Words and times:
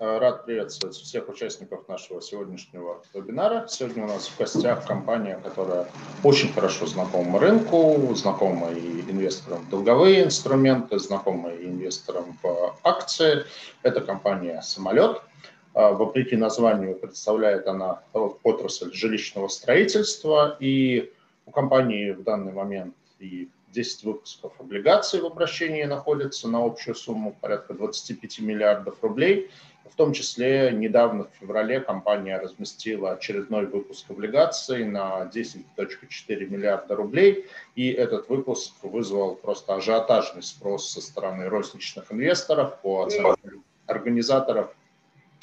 Э, 0.00 0.18
рад 0.18 0.46
приветствовать 0.46 0.94
всех 0.94 1.28
участников 1.28 1.88
нашего 1.88 2.22
сегодняшнего 2.22 3.02
вебинара. 3.12 3.66
Сегодня 3.68 4.04
у 4.04 4.06
нас 4.06 4.28
в 4.28 4.38
гостях 4.38 4.86
компания, 4.86 5.40
которая 5.42 5.88
очень 6.22 6.52
хорошо 6.52 6.86
знакома 6.86 7.40
рынку, 7.40 8.14
знакома 8.14 8.70
и 8.70 9.00
инвесторам 9.00 9.62
в 9.62 9.70
долговые 9.70 10.22
инструменты, 10.22 11.00
знакома 11.00 11.50
и 11.50 11.66
инвесторам 11.66 12.38
в 12.40 12.76
акции. 12.84 13.44
Это 13.82 14.00
компания 14.00 14.62
«Самолет». 14.62 15.20
Э, 15.74 15.92
вопреки 15.92 16.36
названию 16.36 16.94
представляет 16.94 17.66
она 17.66 18.00
отрасль 18.12 18.92
жилищного 18.92 19.48
строительства, 19.48 20.56
и 20.60 21.12
у 21.44 21.50
компании 21.50 22.12
в 22.12 22.22
данный 22.22 22.52
момент 22.52 22.94
и 23.18 23.48
10 23.72 24.04
выпусков 24.04 24.52
облигаций 24.58 25.20
в 25.20 25.26
обращении 25.26 25.84
находится 25.84 26.48
на 26.48 26.64
общую 26.64 26.94
сумму 26.94 27.36
порядка 27.40 27.74
25 27.74 28.40
миллиардов 28.40 29.02
рублей. 29.02 29.50
В 29.90 29.96
том 29.96 30.12
числе 30.12 30.70
недавно 30.72 31.24
в 31.24 31.30
феврале 31.40 31.80
компания 31.80 32.38
разместила 32.38 33.12
очередной 33.12 33.66
выпуск 33.66 34.10
облигаций 34.10 34.84
на 34.84 35.28
10.4 35.32 36.46
миллиарда 36.46 36.94
рублей. 36.94 37.46
И 37.74 37.90
этот 37.90 38.28
выпуск 38.28 38.74
вызвал 38.82 39.34
просто 39.34 39.74
ажиотажный 39.74 40.42
спрос 40.42 40.90
со 40.90 41.00
стороны 41.00 41.48
розничных 41.48 42.12
инвесторов 42.12 42.80
по 42.80 43.04
оценке 43.04 43.60
организаторов. 43.86 44.74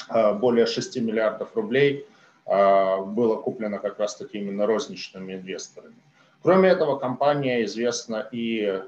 А, 0.08 0.34
более 0.34 0.66
6 0.66 0.98
миллиардов 0.98 1.56
рублей 1.56 2.06
а, 2.46 3.02
было 3.02 3.38
куплено 3.38 3.80
как 3.80 4.00
раз-таки 4.00 4.38
именно 4.38 4.66
розничными 4.66 5.34
инвесторами. 5.34 5.96
Кроме 6.42 6.70
этого, 6.70 7.00
компания 7.00 7.66
известна 7.66 8.28
и 8.32 8.84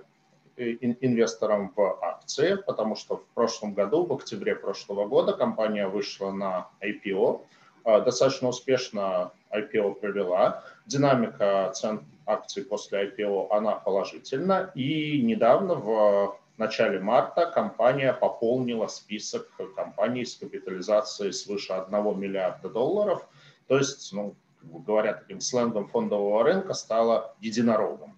инвесторам 0.58 1.72
в 1.76 2.04
акции, 2.04 2.56
потому 2.56 2.96
что 2.96 3.18
в 3.18 3.26
прошлом 3.34 3.74
году, 3.74 4.06
в 4.06 4.14
октябре 4.14 4.56
прошлого 4.56 5.08
года, 5.08 5.34
компания 5.34 5.88
вышла 5.88 6.32
на 6.32 6.68
IPO, 6.82 7.42
а, 7.84 8.02
достаточно 8.02 8.50
успешно 8.50 9.32
IPO 9.52 9.96
провела. 9.96 10.64
Динамика 10.86 11.72
цен 11.74 12.02
акций 12.26 12.64
после 12.64 13.06
IPO, 13.06 13.48
она 13.52 13.76
положительна. 13.76 14.72
И 14.76 15.22
недавно, 15.22 15.76
в 15.76 16.38
начале 16.58 17.00
марта, 17.00 17.46
компания 17.46 18.14
пополнила 18.14 18.88
список 18.88 19.50
компаний 19.76 20.26
с 20.26 20.36
капитализацией 20.36 21.32
свыше 21.32 21.74
1 21.74 22.20
миллиарда 22.20 22.70
долларов. 22.70 23.26
То 23.68 23.78
есть, 23.78 24.12
ну, 24.12 24.36
говоря 24.64 25.14
таким 25.14 25.40
сленгом 25.40 25.88
фондового 25.88 26.44
рынка, 26.44 26.74
стала 26.74 27.36
единорогом. 27.40 28.17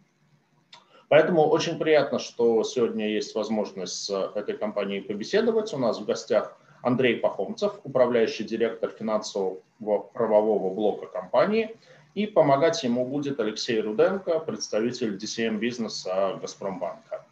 Поэтому 1.09 1.47
очень 1.47 1.79
приятно, 1.79 2.19
что 2.19 2.63
сегодня 2.63 3.09
есть 3.09 3.33
возможность 3.33 4.05
с 4.05 4.31
этой 4.35 4.55
компанией 4.55 5.01
побеседовать. 5.01 5.73
У 5.73 5.77
нас 5.77 5.99
в 5.99 6.05
гостях 6.05 6.55
Андрей 6.83 7.15
Пахомцев, 7.17 7.79
управляющий 7.83 8.43
директор 8.43 8.91
финансового 8.91 9.59
правового 10.13 10.73
блока 10.73 11.07
компании. 11.07 11.75
И 12.13 12.27
помогать 12.27 12.83
ему 12.83 13.05
будет 13.05 13.39
Алексей 13.39 13.81
Руденко, 13.81 14.39
представитель 14.39 15.15
DCM 15.15 15.57
бизнеса 15.57 16.37
Газпромбанка. 16.41 17.25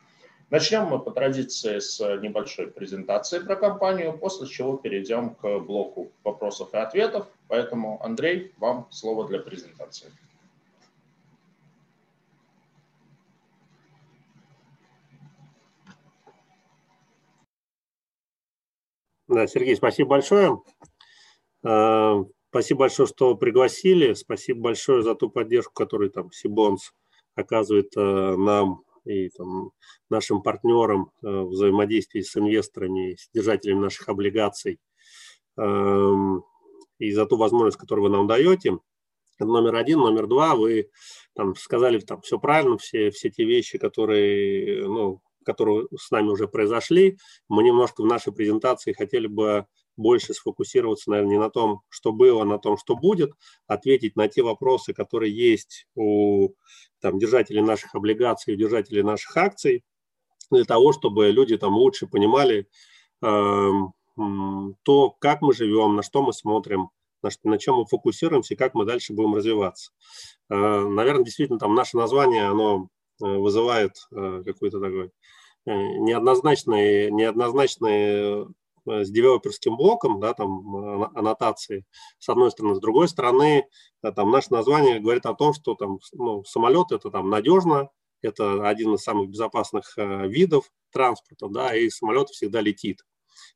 Начнем 0.50 0.86
мы 0.86 1.00
по 1.00 1.12
традиции 1.12 1.80
с 1.80 2.00
небольшой 2.18 2.68
презентации 2.68 3.40
про 3.40 3.56
компанию, 3.56 4.18
после 4.18 4.48
чего 4.48 4.78
перейдем 4.78 5.32
к 5.36 5.60
блоку 5.60 6.10
вопросов 6.24 6.74
и 6.74 6.78
ответов. 6.78 7.28
Поэтому, 7.48 8.02
Андрей, 8.04 8.54
вам 8.58 8.88
слово 8.90 9.28
для 9.28 9.40
презентации. 9.40 10.08
Да, 19.28 19.46
Сергей, 19.46 19.76
спасибо 19.76 20.12
большое. 20.12 20.62
А, 21.64 22.24
спасибо 22.50 22.82
большое, 22.82 23.08
что 23.08 23.36
пригласили. 23.36 24.14
Спасибо 24.14 24.62
большое 24.62 25.04
за 25.04 25.16
ту 25.16 25.30
поддержку, 25.30 25.74
которую 25.74 26.12
там 26.12 26.32
Сибонс 26.32 26.94
оказывает 27.36 27.92
а, 27.98 28.38
нам 28.38 28.84
и 29.04 29.30
там, 29.30 29.72
нашим 30.10 30.42
партнерам 30.42 31.12
э, 31.24 31.28
в 31.28 31.50
взаимодействии 31.52 32.20
с 32.20 32.36
инвесторами, 32.36 33.16
с 33.16 33.30
держателями 33.34 33.80
наших 33.80 34.10
облигаций 34.10 34.80
и 37.00 37.12
за 37.12 37.26
ту 37.26 37.38
возможность, 37.38 37.78
которую 37.78 38.10
вы 38.10 38.16
нам 38.16 38.28
даете. 38.28 38.78
Номер 39.40 39.76
один. 39.76 40.00
Номер 40.00 40.28
два, 40.28 40.56
вы 40.56 40.90
там 41.34 41.56
сказали 41.56 42.00
там 42.00 42.22
все 42.22 42.38
правильно, 42.38 42.78
все, 42.78 43.10
все 43.12 43.30
те 43.30 43.44
вещи, 43.44 43.78
которые, 43.78 44.86
ну, 44.88 45.22
которые 45.48 45.88
с 45.98 46.12
нами 46.12 46.28
уже 46.28 46.48
произошли. 46.48 47.18
Мы 47.48 47.64
немножко 47.64 48.02
в 48.02 48.06
нашей 48.06 48.34
презентации 48.34 48.92
хотели 48.92 49.28
бы 49.28 49.66
больше 49.96 50.34
сфокусироваться, 50.34 51.10
наверное, 51.10 51.32
не 51.32 51.40
на 51.40 51.50
том, 51.50 51.82
что 51.90 52.12
было, 52.12 52.42
а 52.42 52.46
на 52.46 52.60
том, 52.60 52.78
что 52.78 52.96
будет, 52.96 53.32
ответить 53.66 54.18
на 54.18 54.28
те 54.28 54.44
вопросы, 54.44 54.94
которые 54.94 55.34
есть 55.34 55.88
у 55.96 56.50
там, 57.00 57.18
держателей 57.18 57.62
наших 57.62 57.96
облигаций, 57.96 58.54
у 58.54 58.58
держателей 58.58 59.04
наших 59.04 59.36
акций, 59.38 59.84
для 60.52 60.66
того, 60.66 60.92
чтобы 60.92 61.30
люди 61.30 61.58
там 61.58 61.74
лучше 61.74 62.08
понимали 62.08 62.68
э, 63.22 63.70
то, 64.84 65.10
как 65.20 65.42
мы 65.42 65.54
живем, 65.54 65.96
на 65.96 66.04
что 66.04 66.22
мы 66.22 66.34
смотрим, 66.34 66.90
на, 67.24 67.32
что, 67.32 67.50
на 67.50 67.58
чем 67.58 67.76
мы 67.76 67.86
фокусируемся 67.86 68.54
и 68.54 68.58
как 68.58 68.74
мы 68.74 68.86
дальше 68.86 69.14
будем 69.14 69.36
развиваться. 69.36 69.92
Э, 70.50 70.56
наверное, 70.56 71.24
действительно, 71.24 71.60
там 71.60 71.74
наше 71.74 71.98
название, 71.98 72.48
оно 72.48 72.90
э, 73.22 73.26
вызывает 73.26 73.94
э, 74.12 74.44
какой-то 74.46 74.80
такой 74.80 75.12
э, 75.68 75.72
неоднозначный, 75.72 77.12
неоднозначный 77.12 78.48
Э, 78.88 79.04
с 79.04 79.10
девелоперским 79.10 79.76
блоком, 79.76 80.20
да, 80.20 80.34
там 80.34 81.04
аннотации, 81.16 81.86
с 82.20 82.30
одной 82.30 82.52
стороны. 82.52 82.76
С 82.76 82.80
другой 82.80 83.08
стороны, 83.08 83.68
э, 84.02 84.12
там 84.12 84.32
наше 84.32 84.52
название 84.54 85.00
говорит 85.00 85.26
о 85.26 85.34
том, 85.34 85.54
что 85.54 85.76
там, 85.76 86.00
ну, 86.14 86.44
самолет 86.46 86.92
это 86.92 87.12
там 87.12 87.30
надежно, 87.30 87.90
это 88.22 88.68
один 88.68 88.96
из 88.96 89.04
самых 89.04 89.30
безопасных 89.30 89.94
видов 89.98 90.72
транспорта, 90.92 91.48
да, 91.50 91.76
и 91.76 91.90
самолет 91.90 92.30
всегда 92.30 92.62
летит. 92.62 93.02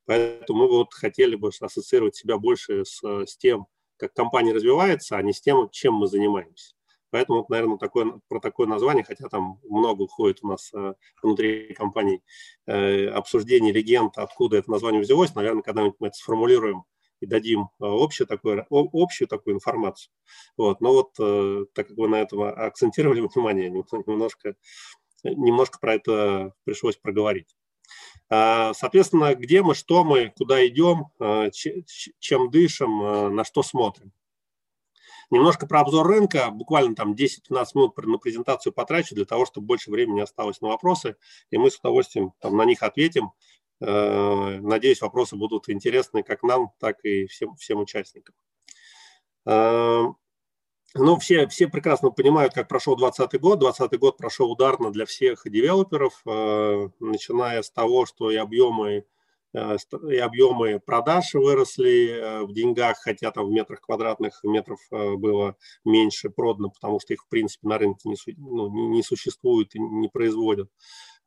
Поэтому 0.05 0.63
мы 0.63 0.67
вот 0.67 0.93
хотели 0.93 1.35
бы 1.35 1.49
ассоциировать 1.59 2.15
себя 2.15 2.37
больше 2.37 2.85
с, 2.85 3.01
с 3.01 3.37
тем, 3.37 3.67
как 3.97 4.13
компания 4.13 4.53
развивается, 4.53 5.15
а 5.15 5.21
не 5.23 5.33
с 5.33 5.41
тем, 5.41 5.69
чем 5.71 5.95
мы 5.95 6.07
занимаемся. 6.07 6.75
Поэтому, 7.11 7.39
вот, 7.39 7.49
наверное, 7.49 7.77
такое, 7.77 8.19
про 8.27 8.39
такое 8.39 8.67
название, 8.67 9.03
хотя 9.03 9.27
там 9.27 9.59
много 9.69 10.03
уходит 10.03 10.39
у 10.41 10.47
нас 10.47 10.71
э, 10.73 10.93
внутри 11.21 11.73
компаний 11.73 12.21
э, 12.65 13.07
обсуждений 13.07 13.71
легенд, 13.71 14.17
откуда 14.17 14.57
это 14.57 14.71
название 14.71 15.01
взялось, 15.01 15.35
наверное, 15.35 15.61
когда-нибудь 15.61 15.97
мы 15.99 16.07
это 16.07 16.17
сформулируем 16.17 16.85
и 17.19 17.25
дадим 17.25 17.63
э, 17.63 17.65
общую 17.79 18.27
такую, 18.27 18.65
общую 18.69 19.27
такую 19.27 19.55
информацию. 19.55 20.11
Вот. 20.57 20.81
Но 20.81 20.93
вот 20.93 21.11
э, 21.19 21.65
так 21.73 21.89
как 21.89 21.97
вы 21.97 22.07
на 22.07 22.21
этом 22.21 22.41
акцентировали 22.41 23.21
внимание, 23.21 23.69
немножко, 24.07 24.55
немножко 25.23 25.79
про 25.79 25.95
это 25.95 26.53
пришлось 26.63 26.95
проговорить. 26.95 27.55
А, 28.29 28.73
соответственно, 28.73 29.35
где 29.35 29.61
мы, 29.61 29.75
что 29.75 30.03
мы, 30.05 30.33
куда 30.37 30.65
идем, 30.65 31.07
э, 31.19 31.51
чем 31.51 32.49
дышим, 32.49 33.35
на 33.35 33.43
что 33.43 33.63
смотрим. 33.63 34.13
Немножко 35.31 35.65
про 35.65 35.79
обзор 35.79 36.05
рынка, 36.05 36.49
буквально 36.51 36.93
там 36.93 37.13
10-15 37.13 37.65
минут 37.73 37.97
на 37.97 38.17
презентацию 38.17 38.73
потрачу 38.73 39.15
для 39.15 39.23
того, 39.23 39.45
чтобы 39.45 39.65
больше 39.65 39.89
времени 39.89 40.19
осталось 40.19 40.59
на 40.59 40.67
вопросы, 40.67 41.15
и 41.49 41.57
мы 41.57 41.71
с 41.71 41.79
удовольствием 41.79 42.33
там, 42.39 42.57
на 42.57 42.65
них 42.65 42.83
ответим. 42.83 43.31
Э, 43.79 44.59
надеюсь, 44.59 45.01
вопросы 45.01 45.37
будут 45.37 45.69
интересны 45.69 46.21
как 46.21 46.43
нам, 46.43 46.71
так 46.79 47.03
и 47.05 47.27
всем, 47.27 47.55
всем 47.55 47.79
участникам. 47.79 48.35
Э, 49.45 50.03
ну, 50.95 51.17
все, 51.17 51.47
все 51.47 51.69
прекрасно 51.69 52.11
понимают, 52.11 52.53
как 52.53 52.67
прошел 52.67 52.97
2020 52.97 53.39
год. 53.39 53.59
2020 53.59 53.99
год 53.99 54.17
прошел 54.17 54.51
ударно 54.51 54.91
для 54.91 55.05
всех 55.05 55.43
девелоперов, 55.45 56.21
э, 56.25 56.89
начиная 56.99 57.61
с 57.61 57.71
того, 57.71 58.05
что 58.05 58.29
и 58.29 58.35
объемы 58.35 59.05
и 59.53 60.17
объемы 60.17 60.79
продаж 60.79 61.33
выросли 61.33 62.09
э, 62.09 62.43
в 62.43 62.53
деньгах, 62.53 62.97
хотя 62.99 63.31
там 63.31 63.47
в 63.47 63.51
метрах 63.51 63.81
квадратных 63.81 64.39
метров 64.43 64.79
э, 64.91 65.15
было 65.15 65.57
меньше 65.83 66.29
продано, 66.29 66.69
потому 66.69 66.99
что 66.99 67.13
их 67.13 67.23
в 67.23 67.27
принципе 67.27 67.67
на 67.67 67.77
рынке 67.77 68.07
не, 68.07 68.15
ну, 68.37 68.69
не 68.89 69.03
существует 69.03 69.75
и 69.75 69.79
не 69.79 70.07
производят. 70.07 70.69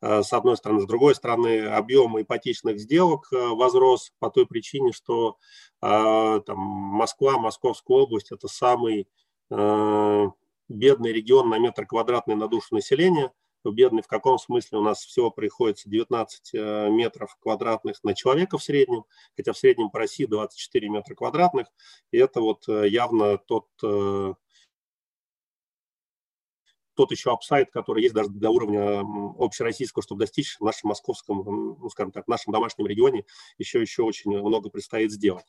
С 0.01 0.33
одной 0.33 0.57
стороны. 0.57 0.81
С 0.81 0.85
другой 0.85 1.15
стороны, 1.15 1.67
объем 1.67 2.21
ипотечных 2.21 2.79
сделок 2.79 3.29
возрос 3.31 4.11
по 4.19 4.29
той 4.29 4.45
причине, 4.45 4.91
что 4.91 5.37
там, 5.79 6.43
Москва, 6.57 7.39
Московская 7.39 7.97
область– 7.97 8.31
это 8.33 8.47
самый 8.49 9.07
бедный 9.49 11.13
регион 11.13 11.49
на 11.49 11.57
метр 11.59 11.87
квадратный 11.87 12.35
на 12.35 12.47
душу 12.49 12.75
населения– 12.75 13.31
бедный 13.71 14.01
в 14.01 14.07
каком 14.07 14.37
смысле 14.37 14.79
у 14.79 14.81
нас 14.81 15.03
всего 15.03 15.31
приходится 15.31 15.89
19 15.89 16.51
э, 16.53 16.89
метров 16.89 17.35
квадратных 17.39 18.03
на 18.03 18.13
человека 18.13 18.57
в 18.57 18.63
среднем, 18.63 19.05
хотя 19.35 19.53
в 19.53 19.57
среднем 19.57 19.89
по 19.89 19.99
России 19.99 20.25
24 20.25 20.89
метра 20.89 21.15
квадратных, 21.15 21.67
и 22.11 22.17
это 22.17 22.41
вот 22.41 22.67
э, 22.67 22.87
явно 22.89 23.37
тот, 23.37 23.67
э, 23.83 24.33
тот 26.95 27.11
еще 27.11 27.31
апсайт, 27.31 27.71
который 27.71 28.03
есть 28.03 28.15
даже 28.15 28.29
для 28.29 28.49
уровня 28.49 29.01
общероссийского, 29.37 30.01
чтобы 30.03 30.19
достичь 30.19 30.57
в 30.59 30.63
нашем 30.63 30.89
московском, 30.89 31.43
ну, 31.79 31.89
скажем 31.89 32.11
так, 32.11 32.25
в 32.25 32.29
нашем 32.29 32.53
домашнем 32.53 32.87
регионе, 32.87 33.25
еще, 33.57 33.81
еще 33.81 34.03
очень 34.03 34.31
много 34.31 34.69
предстоит 34.69 35.11
сделать. 35.11 35.45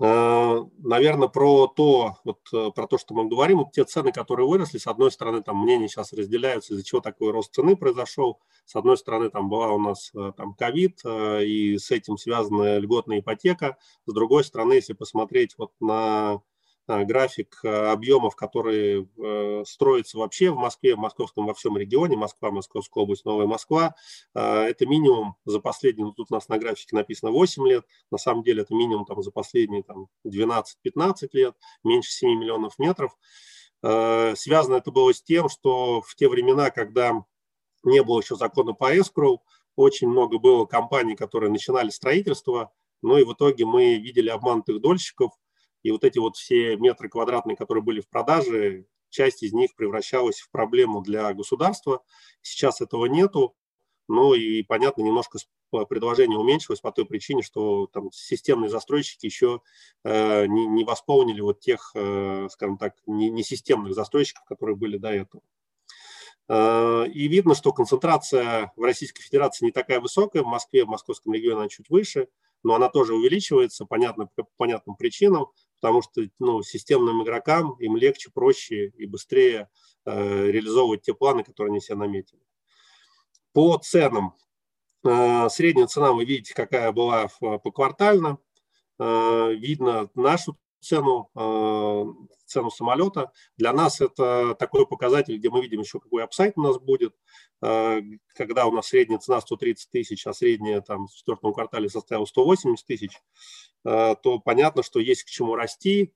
Э, 0.00 0.64
Наверное, 0.78 1.28
про 1.28 1.66
то, 1.66 2.16
вот, 2.24 2.40
э, 2.52 2.70
про 2.74 2.86
то, 2.86 2.98
что 2.98 3.14
мы 3.14 3.28
говорим, 3.28 3.58
вот 3.58 3.72
те 3.72 3.84
цены, 3.84 4.12
которые 4.12 4.46
выросли, 4.46 4.78
с 4.78 4.86
одной 4.86 5.10
стороны, 5.10 5.42
там 5.42 5.58
мнения 5.60 5.88
сейчас 5.88 6.12
разделяются, 6.12 6.74
из-за 6.74 6.84
чего 6.84 7.00
такой 7.00 7.30
рост 7.30 7.54
цены 7.54 7.76
произошел. 7.76 8.40
С 8.64 8.76
одной 8.76 8.96
стороны, 8.96 9.30
там 9.30 9.48
была 9.48 9.72
у 9.72 9.78
нас 9.78 10.10
э, 10.14 10.32
там 10.36 10.54
ковид, 10.54 11.00
и 11.04 11.76
с 11.78 11.90
этим 11.90 12.16
связана 12.16 12.78
льготная 12.78 13.20
ипотека. 13.20 13.76
С 14.06 14.12
другой 14.12 14.44
стороны, 14.44 14.74
если 14.74 14.92
посмотреть 14.92 15.54
вот 15.58 15.72
на 15.80 16.24
Э, 16.34 16.38
график 16.86 17.60
э, 17.64 17.68
объемов, 17.68 18.36
которые 18.36 19.08
э, 19.16 19.64
строятся 19.66 20.18
вообще 20.18 20.50
в 20.50 20.56
Москве, 20.56 20.94
в 20.94 20.98
московском 20.98 21.46
во 21.46 21.54
всем 21.54 21.76
регионе, 21.76 22.16
Москва, 22.16 22.50
Московская 22.50 23.02
область, 23.02 23.24
Новая 23.24 23.46
Москва, 23.46 23.94
это 24.34 24.86
минимум 24.86 25.36
за 25.44 25.60
последние, 25.60 26.06
ну, 26.06 26.12
тут 26.12 26.28
у 26.30 26.34
нас 26.34 26.48
на 26.48 26.58
графике 26.58 26.94
написано 26.96 27.30
8 27.30 27.66
лет, 27.66 27.86
на 28.10 28.18
самом 28.18 28.42
деле 28.42 28.62
это 28.62 28.74
минимум 28.74 29.04
там, 29.06 29.22
за 29.22 29.30
последние 29.30 29.82
там, 29.82 30.08
12-15 30.26 31.28
лет, 31.32 31.54
меньше 31.82 32.10
7 32.10 32.38
миллионов 32.38 32.78
метров. 32.78 33.16
Связано 33.82 34.76
это 34.76 34.90
было 34.90 35.12
с 35.12 35.22
тем, 35.22 35.48
что 35.48 36.00
в 36.00 36.14
те 36.14 36.28
времена, 36.28 36.70
когда 36.70 37.24
не 37.82 38.02
было 38.02 38.20
еще 38.20 38.34
закона 38.34 38.72
по 38.72 38.96
escrow, 38.96 39.38
очень 39.76 40.08
много 40.08 40.38
было 40.38 40.64
компаний, 40.66 41.16
которые 41.16 41.50
начинали 41.50 41.90
строительство, 41.90 42.72
ну 43.02 43.18
и 43.18 43.24
в 43.24 43.32
итоге 43.34 43.66
мы 43.66 43.96
видели 43.96 44.30
обманутых 44.30 44.80
дольщиков, 44.80 45.32
и 45.84 45.90
вот 45.92 46.02
эти 46.02 46.18
вот 46.18 46.36
все 46.36 46.76
метры 46.76 47.08
квадратные, 47.08 47.56
которые 47.56 47.84
были 47.84 48.00
в 48.00 48.08
продаже, 48.08 48.86
часть 49.10 49.42
из 49.42 49.52
них 49.52 49.76
превращалась 49.76 50.40
в 50.40 50.50
проблему 50.50 51.02
для 51.02 51.32
государства. 51.34 52.02
Сейчас 52.42 52.80
этого 52.80 53.06
нету. 53.06 53.54
Ну 54.08 54.34
и, 54.34 54.62
понятно, 54.62 55.02
немножко 55.02 55.38
предложение 55.88 56.38
уменьшилось 56.38 56.80
по 56.80 56.90
той 56.90 57.04
причине, 57.04 57.42
что 57.42 57.86
там 57.86 58.10
системные 58.12 58.70
застройщики 58.70 59.26
еще 59.26 59.60
э, 60.04 60.46
не, 60.46 60.66
не 60.66 60.84
восполнили 60.84 61.40
вот 61.40 61.60
тех, 61.60 61.90
э, 61.94 62.48
скажем 62.50 62.78
так, 62.78 62.94
не, 63.06 63.30
не 63.30 63.42
системных 63.42 63.94
застройщиков, 63.94 64.44
которые 64.44 64.76
были 64.76 64.96
до 64.96 65.08
этого. 65.08 65.42
Э, 66.48 67.06
и 67.12 67.28
видно, 67.28 67.54
что 67.54 67.72
концентрация 67.72 68.72
в 68.76 68.82
Российской 68.82 69.22
Федерации 69.22 69.66
не 69.66 69.72
такая 69.72 70.00
высокая, 70.00 70.42
в 70.42 70.46
Москве, 70.46 70.84
в 70.84 70.88
московском 70.88 71.32
регионе 71.32 71.56
она 71.60 71.68
чуть 71.68 71.90
выше, 71.90 72.28
но 72.62 72.74
она 72.74 72.88
тоже 72.88 73.14
увеличивается, 73.14 73.84
понятно, 73.84 74.26
по 74.26 74.46
понятным 74.56 74.96
причинам 74.96 75.48
потому 75.84 76.00
что 76.00 76.22
ну, 76.38 76.62
системным 76.62 77.22
игрокам 77.22 77.74
им 77.74 77.98
легче, 77.98 78.30
проще 78.32 78.88
и 78.96 79.04
быстрее 79.04 79.68
э, 80.06 80.50
реализовывать 80.50 81.02
те 81.02 81.12
планы, 81.12 81.44
которые 81.44 81.72
они 81.72 81.80
себе 81.82 81.96
наметили. 81.96 82.40
По 83.52 83.76
ценам. 83.76 84.34
Э, 85.06 85.50
средняя 85.50 85.86
цена, 85.86 86.12
вы 86.12 86.24
видите, 86.24 86.54
какая 86.54 86.90
была 86.90 87.26
в, 87.26 87.58
поквартально. 87.58 88.38
Э, 88.98 89.52
видно 89.52 90.08
нашу 90.14 90.56
цену, 90.84 91.30
э, 91.34 92.04
цену 92.46 92.70
самолета. 92.70 93.32
Для 93.56 93.72
нас 93.72 94.00
это 94.00 94.54
такой 94.54 94.86
показатель, 94.86 95.36
где 95.36 95.50
мы 95.50 95.62
видим 95.62 95.80
еще, 95.80 96.00
какой 96.00 96.22
апсайт 96.22 96.54
у 96.56 96.62
нас 96.62 96.78
будет. 96.78 97.14
Э, 97.62 98.00
когда 98.34 98.66
у 98.66 98.72
нас 98.72 98.88
средняя 98.88 99.18
цена 99.18 99.40
130 99.40 99.90
тысяч, 99.90 100.26
а 100.26 100.32
средняя 100.32 100.80
там, 100.80 101.06
в 101.06 101.14
четвертом 101.14 101.52
квартале 101.52 101.88
составила 101.88 102.26
180 102.26 102.86
тысяч, 102.86 103.20
Э, 103.84 104.14
то 104.22 104.38
понятно, 104.38 104.82
что 104.82 104.98
есть 104.98 105.24
к 105.24 105.28
чему 105.28 105.54
расти, 105.54 106.12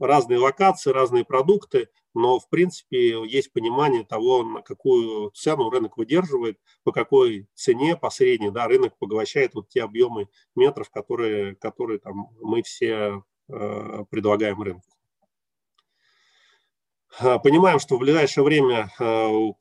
разные 0.00 0.38
локации, 0.38 0.90
разные 0.90 1.24
продукты, 1.24 1.88
но 2.12 2.38
в 2.38 2.48
принципе 2.50 3.26
есть 3.26 3.52
понимание 3.52 4.04
того, 4.04 4.42
на 4.42 4.60
какую 4.60 5.30
цену 5.30 5.70
рынок 5.70 5.96
выдерживает, 5.96 6.58
по 6.82 6.92
какой 6.92 7.48
цене 7.54 7.96
по 7.96 8.10
средней 8.10 8.50
да, 8.50 8.68
рынок 8.68 8.98
поглощает 8.98 9.54
вот 9.54 9.68
те 9.70 9.82
объемы 9.82 10.28
метров, 10.54 10.90
которые, 10.90 11.54
которые 11.56 12.00
там, 12.00 12.36
мы 12.40 12.62
все 12.62 13.22
предлагаем 13.46 14.60
рынку. 14.62 14.88
Понимаем, 17.42 17.78
что 17.78 17.96
в 17.96 18.00
ближайшее 18.00 18.42
время 18.44 18.90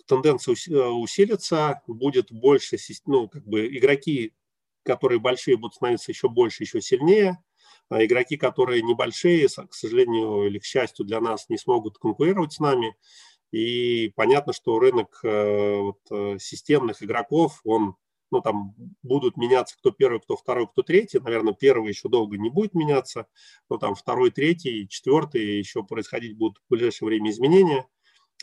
тенденция 0.07 0.53
усилится, 0.53 1.81
будет 1.87 2.31
больше, 2.31 2.77
ну, 3.05 3.27
как 3.27 3.45
бы 3.45 3.67
игроки 3.67 4.33
которые 4.83 5.19
большие 5.19 5.57
будут 5.57 5.75
становиться 5.75 6.11
еще 6.11 6.29
больше, 6.29 6.63
еще 6.63 6.81
сильнее. 6.81 7.39
А 7.89 8.03
игроки, 8.03 8.37
которые 8.37 8.81
небольшие, 8.81 9.47
к 9.47 9.73
сожалению 9.73 10.47
или 10.47 10.59
к 10.59 10.65
счастью 10.65 11.05
для 11.05 11.19
нас, 11.19 11.49
не 11.49 11.57
смогут 11.57 11.97
конкурировать 11.97 12.53
с 12.53 12.59
нами. 12.59 12.95
И 13.51 14.11
понятно, 14.15 14.53
что 14.53 14.79
рынок 14.79 15.19
э, 15.23 15.77
вот, 15.77 15.99
э, 16.09 16.37
системных 16.39 17.03
игроков, 17.03 17.61
он, 17.63 17.95
ну, 18.33 18.41
там 18.41 18.75
будут 19.01 19.37
меняться 19.37 19.77
кто 19.77 19.91
первый, 19.91 20.19
кто 20.19 20.35
второй, 20.35 20.67
кто 20.67 20.81
третий. 20.81 21.19
Наверное, 21.19 21.53
первый 21.53 21.89
еще 21.89 22.09
долго 22.09 22.37
не 22.37 22.49
будет 22.49 22.73
меняться, 22.73 23.27
но 23.69 23.77
там 23.77 23.95
второй, 23.95 24.31
третий, 24.31 24.87
четвертый 24.89 25.57
еще 25.57 25.83
происходить 25.83 26.37
будут 26.37 26.57
в 26.57 26.69
ближайшее 26.69 27.07
время 27.07 27.31
изменения. 27.31 27.87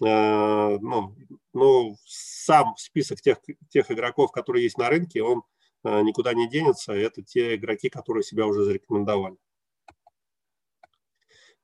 Э, 0.03 0.79
ну, 0.81 1.15
но 1.53 1.95
сам 2.07 2.75
список 2.77 3.21
тех, 3.21 3.39
тех 3.69 3.91
игроков, 3.91 4.33
которые 4.33 4.65
есть 4.65 4.79
на 4.79 4.89
рынке, 4.89 5.23
он 5.23 5.43
Э, 5.83 6.03
никуда 6.03 6.35
не 6.35 6.49
денется. 6.49 6.93
Это 6.93 7.23
те 7.23 7.57
игроки, 7.57 7.89
которые 7.89 8.23
себя 8.23 8.47
уже 8.47 8.65
зарекомендовали. 8.65 9.37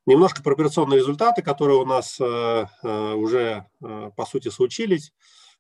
Немножко 0.07 0.43
про 0.43 0.53
операционные 0.53 1.01
результаты, 1.01 1.43
которые 1.43 1.79
у 1.79 1.85
нас 1.85 2.21
э, 2.21 2.67
уже, 3.15 3.67
по 3.81 4.25
сути, 4.25 4.49
случились. 4.49 5.13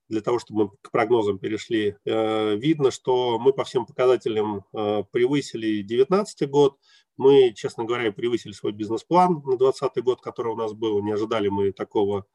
Для 0.08 0.20
того, 0.20 0.38
чтобы 0.38 0.64
мы 0.64 0.70
к 0.82 0.90
прогнозам 0.90 1.38
перешли, 1.38 1.96
видно, 2.04 2.90
что 2.90 3.38
мы 3.38 3.52
по 3.52 3.64
всем 3.64 3.86
показателям 3.86 4.64
превысили 4.72 5.82
2019 5.82 6.48
год. 6.48 6.78
Мы, 7.16 7.52
честно 7.54 7.84
говоря, 7.84 8.12
превысили 8.12 8.52
свой 8.52 8.72
бизнес-план 8.72 9.42
на 9.44 9.56
2020 9.56 10.04
год, 10.04 10.20
который 10.20 10.52
у 10.52 10.56
нас 10.56 10.74
был. 10.74 11.02
Не 11.02 11.12
ожидали 11.12 11.48
мы 11.48 11.72
такого 11.72 12.26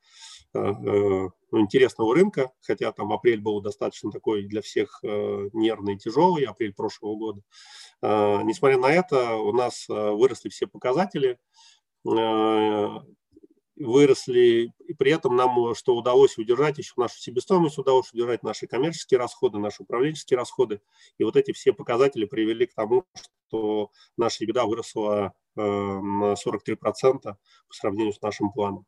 Э, 0.53 0.59
э, 0.59 1.29
ну, 1.51 1.59
интересного 1.59 2.13
рынка, 2.13 2.51
хотя 2.62 2.91
там 2.91 3.13
апрель 3.13 3.39
был 3.39 3.62
достаточно 3.62 4.12
такой 4.12 4.44
для 4.44 4.62
всех 4.62 5.00
э, 5.03 5.50
нервный 5.53 5.95
и 5.95 5.97
тяжелый, 5.97 6.44
апрель 6.44 6.73
прошлого 6.73 7.15
года. 7.15 7.41
Несмотря 8.01 8.77
на 8.79 8.91
это, 8.91 9.35
у 9.35 9.53
нас 9.53 9.85
выросли 9.88 10.50
все 10.50 10.65
показатели, 10.65 11.38
выросли, 13.83 14.74
и 14.80 14.94
при 14.94 15.12
этом 15.12 15.36
нам 15.36 15.75
что 15.75 15.95
удалось 15.95 16.38
удержать, 16.38 16.78
еще 16.78 16.94
нашу 16.98 17.19
себестоимость 17.19 17.78
удалось 17.78 18.12
удержать, 18.13 18.44
наши 18.44 18.68
коммерческие 18.68 19.19
расходы, 19.19 19.60
наши 19.60 19.83
управленческие 19.83 20.38
расходы. 20.38 20.81
И 21.18 21.24
вот 21.24 21.36
эти 21.36 21.51
все 21.51 21.74
показатели 21.74 22.25
привели 22.25 22.66
к 22.66 22.74
тому, 22.74 23.06
что 23.48 23.92
наша 24.18 24.45
беда 24.45 24.66
выросла 24.66 25.33
на 25.56 26.33
43% 26.33 26.78
по 26.78 27.38
сравнению 27.69 28.14
с 28.14 28.21
нашим 28.21 28.52
планом. 28.52 28.85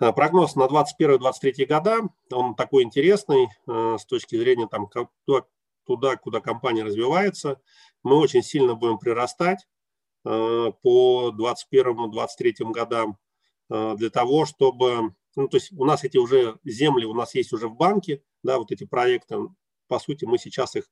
Э, 0.00 0.12
прогноз 0.12 0.56
на 0.56 0.66
2021-2023 0.66 1.66
года, 1.66 2.00
он 2.32 2.54
такой 2.54 2.84
интересный 2.84 3.48
э, 3.66 3.96
с 3.98 4.06
точки 4.06 4.36
зрения 4.36 4.66
там, 4.66 4.88
туда, 5.84 6.16
куда 6.16 6.40
компания 6.40 6.82
развивается. 6.82 7.60
Мы 8.02 8.16
очень 8.16 8.42
сильно 8.42 8.74
будем 8.74 8.98
прирастать 8.98 9.58
э, 9.60 9.66
по 10.22 11.34
2021-2023 11.72 12.72
годам 12.72 13.18
для 13.68 14.10
того, 14.10 14.46
чтобы, 14.46 15.14
ну, 15.36 15.48
то 15.48 15.56
есть 15.56 15.72
у 15.72 15.84
нас 15.84 16.04
эти 16.04 16.18
уже 16.18 16.58
земли, 16.64 17.06
у 17.06 17.14
нас 17.14 17.34
есть 17.34 17.52
уже 17.52 17.68
в 17.68 17.76
банке, 17.76 18.22
да, 18.42 18.58
вот 18.58 18.72
эти 18.72 18.84
проекты, 18.84 19.36
по 19.90 19.98
сути, 19.98 20.24
мы 20.24 20.38
сейчас 20.38 20.76
их 20.76 20.84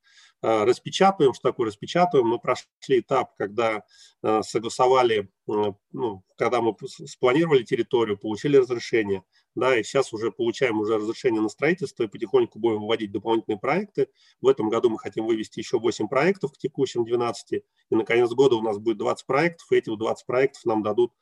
э, 0.43 0.65
распечатываем. 0.65 1.33
Что 1.33 1.51
такое 1.51 1.69
распечатываем? 1.69 2.27
Мы 2.27 2.41
прошли 2.41 2.99
этап, 2.99 3.37
когда 3.37 3.85
э, 4.25 4.43
согласовали, 4.43 5.31
э, 5.49 5.73
ну, 5.93 6.25
когда 6.37 6.61
мы 6.61 6.75
спланировали 7.07 7.63
территорию, 7.63 8.19
получили 8.19 8.57
разрешение, 8.57 9.23
да, 9.55 9.79
и 9.79 9.85
сейчас 9.85 10.13
уже 10.13 10.33
получаем 10.33 10.81
уже 10.81 10.97
разрешение 10.97 11.41
на 11.41 11.49
строительство 11.49 12.03
и 12.03 12.09
потихоньку 12.09 12.59
будем 12.59 12.81
выводить 12.81 13.13
дополнительные 13.13 13.61
проекты. 13.61 14.09
В 14.41 14.49
этом 14.49 14.69
году 14.69 14.91
мы 14.91 14.99
хотим 14.99 15.27
вывести 15.27 15.61
еще 15.61 15.79
8 15.79 16.09
проектов 16.09 16.53
к 16.53 16.59
текущим 16.59 17.05
12, 17.05 17.53
и 17.53 17.95
на 17.95 18.05
конец 18.05 18.31
года 18.31 18.57
у 18.57 18.63
нас 18.63 18.79
будет 18.79 18.99
20 18.99 19.27
проектов, 19.27 19.71
и 19.71 19.77
эти 19.77 19.97
20 19.97 20.27
проектов 20.27 20.65
нам 20.65 20.83
дадут 20.83 21.13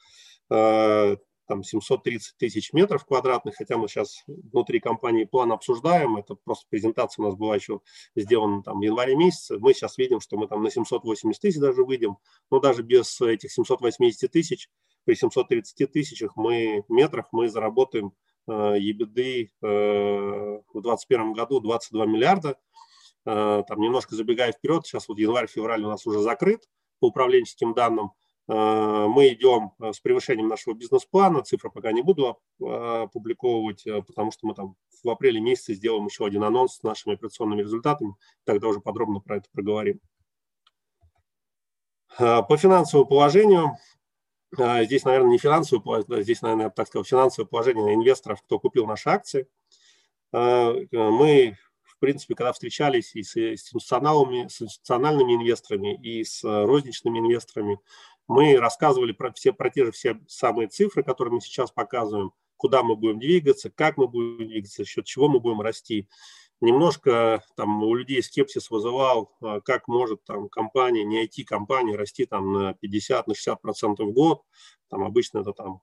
там 1.47 1.63
730 1.63 2.37
тысяч 2.37 2.73
метров 2.73 3.05
квадратных, 3.05 3.57
хотя 3.57 3.77
мы 3.77 3.89
сейчас 3.89 4.25
внутри 4.27 4.81
компании 4.81 5.25
план 5.25 5.53
обсуждаем, 5.53 6.17
это 6.17 6.35
просто 6.35 6.67
презентация 6.69 7.23
у 7.23 7.29
нас 7.29 7.37
была 7.37 7.55
еще 7.55 7.81
сделана 8.15 8.63
там 8.63 8.81
в 8.81 8.83
январе 8.83 9.17
месяце, 9.17 9.59
мы 9.59 9.73
сейчас 9.75 9.99
видим, 9.99 10.21
что 10.21 10.37
мы 10.37 10.49
там 10.49 10.63
на 10.63 10.71
780 10.71 11.41
тысяч 11.41 11.59
даже 11.59 11.85
выйдем, 11.85 12.19
но 12.51 12.61
даже 12.61 12.83
без 12.83 13.21
этих 13.21 13.53
780 13.53 14.31
тысяч, 14.31 14.69
при 15.05 15.15
730 15.15 15.93
тысячах 15.93 16.37
мы 16.37 16.85
метрах 16.89 17.29
мы 17.33 17.49
заработаем 17.49 18.13
э, 18.49 18.53
EBITDA 18.53 19.49
э, 19.63 20.61
в 20.73 20.83
2021 20.83 21.33
году 21.33 21.61
22 21.61 22.07
миллиарда, 22.07 22.59
э, 23.25 23.63
там 23.67 23.81
немножко 23.81 24.15
забегая 24.15 24.53
вперед, 24.53 24.85
сейчас 24.85 25.09
вот 25.09 25.19
январь-февраль 25.19 25.85
у 25.85 25.89
нас 25.89 26.07
уже 26.07 26.21
закрыт 26.21 26.69
по 26.99 27.09
управленческим 27.09 27.75
данным, 27.75 28.13
мы 28.49 29.29
идем 29.33 29.73
с 29.81 30.01
превышением 30.01 30.49
нашего 30.49 30.75
бизнес-плана. 30.75 31.43
Цифры 31.43 31.71
пока 31.71 31.93
не 31.93 32.03
буду 32.03 32.39
опубликовывать, 32.61 33.85
потому 34.07 34.31
что 34.31 34.47
мы 34.47 34.55
там 34.55 34.77
в 35.03 35.11
апреле 35.11 35.41
месяце 35.41 35.75
сделаем 35.75 36.07
еще 36.07 36.25
один 36.27 36.45
анонс 36.45 36.77
с 36.77 36.83
нашими 36.83 37.15
операционными 37.15 37.63
результатами. 37.63 38.15
Тогда 38.45 38.69
уже 38.69 38.81
подробно 38.81 39.21
про 39.21 39.39
это 39.39 39.49
проговорим. 39.53 40.01
По 42.19 42.57
финансовому 42.57 43.07
положению 43.07 43.77
здесь, 44.57 45.05
наверное, 45.05 45.33
не 45.33 45.39
финансовое 45.39 45.83
положение, 45.83 46.23
здесь, 46.23 46.41
наверное, 46.41 46.71
так 46.71 46.87
сказать, 46.87 47.07
финансовое 47.09 47.49
положение 47.49 47.95
инвесторов, 47.95 48.41
кто 48.43 48.59
купил 48.59 48.87
наши 48.87 49.11
акции. 49.11 49.49
Мы, 50.33 51.57
в 51.83 51.99
принципе, 51.99 52.35
когда 52.35 52.53
встречались 52.53 53.15
и 53.17 53.23
с 53.23 53.37
институциональными, 53.37 54.49
с 54.49 54.63
институциональными 54.63 55.35
инвесторами, 55.35 55.95
и 56.01 56.25
с 56.25 56.43
розничными 56.43 57.19
инвесторами, 57.19 57.79
мы 58.29 58.57
рассказывали 58.57 59.13
про, 59.13 59.33
все, 59.33 59.53
про 59.53 59.71
те 59.71 59.85
же 59.85 59.93
все 59.93 60.21
самые 60.29 60.69
цифры, 60.69 61.03
которые 61.03 61.35
мы 61.35 61.41
сейчас 61.41 61.71
показываем, 61.71 62.33
куда 62.57 62.83
мы 62.83 62.97
будем 62.97 63.19
двигаться, 63.19 63.71
как 63.71 63.97
мы 63.97 64.09
будем 64.09 64.49
двигаться, 64.49 64.83
за 64.83 64.89
счет 64.89 65.05
чего 65.05 65.29
мы 65.29 65.41
будем 65.41 65.61
расти 65.61 66.09
немножко 66.61 67.43
там 67.57 67.83
у 67.83 67.95
людей 67.95 68.23
скепсис 68.23 68.71
вызывал, 68.71 69.33
а, 69.41 69.61
как 69.61 69.89
может 69.89 70.25
там 70.25 70.49
компания, 70.49 71.05
не 71.05 71.25
IT-компания, 71.27 71.97
расти 71.97 72.27
там 72.27 72.53
на 72.53 72.75
50, 72.75 73.27
на 73.27 73.35
60 73.35 73.61
процентов 73.61 74.09
в 74.09 74.13
год. 74.13 74.43
Там 74.89 75.05
обычно 75.05 75.41
это 75.41 75.53
там 75.53 75.81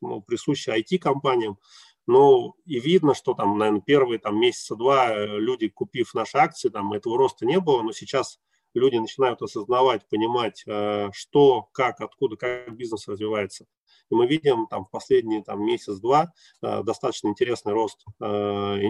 ну, 0.00 0.20
присуще 0.22 0.76
IT-компаниям. 0.78 1.58
Ну 2.06 2.54
и 2.66 2.80
видно, 2.80 3.14
что 3.14 3.34
там, 3.34 3.56
наверное, 3.56 3.80
первые 3.80 4.18
там 4.18 4.38
месяца 4.38 4.76
два 4.76 5.10
э, 5.10 5.38
люди, 5.38 5.68
купив 5.68 6.12
наши 6.14 6.36
акции, 6.36 6.68
там 6.68 6.92
этого 6.92 7.16
роста 7.16 7.46
не 7.46 7.58
было, 7.60 7.82
но 7.82 7.92
сейчас 7.92 8.40
люди 8.74 8.96
начинают 8.96 9.40
осознавать, 9.42 10.06
понимать, 10.08 10.62
э, 10.66 11.10
что, 11.12 11.68
как, 11.72 12.00
откуда, 12.00 12.36
как 12.36 12.76
бизнес 12.76 13.08
развивается. 13.08 13.66
И 14.10 14.14
мы 14.14 14.26
видим 14.26 14.66
там 14.66 14.84
в 14.84 14.90
последние 14.90 15.42
там, 15.42 15.64
месяц-два 15.64 16.32
э, 16.62 16.82
достаточно 16.82 17.28
интересный 17.28 17.72
рост, 17.72 18.04
э, 18.20 18.24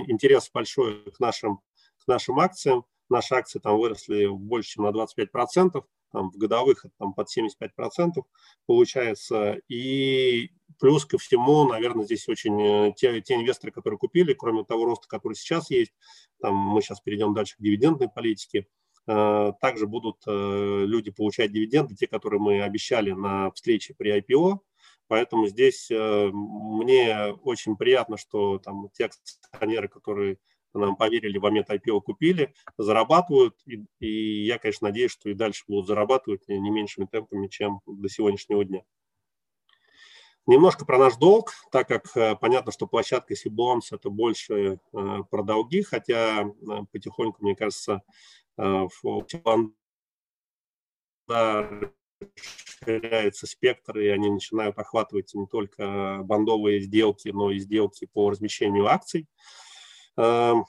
интерес 0.08 0.50
большой 0.52 1.04
к 1.10 1.20
нашим, 1.20 1.60
к 1.98 2.08
нашим 2.08 2.40
акциям. 2.40 2.84
Наши 3.10 3.34
акции 3.34 3.58
там 3.58 3.78
выросли 3.78 4.26
больше, 4.26 4.70
чем 4.70 4.84
на 4.84 4.88
25%, 4.88 5.84
там, 6.10 6.30
в 6.30 6.36
годовых 6.36 6.86
там, 6.98 7.12
под 7.12 7.28
75% 7.28 8.22
получается. 8.66 9.58
И 9.68 10.50
плюс 10.80 11.04
ко 11.04 11.18
всему, 11.18 11.68
наверное, 11.68 12.04
здесь 12.04 12.28
очень 12.28 12.94
те, 12.94 13.20
те 13.20 13.34
инвесторы, 13.34 13.72
которые 13.72 13.98
купили, 13.98 14.32
кроме 14.32 14.64
того 14.64 14.86
роста, 14.86 15.06
который 15.08 15.34
сейчас 15.34 15.70
есть, 15.70 15.92
там, 16.40 16.54
мы 16.54 16.80
сейчас 16.80 17.00
перейдем 17.00 17.34
дальше 17.34 17.56
к 17.56 17.60
дивидендной 17.60 18.08
политике, 18.08 18.66
также 19.06 19.86
будут 19.86 20.22
э, 20.26 20.84
люди 20.86 21.10
получать 21.10 21.52
дивиденды, 21.52 21.94
те, 21.94 22.06
которые 22.06 22.40
мы 22.40 22.62
обещали 22.62 23.10
на 23.10 23.50
встрече 23.50 23.94
при 23.94 24.18
IPO. 24.18 24.60
Поэтому 25.08 25.46
здесь 25.46 25.90
э, 25.90 26.30
мне 26.32 27.34
очень 27.42 27.76
приятно, 27.76 28.16
что 28.16 28.58
там 28.58 28.88
те 28.94 29.06
акционеры, 29.06 29.88
которые 29.88 30.38
нам 30.72 30.96
поверили 30.96 31.36
в 31.36 31.42
момент 31.42 31.68
IPO, 31.68 32.00
купили, 32.00 32.54
зарабатывают. 32.78 33.56
И, 33.66 33.84
и 34.00 34.46
я, 34.46 34.58
конечно, 34.58 34.88
надеюсь, 34.88 35.12
что 35.12 35.28
и 35.28 35.34
дальше 35.34 35.64
будут 35.68 35.86
зарабатывать 35.86 36.48
не 36.48 36.70
меньшими 36.70 37.04
темпами, 37.04 37.48
чем 37.48 37.80
до 37.86 38.08
сегодняшнего 38.08 38.64
дня. 38.64 38.84
Немножко 40.46 40.84
про 40.84 40.98
наш 40.98 41.16
долг, 41.16 41.52
так 41.72 41.88
как 41.88 42.38
понятно, 42.38 42.70
что 42.70 42.86
площадка 42.86 43.34
Сибонс 43.34 43.92
это 43.92 44.10
больше 44.10 44.78
про 44.92 45.42
долги, 45.42 45.80
хотя 45.80 46.44
потихоньку, 46.92 47.38
мне 47.42 47.56
кажется, 47.56 48.02
Э, 48.02 48.43
расширяется 52.20 53.46
спектр, 53.46 53.98
и 53.98 54.08
они 54.08 54.30
начинают 54.30 54.78
охватывать 54.78 55.32
не 55.34 55.46
только 55.46 56.20
бандовые 56.24 56.80
сделки, 56.80 57.28
но 57.28 57.50
и 57.50 57.58
сделки 57.58 58.08
по 58.12 58.30
размещению 58.30 58.86
акций. 58.86 59.26
Эм, 60.16 60.64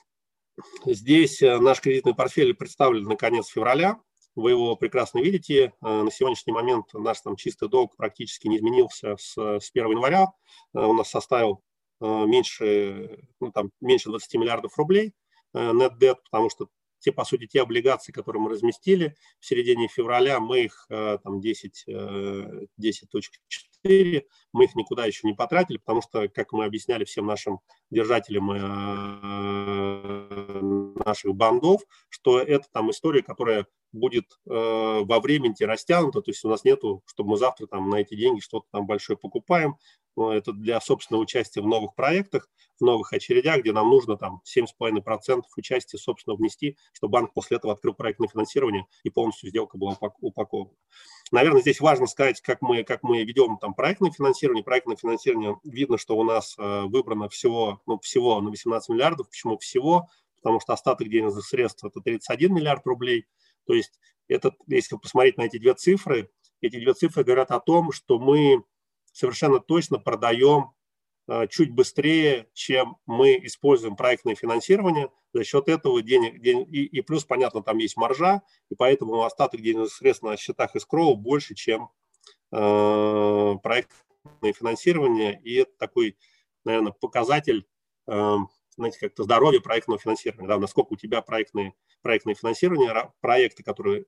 здесь 0.86 1.42
э, 1.42 1.60
наш 1.60 1.82
кредитный 1.82 2.16
портфель 2.16 2.54
представлен 2.54 3.04
на 3.04 3.16
конец 3.16 3.48
февраля. 3.48 4.00
Вы 4.36 4.52
его 4.52 4.76
прекрасно 4.76 5.20
видите. 5.20 5.74
Э, 5.82 6.02
на 6.04 6.12
сегодняшний 6.12 6.54
момент 6.54 6.94
наш 6.94 7.22
там 7.22 7.36
чистый 7.36 7.70
долг 7.70 7.96
практически 7.96 8.48
не 8.48 8.58
изменился 8.58 9.18
с, 9.18 9.36
с 9.38 9.72
1 9.72 9.92
января. 9.92 10.28
У 10.74 10.94
нас 10.94 11.10
составил 11.10 11.62
меньше, 12.02 13.24
ну, 13.40 13.52
там, 13.52 13.72
меньше 13.80 14.10
20 14.10 14.36
миллиардов 14.36 14.78
рублей 14.78 15.14
net 15.54 15.98
debt, 15.98 16.18
потому 16.26 16.50
что 16.50 16.68
те, 17.06 17.12
по 17.12 17.24
сути, 17.24 17.46
те 17.46 17.62
облигации, 17.62 18.12
которые 18.12 18.42
мы 18.42 18.50
разместили 18.50 19.16
в 19.40 19.46
середине 19.46 19.88
февраля, 19.88 20.40
мы 20.40 20.62
их 20.62 20.88
э, 20.90 21.20
там 21.24 21.40
10, 21.40 21.86
10.4, 21.88 22.68
э, 23.84 24.24
мы 24.52 24.64
их 24.64 24.74
никуда 24.74 25.06
еще 25.06 25.28
не 25.28 25.36
потратили, 25.36 25.78
потому 25.78 26.02
что, 26.02 26.28
как 26.30 26.52
мы 26.52 26.66
объясняли 26.66 27.04
всем 27.04 27.28
нашим 27.28 27.60
держателям 27.92 28.52
э, 28.52 28.60
наших 31.06 31.36
бандов, 31.36 31.84
что 32.10 32.40
это 32.40 32.66
там 32.72 32.90
история, 32.90 33.22
которая 33.22 33.68
будет 33.92 34.40
во 34.46 35.20
времени 35.22 35.56
растянута, 35.64 36.22
то 36.22 36.30
есть 36.30 36.44
у 36.44 36.50
нас 36.50 36.66
нету, 36.66 37.02
чтобы 37.06 37.30
мы 37.30 37.38
завтра 37.38 37.66
там 37.66 37.90
на 37.90 38.02
эти 38.02 38.14
деньги 38.16 38.42
что-то 38.42 38.66
там 38.72 38.86
большое 38.88 39.18
покупаем, 39.18 39.78
это 40.18 40.54
для 40.54 40.80
собственного 40.82 41.24
участия 41.24 41.62
в 41.62 41.68
новых 41.68 41.96
проектах, 41.96 42.50
в 42.80 42.84
новых 42.84 43.14
очередях, 43.14 43.62
где 43.62 43.72
нам 43.72 43.90
нужно 43.90 44.18
там 44.18 44.42
7,5% 44.46 45.44
участия, 45.58 45.98
собственно, 45.98 46.36
внести, 46.36 46.78
чтобы 46.94 47.12
банк 47.12 47.34
после 47.34 47.58
этого 47.58 47.74
открыл 47.74 47.94
проектное 47.94 48.28
финансирование 48.28 48.86
и 49.04 49.10
полностью 49.10 49.50
сделка 49.50 49.78
была 49.78 49.98
упакована. 50.20 50.72
Наверное, 51.32 51.62
здесь 51.62 51.80
важно 51.80 52.08
сказать, 52.08 52.42
как 52.42 52.62
мы, 52.62 52.84
как 52.84 53.04
мы 53.04 53.24
ведем 53.24 53.58
там 53.58 53.74
проектное 53.74 54.12
финансирование. 54.12 54.64
Проектное 54.64 54.96
финансирование 54.96 55.58
видно, 55.64 55.98
что 55.98 56.16
у 56.18 56.24
нас 56.24 56.56
э, 56.58 56.84
выбрано 56.84 57.30
всего, 57.30 57.82
ну, 57.86 58.00
всего 58.00 58.40
на 58.42 58.50
18 58.50 58.90
миллиардов. 58.90 59.30
Почему 59.30 59.58
всего? 59.58 60.08
Потому 60.38 60.60
что 60.60 60.74
остаток 60.74 61.10
денежных 61.10 61.46
средств 61.46 61.84
это 61.84 62.00
31 62.02 62.54
миллиард 62.54 62.86
рублей. 62.86 63.26
То 63.66 63.74
есть 63.74 64.00
это, 64.28 64.52
если 64.68 64.98
посмотреть 64.98 65.38
на 65.38 65.44
эти 65.44 65.58
две 65.58 65.74
цифры, 65.74 66.30
эти 66.62 66.80
две 66.80 66.94
цифры 66.94 67.24
говорят 67.24 67.52
о 67.52 67.60
том, 67.60 67.92
что 67.92 68.20
мы 68.20 68.64
совершенно 69.16 69.60
точно 69.60 69.98
продаем 69.98 70.72
э, 71.28 71.48
чуть 71.48 71.72
быстрее, 71.72 72.50
чем 72.54 72.98
мы 73.06 73.40
используем 73.44 73.96
проектное 73.96 74.36
финансирование. 74.36 75.10
За 75.34 75.44
счет 75.46 75.70
этого 75.70 76.02
денег, 76.02 76.42
денег 76.42 76.68
и, 76.70 76.86
и 76.86 77.02
плюс, 77.02 77.24
понятно, 77.24 77.64
там 77.64 77.78
есть 77.78 77.96
маржа, 77.96 78.42
и 78.70 78.76
поэтому 78.76 79.24
остаток 79.24 79.62
денежных 79.62 79.94
средств 79.94 80.24
на 80.24 80.36
счетах 80.36 80.76
escrow 80.76 81.16
больше, 81.16 81.56
чем 81.56 81.90
э, 82.52 83.54
проектное 83.64 84.54
финансирование. 84.54 85.42
И 85.44 85.56
это 85.56 85.72
такой, 85.78 86.18
наверное, 86.66 86.92
показатель 86.92 87.66
э, 88.08 88.38
знаете, 88.76 89.00
как-то 89.00 89.24
здоровье 89.24 89.62
проектного 89.62 89.98
финансирования, 89.98 90.48
да, 90.48 90.60
насколько 90.60 90.94
у 90.94 90.98
тебя 90.98 91.22
проектные, 91.22 91.74
проектное 92.06 92.36
финансирование, 92.36 93.12
проекты, 93.20 93.64
которые 93.64 94.06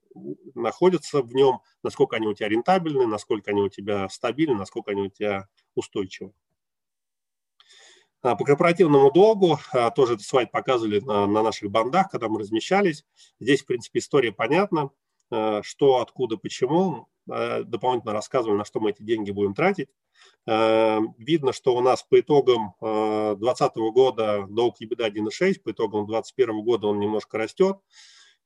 находятся 0.53 1.23
в 1.23 1.33
нем, 1.33 1.61
насколько 1.81 2.17
они 2.17 2.27
у 2.27 2.33
тебя 2.35 2.47
рентабельны, 2.47 3.07
насколько 3.07 3.49
они 3.49 3.63
у 3.63 3.69
тебя 3.69 4.07
стабильны, 4.09 4.53
насколько 4.53 4.91
они 4.91 5.01
у 5.01 5.09
тебя 5.09 5.47
устойчивы. 5.73 6.31
А, 8.21 8.35
по 8.35 8.45
корпоративному 8.45 9.11
долгу 9.11 9.57
а, 9.73 9.89
тоже 9.89 10.13
этот 10.13 10.27
слайд 10.27 10.51
показывали 10.51 10.99
на, 10.99 11.25
на 11.25 11.41
наших 11.41 11.71
бандах, 11.71 12.11
когда 12.11 12.29
мы 12.29 12.39
размещались. 12.39 13.03
Здесь, 13.39 13.63
в 13.63 13.65
принципе, 13.65 13.97
история 13.97 14.31
понятна, 14.31 14.91
что, 15.29 15.97
откуда, 15.97 16.37
почему. 16.37 17.07
Дополнительно 17.25 18.13
рассказывали, 18.13 18.57
на 18.57 18.65
что 18.65 18.79
мы 18.79 18.91
эти 18.91 19.03
деньги 19.03 19.31
будем 19.31 19.53
тратить. 19.53 19.89
Эм, 20.45 21.13
видно, 21.17 21.51
что 21.51 21.75
у 21.75 21.81
нас 21.81 22.03
по 22.03 22.19
итогам 22.19 22.73
2020 22.79 23.71
э, 23.75 23.79
года 23.91 24.47
долг 24.49 24.75
EBITDA 24.81 25.11
1,6, 25.11 25.59
по 25.61 25.71
итогам 25.71 26.05
2021 26.05 26.63
года 26.63 26.87
он 26.87 26.99
немножко 26.99 27.37
растет, 27.37 27.77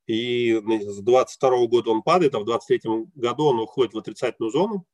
и 0.06 0.54
с 0.54 1.00
2022 1.00 1.66
года 1.68 1.90
он 1.90 2.02
падает, 2.02 2.34
а 2.34 2.40
в 2.40 2.44
2023 2.44 3.12
году 3.14 3.44
он 3.44 3.60
уходит 3.60 3.94
в 3.94 3.98
отрицательную 3.98 4.50
зону. 4.50 4.84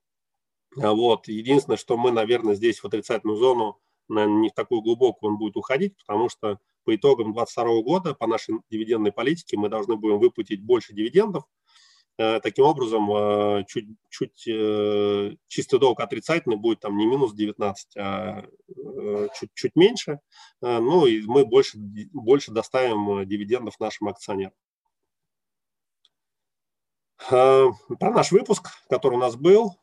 А 0.77 0.93
вот. 0.93 1.29
Единственное, 1.29 1.79
что 1.79 1.97
мы, 1.97 2.11
наверное, 2.11 2.55
здесь 2.55 2.81
в 2.81 2.85
отрицательную 2.85 3.39
зону, 3.39 3.81
наверное, 4.09 4.43
не 4.43 4.49
в 4.51 4.53
такую 4.53 4.83
глубокую 4.83 5.33
он 5.33 5.39
будет 5.39 5.57
уходить, 5.57 5.97
потому 5.97 6.29
что 6.29 6.59
по 6.85 6.95
итогам 6.95 7.33
2022 7.33 7.83
года 7.83 8.15
по 8.15 8.27
нашей 8.27 8.57
дивидендной 8.71 9.13
политике 9.13 9.57
мы 9.57 9.71
должны 9.71 9.97
будем 9.97 10.19
выплатить 10.19 10.63
больше 10.63 10.93
дивидендов, 10.93 11.45
Э, 11.45 11.58
таким 12.19 12.65
образом, 12.65 13.09
э, 13.13 13.65
чуть, 13.69 13.87
чуть 14.11 14.49
э, 14.49 15.37
чистый 15.47 15.79
долг 15.79 16.01
отрицательный 16.01 16.57
будет 16.57 16.81
там 16.81 16.97
не 16.97 17.07
минус 17.07 17.33
19, 17.33 17.97
а 17.97 18.43
чуть, 19.39 19.51
чуть 19.55 19.77
меньше. 19.77 20.19
Ну 20.61 21.07
и 21.07 21.23
мы 21.23 21.47
больше, 21.47 21.79
больше 21.79 22.51
доставим 22.51 23.25
дивидендов 23.27 23.79
нашим 23.79 24.09
акционерам. 24.09 24.53
Про 27.29 27.75
наш 28.01 28.33
выпуск, 28.33 28.69
который 28.89 29.15
у 29.15 29.21
нас 29.21 29.37
был. 29.37 29.77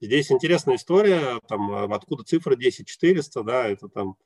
Здесь 0.00 0.30
интересная 0.30 0.76
история, 0.76 1.40
там, 1.48 1.92
откуда 1.92 2.22
цифра 2.24 2.54
10400, 2.54 3.42
да, 3.42 3.68
это 3.68 3.88
там 3.88 4.16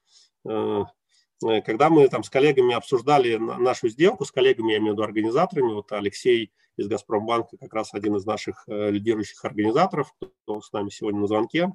когда 1.41 1.91
мы 1.91 2.09
там 2.09 2.23
с 2.23 2.31
коллегами 2.31 2.75
обсуждали 2.75 3.37
нашу 3.37 3.89
сделку, 3.89 4.25
с 4.25 4.33
коллегами, 4.33 4.73
я 4.73 4.79
имею 4.79 4.93
в 4.93 4.95
виду 4.95 5.03
организаторами, 5.03 5.75
вот 5.75 5.93
Алексей 5.93 6.53
из 6.77 6.89
«Газпромбанка» 6.89 7.57
как 7.59 7.73
раз 7.73 7.95
один 7.95 8.17
из 8.17 8.25
наших 8.25 8.65
лидирующих 8.67 9.45
организаторов, 9.45 10.13
кто 10.19 10.61
с 10.61 10.73
нами 10.73 10.91
сегодня 10.91 11.21
на 11.21 11.27
звонке, 11.27 11.73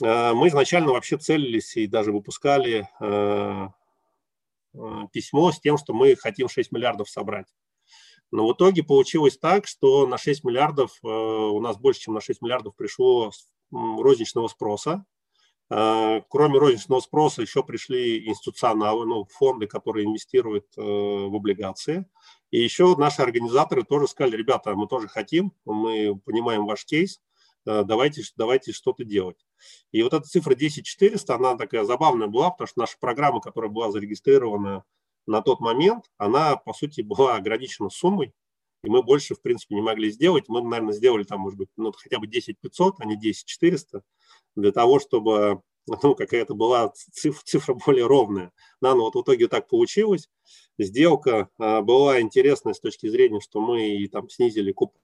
мы 0.00 0.48
изначально 0.48 0.92
вообще 0.92 1.18
целились 1.18 1.76
и 1.76 1.88
даже 1.88 2.12
выпускали 2.12 2.88
письмо 5.12 5.52
с 5.52 5.60
тем, 5.60 5.78
что 5.78 5.92
мы 5.92 6.14
хотим 6.16 6.48
6 6.48 6.72
миллиардов 6.72 7.08
собрать. 7.08 7.46
Но 8.30 8.46
в 8.46 8.52
итоге 8.52 8.82
получилось 8.82 9.38
так, 9.38 9.66
что 9.66 10.06
на 10.06 10.18
6 10.18 10.44
миллиардов, 10.44 10.98
э, 11.02 11.08
у 11.08 11.60
нас 11.60 11.78
больше, 11.78 12.02
чем 12.02 12.14
на 12.14 12.20
6 12.20 12.42
миллиардов 12.42 12.76
пришло 12.76 13.30
розничного 13.70 14.48
спроса. 14.48 15.04
Э, 15.70 16.20
кроме 16.28 16.58
розничного 16.58 17.00
спроса 17.00 17.42
еще 17.42 17.62
пришли 17.62 18.26
институционалы, 18.28 19.06
ну, 19.06 19.24
фонды, 19.24 19.66
которые 19.66 20.06
инвестируют 20.06 20.66
э, 20.76 20.80
в 20.80 21.34
облигации. 21.34 22.06
И 22.50 22.58
еще 22.60 22.96
наши 22.96 23.22
организаторы 23.22 23.84
тоже 23.84 24.08
сказали, 24.08 24.36
ребята, 24.36 24.74
мы 24.74 24.86
тоже 24.86 25.08
хотим, 25.08 25.52
мы 25.64 26.18
понимаем 26.24 26.64
ваш 26.64 26.86
кейс, 26.86 27.20
давайте, 27.66 28.22
давайте 28.36 28.72
что-то 28.72 29.04
делать. 29.04 29.36
И 29.92 30.02
вот 30.02 30.14
эта 30.14 30.26
цифра 30.26 30.54
10400, 30.54 31.34
она 31.34 31.56
такая 31.56 31.84
забавная 31.84 32.28
была, 32.28 32.50
потому 32.50 32.68
что 32.68 32.80
наша 32.80 32.96
программа, 32.98 33.42
которая 33.42 33.70
была 33.70 33.92
зарегистрирована 33.92 34.84
на 35.28 35.42
тот 35.42 35.60
момент 35.60 36.10
она, 36.16 36.56
по 36.56 36.72
сути, 36.72 37.02
была 37.02 37.36
ограничена 37.36 37.90
суммой, 37.90 38.32
и 38.82 38.88
мы 38.88 39.02
больше, 39.02 39.34
в 39.34 39.42
принципе, 39.42 39.74
не 39.74 39.82
могли 39.82 40.10
сделать. 40.10 40.44
Мы, 40.48 40.62
наверное, 40.62 40.94
сделали 40.94 41.24
там, 41.24 41.40
может 41.40 41.58
быть, 41.58 41.68
ну, 41.76 41.92
хотя 41.92 42.18
бы 42.18 42.26
10 42.26 42.58
500, 42.60 42.96
а 43.00 43.04
не 43.04 43.16
10 43.16 43.44
400, 43.44 44.02
для 44.56 44.72
того, 44.72 45.00
чтобы 45.00 45.62
ну, 46.02 46.14
какая-то 46.14 46.54
была 46.54 46.92
цифра, 46.94 47.42
цифра 47.44 47.74
более 47.74 48.06
ровная. 48.06 48.52
Да, 48.80 48.94
но 48.94 49.04
вот 49.04 49.14
в 49.14 49.22
итоге 49.22 49.48
так 49.48 49.68
получилось. 49.68 50.28
Сделка 50.78 51.48
а, 51.58 51.82
была 51.82 52.20
интересная 52.20 52.74
с 52.74 52.80
точки 52.80 53.08
зрения, 53.08 53.40
что 53.40 53.60
мы 53.60 53.96
и 53.96 54.08
там 54.08 54.28
снизили 54.28 54.72
купон. 54.72 55.00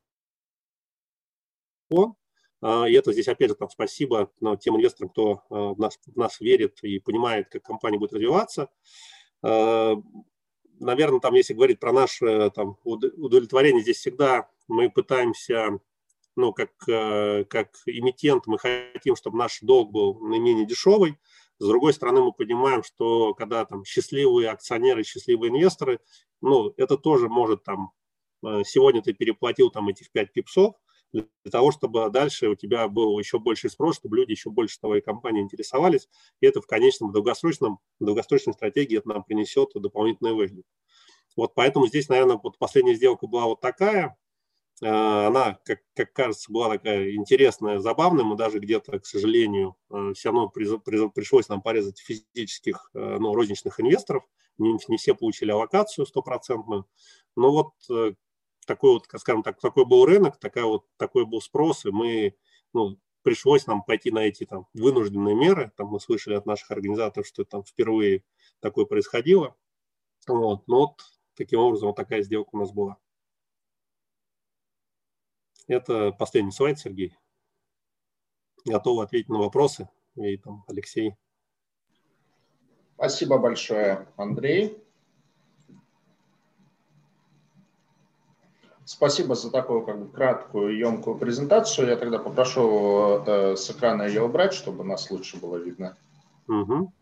А, 2.60 2.88
и 2.88 2.92
это 2.92 3.12
здесь, 3.12 3.28
опять 3.28 3.50
же, 3.50 3.54
там, 3.54 3.68
спасибо 3.68 4.30
ну, 4.40 4.56
тем 4.56 4.76
инвесторам, 4.76 5.10
кто 5.10 5.42
а, 5.50 5.74
в, 5.74 5.78
нас, 5.78 5.98
в 6.06 6.16
нас 6.16 6.40
верит 6.40 6.78
и 6.82 6.98
понимает, 6.98 7.48
как 7.48 7.62
компания 7.62 7.98
будет 7.98 8.12
развиваться. 8.12 8.70
Э, 9.42 9.94
Наверное, 10.80 11.20
там, 11.20 11.34
если 11.34 11.54
говорить 11.54 11.78
про 11.78 11.92
наше 11.92 12.50
там, 12.50 12.78
удовлетворение, 12.84 13.82
здесь 13.82 13.98
всегда 13.98 14.50
мы 14.66 14.90
пытаемся, 14.90 15.78
ну, 16.36 16.52
как, 16.52 16.70
э, 16.88 17.44
как 17.44 17.68
эмитент, 17.86 18.46
мы 18.46 18.58
хотим, 18.58 19.16
чтобы 19.16 19.38
наш 19.38 19.60
долг 19.60 19.92
был 19.92 20.20
наименее 20.20 20.66
дешевый. 20.66 21.18
С 21.58 21.66
другой 21.66 21.92
стороны, 21.92 22.22
мы 22.22 22.32
понимаем, 22.32 22.82
что 22.82 23.34
когда 23.34 23.64
там 23.64 23.84
счастливые 23.84 24.50
акционеры, 24.50 25.04
счастливые 25.04 25.50
инвесторы, 25.50 26.00
ну, 26.40 26.72
это 26.76 26.98
тоже 26.98 27.28
может 27.28 27.62
там, 27.62 27.92
э, 28.44 28.62
сегодня 28.66 29.02
ты 29.02 29.12
переплатил 29.12 29.70
там 29.70 29.88
этих 29.88 30.10
5 30.10 30.32
пипсов, 30.32 30.74
для 31.14 31.50
того, 31.50 31.70
чтобы 31.70 32.10
дальше 32.10 32.48
у 32.48 32.54
тебя 32.56 32.88
был 32.88 33.18
еще 33.18 33.38
больше 33.38 33.68
спрос, 33.68 33.96
чтобы 33.96 34.16
люди 34.16 34.32
еще 34.32 34.50
больше 34.50 34.80
твоей 34.80 35.00
компании 35.00 35.42
интересовались. 35.42 36.08
И 36.40 36.46
это 36.46 36.60
в 36.60 36.66
конечном, 36.66 37.12
долгосрочном, 37.12 37.78
долгосрочной 38.00 38.52
стратегии 38.52 38.98
это 38.98 39.08
нам 39.08 39.22
принесет 39.22 39.70
дополнительный 39.74 40.32
выгоду. 40.32 40.64
Вот 41.36 41.54
поэтому 41.54 41.86
здесь, 41.86 42.08
наверное, 42.08 42.38
вот 42.42 42.58
последняя 42.58 42.94
сделка 42.94 43.26
была 43.26 43.46
вот 43.46 43.60
такая. 43.60 44.16
А, 44.82 45.28
она, 45.28 45.58
как, 45.64 45.80
как 45.94 46.12
кажется, 46.12 46.52
была 46.52 46.68
такая 46.70 47.14
интересная, 47.14 47.78
забавная. 47.78 48.24
Мы 48.24 48.36
даже 48.36 48.58
где-то, 48.58 48.98
к 48.98 49.06
сожалению, 49.06 49.76
э, 49.90 50.12
все 50.14 50.30
равно 50.30 50.48
пришлось 50.48 51.48
нам 51.48 51.62
порезать 51.62 51.98
физических, 52.00 52.90
э, 52.94 53.16
ну, 53.20 53.34
розничных 53.34 53.80
инвесторов. 53.80 54.24
Не, 54.58 54.76
не 54.88 54.96
все 54.96 55.14
получили 55.14 55.50
аллокацию 55.50 56.06
стопроцентную. 56.06 56.86
Но 57.36 57.52
вот 57.52 57.72
э, 57.90 58.14
такой 58.66 58.92
вот, 58.94 59.06
скажем 59.18 59.42
так, 59.42 59.60
такой 59.60 59.84
был 59.84 60.06
рынок, 60.06 60.38
такая 60.38 60.64
вот, 60.64 60.86
такой 60.96 61.24
был 61.26 61.40
спрос, 61.40 61.84
и 61.84 61.90
мы, 61.90 62.34
ну, 62.72 62.98
пришлось 63.22 63.66
нам 63.66 63.82
пойти 63.82 64.10
на 64.10 64.20
эти 64.20 64.44
там 64.44 64.66
вынужденные 64.74 65.34
меры. 65.34 65.72
Там 65.76 65.88
мы 65.88 66.00
слышали 66.00 66.34
от 66.34 66.46
наших 66.46 66.70
организаторов, 66.70 67.26
что 67.26 67.44
там 67.44 67.64
впервые 67.64 68.24
такое 68.60 68.84
происходило. 68.86 69.56
Вот. 70.28 70.66
Но 70.68 70.78
вот 70.78 71.02
таким 71.36 71.60
образом 71.60 71.88
вот 71.88 71.96
такая 71.96 72.22
сделка 72.22 72.50
у 72.52 72.58
нас 72.58 72.72
была. 72.72 72.98
Это 75.66 76.12
последний 76.12 76.52
слайд, 76.52 76.78
Сергей. 76.78 77.16
Готовы 78.64 79.02
ответить 79.02 79.28
на 79.28 79.38
вопросы. 79.38 79.88
И 80.16 80.36
там 80.36 80.64
Алексей. 80.68 81.14
Спасибо 82.96 83.38
большое, 83.38 84.06
Андрей. 84.16 84.84
Спасибо 88.86 89.34
за 89.34 89.50
такую 89.50 89.84
как 89.84 89.98
бы, 89.98 90.12
краткую, 90.12 90.76
емкую 90.76 91.16
презентацию. 91.16 91.88
Я 91.88 91.96
тогда 91.96 92.18
попрошу 92.18 93.22
э, 93.26 93.56
с 93.56 93.70
экрана 93.70 94.02
ее 94.02 94.22
убрать, 94.22 94.52
чтобы 94.52 94.84
нас 94.84 95.10
лучше 95.10 95.38
было 95.38 95.56
видно. 95.56 95.96
Угу. 96.48 96.92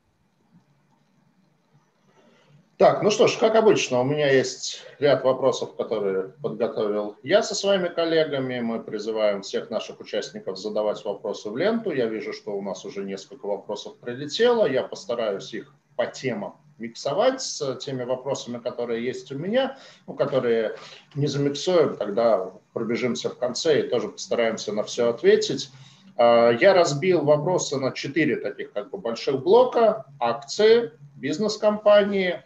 Так, 2.82 3.00
ну 3.00 3.12
что 3.12 3.28
ж, 3.28 3.36
как 3.38 3.54
обычно, 3.54 4.00
у 4.00 4.04
меня 4.04 4.28
есть 4.28 4.82
ряд 4.98 5.22
вопросов, 5.22 5.76
которые 5.76 6.30
подготовил 6.42 7.14
я 7.22 7.44
со 7.44 7.54
своими 7.54 7.86
коллегами. 7.86 8.58
Мы 8.58 8.82
призываем 8.82 9.42
всех 9.42 9.70
наших 9.70 10.00
участников 10.00 10.58
задавать 10.58 11.04
вопросы 11.04 11.48
в 11.48 11.56
ленту. 11.56 11.92
Я 11.92 12.06
вижу, 12.06 12.32
что 12.32 12.50
у 12.50 12.60
нас 12.60 12.84
уже 12.84 13.04
несколько 13.04 13.46
вопросов 13.46 13.98
прилетело. 13.98 14.68
Я 14.68 14.82
постараюсь 14.82 15.54
их 15.54 15.72
по 15.94 16.06
темам 16.06 16.56
миксовать 16.78 17.40
с 17.40 17.76
теми 17.76 18.02
вопросами, 18.02 18.58
которые 18.58 19.04
есть 19.04 19.30
у 19.30 19.38
меня, 19.38 19.78
ну, 20.08 20.14
которые 20.14 20.74
не 21.14 21.28
замиксуем, 21.28 21.96
тогда 21.96 22.50
пробежимся 22.72 23.30
в 23.30 23.38
конце 23.38 23.86
и 23.86 23.88
тоже 23.88 24.08
постараемся 24.08 24.72
на 24.72 24.82
все 24.82 25.08
ответить. 25.08 25.70
А, 26.16 26.50
я 26.50 26.74
разбил 26.74 27.20
вопросы 27.20 27.76
на 27.76 27.92
четыре 27.92 28.38
таких 28.38 28.72
как 28.72 28.90
бы 28.90 28.98
больших 28.98 29.40
блока. 29.40 30.04
Акции, 30.18 30.90
бизнес-компании, 31.14 32.42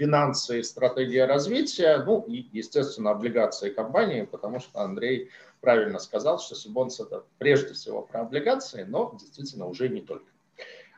финансы 0.00 0.60
и 0.60 0.62
стратегия 0.62 1.26
развития, 1.26 2.02
ну 2.06 2.22
и, 2.22 2.48
естественно, 2.52 3.10
облигации 3.10 3.68
компании, 3.68 4.22
потому 4.22 4.58
что 4.58 4.80
Андрей 4.80 5.28
правильно 5.60 5.98
сказал, 5.98 6.38
что 6.38 6.54
Сибонс 6.54 6.98
это 7.00 7.22
прежде 7.36 7.74
всего 7.74 8.00
про 8.00 8.22
облигации, 8.22 8.84
но 8.84 9.14
действительно 9.20 9.66
уже 9.66 9.90
не 9.90 10.00
только. 10.00 10.24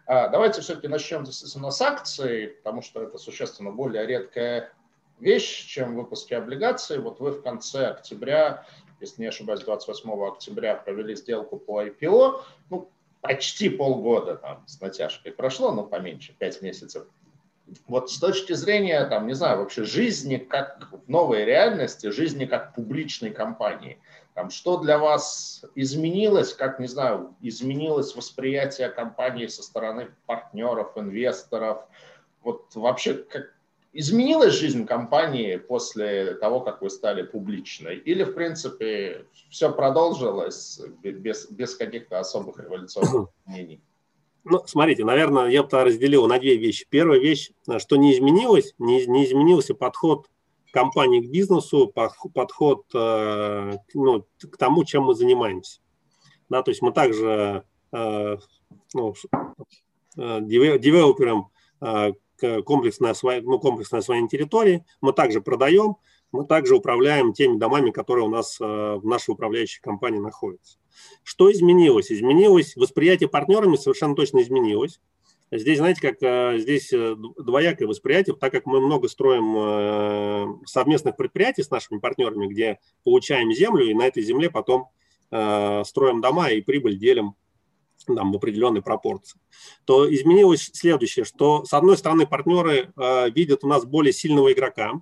А, 0.07 0.29
давайте 0.29 0.61
все-таки 0.61 0.87
начнем, 0.87 1.25
естественно, 1.25 1.73
с 1.73 1.83
акций, 1.83 2.55
потому 2.63 2.81
что 2.81 3.03
это 3.03 3.19
существенно 3.19 3.73
более 3.73 4.07
редкая 4.07 4.73
вещь, 5.19 5.67
чем 5.67 5.97
выпуски 5.97 6.35
облигаций. 6.35 6.99
Вот 7.01 7.19
вы 7.19 7.33
в 7.33 7.43
конце 7.43 7.89
октября, 7.89 8.65
если 9.01 9.23
не 9.23 9.27
ошибаюсь, 9.27 9.63
28 9.63 10.13
октября 10.29 10.77
провели 10.77 11.17
сделку 11.17 11.59
по 11.59 11.83
IPO. 11.83 12.41
Ну, 12.71 12.89
почти 13.21 13.69
полгода 13.69 14.37
там 14.37 14.63
с 14.69 14.81
натяжкой 14.81 15.33
прошло, 15.33 15.73
но 15.73 15.83
поменьше, 15.83 16.37
5 16.39 16.63
месяцев. 16.63 17.09
Вот 17.87 18.11
с 18.11 18.19
точки 18.19 18.53
зрения, 18.53 19.05
там, 19.07 19.27
не 19.27 19.35
знаю, 19.35 19.59
вообще 19.59 19.85
жизни 19.85 20.37
как 20.37 20.89
в 20.91 21.09
новой 21.09 21.45
реальности, 21.45 22.11
жизни 22.11 22.45
как 22.45 22.75
публичной 22.75 23.31
компании– 23.31 23.99
там, 24.35 24.49
что 24.51 24.79
для 24.79 24.99
вас 24.99 25.63
изменилось, 25.75 26.55
как, 26.55 26.79
не 26.79 26.87
знаю, 26.87 27.35
изменилось 27.43 28.17
восприятие 28.17 28.89
компании 28.89 29.47
со 29.47 29.63
стороны 29.63 30.11
партнеров, 30.27 30.93
инвесторов? 30.97 31.85
Вот 32.43 32.75
вообще, 32.75 33.15
как, 33.15 33.53
изменилась 33.93 34.55
жизнь 34.55 34.87
компании 34.87 35.57
после 35.57 36.35
того, 36.35 36.61
как 36.61 36.81
вы 36.81 36.89
стали 36.89 37.23
публичной? 37.23 37.97
Или, 37.97 38.25
в 38.25 38.33
принципе, 38.33 39.27
все 39.51 39.71
продолжилось 39.71 40.81
без, 41.03 41.51
без 41.51 41.77
каких-то 41.77 42.19
особых 42.19 42.59
революционных 42.59 43.29
изменений? 43.47 43.83
Ну, 44.45 44.63
смотрите, 44.67 45.05
наверное, 45.05 45.49
я 45.49 45.63
бы 45.63 45.85
разделил 45.85 46.27
на 46.27 46.39
две 46.39 46.57
вещи. 46.57 46.87
Первая 46.89 47.21
вещь, 47.21 47.53
что 47.79 47.97
не 47.97 48.13
изменилось, 48.13 48.75
не, 48.79 49.07
не 49.07 49.25
изменился 49.25 49.75
подход 49.75 50.29
компании 50.73 51.21
к 51.21 51.31
бизнесу, 51.31 51.87
подход 51.87 52.87
э, 52.95 53.77
ну, 53.95 54.27
к 54.41 54.57
тому, 54.57 54.85
чем 54.85 55.05
мы 55.05 55.15
занимаемся. 55.15 55.81
Да, 56.49 56.63
то 56.63 56.71
есть 56.71 56.83
мы 56.83 56.93
также 56.93 57.65
э, 57.93 58.37
ну, 58.95 59.15
э, 60.17 60.41
девелопером 60.41 61.51
комплексное, 62.65 63.15
ну, 63.43 63.59
комплексное 63.61 64.01
освоение 64.01 64.29
территории, 64.29 64.85
мы 65.01 65.13
также 65.13 65.41
продаем, 65.41 65.97
мы 66.33 66.47
также 66.47 66.75
управляем 66.75 67.33
теми 67.33 67.59
домами, 67.59 67.91
которые 67.91 68.25
у 68.25 68.29
нас 68.29 68.59
в 68.59 69.03
нашей 69.05 69.31
управляющей 69.31 69.81
компании 69.81 70.19
находятся. 70.19 70.79
Что 71.23 71.51
изменилось? 71.53 72.11
Изменилось 72.11 72.75
восприятие 72.77 73.29
партнерами, 73.29 73.77
совершенно 73.77 74.15
точно 74.15 74.43
изменилось. 74.43 75.01
Здесь, 75.55 75.79
знаете, 75.79 76.01
как 76.01 76.17
э, 76.23 76.59
здесь 76.59 76.91
э, 76.95 77.15
двоякое 77.15 77.87
восприятие, 77.87 78.35
так 78.35 78.51
как 78.51 78.65
мы 78.65 78.81
много 78.81 79.07
строим 79.07 79.55
э, 79.55 80.47
совместных 80.65 81.15
предприятий 81.17 81.63
с 81.63 81.71
нашими 81.71 81.99
партнерами, 81.99 82.47
где 82.47 82.79
получаем 83.05 83.53
землю 83.53 83.85
и 83.85 83.93
на 83.93 84.07
этой 84.07 84.23
земле 84.23 84.51
потом 84.51 84.89
строим 85.87 86.21
дома 86.21 86.51
и 86.51 86.61
прибыль 86.61 86.99
делим 86.99 87.37
там, 88.07 88.33
в 88.33 88.37
определенной 88.37 88.83
пропорции, 88.83 89.41
то 89.85 90.13
изменилось 90.13 90.71
следующее, 90.73 91.25
что 91.25 91.65
с 91.65 91.73
одной 91.73 91.97
стороны 91.97 92.27
партнеры 92.27 92.93
э, 92.95 93.31
видят 93.31 93.65
у 93.65 93.69
нас 93.69 93.85
более 93.85 94.13
сильного 94.13 94.53
игрока, 94.53 94.93
э, 94.93 94.99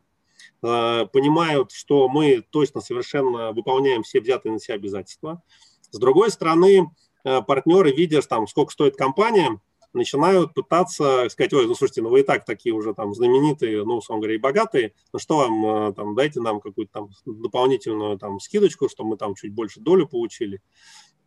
понимают, 0.60 1.72
что 1.72 2.08
мы 2.08 2.44
точно 2.50 2.80
совершенно 2.80 3.52
выполняем 3.52 4.02
все 4.02 4.20
взятые 4.20 4.52
на 4.52 4.60
себя 4.60 4.74
обязательства. 4.74 5.42
С 5.90 5.98
другой 5.98 6.30
стороны, 6.30 6.90
э, 7.24 7.42
партнеры, 7.42 7.92
видя, 7.92 8.22
там, 8.22 8.46
сколько 8.46 8.72
стоит 8.72 8.96
компания, 8.96 9.60
начинают 9.92 10.54
пытаться 10.54 11.28
сказать, 11.30 11.52
ой, 11.52 11.66
ну 11.66 11.74
слушайте, 11.74 12.02
ну 12.02 12.10
вы 12.10 12.20
и 12.20 12.22
так 12.22 12.44
такие 12.44 12.72
уже 12.72 12.94
там 12.94 13.12
знаменитые, 13.12 13.84
ну, 13.84 13.96
условно 13.96 14.22
говоря, 14.22 14.36
и 14.36 14.40
богатые, 14.40 14.94
ну 15.12 15.18
что 15.18 15.38
вам, 15.38 15.66
э, 15.66 15.92
там, 15.94 16.14
дайте 16.14 16.40
нам 16.40 16.60
какую-то 16.60 16.92
там 16.92 17.08
дополнительную 17.24 18.18
там 18.18 18.38
скидочку, 18.38 18.88
чтобы 18.88 19.10
мы 19.10 19.16
там 19.16 19.34
чуть 19.34 19.52
больше 19.52 19.80
долю 19.80 20.06
получили. 20.06 20.62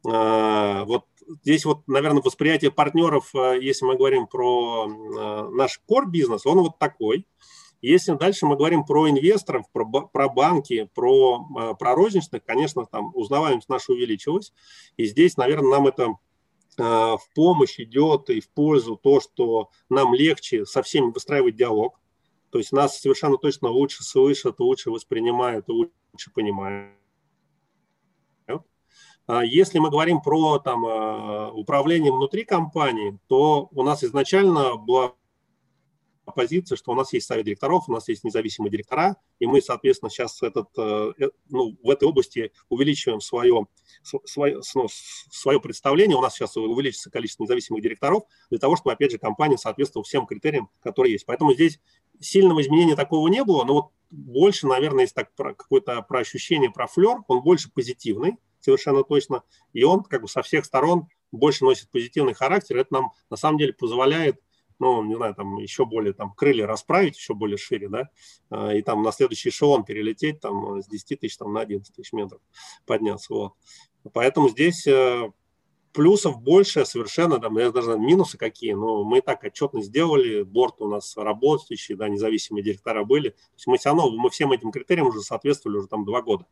Э, 0.07 0.83
вот 0.85 1.05
здесь 1.41 1.65
вот, 1.65 1.85
наверное, 1.87 2.21
восприятие 2.21 2.71
партнеров, 2.71 3.31
э, 3.35 3.59
если 3.61 3.85
мы 3.85 3.97
говорим 3.97 4.27
про 4.27 4.87
наш 5.51 5.81
core 5.89 6.05
бизнес, 6.07 6.45
он 6.45 6.59
вот 6.59 6.79
такой. 6.79 7.27
Если 7.83 8.13
дальше 8.13 8.45
мы 8.45 8.55
говорим 8.55 8.85
про 8.85 9.09
инвесторов, 9.09 9.65
про, 9.73 9.85
про 9.85 10.29
банки, 10.29 10.89
про, 10.95 11.75
про 11.77 11.95
розничных, 11.95 12.43
конечно, 12.45 12.85
там 12.85 13.11
узнаваемость 13.13 13.67
наша 13.67 13.91
увеличилась. 13.91 14.53
И 14.95 15.05
здесь, 15.05 15.35
наверное, 15.35 15.71
нам 15.71 15.87
это 15.87 16.15
в 16.77 17.21
помощь 17.35 17.79
идет 17.81 18.29
и 18.29 18.39
в 18.39 18.49
пользу 18.49 18.95
то, 18.95 19.19
что 19.19 19.69
нам 19.89 20.13
легче 20.13 20.65
со 20.65 20.81
всеми 20.81 21.11
выстраивать 21.11 21.57
диалог. 21.57 21.99
То 22.51 22.57
есть 22.57 22.71
нас 22.71 22.99
совершенно 22.99 23.37
точно 23.37 23.67
лучше 23.67 24.03
слышат, 24.03 24.61
лучше 24.61 24.89
воспринимают, 24.89 25.67
лучше 25.67 26.31
понимают. 26.33 26.95
А 29.25 29.43
если 29.43 29.79
мы 29.79 29.89
говорим 29.89 30.21
про 30.21 30.59
там, 30.59 30.85
а, 30.85 31.51
управление 31.51 32.11
внутри 32.11 32.43
компании, 32.43 33.17
то 33.27 33.69
у 33.71 33.83
нас 33.83 34.03
изначально 34.03 34.75
была 34.75 35.13
позиция, 36.31 36.75
что 36.75 36.91
у 36.91 36.95
нас 36.95 37.11
есть 37.13 37.27
совет 37.27 37.45
директоров, 37.45 37.87
у 37.87 37.91
нас 37.91 38.07
есть 38.07 38.23
независимые 38.23 38.71
директора, 38.71 39.17
и 39.39 39.45
мы, 39.45 39.61
соответственно, 39.61 40.09
сейчас 40.09 40.41
этот, 40.41 40.69
э, 40.77 41.11
э, 41.19 41.29
ну, 41.49 41.77
в 41.83 41.89
этой 41.89 42.07
области 42.07 42.51
увеличиваем 42.69 43.19
свое, 43.19 43.67
свое, 44.25 44.61
ну, 44.75 44.87
свое 44.89 45.59
представление. 45.59 46.17
У 46.17 46.21
нас 46.21 46.35
сейчас 46.35 46.55
увеличится 46.55 47.09
количество 47.09 47.43
независимых 47.43 47.83
директоров 47.83 48.23
для 48.49 48.59
того, 48.59 48.75
чтобы, 48.75 48.93
опять 48.93 49.11
же, 49.11 49.17
компания 49.17 49.57
соответствовала 49.57 50.05
всем 50.05 50.25
критериям, 50.25 50.69
которые 50.81 51.13
есть. 51.13 51.25
Поэтому 51.25 51.53
здесь 51.53 51.79
сильного 52.19 52.61
изменения 52.61 52.95
такого 52.95 53.27
не 53.27 53.43
было, 53.43 53.63
но 53.63 53.73
вот 53.73 53.85
больше, 54.11 54.67
наверное, 54.67 55.01
есть 55.01 55.15
так 55.15 55.33
какое-то 55.35 56.01
про 56.03 56.19
ощущение, 56.19 56.69
про 56.69 56.87
флер, 56.87 57.17
он 57.27 57.41
больше 57.41 57.71
позитивный, 57.71 58.37
совершенно 58.59 59.03
точно, 59.03 59.43
и 59.73 59.83
он 59.83 60.03
как 60.03 60.21
бы 60.21 60.27
со 60.27 60.41
всех 60.41 60.65
сторон 60.65 61.07
больше 61.31 61.65
носит 61.65 61.89
позитивный 61.89 62.33
характер. 62.33 62.77
Это 62.77 62.93
нам 62.93 63.11
на 63.29 63.37
самом 63.37 63.57
деле 63.57 63.73
позволяет 63.73 64.39
ну, 64.79 65.03
не 65.03 65.15
знаю, 65.15 65.35
там 65.35 65.57
еще 65.57 65.85
более 65.85 66.13
там 66.13 66.33
крылья 66.33 66.67
расправить, 66.67 67.17
еще 67.17 67.33
более 67.33 67.57
шире, 67.57 67.89
да, 67.89 68.09
а, 68.49 68.73
и 68.73 68.81
там 68.81 69.03
на 69.03 69.11
следующий 69.11 69.49
эшелон 69.49 69.83
перелететь 69.83 70.39
там 70.39 70.81
с 70.81 70.87
10 70.87 71.19
тысяч 71.19 71.37
там 71.37 71.53
на 71.53 71.61
11 71.61 71.95
тысяч 71.95 72.13
метров 72.13 72.41
подняться, 72.85 73.33
вот. 73.33 73.53
Поэтому 74.11 74.49
здесь 74.49 74.85
э, 74.85 75.31
плюсов 75.93 76.41
больше 76.41 76.85
совершенно, 76.85 77.39
там, 77.39 77.57
я 77.57 77.71
даже 77.71 77.97
минусы 77.97 78.37
какие, 78.37 78.73
но 78.73 79.03
мы 79.03 79.21
так 79.21 79.43
отчетно 79.43 79.81
сделали, 79.81 80.43
борт 80.43 80.75
у 80.79 80.87
нас 80.87 81.15
работающий, 81.15 81.95
да, 81.95 82.09
независимые 82.09 82.63
директора 82.63 83.05
были, 83.05 83.29
то 83.29 83.55
есть 83.55 83.67
мы 83.67 83.77
все 83.77 83.89
равно, 83.89 84.09
мы 84.11 84.29
всем 84.29 84.51
этим 84.51 84.71
критериям 84.71 85.07
уже 85.07 85.21
соответствовали 85.21 85.77
уже 85.77 85.87
там 85.87 86.03
два 86.03 86.21
года. 86.21 86.45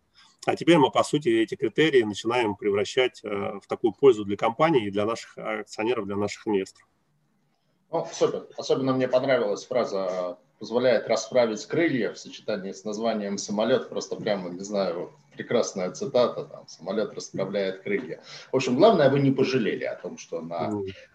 А 0.46 0.56
теперь 0.56 0.78
мы, 0.78 0.90
по 0.90 1.04
сути, 1.04 1.30
эти 1.30 1.56
критерии 1.56 2.02
начинаем 2.02 2.56
превращать 2.56 3.22
э, 3.24 3.28
в 3.30 3.68
такую 3.68 3.94
пользу 3.94 4.26
для 4.26 4.38
компании 4.38 4.88
и 4.88 4.92
для 4.92 5.06
наших 5.06 5.38
акционеров, 5.38 6.06
для 6.06 6.16
наших 6.16 6.48
инвесторов. 6.48 6.88
Ну, 7.92 8.08
супер. 8.12 8.48
Особенно 8.58 8.94
мне 8.94 9.08
понравилась 9.08 9.66
фраза 9.66 10.38
«позволяет 10.60 11.08
расправить 11.08 11.66
крылья» 11.66 12.14
в 12.14 12.18
сочетании 12.18 12.72
с 12.72 12.86
названием 12.86 13.38
«самолет». 13.38 13.90
Просто 13.90 14.16
прямо, 14.16 14.50
не 14.50 14.64
знаю, 14.64 15.12
прекрасная 15.36 15.92
цитата, 15.92 16.46
там, 16.46 16.66
«самолет 16.70 17.14
расправляет 17.14 17.82
крылья». 17.82 18.22
В 18.54 18.56
общем, 18.56 18.78
главное, 18.78 19.10
вы 19.10 19.20
не 19.20 19.32
пожалели 19.32 19.84
о 19.84 19.96
том, 19.96 20.18
что 20.18 20.40
на 20.40 20.72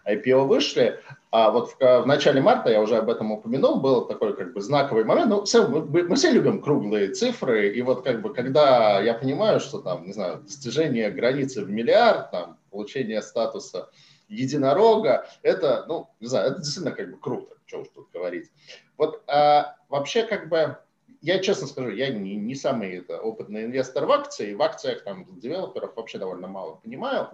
IPO 0.07 0.45
вышли. 0.45 0.99
А 1.31 1.49
вот 1.49 1.71
в, 1.71 1.79
в 1.79 2.05
начале 2.05 2.41
марта, 2.41 2.69
я 2.69 2.79
уже 2.79 2.97
об 2.97 3.09
этом 3.09 3.31
упомянул, 3.31 3.79
был 3.79 4.05
такой 4.05 4.35
как 4.35 4.53
бы 4.53 4.61
знаковый 4.61 5.03
момент. 5.03 5.29
Ну, 5.29 5.45
все, 5.45 5.67
мы, 5.67 6.03
мы 6.03 6.15
все 6.15 6.29
любим 6.29 6.61
круглые 6.61 7.07
цифры, 7.07 7.69
и 7.69 7.81
вот 7.81 8.03
как 8.03 8.21
бы 8.21 8.31
когда 8.31 9.01
я 9.01 9.15
понимаю, 9.15 9.59
что 9.59 9.79
там, 9.79 10.05
не 10.05 10.13
знаю, 10.13 10.41
достижение 10.43 11.09
границы 11.09 11.65
в 11.65 11.71
миллиард, 11.71 12.29
там, 12.29 12.57
получение 12.69 13.23
статуса 13.23 13.89
единорога, 14.27 15.27
это, 15.41 15.85
ну, 15.87 16.09
не 16.19 16.27
знаю, 16.27 16.51
это 16.51 16.59
действительно 16.59 16.95
как 16.95 17.11
бы 17.11 17.17
круто, 17.17 17.55
что 17.65 17.79
уж 17.79 17.87
тут 17.89 18.11
говорить. 18.11 18.51
Вот 18.97 19.23
а, 19.27 19.75
вообще 19.89 20.23
как 20.23 20.49
бы, 20.49 20.77
я 21.21 21.39
честно 21.39 21.67
скажу, 21.67 21.89
я 21.89 22.09
не, 22.09 22.35
не 22.35 22.55
самый 22.55 22.97
это, 22.97 23.19
опытный 23.19 23.65
инвестор 23.65 24.05
в 24.05 24.11
акции, 24.11 24.53
в 24.53 24.61
акциях 24.61 25.03
там 25.03 25.39
девелоперов 25.39 25.95
вообще 25.95 26.17
довольно 26.17 26.47
мало 26.47 26.75
понимаю. 26.75 27.29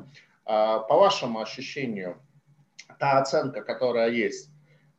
А, 0.45 0.79
по 0.79 0.95
вашему 0.95 1.41
ощущению, 1.41 2.21
та 2.99 3.19
оценка, 3.19 3.63
которая 3.63 4.09
есть, 4.09 4.49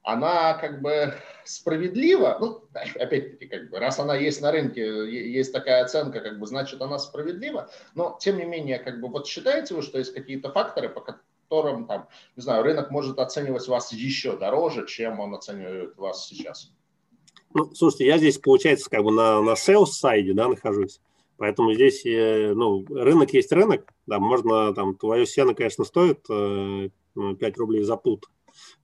она 0.02 0.54
как 0.54 0.83
бы 0.83 1.14
справедлива, 1.44 2.37
ну, 2.38 2.64
опять-таки, 2.74 3.46
как 3.46 3.70
бы, 3.70 3.78
раз 3.78 3.98
она 3.98 4.14
есть 4.14 4.40
на 4.42 4.52
рынке, 4.52 4.83
есть 5.33 5.52
такая 5.52 5.83
оценка, 5.83 6.20
как 6.20 6.38
бы, 6.38 6.46
значит, 6.46 6.80
она 6.83 6.98
справедлива, 6.98 7.70
но, 7.94 8.16
тем 8.20 8.37
не 8.37 8.44
менее, 8.44 8.78
как 8.78 9.00
бы, 9.00 9.09
вот 9.09 9.26
считаете 9.26 9.74
вы, 9.74 9.83
что 9.83 9.98
есть 9.98 10.12
какие-то 10.12 10.52
факторы, 10.52 10.90
по, 10.90 11.00
котором, 11.48 11.87
там, 11.87 12.09
не 12.37 12.42
знаю, 12.42 12.62
рынок 12.62 12.90
может 12.90 13.18
оценивать 13.18 13.66
вас 13.68 13.92
еще 13.92 14.37
дороже, 14.37 14.87
чем 14.87 15.20
он 15.20 15.35
оценивает 15.35 15.96
вас 15.96 16.26
сейчас? 16.26 16.70
Ну, 17.54 17.72
слушайте, 17.74 18.07
я 18.07 18.18
здесь, 18.18 18.38
получается, 18.38 18.90
как 18.90 19.04
бы 19.04 19.12
на, 19.12 19.40
на 19.40 19.52
sales 19.52 19.87
сайде, 19.87 20.33
да, 20.33 20.48
нахожусь. 20.48 21.00
Поэтому 21.37 21.72
здесь, 21.72 22.04
э, 22.04 22.52
ну, 22.54 22.85
рынок 22.88 23.33
есть 23.33 23.52
рынок, 23.52 23.92
да, 24.07 24.18
можно, 24.18 24.74
там, 24.74 24.96
твое 24.96 25.26
сено, 25.26 25.54
конечно, 25.54 25.85
стоит 25.85 26.22
5 26.26 26.30
э, 26.30 26.90
ну, 27.14 27.37
рублей 27.57 27.83
за 27.83 27.96
пут, 27.96 28.26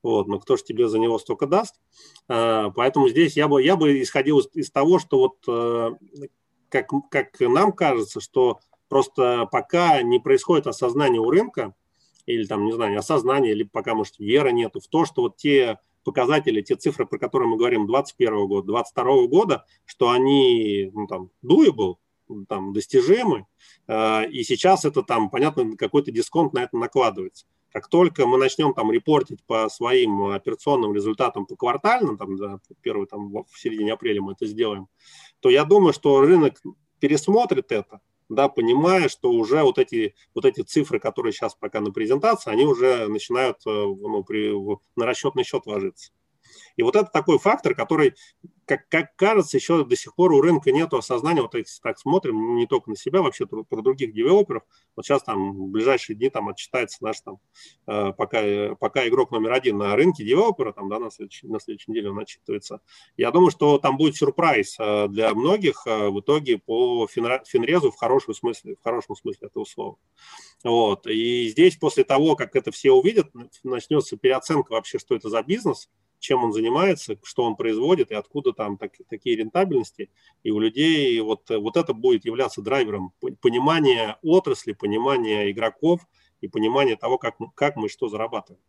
вот, 0.02 0.26
но 0.26 0.38
кто 0.38 0.56
же 0.56 0.64
тебе 0.64 0.88
за 0.88 0.98
него 0.98 1.18
столько 1.18 1.46
даст? 1.46 1.80
Э, 2.28 2.70
поэтому 2.74 3.08
здесь 3.08 3.36
я 3.36 3.48
бы, 3.48 3.62
я 3.62 3.76
бы 3.76 4.00
исходил 4.02 4.40
из, 4.40 4.48
из 4.54 4.70
того, 4.70 4.98
что 4.98 5.18
вот, 5.18 6.28
как, 6.68 6.90
как 7.10 7.40
нам 7.40 7.72
кажется, 7.72 8.20
что 8.20 8.60
просто 8.88 9.48
пока 9.50 10.02
не 10.02 10.18
происходит 10.18 10.66
осознание 10.66 11.20
у 11.20 11.30
рынка, 11.30 11.74
или 12.26 12.44
там, 12.44 12.64
не 12.64 12.72
знаю, 12.72 12.98
осознание, 12.98 13.52
или 13.52 13.62
пока, 13.62 13.94
может, 13.94 14.18
веры 14.18 14.52
нету 14.52 14.80
в 14.80 14.88
то, 14.88 15.04
что 15.04 15.22
вот 15.22 15.36
те 15.36 15.78
показатели, 16.04 16.62
те 16.62 16.76
цифры, 16.76 17.06
про 17.06 17.18
которые 17.18 17.48
мы 17.48 17.56
говорим 17.56 17.86
2021 17.86 18.46
года, 18.46 18.66
2022 18.66 19.26
года, 19.26 19.64
что 19.84 20.10
они, 20.10 20.90
ну, 20.94 21.06
там, 21.06 21.30
doable, 21.44 21.96
там, 22.48 22.72
достижимы, 22.72 23.46
э, 23.88 24.28
и 24.28 24.42
сейчас 24.44 24.84
это 24.84 25.02
там, 25.02 25.30
понятно, 25.30 25.76
какой-то 25.76 26.10
дисконт 26.10 26.52
на 26.52 26.60
это 26.60 26.76
накладывается. 26.76 27.46
Как 27.72 27.88
только 27.88 28.26
мы 28.26 28.38
начнем 28.38 28.74
там 28.74 28.90
репортить 28.90 29.44
по 29.44 29.68
своим 29.68 30.24
операционным 30.24 30.92
результатам 30.92 31.46
по 31.46 31.54
квартальным, 31.54 32.18
там, 32.18 32.36
да, 32.36 32.60
первый, 32.82 33.06
там, 33.06 33.30
в 33.32 33.58
середине 33.58 33.92
апреля 33.92 34.22
мы 34.22 34.32
это 34.32 34.46
сделаем, 34.46 34.88
то 35.40 35.50
я 35.50 35.64
думаю, 35.64 35.92
что 35.92 36.20
рынок 36.20 36.60
пересмотрит 36.98 37.72
это, 37.72 38.00
да, 38.30 38.48
понимая, 38.48 39.08
что 39.08 39.30
уже 39.30 39.62
вот 39.62 39.78
эти, 39.78 40.14
вот 40.34 40.44
эти 40.44 40.62
цифры, 40.62 41.00
которые 41.00 41.32
сейчас 41.32 41.54
пока 41.54 41.80
на 41.80 41.90
презентации, 41.90 42.50
они 42.50 42.64
уже 42.64 43.08
начинают 43.08 43.58
э, 43.66 43.70
ну, 43.70 44.24
при, 44.24 44.54
на 44.96 45.04
расчетный 45.04 45.44
счет 45.44 45.66
ложиться. 45.66 46.12
И 46.76 46.82
вот 46.82 46.96
это 46.96 47.10
такой 47.12 47.38
фактор, 47.38 47.74
который, 47.74 48.14
как, 48.64 48.88
как 48.88 49.16
кажется, 49.16 49.56
еще 49.56 49.84
до 49.84 49.96
сих 49.96 50.14
пор 50.14 50.32
у 50.32 50.40
рынка 50.40 50.72
нет 50.72 50.92
осознания, 50.94 51.42
вот 51.42 51.54
если 51.54 51.80
так 51.82 51.98
смотрим, 51.98 52.56
не 52.56 52.66
только 52.66 52.90
на 52.90 52.96
себя, 52.96 53.22
вообще 53.22 53.46
про 53.46 53.82
других 53.82 54.12
девелоперов, 54.12 54.62
вот 54.96 55.04
сейчас 55.04 55.22
там 55.22 55.52
в 55.52 55.68
ближайшие 55.68 56.16
дни 56.16 56.30
там 56.30 56.48
отчитается 56.48 57.02
наш 57.02 57.20
там, 57.20 57.38
э, 57.86 58.12
пока, 58.16 58.74
пока 58.76 59.06
игрок 59.08 59.30
номер 59.30 59.52
один 59.52 59.78
на 59.78 59.94
рынке 59.96 60.24
девелопера, 60.24 60.72
там, 60.72 60.88
да, 60.88 60.98
на 60.98 61.10
следующей, 61.10 61.48
на 61.48 61.60
следующей 61.60 61.90
неделе 61.90 62.10
он 62.10 62.18
отчитывается. 62.18 62.80
Я 63.16 63.30
думаю, 63.30 63.50
что 63.50 63.78
там 63.78 63.96
будет 63.96 64.16
сюрприз 64.16 64.76
э, 64.78 65.08
для 65.08 65.34
многих 65.34 65.82
э, 65.86 66.08
в 66.08 66.20
итоге 66.20 66.58
по 66.58 67.06
финрезу 67.08 67.90
в 67.90 67.96
хорошем 67.96 68.34
смысле, 68.34 68.76
в 68.76 68.82
хорошем 68.82 69.16
смысле 69.16 69.48
этого 69.48 69.64
слова. 69.64 69.96
Вот. 70.64 71.06
И 71.06 71.48
здесь 71.48 71.76
после 71.76 72.04
того, 72.04 72.36
как 72.36 72.54
это 72.56 72.70
все 72.70 72.92
увидят, 72.92 73.30
начнется 73.62 74.16
переоценка 74.16 74.72
вообще, 74.72 74.98
что 74.98 75.14
это 75.14 75.28
за 75.28 75.42
бизнес, 75.42 75.88
чем 76.20 76.44
он 76.44 76.52
занимается, 76.52 77.18
что 77.22 77.44
он 77.44 77.56
производит 77.56 78.10
и 78.10 78.14
откуда 78.14 78.52
там 78.52 78.76
так, 78.76 78.92
такие 79.08 79.36
рентабельности. 79.36 80.10
И 80.44 80.50
у 80.50 80.60
людей 80.60 81.18
вот, 81.20 81.48
вот 81.50 81.76
это 81.76 81.92
будет 81.92 82.24
являться 82.24 82.62
драйвером 82.62 83.12
понимания 83.40 84.18
отрасли, 84.22 84.72
понимания 84.72 85.50
игроков 85.50 86.00
и 86.40 86.48
понимания 86.48 86.96
того, 86.96 87.18
как, 87.18 87.36
как 87.54 87.76
мы 87.76 87.88
что 87.88 88.08
зарабатываем. 88.08 88.62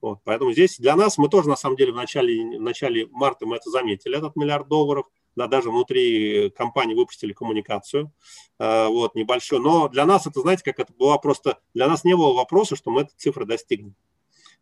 Вот, 0.00 0.20
поэтому 0.22 0.52
здесь 0.52 0.78
для 0.78 0.96
нас, 0.96 1.16
мы 1.16 1.30
тоже 1.30 1.48
на 1.48 1.56
самом 1.56 1.76
деле 1.76 1.92
в 1.92 1.96
начале, 1.96 2.58
в 2.58 2.60
начале 2.60 3.06
марта 3.10 3.46
мы 3.46 3.56
это 3.56 3.70
заметили, 3.70 4.18
этот 4.18 4.36
миллиард 4.36 4.68
долларов, 4.68 5.06
да, 5.34 5.46
даже 5.46 5.70
внутри 5.70 6.50
компании 6.50 6.94
выпустили 6.94 7.32
коммуникацию, 7.32 8.12
э, 8.58 8.86
вот, 8.86 9.14
небольшую. 9.14 9.62
Но 9.62 9.88
для 9.88 10.04
нас 10.04 10.26
это, 10.26 10.40
знаете, 10.40 10.62
как 10.62 10.78
это 10.78 10.92
было 10.92 11.16
просто, 11.16 11.58
для 11.72 11.88
нас 11.88 12.04
не 12.04 12.14
было 12.14 12.34
вопроса, 12.34 12.76
что 12.76 12.90
мы 12.90 13.02
этой 13.02 13.14
цифры 13.16 13.46
достигнем. 13.46 13.94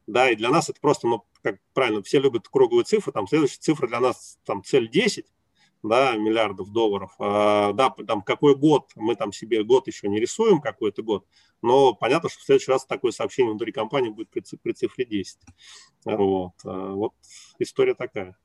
Да, 0.06 0.30
и 0.30 0.36
для 0.36 0.50
нас 0.50 0.68
это 0.68 0.80
просто, 0.80 1.06
ну, 1.06 1.24
как 1.42 1.58
правильно, 1.74 2.02
все 2.02 2.20
любят 2.20 2.48
круглые 2.48 2.84
цифры, 2.84 3.12
там 3.12 3.26
следующая 3.26 3.60
цифра 3.60 3.86
для 3.86 4.00
нас, 4.00 4.38
там, 4.44 4.62
цель 4.64 4.88
10, 4.88 5.26
да, 5.82 6.16
миллиардов 6.16 6.72
долларов. 6.72 7.14
А, 7.18 7.72
да, 7.72 7.90
там 8.06 8.22
какой 8.22 8.56
год, 8.56 8.90
мы 8.94 9.14
там 9.16 9.32
себе 9.32 9.64
год 9.64 9.86
еще 9.86 10.08
не 10.08 10.20
рисуем, 10.20 10.60
какой-то 10.60 11.02
год, 11.02 11.26
но 11.60 11.94
понятно, 11.94 12.28
что 12.28 12.40
в 12.40 12.44
следующий 12.44 12.70
раз 12.70 12.86
такое 12.86 13.12
сообщение 13.12 13.50
внутри 13.50 13.72
компании 13.72 14.10
будет 14.10 14.30
при, 14.30 14.42
при 14.62 14.72
цифре 14.72 15.04
10. 15.04 15.38
Вот. 16.04 16.52
А, 16.64 16.92
вот 16.92 17.12
история 17.58 17.94
такая. 17.94 18.36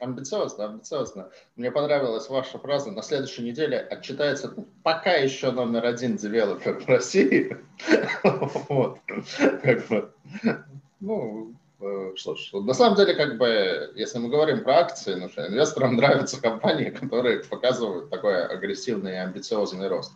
Амбициозно, 0.00 0.64
амбициозно. 0.66 1.30
Мне 1.56 1.70
понравилась 1.70 2.28
ваша 2.28 2.58
фраза. 2.58 2.90
На 2.90 3.02
следующей 3.02 3.42
неделе 3.42 3.78
отчитается 3.78 4.54
пока 4.82 5.12
еще 5.12 5.50
номер 5.50 5.84
один 5.84 6.16
девелопер 6.16 6.80
в 6.80 6.88
России. 6.88 7.56
Вот. 8.68 8.98
Как 9.62 9.86
бы. 9.88 10.12
Ну, 11.00 11.54
э, 11.80 12.12
что 12.14 12.36
ж, 12.36 12.50
на 12.52 12.74
самом 12.74 12.96
деле, 12.96 13.14
как 13.14 13.38
бы, 13.38 13.92
если 13.96 14.18
мы 14.18 14.28
говорим 14.28 14.62
про 14.62 14.78
акции, 14.78 15.14
ну, 15.14 15.26
инвесторам 15.26 15.96
нравятся 15.96 16.40
компании, 16.40 16.90
которые 16.90 17.40
показывают 17.40 18.08
такой 18.08 18.46
агрессивный 18.46 19.12
и 19.12 19.16
амбициозный 19.16 19.88
рост. 19.88 20.12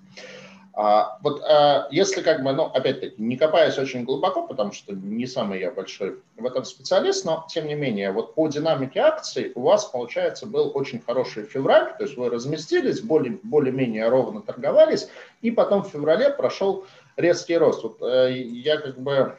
А, 0.79 1.19
вот 1.23 1.43
а, 1.43 1.89
если 1.91 2.21
как 2.21 2.43
бы, 2.45 2.53
ну, 2.53 2.65
опять-таки, 2.65 3.15
не 3.17 3.39
копаясь 3.39 3.79
очень 3.79 4.05
глубоко, 4.05 4.47
потому 4.47 4.73
что 4.73 4.95
не 4.95 5.27
самый 5.27 5.59
я 5.59 5.71
большой 5.71 6.21
в 6.37 6.45
этом 6.45 6.67
специалист, 6.67 7.25
но 7.25 7.47
тем 7.49 7.67
не 7.67 7.75
менее, 7.75 8.13
вот 8.13 8.35
по 8.35 8.47
динамике 8.47 9.01
акций 9.01 9.53
у 9.55 9.63
вас, 9.63 9.87
получается, 9.87 10.45
был 10.45 10.71
очень 10.75 11.01
хороший 11.01 11.45
февраль, 11.45 11.97
то 11.97 12.05
есть 12.05 12.19
вы 12.19 12.29
разместились, 12.29 13.01
более, 13.01 13.39
более-менее 13.43 14.11
ровно 14.11 14.43
торговались, 14.43 15.09
и 15.41 15.51
потом 15.51 15.83
в 15.83 15.89
феврале 15.89 16.29
прошел 16.29 16.85
резкий 17.17 17.57
рост. 17.57 17.83
Вот 17.83 18.03
э, 18.03 18.37
я 18.37 18.77
как 18.77 18.99
бы, 18.99 19.39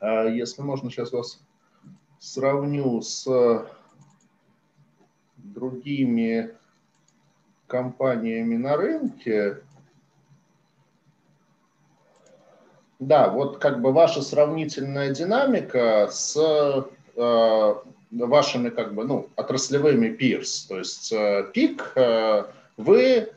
э, 0.00 0.28
если 0.32 0.62
можно 0.62 0.92
сейчас 0.92 1.10
вас 1.10 1.40
сравню 2.20 3.02
с 3.02 3.26
другими 5.38 6.54
компаниями 7.66 8.54
на 8.56 8.76
рынке, 8.76 9.62
Да, 12.98 13.28
вот 13.28 13.58
как 13.58 13.82
бы 13.82 13.92
ваша 13.92 14.22
сравнительная 14.22 15.10
динамика 15.10 16.08
с 16.10 16.34
э, 17.14 17.74
вашими 18.10 18.70
как 18.70 18.94
бы, 18.94 19.04
ну, 19.04 19.28
отраслевыми 19.36 20.08
пирс, 20.08 20.62
то 20.62 20.78
есть 20.78 21.12
э, 21.12 21.44
пик, 21.52 21.92
э, 21.94 22.44
вы, 22.78 23.28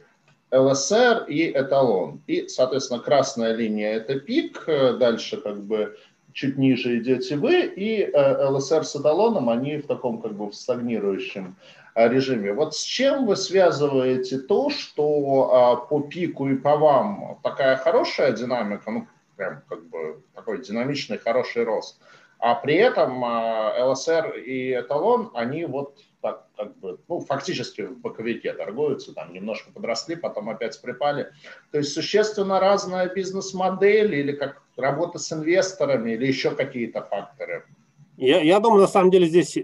ЛСР 0.52 1.26
и 1.28 1.52
эталон. 1.52 2.22
И, 2.26 2.48
соответственно, 2.48 3.02
красная 3.02 3.54
линия– 3.54 3.93
это 3.95 4.19
пик, 4.19 4.63
э, 4.67 4.93
дальше 4.93 5.38
как 5.38 5.62
бы 5.62 5.98
чуть 6.32 6.58
ниже 6.58 6.98
идете 6.98 7.36
вы, 7.36 7.65
и 7.65 8.04
э, 8.04 8.45
ЛСР 8.48 8.86
с 8.86 8.95
эталоном, 8.95 9.50
они 9.50 9.78
в 9.78 9.88
таком 9.88 10.22
как 10.22 10.36
бы 10.36 10.50
в 10.50 10.56
стагнирующем 10.56 11.58
режиме. 11.95 12.54
Вот 12.54 12.76
с 12.76 12.84
чем 12.84 13.26
вы 13.26 13.36
связываете 13.36 14.38
то, 14.38 14.69
что 14.69 15.86
по 15.89 16.00
пику 16.00 16.48
и 16.48 16.56
по 16.56 16.78
вам 16.78 17.39
такая 17.43 17.76
хорошая 17.76 18.32
динамика, 18.32 18.89
ну, 18.89 19.08
прям 19.39 19.63
как 19.69 19.88
бы 19.88 20.21
такой 20.36 20.62
динамичный, 20.62 21.17
хороший 21.17 21.63
рост. 21.63 22.02
А 22.39 22.56
при 22.56 22.75
этом 22.75 23.23
а, 23.23 23.73
ЛСР 23.89 24.36
и 24.38 24.73
Эталон, 24.73 25.32
они 25.34 25.65
вот 25.65 25.97
так 26.21 26.47
как 26.58 26.78
бы, 26.80 26.99
ну, 27.08 27.21
фактически 27.21 27.82
в 27.82 27.99
боковике 27.99 28.54
торгуются, 28.54 29.13
там 29.13 29.34
немножко 29.34 29.71
подросли, 29.71 30.17
потом 30.17 30.49
опять 30.49 30.82
припали. 30.82 31.32
То 31.71 31.78
есть 31.78 31.93
существенно 31.93 32.60
разная 32.60 33.08
бизнес-модель 33.13 34.13
или 34.13 34.34
как 34.34 34.62
работа 34.75 35.19
с 35.19 35.32
инвесторами 35.32 36.12
или 36.12 36.28
еще 36.28 36.52
какие-то 36.52 37.02
факторы. 37.02 37.63
Я, 38.17 38.41
я 38.41 38.60
думаю, 38.60 38.82
на 38.82 38.88
самом 38.88 39.12
деле 39.12 39.28
здесь 39.28 39.58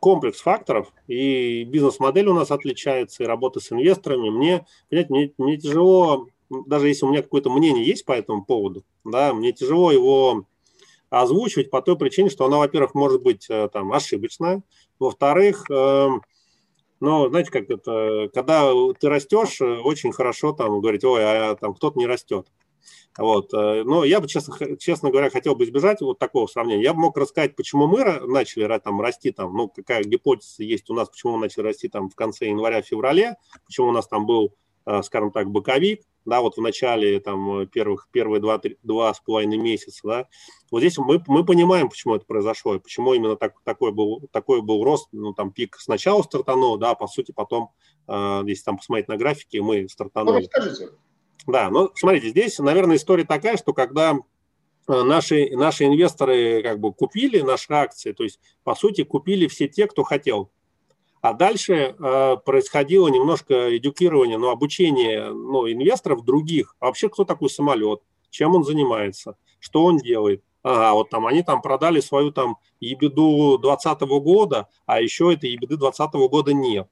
комплекс 0.00 0.40
факторов, 0.40 0.92
и 1.06 1.62
бизнес-модель 1.62 2.26
у 2.26 2.34
нас 2.34 2.50
отличается, 2.50 3.22
и 3.22 3.26
работа 3.26 3.60
с 3.60 3.70
инвесторами. 3.70 4.30
Мне, 4.30 4.66
понимаете, 4.88 5.12
мне, 5.12 5.32
мне 5.38 5.56
тяжело 5.56 6.26
даже 6.50 6.88
если 6.88 7.06
у 7.06 7.10
меня 7.10 7.22
какое-то 7.22 7.50
мнение 7.50 7.84
есть 7.84 8.04
по 8.04 8.12
этому 8.12 8.44
поводу, 8.44 8.84
да, 9.04 9.32
мне 9.32 9.52
тяжело 9.52 9.92
его 9.92 10.46
озвучивать 11.08 11.70
по 11.70 11.82
той 11.82 11.96
причине, 11.96 12.30
что 12.30 12.44
она, 12.44 12.58
во-первых, 12.58 12.94
может 12.94 13.22
быть 13.22 13.46
э, 13.48 13.68
там 13.72 13.92
ошибочная, 13.92 14.62
во-вторых, 14.98 15.64
э, 15.70 16.08
ну, 17.00 17.28
знаете, 17.28 17.50
как 17.50 17.70
это, 17.70 18.28
когда 18.34 18.70
ты 18.98 19.08
растешь, 19.08 19.60
э, 19.60 19.78
очень 19.78 20.12
хорошо 20.12 20.52
там 20.52 20.80
говорить, 20.80 21.04
ой, 21.04 21.22
а 21.24 21.54
там 21.56 21.74
кто-то 21.74 21.98
не 21.98 22.06
растет. 22.06 22.46
Вот. 23.16 23.52
Э, 23.54 23.82
но 23.84 24.04
я 24.04 24.20
бы, 24.20 24.28
честно, 24.28 24.76
честно 24.76 25.10
говоря, 25.10 25.30
хотел 25.30 25.54
бы 25.54 25.64
избежать 25.64 26.00
вот 26.00 26.18
такого 26.18 26.46
сравнения. 26.46 26.82
Я 26.82 26.94
бы 26.94 27.00
мог 27.00 27.16
рассказать, 27.16 27.56
почему 27.56 27.86
мы 27.86 28.04
начали 28.26 28.66
там, 28.78 29.00
расти, 29.00 29.32
там, 29.32 29.56
ну, 29.56 29.68
какая 29.68 30.04
гипотеза 30.04 30.62
есть 30.62 30.90
у 30.90 30.94
нас, 30.94 31.08
почему 31.08 31.34
мы 31.34 31.40
начали 31.40 31.64
расти 31.64 31.88
там, 31.88 32.08
в 32.08 32.14
конце 32.14 32.46
января-феврале, 32.46 33.36
почему 33.66 33.88
у 33.88 33.92
нас 33.92 34.06
там 34.06 34.26
был, 34.26 34.54
скажем 35.02 35.30
так, 35.30 35.50
боковик, 35.50 36.02
да, 36.24 36.40
вот 36.40 36.56
в 36.56 36.60
начале 36.60 37.20
там 37.20 37.66
первых, 37.68 38.08
первые 38.12 38.40
два, 38.40 38.58
три, 38.58 38.78
два 38.82 39.12
с 39.12 39.20
половиной 39.20 39.58
месяца, 39.58 40.00
да, 40.04 40.28
вот 40.70 40.80
здесь 40.80 40.98
мы, 40.98 41.22
мы 41.26 41.44
понимаем, 41.44 41.88
почему 41.88 42.14
это 42.14 42.26
произошло, 42.26 42.74
и 42.74 42.78
почему 42.78 43.14
именно 43.14 43.36
так, 43.36 43.54
такой, 43.64 43.92
был, 43.92 44.28
такой 44.32 44.62
был 44.62 44.84
рост, 44.84 45.08
ну, 45.12 45.32
там 45.32 45.52
пик 45.52 45.76
сначала 45.78 46.22
стартанул, 46.22 46.76
да, 46.78 46.94
по 46.94 47.06
сути 47.06 47.32
потом, 47.32 47.70
э, 48.08 48.42
если 48.46 48.64
там 48.64 48.76
посмотреть 48.76 49.08
на 49.08 49.16
графике, 49.16 49.62
мы 49.62 49.88
стартанули. 49.88 50.34
Ну, 50.34 50.40
расскажите. 50.40 50.90
Да, 51.46 51.70
ну, 51.70 51.90
смотрите, 51.94 52.28
здесь, 52.28 52.58
наверное, 52.58 52.96
история 52.96 53.24
такая, 53.24 53.56
что 53.56 53.72
когда 53.72 54.16
наши, 54.86 55.50
наши 55.56 55.84
инвесторы 55.84 56.62
как 56.62 56.80
бы 56.80 56.92
купили 56.92 57.40
наши 57.40 57.72
акции, 57.72 58.12
то 58.12 58.24
есть, 58.24 58.40
по 58.62 58.74
сути, 58.74 59.04
купили 59.04 59.46
все 59.46 59.68
те, 59.68 59.86
кто 59.86 60.02
хотел, 60.02 60.50
а 61.20 61.34
дальше 61.34 61.94
э, 61.98 62.36
происходило 62.44 63.08
немножко 63.08 63.76
эдюкирование, 63.76 64.38
ну, 64.38 64.50
обучение 64.50 65.30
ну, 65.30 65.70
инвесторов 65.70 66.24
других. 66.24 66.76
А 66.80 66.86
вообще, 66.86 67.08
кто 67.08 67.24
такой 67.24 67.50
самолет, 67.50 68.00
чем 68.30 68.54
он 68.54 68.64
занимается, 68.64 69.36
что 69.58 69.84
он 69.84 69.98
делает. 69.98 70.42
Ага, 70.62 70.92
вот 70.94 71.10
там 71.10 71.26
они 71.26 71.42
там 71.42 71.62
продали 71.62 72.00
свою 72.00 72.32
там 72.32 72.56
ебеду 72.80 73.58
2020 73.58 74.00
года, 74.22 74.68
а 74.86 75.00
еще 75.00 75.32
этой 75.32 75.50
ебеды 75.50 75.76
2020 75.76 76.30
года 76.30 76.52
нет. 76.52 76.88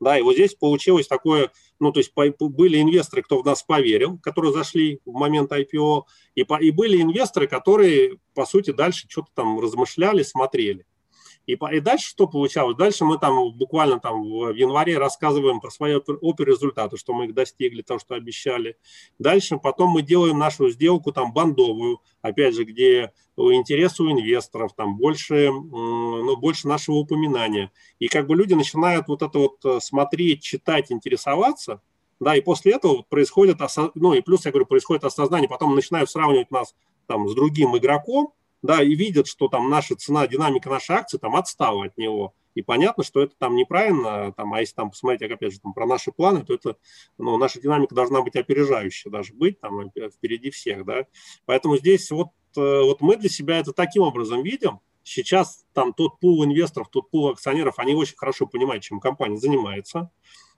Да, 0.00 0.18
и 0.18 0.22
вот 0.22 0.34
здесь 0.34 0.54
получилось 0.54 1.06
такое, 1.06 1.50
ну, 1.80 1.92
то 1.92 2.00
есть 2.00 2.12
были 2.14 2.80
инвесторы, 2.82 3.22
кто 3.22 3.40
в 3.40 3.44
нас 3.46 3.62
поверил, 3.62 4.18
которые 4.18 4.52
зашли 4.52 5.00
в 5.04 5.12
момент 5.12 5.52
IPO, 5.52 6.02
и, 6.34 6.44
по, 6.44 6.60
и 6.60 6.70
были 6.70 7.00
инвесторы, 7.00 7.46
которые, 7.46 8.18
по 8.34 8.44
сути, 8.44 8.72
дальше 8.72 9.06
что-то 9.08 9.28
там 9.34 9.60
размышляли, 9.60 10.22
смотрели. 10.22 10.84
И, 11.46 11.52
и 11.52 11.80
дальше 11.80 12.08
что 12.08 12.26
получалось? 12.26 12.76
Дальше 12.76 13.04
мы 13.04 13.18
там 13.18 13.52
буквально 13.52 14.00
там 14.00 14.22
в 14.22 14.54
январе 14.54 14.96
рассказываем 14.98 15.60
про 15.60 15.70
свои 15.70 15.94
опер 15.94 16.46
результаты, 16.46 16.96
что 16.96 17.12
мы 17.12 17.26
их 17.26 17.34
достигли, 17.34 17.82
то, 17.82 17.98
что 17.98 18.14
обещали. 18.14 18.76
Дальше 19.18 19.58
потом 19.58 19.90
мы 19.90 20.02
делаем 20.02 20.38
нашу 20.38 20.70
сделку 20.70 21.12
там 21.12 21.32
бандовую, 21.32 22.00
опять 22.22 22.54
же, 22.54 22.64
где 22.64 23.12
интерес 23.36 24.00
у 24.00 24.10
инвесторов, 24.10 24.72
там 24.74 24.96
больше, 24.96 25.50
ну, 25.50 26.36
больше 26.36 26.68
нашего 26.68 26.96
упоминания. 26.96 27.70
И 27.98 28.08
как 28.08 28.26
бы 28.26 28.36
люди 28.36 28.54
начинают 28.54 29.08
вот 29.08 29.22
это 29.22 29.38
вот 29.38 29.64
э, 29.64 29.80
смотреть, 29.80 30.42
читать, 30.42 30.92
интересоваться, 30.92 31.82
да, 32.20 32.36
и 32.36 32.40
после 32.40 32.72
этого 32.72 33.02
происходит, 33.02 33.58
ну 33.94 34.14
и 34.14 34.20
плюс, 34.20 34.44
я 34.44 34.52
говорю, 34.52 34.66
происходит 34.66 35.04
осознание, 35.04 35.48
потом 35.48 35.74
начинают 35.74 36.08
сравнивать 36.08 36.50
нас 36.50 36.74
там 37.06 37.28
с 37.28 37.34
другим 37.34 37.76
игроком, 37.76 38.32
да, 38.64 38.82
и 38.82 38.94
видят, 38.94 39.26
что 39.26 39.48
там 39.48 39.68
наша 39.68 39.94
цена, 39.94 40.26
динамика 40.26 40.70
нашей 40.70 40.96
акции 40.96 41.18
там 41.18 41.36
отстала 41.36 41.84
от 41.84 41.98
него. 41.98 42.34
И 42.54 42.62
понятно, 42.62 43.04
что 43.04 43.20
это 43.20 43.34
там 43.36 43.56
неправильно, 43.56 44.32
там, 44.32 44.54
а 44.54 44.60
если 44.60 44.74
там 44.74 44.90
посмотреть, 44.90 45.30
опять 45.30 45.52
же, 45.52 45.60
там, 45.60 45.74
про 45.74 45.86
наши 45.86 46.12
планы, 46.12 46.44
то 46.44 46.54
это, 46.54 46.76
ну, 47.18 47.36
наша 47.36 47.60
динамика 47.60 47.94
должна 47.94 48.22
быть 48.22 48.36
опережающая 48.36 49.12
даже 49.12 49.34
быть, 49.34 49.60
там, 49.60 49.90
впереди 49.90 50.48
всех, 50.50 50.86
да. 50.86 51.04
Поэтому 51.44 51.76
здесь 51.76 52.10
вот, 52.10 52.28
э, 52.56 52.60
вот 52.60 53.02
мы 53.02 53.16
для 53.16 53.28
себя 53.28 53.58
это 53.58 53.74
таким 53.74 54.02
образом 54.02 54.42
видим. 54.42 54.80
Сейчас 55.02 55.66
там 55.74 55.92
тот 55.92 56.18
пул 56.18 56.42
инвесторов, 56.42 56.88
тот 56.88 57.10
пул 57.10 57.28
акционеров, 57.28 57.78
они 57.78 57.94
очень 57.94 58.16
хорошо 58.16 58.46
понимают, 58.46 58.82
чем 58.82 58.98
компания 58.98 59.36
занимается 59.36 60.10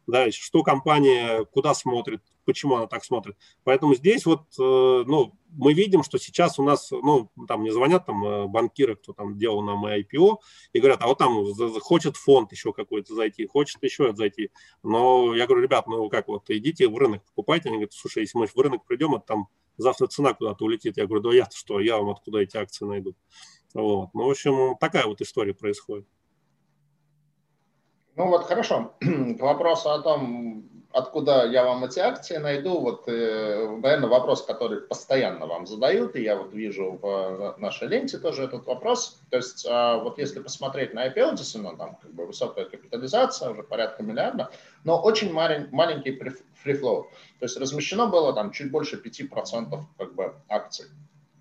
да, 0.06 0.30
что 0.30 0.62
компания, 0.62 1.44
куда 1.46 1.74
смотрит, 1.74 2.22
почему 2.44 2.76
она 2.76 2.86
так 2.86 3.04
смотрит. 3.04 3.36
Поэтому 3.64 3.94
здесь 3.94 4.24
вот, 4.24 4.42
э, 4.58 5.04
ну, 5.06 5.32
мы 5.50 5.72
видим, 5.72 6.02
что 6.02 6.18
сейчас 6.18 6.58
у 6.58 6.62
нас, 6.62 6.90
ну, 6.90 7.30
там 7.48 7.62
не 7.62 7.70
звонят 7.70 8.06
там 8.06 8.24
э, 8.24 8.46
банкиры, 8.46 8.96
кто 8.96 9.12
там 9.12 9.36
делал 9.36 9.62
нам 9.62 9.84
IPO, 9.84 10.38
и 10.72 10.78
говорят, 10.78 11.02
а 11.02 11.08
вот 11.08 11.18
там 11.18 11.44
хочет 11.80 12.16
фонд 12.16 12.52
еще 12.52 12.72
какой-то 12.72 13.14
зайти, 13.14 13.46
хочет 13.46 13.82
еще 13.82 14.14
зайти. 14.14 14.50
Но 14.82 15.34
я 15.34 15.46
говорю, 15.46 15.62
ребят, 15.62 15.86
ну 15.86 16.08
как 16.08 16.28
вот, 16.28 16.48
идите 16.50 16.88
в 16.88 16.96
рынок, 16.96 17.24
покупайте. 17.24 17.68
Они 17.68 17.78
говорят, 17.78 17.92
слушай, 17.92 18.20
если 18.22 18.38
мы 18.38 18.46
в 18.46 18.56
рынок 18.56 18.84
придем, 18.84 19.14
это 19.14 19.26
там 19.26 19.48
завтра 19.76 20.06
цена 20.06 20.34
куда-то 20.34 20.64
улетит. 20.64 20.96
Я 20.96 21.06
говорю, 21.06 21.22
да 21.22 21.34
я-то 21.34 21.56
что, 21.56 21.80
я 21.80 21.98
вам 21.98 22.10
откуда 22.10 22.38
эти 22.38 22.56
акции 22.56 22.84
найду. 22.84 23.14
Вот. 23.74 24.10
Ну, 24.14 24.26
в 24.26 24.30
общем, 24.30 24.76
такая 24.78 25.06
вот 25.06 25.20
история 25.20 25.52
происходит. 25.52 26.06
Ну 28.16 28.28
вот 28.28 28.46
хорошо. 28.46 28.94
К 29.00 29.40
вопросу 29.40 29.90
о 29.90 30.00
том, 30.00 30.64
откуда 30.90 31.46
я 31.46 31.64
вам 31.64 31.84
эти 31.84 31.98
акции 31.98 32.38
найду, 32.38 32.80
вот, 32.80 33.04
э, 33.08 33.68
наверное, 33.82 34.08
вопрос, 34.08 34.42
который 34.42 34.80
постоянно 34.80 35.46
вам 35.46 35.66
задают, 35.66 36.16
и 36.16 36.22
я 36.22 36.36
вот 36.36 36.54
вижу 36.54 36.98
в 37.02 37.56
нашей 37.58 37.88
ленте 37.88 38.16
тоже 38.16 38.44
этот 38.44 38.66
вопрос. 38.66 39.20
То 39.30 39.36
есть, 39.36 39.66
а, 39.68 39.98
вот 39.98 40.18
если 40.18 40.40
посмотреть 40.40 40.94
на 40.94 41.06
IPO, 41.08 41.36
действительно, 41.36 41.76
там 41.76 41.96
как 42.00 42.14
бы 42.14 42.24
высокая 42.24 42.64
капитализация, 42.64 43.50
уже 43.50 43.62
порядка 43.62 44.02
миллиарда, 44.02 44.50
но 44.84 44.98
очень 44.98 45.30
малень, 45.30 45.68
маленький 45.70 46.18
фрифлоу. 46.62 47.10
То 47.38 47.44
есть 47.44 47.58
размещено 47.58 48.06
было 48.06 48.32
там 48.32 48.50
чуть 48.50 48.70
больше 48.70 48.96
5% 48.96 49.78
как 49.98 50.14
бы 50.14 50.34
акций. 50.48 50.86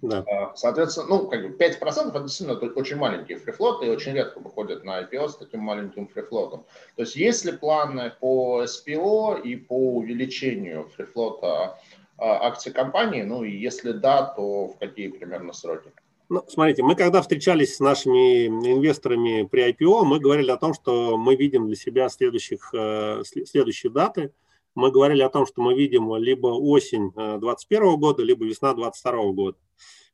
Да. 0.07 0.23
А, 0.27 0.55
соответственно, 0.55 1.07
ну, 1.07 1.27
как 1.27 1.41
бы 1.41 1.57
5% 1.57 2.09
это 2.09 2.19
действительно 2.19 2.59
очень 2.75 2.97
маленькие 2.97 3.37
фрифлоты 3.37 3.87
и 3.87 3.89
очень 3.89 4.13
редко 4.13 4.39
выходят 4.39 4.83
на 4.83 5.01
IPO 5.01 5.29
с 5.29 5.37
таким 5.37 5.61
маленьким 5.61 6.07
фрифлотом. 6.07 6.65
То 6.95 7.01
есть 7.01 7.15
есть 7.15 7.45
ли 7.45 7.51
планы 7.51 8.11
по 8.19 8.63
SPO 8.63 9.41
и 9.41 9.55
по 9.55 9.95
увеличению 9.97 10.89
фрифлота 10.95 11.79
а, 12.17 12.47
акций 12.47 12.71
компании? 12.71 13.23
Ну 13.23 13.43
и 13.43 13.51
если 13.51 13.91
да, 13.91 14.23
то 14.23 14.67
в 14.67 14.77
какие 14.77 15.09
примерно 15.09 15.53
сроки? 15.53 15.91
Ну, 16.27 16.43
смотрите, 16.47 16.81
мы 16.81 16.95
когда 16.95 17.21
встречались 17.21 17.75
с 17.75 17.79
нашими 17.79 18.47
инвесторами 18.47 19.43
при 19.43 19.71
IPO, 19.71 20.05
мы 20.05 20.19
говорили 20.19 20.49
о 20.49 20.57
том, 20.57 20.73
что 20.73 21.17
мы 21.17 21.35
видим 21.35 21.67
для 21.67 21.75
себя 21.75 22.09
следующих, 22.09 22.73
э, 22.73 23.21
следующие 23.23 23.91
даты. 23.91 24.31
Мы 24.75 24.91
говорили 24.91 25.21
о 25.21 25.29
том, 25.29 25.45
что 25.45 25.61
мы 25.61 25.73
видим 25.73 26.13
либо 26.15 26.47
осень 26.47 27.11
2021 27.11 27.83
э, 27.83 27.97
года, 27.97 28.23
либо 28.23 28.45
весна 28.45 28.73
2022 28.73 29.31
года. 29.31 29.57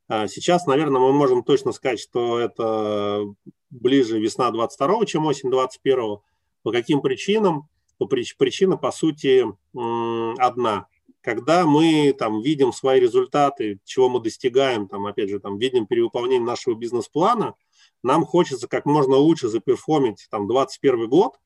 А 0.08 0.28
сейчас, 0.28 0.66
наверное, 0.66 1.00
мы 1.00 1.12
можем 1.12 1.42
точно 1.42 1.72
сказать, 1.72 2.00
что 2.00 2.38
это 2.38 3.24
ближе 3.70 4.20
весна 4.20 4.50
22 4.50 5.06
чем 5.06 5.26
осень 5.26 5.50
21 5.50 6.18
По 6.62 6.72
каким 6.72 7.00
причинам? 7.00 7.68
Причина, 8.08 8.76
по 8.76 8.90
сути, 8.90 9.44
одна. 10.38 10.86
Когда 11.20 11.66
мы 11.66 12.12
там 12.18 12.42
видим 12.42 12.72
свои 12.72 12.98
результаты, 12.98 13.78
чего 13.84 14.08
мы 14.08 14.20
достигаем, 14.20 14.88
там, 14.88 15.06
опять 15.06 15.30
же, 15.30 15.38
там, 15.38 15.56
видим 15.56 15.86
перевыполнение 15.86 16.44
нашего 16.44 16.74
бизнес-плана, 16.74 17.54
нам 18.02 18.26
хочется 18.26 18.66
как 18.66 18.86
можно 18.86 19.14
лучше 19.14 19.48
заперформить 19.48 20.26
там 20.30 20.48
21 20.48 21.08
год, 21.08 21.38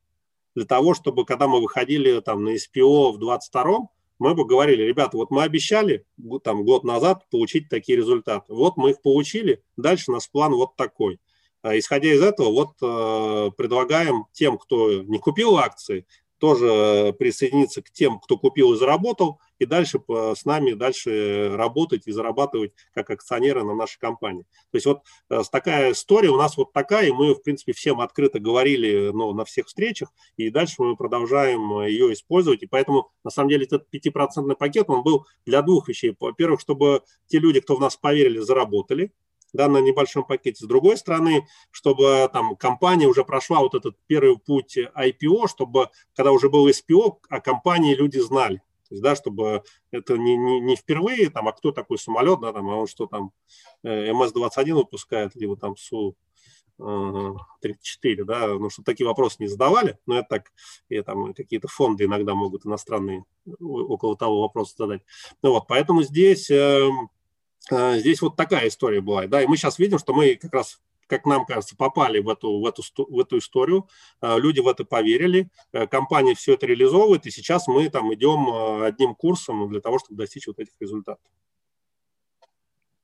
для 0.56 0.64
того, 0.64 0.94
чтобы 0.94 1.24
когда 1.24 1.46
мы 1.46 1.60
выходили 1.60 2.18
там 2.20 2.42
на 2.42 2.56
SPO 2.56 3.12
в 3.12 3.18
22 3.18 3.88
мы 4.18 4.34
бы 4.34 4.46
говорили, 4.46 4.82
ребята, 4.82 5.18
вот 5.18 5.30
мы 5.30 5.42
обещали 5.42 6.06
там 6.42 6.64
год 6.64 6.84
назад 6.84 7.28
получить 7.30 7.68
такие 7.68 7.98
результаты. 7.98 8.54
Вот 8.54 8.78
мы 8.78 8.92
их 8.92 9.02
получили, 9.02 9.62
дальше 9.76 10.10
у 10.10 10.14
нас 10.14 10.26
план 10.26 10.52
вот 10.52 10.74
такой. 10.74 11.20
А 11.60 11.76
исходя 11.76 12.08
из 12.08 12.22
этого, 12.22 12.50
вот 12.50 12.70
э, 12.80 13.50
предлагаем 13.58 14.24
тем, 14.32 14.56
кто 14.56 15.02
не 15.02 15.18
купил 15.18 15.58
акции, 15.58 16.06
тоже 16.38 17.14
присоединиться 17.18 17.82
к 17.82 17.90
тем, 17.90 18.18
кто 18.18 18.38
купил 18.38 18.72
и 18.72 18.78
заработал, 18.78 19.38
и 19.58 19.66
дальше 19.66 20.00
с 20.08 20.44
нами 20.44 20.72
дальше 20.72 21.54
работать 21.54 22.06
и 22.06 22.12
зарабатывать 22.12 22.72
как 22.94 23.10
акционеры 23.10 23.64
на 23.64 23.74
нашей 23.74 23.98
компании. 23.98 24.44
То 24.70 24.76
есть 24.76 24.86
вот 24.86 25.02
э, 25.30 25.42
такая 25.50 25.92
история 25.92 26.30
у 26.30 26.36
нас 26.36 26.56
вот 26.56 26.72
такая, 26.72 27.08
и 27.08 27.12
мы, 27.12 27.34
в 27.34 27.42
принципе, 27.42 27.72
всем 27.72 28.00
открыто 28.00 28.38
говорили 28.38 29.10
ну, 29.12 29.32
на 29.32 29.44
всех 29.44 29.66
встречах, 29.66 30.12
и 30.36 30.50
дальше 30.50 30.76
мы 30.78 30.96
продолжаем 30.96 31.82
ее 31.82 32.12
использовать, 32.12 32.62
и 32.62 32.66
поэтому, 32.66 33.10
на 33.24 33.30
самом 33.30 33.50
деле, 33.50 33.64
этот 33.64 33.88
пятипроцентный 33.90 34.56
пакет, 34.56 34.88
он 34.88 35.02
был 35.02 35.26
для 35.44 35.62
двух 35.62 35.88
вещей. 35.88 36.14
Во-первых, 36.18 36.60
чтобы 36.60 37.02
те 37.26 37.38
люди, 37.38 37.60
кто 37.60 37.76
в 37.76 37.80
нас 37.80 37.96
поверили, 37.96 38.38
заработали, 38.38 39.12
да, 39.52 39.68
на 39.68 39.78
небольшом 39.78 40.24
пакете. 40.24 40.64
С 40.64 40.68
другой 40.68 40.96
стороны, 40.96 41.46
чтобы 41.70 42.28
там 42.32 42.56
компания 42.56 43.06
уже 43.06 43.24
прошла 43.24 43.60
вот 43.60 43.74
этот 43.74 43.96
первый 44.06 44.38
путь 44.38 44.76
IPO, 44.76 45.48
чтобы 45.48 45.90
когда 46.14 46.32
уже 46.32 46.48
был 46.48 46.68
SPO, 46.68 47.18
о 47.28 47.40
компании 47.40 47.94
люди 47.94 48.18
знали. 48.18 48.62
То 48.88 48.94
есть, 48.94 49.02
да, 49.02 49.16
чтобы 49.16 49.64
это 49.90 50.16
не, 50.16 50.36
не, 50.36 50.60
не 50.60 50.76
впервые, 50.76 51.30
там, 51.30 51.48
а 51.48 51.52
кто 51.52 51.72
такой 51.72 51.98
самолет, 51.98 52.40
да, 52.40 52.52
там, 52.52 52.70
а 52.70 52.76
он 52.76 52.86
что 52.86 53.06
там, 53.06 53.32
э, 53.82 54.12
МС-21 54.12 54.74
выпускает, 54.74 55.34
либо 55.34 55.56
там 55.56 55.76
Су-34, 55.76 58.24
да, 58.24 58.46
ну, 58.48 58.70
чтобы 58.70 58.86
такие 58.86 59.06
вопросы 59.06 59.36
не 59.40 59.48
задавали, 59.48 59.98
но 60.06 60.18
это 60.18 60.28
так, 60.28 60.52
и 60.88 61.00
там 61.02 61.34
какие-то 61.34 61.68
фонды 61.68 62.04
иногда 62.04 62.34
могут 62.34 62.66
иностранные 62.66 63.24
около 63.60 64.16
того 64.16 64.42
вопроса 64.42 64.74
задать. 64.78 65.02
Ну 65.42 65.50
вот, 65.50 65.66
поэтому 65.66 66.02
здесь, 66.02 66.50
э, 66.50 66.88
э, 67.70 67.98
здесь 67.98 68.22
вот 68.22 68.36
такая 68.36 68.68
история 68.68 69.00
была, 69.00 69.26
да, 69.26 69.42
и 69.42 69.46
мы 69.46 69.56
сейчас 69.56 69.78
видим, 69.78 69.98
что 69.98 70.14
мы 70.14 70.36
как 70.36 70.54
раз 70.54 70.80
как 71.06 71.24
нам 71.24 71.44
кажется, 71.44 71.76
попали 71.76 72.18
в 72.18 72.28
эту, 72.28 72.60
в 72.60 72.66
эту, 72.66 72.82
в 72.96 73.20
эту 73.20 73.38
историю, 73.38 73.88
э, 74.20 74.38
люди 74.38 74.60
в 74.60 74.68
это 74.68 74.84
поверили, 74.84 75.48
э, 75.72 75.86
компания 75.86 76.34
все 76.34 76.54
это 76.54 76.66
реализовывает, 76.66 77.26
и 77.26 77.30
сейчас 77.30 77.68
мы 77.68 77.88
там 77.88 78.12
идем 78.14 78.48
э, 78.48 78.86
одним 78.86 79.14
курсом 79.14 79.68
для 79.68 79.80
того, 79.80 79.98
чтобы 79.98 80.18
достичь 80.18 80.46
вот 80.46 80.58
этих 80.58 80.74
результатов. 80.80 81.24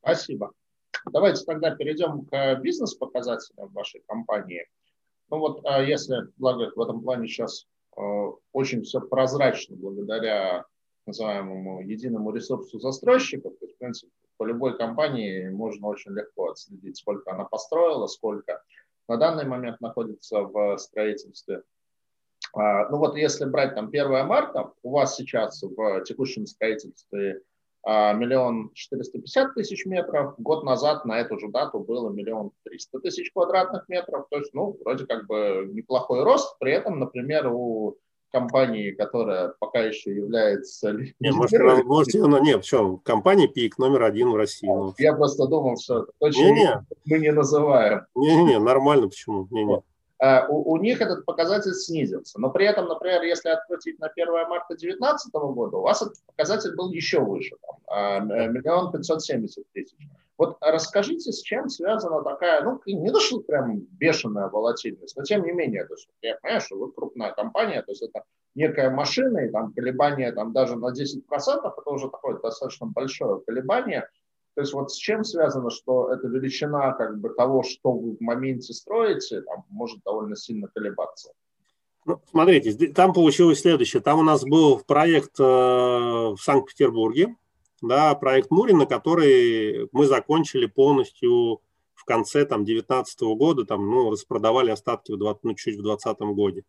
Спасибо. 0.01 0.53
Давайте 1.11 1.45
тогда 1.45 1.75
перейдем 1.75 2.27
к 2.27 2.57
бизнес-показателям 2.57 3.69
вашей 3.69 4.03
компании. 4.07 4.67
Ну 5.31 5.38
вот, 5.38 5.62
если, 5.87 6.29
благо, 6.37 6.71
в 6.75 6.81
этом 6.81 7.01
плане 7.01 7.27
сейчас 7.27 7.67
очень 8.53 8.83
все 8.83 9.01
прозрачно 9.01 9.77
благодаря 9.77 10.67
называемому 11.07 11.81
единому 11.81 12.33
ресурсу 12.33 12.79
застройщиков, 12.79 13.55
то 13.59 13.67
в 13.67 13.77
принципе, 13.79 14.12
по 14.42 14.44
любой 14.44 14.76
компании 14.76 15.50
можно 15.50 15.87
очень 15.87 16.11
легко 16.14 16.50
отследить, 16.50 16.96
сколько 16.96 17.31
она 17.31 17.44
построила, 17.44 18.09
сколько 18.09 18.61
на 19.07 19.16
данный 19.16 19.44
момент 19.44 19.81
находится 19.81 20.40
в 20.40 20.78
строительстве. 20.78 21.62
А, 22.52 22.88
ну 22.88 22.98
вот 22.98 23.16
если 23.16 23.44
брать 23.44 23.76
там 23.76 23.87
1 23.87 24.26
марта, 24.26 24.72
у 24.83 24.90
вас 24.90 25.14
сейчас 25.14 25.62
в 25.62 26.02
текущем 26.02 26.46
строительстве 26.46 27.42
а, 27.85 28.14
миллион 28.14 28.72
четыреста 28.74 29.20
пятьдесят 29.20 29.55
тысяч 29.55 29.87
метров, 29.87 30.35
год 30.38 30.64
назад 30.64 31.05
на 31.05 31.20
эту 31.20 31.38
же 31.38 31.46
дату 31.46 31.78
было 31.78 32.11
миллион 32.11 32.50
триста 32.64 32.98
тысяч 32.98 33.31
квадратных 33.31 33.88
метров, 33.88 34.26
то 34.28 34.38
есть, 34.38 34.52
ну, 34.55 34.76
вроде 34.85 35.07
как 35.07 35.28
бы 35.28 35.70
неплохой 35.72 36.24
рост, 36.24 36.59
при 36.59 36.72
этом, 36.72 36.98
например, 36.98 37.46
у 37.46 37.96
компании, 38.33 38.90
которая 38.90 39.55
пока 39.61 39.81
еще 39.81 40.14
является... 40.14 40.92
Не, 40.92 41.31
может, 41.31 41.85
может, 41.85 42.14
ну, 42.14 42.42
нет, 42.42 42.64
в 42.64 42.66
чем? 42.66 42.99
Компания 42.99 43.47
ПИК 43.47 43.79
номер 43.79 44.05
один 44.05 44.31
в 44.31 44.37
России. 44.37 44.66
Ну. 44.66 44.95
Я 44.99 45.14
просто 45.14 45.47
думал, 45.47 45.77
что 45.77 46.07
точно 46.18 46.40
не, 46.40 46.53
не. 46.53 46.87
мы 47.05 47.18
не 47.18 47.33
называем. 47.33 48.07
Не-не, 48.14 48.59
нормально, 48.59 49.09
почему? 49.09 49.47
Не-не. 49.51 49.83
А, 50.18 50.47
у, 50.49 50.73
у 50.73 50.77
них 50.77 51.01
этот 51.01 51.25
показатель 51.25 51.75
снизился. 51.75 52.40
Но 52.40 52.51
при 52.51 52.64
этом, 52.64 52.87
например, 52.87 53.23
если 53.23 53.49
открутить 53.49 53.99
на 53.99 54.07
1 54.07 54.27
марта 54.49 54.68
2019 54.68 55.33
года, 55.33 55.79
у 55.79 55.83
вас 55.83 56.01
этот 56.01 56.14
показатель 56.27 56.75
был 56.77 56.92
еще 56.92 57.21
выше, 57.21 57.57
а, 57.88 58.21
миллион 58.21 58.92
пятьсот 58.92 59.23
семьдесят 59.23 59.64
тысяч. 59.73 59.97
Вот 60.38 60.57
расскажите, 60.61 61.31
с 61.31 61.42
чем 61.42 61.68
связана 61.68 62.23
такая, 62.23 62.62
ну, 62.64 62.81
не 62.87 63.11
то, 63.12 63.21
что 63.21 63.40
прям 63.40 63.81
бешеная 63.92 64.49
волатильность, 64.49 65.16
но 65.16 65.25
тем 65.25 65.45
не 65.45 65.53
менее, 65.53 65.85
то 65.85 65.95
есть, 65.95 66.09
я 66.23 66.37
понимаю, 66.40 66.61
что 66.61 66.79
вы 66.79 66.90
крупная 66.90 67.33
компания, 67.33 67.83
то 67.83 67.92
есть 67.92 68.03
это 68.03 68.25
некая 68.55 68.90
машина, 68.90 69.38
и 69.38 69.51
там 69.51 69.73
колебания 69.73 70.33
там 70.33 70.53
даже 70.53 70.77
на 70.77 70.92
10%, 70.92 71.23
это 71.29 71.90
уже 71.90 72.11
такое 72.11 72.38
достаточно 72.38 72.87
большое 72.87 73.40
колебание. 73.40 74.09
То 74.55 74.61
есть 74.61 74.75
вот 74.75 74.90
с 74.90 74.97
чем 74.97 75.25
связано, 75.25 75.71
что 75.71 76.12
эта 76.12 76.29
величина 76.29 76.92
как 76.92 77.18
бы 77.18 77.31
того, 77.31 77.62
что 77.62 77.92
вы 77.92 78.16
в 78.16 78.21
моменте 78.21 78.75
строите, 78.75 79.40
там, 79.42 79.64
может 79.71 80.03
довольно 80.05 80.37
сильно 80.37 80.68
колебаться? 80.68 81.33
Ну, 82.05 82.21
смотрите, 82.31 82.88
там 82.88 83.12
получилось 83.12 83.61
следующее. 83.61 84.03
Там 84.03 84.18
у 84.18 84.23
нас 84.23 84.45
был 84.45 84.81
проект 84.81 85.38
э, 85.38 85.42
в 85.45 86.37
Санкт-Петербурге, 86.37 87.37
да, 87.83 88.14
проект 88.14 88.51
Мурина, 88.51 88.87
который 88.87 89.88
мы 89.92 90.07
закончили 90.07 90.66
полностью 90.66 91.61
в 91.95 92.05
конце 92.05 92.45
там 92.45 92.64
19 92.64 93.21
года, 93.37 93.64
там, 93.64 93.88
ну, 93.88 94.11
распродавали 94.11 94.71
остатки 94.71 95.12
в 95.12 95.18
20, 95.18 95.45
ну, 95.45 95.55
чуть 95.55 95.77
в 95.77 95.83
2020 95.83 96.21
году. 96.35 96.62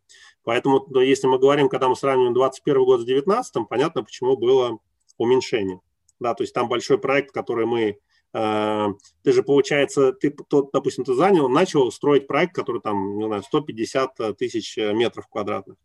Поэтому, 0.44 0.84
ну, 0.88 1.00
если 1.00 1.26
мы 1.26 1.38
говорим, 1.38 1.68
когда 1.68 1.88
мы 1.88 1.96
сравниваем 1.96 2.34
21 2.34 2.84
год 2.84 3.00
с 3.00 3.04
19, 3.04 3.68
понятно, 3.68 4.04
почему 4.04 4.36
было 4.36 4.78
уменьшение. 5.16 5.80
Да, 6.20 6.34
то 6.34 6.42
есть 6.42 6.54
там 6.54 6.68
большой 6.68 6.98
проект, 6.98 7.32
который 7.32 7.66
мы 7.66 7.98
э, 8.32 8.86
ты 9.22 9.32
же, 9.32 9.42
получается, 9.42 10.12
ты, 10.12 10.30
то, 10.30 10.68
допустим, 10.72 11.04
ты 11.04 11.14
занял, 11.14 11.48
начал 11.48 11.90
строить 11.90 12.26
проект, 12.28 12.54
который 12.54 12.80
там, 12.80 13.18
не 13.18 13.26
знаю, 13.26 13.42
150 13.42 14.36
тысяч 14.38 14.76
метров 14.76 15.26
квадратных. 15.28 15.76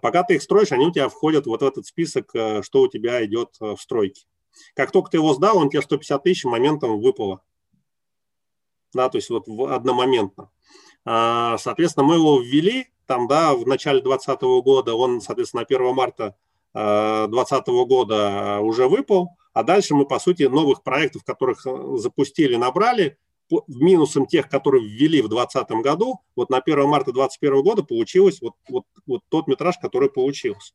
Пока 0.00 0.22
ты 0.22 0.34
их 0.34 0.42
строишь, 0.42 0.72
они 0.72 0.86
у 0.86 0.92
тебя 0.92 1.08
входят 1.08 1.46
вот 1.46 1.62
в 1.62 1.64
этот 1.64 1.86
список, 1.86 2.30
э, 2.34 2.62
что 2.62 2.82
у 2.82 2.88
тебя 2.88 3.22
идет 3.24 3.50
в 3.60 3.76
стройке. 3.76 4.24
Как 4.74 4.90
только 4.90 5.10
ты 5.10 5.16
его 5.18 5.34
сдал, 5.34 5.58
он 5.58 5.70
тебе 5.70 5.82
150 5.82 6.22
тысяч 6.22 6.44
моментом 6.44 7.00
выпало. 7.00 7.42
Да, 8.92 9.08
то 9.08 9.18
есть 9.18 9.30
вот 9.30 9.48
одномоментно. 9.48 10.50
А, 11.04 11.58
соответственно, 11.58 12.06
мы 12.06 12.14
его 12.16 12.40
ввели 12.40 12.88
там, 13.06 13.26
да, 13.26 13.54
в 13.54 13.66
начале 13.66 14.02
2020 14.02 14.42
года, 14.62 14.94
он, 14.94 15.20
соответственно, 15.20 15.64
1 15.66 15.94
марта 15.94 16.36
2020 16.74 17.68
а, 17.68 17.72
года 17.86 18.58
уже 18.60 18.86
выпал, 18.86 19.30
а 19.54 19.62
дальше 19.62 19.94
мы, 19.94 20.06
по 20.06 20.18
сути, 20.18 20.42
новых 20.44 20.82
проектов, 20.82 21.24
которых 21.24 21.66
э, 21.66 21.96
запустили, 21.96 22.56
набрали, 22.56 23.18
минусом 23.66 24.26
тех, 24.26 24.48
которые 24.48 24.86
ввели 24.86 25.22
в 25.22 25.28
2020 25.28 25.82
году, 25.82 26.20
вот 26.36 26.50
на 26.50 26.58
1 26.58 26.86
марта 26.86 27.12
2021 27.12 27.62
года 27.62 27.82
получилось 27.82 28.40
вот, 28.42 28.54
вот, 28.68 28.84
вот 29.06 29.22
тот 29.30 29.48
метраж, 29.48 29.78
который 29.78 30.10
получился. 30.10 30.74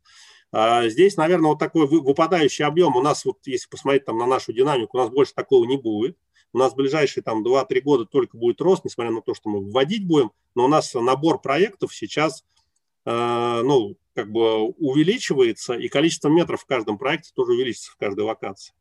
А 0.56 0.88
здесь, 0.88 1.18
наверное, 1.18 1.49
вот 1.49 1.60
такой 1.60 1.88
выпадающий 1.88 2.64
объем 2.64 2.95
у 2.95 3.01
нас, 3.01 3.26
вот 3.26 3.39
если 3.45 3.68
посмотреть 3.68 4.06
там 4.06 4.20
на 4.20 4.28
нашу 4.28 4.54
динамику, 4.54 4.97
у 4.97 5.01
нас 5.01 5.10
больше 5.10 5.34
такого 5.34 5.66
не 5.66 5.78
будет. 5.78 6.16
У 6.54 6.60
нас 6.60 6.74
в 6.74 6.76
ближайшие 6.76 7.24
там 7.24 7.43
2-3 7.43 7.82
года 7.82 8.06
только 8.06 8.38
будет 8.38 8.62
рост, 8.62 8.86
несмотря 8.86 9.12
на 9.12 9.24
то, 9.24 9.34
что 9.34 9.49
мы 9.49 9.68
вводить 9.68 10.06
будем, 10.06 10.32
но 10.54 10.66
у 10.66 10.68
нас 10.68 10.93
набор 10.93 11.41
проектов 11.41 11.95
сейчас, 11.95 12.45
э, 13.06 13.62
ну, 13.64 13.97
как 14.14 14.32
бы 14.32 14.66
увеличивается, 14.68 15.74
и 15.74 15.88
количество 15.88 16.30
метров 16.30 16.62
в 16.62 16.66
каждом 16.68 16.99
проекте 16.99 17.32
тоже 17.34 17.54
увеличится 17.54 17.91
в 17.91 17.97
каждой 17.97 18.24
локации. 18.24 18.76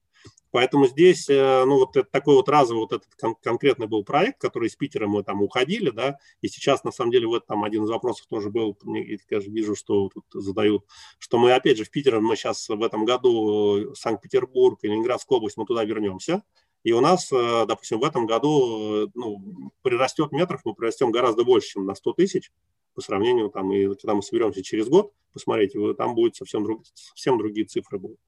Поэтому 0.52 0.86
здесь, 0.86 1.30
э, 1.30 1.64
ну, 1.64 1.78
вот 1.78 1.96
это 1.96 2.08
такой 2.08 2.36
вот 2.36 2.48
разовый 2.48 2.82
вот 2.82 2.92
этот 2.92 3.08
кон- 3.14 3.36
конкретный 3.42 3.86
был 3.86 4.04
проект, 4.04 4.38
который 4.38 4.68
из 4.68 4.76
Питера 4.76 5.08
мы 5.08 5.24
там 5.24 5.42
уходили, 5.42 5.88
да, 5.88 6.18
и 6.42 6.48
сейчас, 6.48 6.84
на 6.84 6.92
самом 6.92 7.10
деле, 7.10 7.26
вот 7.26 7.46
там 7.46 7.64
один 7.64 7.84
из 7.84 7.88
вопросов 7.88 8.26
тоже 8.26 8.50
был, 8.50 8.76
я 8.84 9.16
даже 9.30 9.50
вижу, 9.50 9.74
что 9.74 10.10
тут 10.10 10.24
задают, 10.32 10.84
что 11.18 11.38
мы, 11.38 11.54
опять 11.54 11.78
же, 11.78 11.84
в 11.84 11.90
Питере, 11.90 12.20
мы 12.20 12.36
сейчас 12.36 12.68
в 12.68 12.82
этом 12.82 13.06
году 13.06 13.94
Санкт-Петербург 13.94 14.78
и 14.82 14.88
область, 15.28 15.56
мы 15.56 15.64
туда 15.64 15.84
вернемся, 15.84 16.42
и 16.84 16.92
у 16.92 17.00
нас, 17.00 17.32
э, 17.32 17.64
допустим, 17.66 18.00
в 18.00 18.04
этом 18.04 18.26
году, 18.26 19.10
ну, 19.14 19.72
прирастет 19.80 20.32
метров, 20.32 20.60
мы 20.66 20.74
прирастем 20.74 21.12
гораздо 21.12 21.44
больше, 21.44 21.70
чем 21.70 21.86
на 21.86 21.94
100 21.94 22.12
тысяч, 22.12 22.52
по 22.94 23.00
сравнению 23.00 23.48
там, 23.48 23.72
и 23.72 23.86
когда 23.86 24.14
мы 24.14 24.22
соберемся 24.22 24.62
через 24.62 24.88
год, 24.88 25.14
посмотрите, 25.32 25.94
там 25.94 26.14
будет 26.14 26.36
совсем, 26.36 26.62
друг, 26.62 26.82
совсем 26.92 27.38
другие 27.38 27.66
цифры 27.66 27.98
будут. 27.98 28.18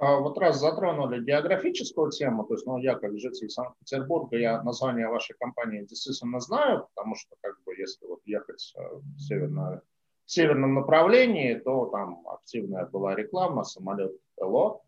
А 0.00 0.18
вот 0.18 0.38
раз 0.38 0.58
затронули 0.58 1.22
географическую 1.22 2.10
тему, 2.10 2.44
то 2.44 2.54
есть, 2.54 2.64
ну, 2.64 2.78
я 2.78 2.94
как 2.94 3.18
житель 3.18 3.50
Санкт-Петербурга, 3.50 4.38
я 4.38 4.62
название 4.62 5.08
вашей 5.08 5.36
компании 5.38 5.84
действительно 5.84 6.40
знаю, 6.40 6.88
потому 6.94 7.14
что, 7.16 7.36
как 7.42 7.62
бы, 7.66 7.76
если 7.76 8.06
вот 8.06 8.20
ехать 8.24 8.72
э, 8.78 8.80
в, 8.80 9.20
северное, 9.20 9.82
в 10.24 10.32
северном 10.32 10.72
направлении, 10.72 11.54
то 11.54 11.84
там 11.86 12.26
активная 12.28 12.86
была 12.86 13.14
реклама, 13.14 13.62
самолет 13.62 14.16
ЛО. 14.40 14.82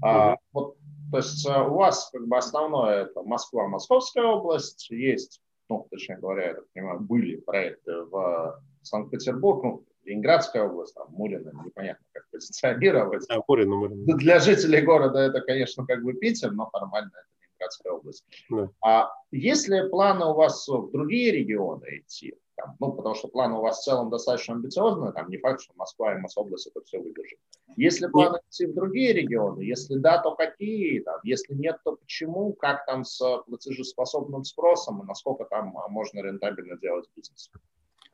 А, 0.00 0.36
вот, 0.52 0.76
то 1.10 1.16
есть 1.16 1.44
э, 1.44 1.60
у 1.60 1.74
вас 1.74 2.10
как 2.12 2.28
бы 2.28 2.36
основное 2.36 3.06
это 3.06 3.20
Москва, 3.24 3.66
Московская 3.66 4.26
область, 4.26 4.90
есть, 4.90 5.42
ну, 5.68 5.88
точнее 5.90 6.18
говоря, 6.18 6.46
я 6.46 6.54
так 6.54 6.70
понимаю, 6.72 7.00
были 7.00 7.34
проекты 7.34 8.02
в 8.02 8.62
Санкт-Петербург, 8.82 9.64
ну, 9.64 9.84
Ленинградская 10.04 10.64
область, 10.64 10.94
там, 10.94 11.08
Мурина, 11.10 11.52
непонятно, 11.64 12.04
как 12.12 12.28
позиционировать. 12.30 13.24
А, 13.30 13.40
Мурина, 13.46 13.76
Мурина. 13.76 14.16
Для 14.16 14.40
жителей 14.40 14.82
города 14.82 15.18
это, 15.18 15.40
конечно, 15.40 15.86
как 15.86 16.02
бы 16.02 16.14
Питер, 16.14 16.52
но 16.52 16.68
формально 16.70 17.08
это 17.08 17.28
Ленинградская 17.40 17.92
область. 17.92 18.24
Да. 18.50 18.70
А 18.84 19.10
есть 19.30 19.68
ли 19.68 19.88
планы 19.88 20.26
у 20.26 20.34
вас 20.34 20.66
в 20.66 20.90
другие 20.90 21.32
регионы 21.32 21.98
идти? 21.98 22.34
Там, 22.56 22.76
ну, 22.80 22.92
потому 22.92 23.14
что 23.14 23.28
планы 23.28 23.54
у 23.56 23.62
вас 23.62 23.80
в 23.80 23.84
целом 23.84 24.10
достаточно 24.10 24.54
амбициозные, 24.54 25.12
там 25.12 25.30
не 25.30 25.38
факт, 25.38 25.62
что 25.62 25.72
Москва 25.74 26.14
и 26.14 26.18
Мособласть 26.18 26.66
это 26.66 26.84
все 26.84 26.98
выдержит. 26.98 27.38
Есть 27.76 28.00
ли 28.00 28.08
планы 28.08 28.34
нет. 28.34 28.42
идти 28.50 28.66
в 28.66 28.74
другие 28.74 29.12
регионы? 29.14 29.62
Если 29.62 29.96
да, 29.96 30.18
то 30.18 30.34
какие? 30.34 31.00
Там, 31.00 31.18
если 31.24 31.54
нет, 31.54 31.78
то 31.84 31.96
почему? 31.96 32.52
Как 32.52 32.84
там 32.84 33.04
с 33.04 33.18
платежеспособным 33.46 34.44
спросом 34.44 35.02
и 35.02 35.06
насколько 35.06 35.44
там 35.44 35.74
можно 35.88 36.20
рентабельно 36.20 36.76
делать 36.78 37.08
бизнес? 37.16 37.50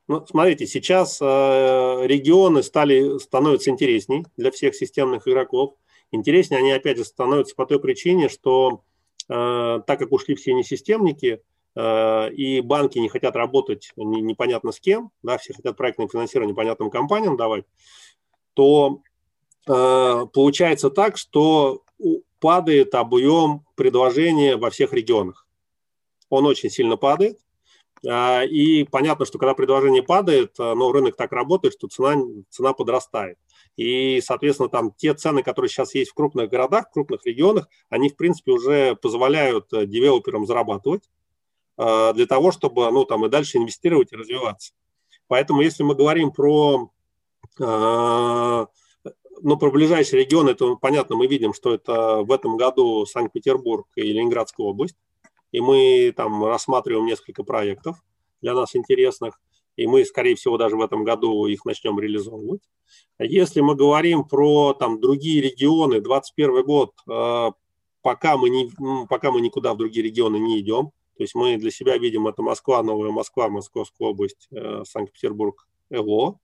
Ну, 0.09 0.25
смотрите, 0.27 0.67
сейчас 0.67 1.21
э, 1.21 1.25
регионы 1.25 2.63
стали, 2.63 3.19
становятся 3.19 3.69
интересней 3.69 4.25
для 4.39 4.51
всех 4.51 4.75
системных 4.75 5.29
игроков. 5.29 5.75
Интереснее 6.11 6.61
они, 6.61 6.73
опять 6.73 6.97
же, 6.97 7.05
становятся 7.05 7.55
по 7.55 7.67
той 7.67 7.79
причине, 7.79 8.31
что 8.31 8.85
э, 9.29 9.81
так 9.87 9.99
как 9.99 10.11
ушли 10.11 10.35
все 10.35 10.55
несистемники, 10.55 11.43
э, 11.77 12.33
и 12.33 12.63
банки 12.63 12.99
не 12.99 13.11
хотят 13.11 13.37
работать 13.37 13.93
не, 13.97 14.23
непонятно 14.23 14.73
с 14.73 14.81
кем, 14.81 15.11
да, 15.23 15.37
все 15.37 15.53
хотят 15.53 15.77
проектное 15.77 16.09
финансирование 16.09 16.55
непонятным 16.55 16.89
компаниям 16.89 17.37
давать, 17.37 17.67
то 18.55 19.03
э, 19.69 20.27
получается 20.33 20.89
так, 20.89 21.19
что 21.19 21.83
падает 22.41 22.95
объем 22.95 23.67
предложения 23.75 24.57
во 24.57 24.71
всех 24.71 24.95
регионах. 24.95 25.47
Он 26.31 26.47
очень 26.47 26.71
сильно 26.71 26.97
падает. 26.97 27.39
А, 28.07 28.43
и 28.45 28.85
понятно, 28.85 29.25
что 29.25 29.39
когда 29.39 29.55
предложение 29.55 30.03
падает, 30.03 30.55
а, 30.59 30.75
но 30.75 30.93
рынок 30.93 31.17
так 31.17 31.33
работает, 31.33 31.75
что 31.75 31.89
цена, 31.89 32.17
цена 32.51 32.73
подрастает. 32.73 33.39
И, 33.77 34.21
соответственно, 34.21 34.69
там 34.69 34.93
те 34.97 35.15
цены, 35.15 35.43
которые 35.43 35.69
сейчас 35.69 35.95
есть 35.95 36.11
в 36.11 36.15
крупных 36.15 36.51
городах, 36.51 36.89
в 36.89 36.93
крупных 36.93 37.25
регионах, 37.27 37.69
они, 37.89 38.09
в 38.09 38.17
принципе, 38.17 38.53
уже 38.53 38.97
позволяют 38.97 39.73
э, 39.73 39.87
девелоперам 39.87 40.47
зарабатывать 40.47 41.09
а, 41.77 42.13
для 42.13 42.27
того, 42.27 42.53
чтобы 42.53 42.91
ну, 42.91 43.05
там, 43.05 43.27
и 43.27 43.29
дальше 43.29 43.59
инвестировать 43.59 44.13
и 44.13 44.17
развиваться. 44.17 44.73
Поэтому, 45.27 45.61
если 45.61 45.83
мы 45.83 45.95
говорим 45.95 46.31
про, 46.31 46.91
ну, 47.59 48.67
про 49.59 49.71
ближайшие 49.71 50.25
регионы, 50.25 50.55
то 50.55 50.77
понятно, 50.77 51.17
мы 51.17 51.27
видим, 51.27 51.53
что 51.53 51.75
это 51.75 52.23
в 52.23 52.33
этом 52.33 52.57
году 52.57 53.05
Санкт-Петербург 53.05 53.87
и 53.95 54.03
Ленинградская 54.03 54.67
область 54.67 54.97
и 55.53 55.61
мы 55.61 56.13
там 56.17 56.45
рассматриваем 56.45 57.07
несколько 57.07 57.43
проектов 57.45 58.03
для 58.41 58.55
нас 58.55 58.77
интересных, 58.77 59.41
и 59.77 59.87
мы, 59.87 60.05
скорее 60.05 60.35
всего, 60.35 60.59
даже 60.59 60.77
в 60.77 60.81
этом 60.81 61.05
году 61.05 61.47
их 61.47 61.65
начнем 61.65 61.99
реализовывать. 62.01 62.63
Если 63.19 63.61
мы 63.61 63.75
говорим 63.75 64.25
про 64.25 64.75
там, 64.75 65.01
другие 65.01 65.41
регионы, 65.41 66.01
2021 66.01 66.65
год, 66.65 66.93
э, 67.09 67.51
пока 68.03 68.37
мы, 68.37 68.51
не, 68.51 68.71
пока 69.09 69.31
мы 69.31 69.41
никуда 69.41 69.75
в 69.75 69.77
другие 69.77 70.05
регионы 70.05 70.37
не 70.39 70.61
идем, 70.61 70.93
то 71.17 71.25
есть 71.25 71.35
мы 71.35 71.57
для 71.57 71.71
себя 71.71 71.99
видим 71.99 72.29
это 72.29 72.43
Москва, 72.43 72.83
Новая 72.83 73.11
Москва, 73.11 73.49
Московская 73.49 74.09
область, 74.09 74.49
э, 74.53 74.83
Санкт-Петербург, 74.85 75.69
ЭВО. 75.91 76.39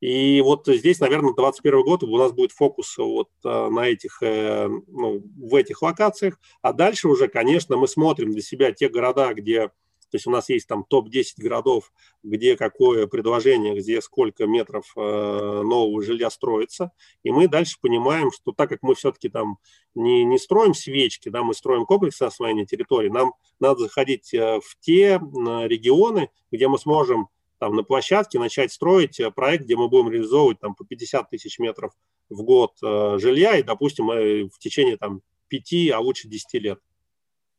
И 0.00 0.40
вот 0.40 0.66
здесь, 0.66 0.98
наверное, 1.00 1.34
2021 1.34 1.82
год 1.82 2.02
у 2.02 2.16
нас 2.16 2.32
будет 2.32 2.52
фокус 2.52 2.96
вот 2.96 3.28
э, 3.44 3.68
на 3.68 3.86
этих, 3.86 4.22
э, 4.22 4.66
ну, 4.66 5.22
в 5.36 5.54
этих 5.54 5.82
локациях. 5.82 6.40
А 6.62 6.72
дальше 6.72 7.06
уже, 7.06 7.28
конечно, 7.28 7.76
мы 7.76 7.86
смотрим 7.86 8.32
для 8.32 8.40
себя 8.40 8.72
те 8.72 8.88
города, 8.88 9.34
где, 9.34 9.68
то 9.68 10.14
есть 10.14 10.26
у 10.26 10.30
нас 10.30 10.48
есть 10.48 10.66
там 10.66 10.84
топ-10 10.84 11.34
городов, 11.36 11.92
где 12.22 12.56
какое 12.56 13.08
предложение, 13.08 13.78
где 13.78 14.00
сколько 14.00 14.46
метров 14.46 14.90
э, 14.96 15.00
нового 15.00 16.02
жилья 16.02 16.30
строится. 16.30 16.92
И 17.22 17.30
мы 17.30 17.46
дальше 17.46 17.76
понимаем, 17.78 18.32
что 18.32 18.52
так 18.52 18.70
как 18.70 18.78
мы 18.80 18.94
все-таки 18.94 19.28
там 19.28 19.58
не, 19.94 20.24
не 20.24 20.38
строим 20.38 20.72
свечки, 20.72 21.28
да, 21.28 21.42
мы 21.42 21.52
строим 21.52 21.84
комплексное 21.84 22.28
освоение 22.28 22.64
территории, 22.64 23.10
нам 23.10 23.34
надо 23.60 23.80
заходить 23.80 24.32
в 24.32 24.78
те 24.80 25.20
регионы, 25.20 26.30
где 26.50 26.68
мы 26.68 26.78
сможем 26.78 27.28
там, 27.60 27.76
на 27.76 27.84
площадке 27.84 28.38
начать 28.38 28.72
строить 28.72 29.20
э, 29.20 29.30
проект, 29.30 29.64
где 29.64 29.76
мы 29.76 29.88
будем 29.88 30.10
реализовывать 30.10 30.58
там, 30.58 30.74
по 30.74 30.84
50 30.84 31.28
тысяч 31.28 31.58
метров 31.58 31.92
в 32.30 32.42
год 32.42 32.72
э, 32.82 33.18
жилья, 33.18 33.58
и, 33.58 33.62
допустим, 33.62 34.06
мы 34.06 34.48
в 34.48 34.58
течение 34.58 34.96
там, 34.96 35.20
5, 35.48 35.90
а 35.92 36.00
лучше 36.00 36.26
10 36.26 36.54
лет. 36.54 36.80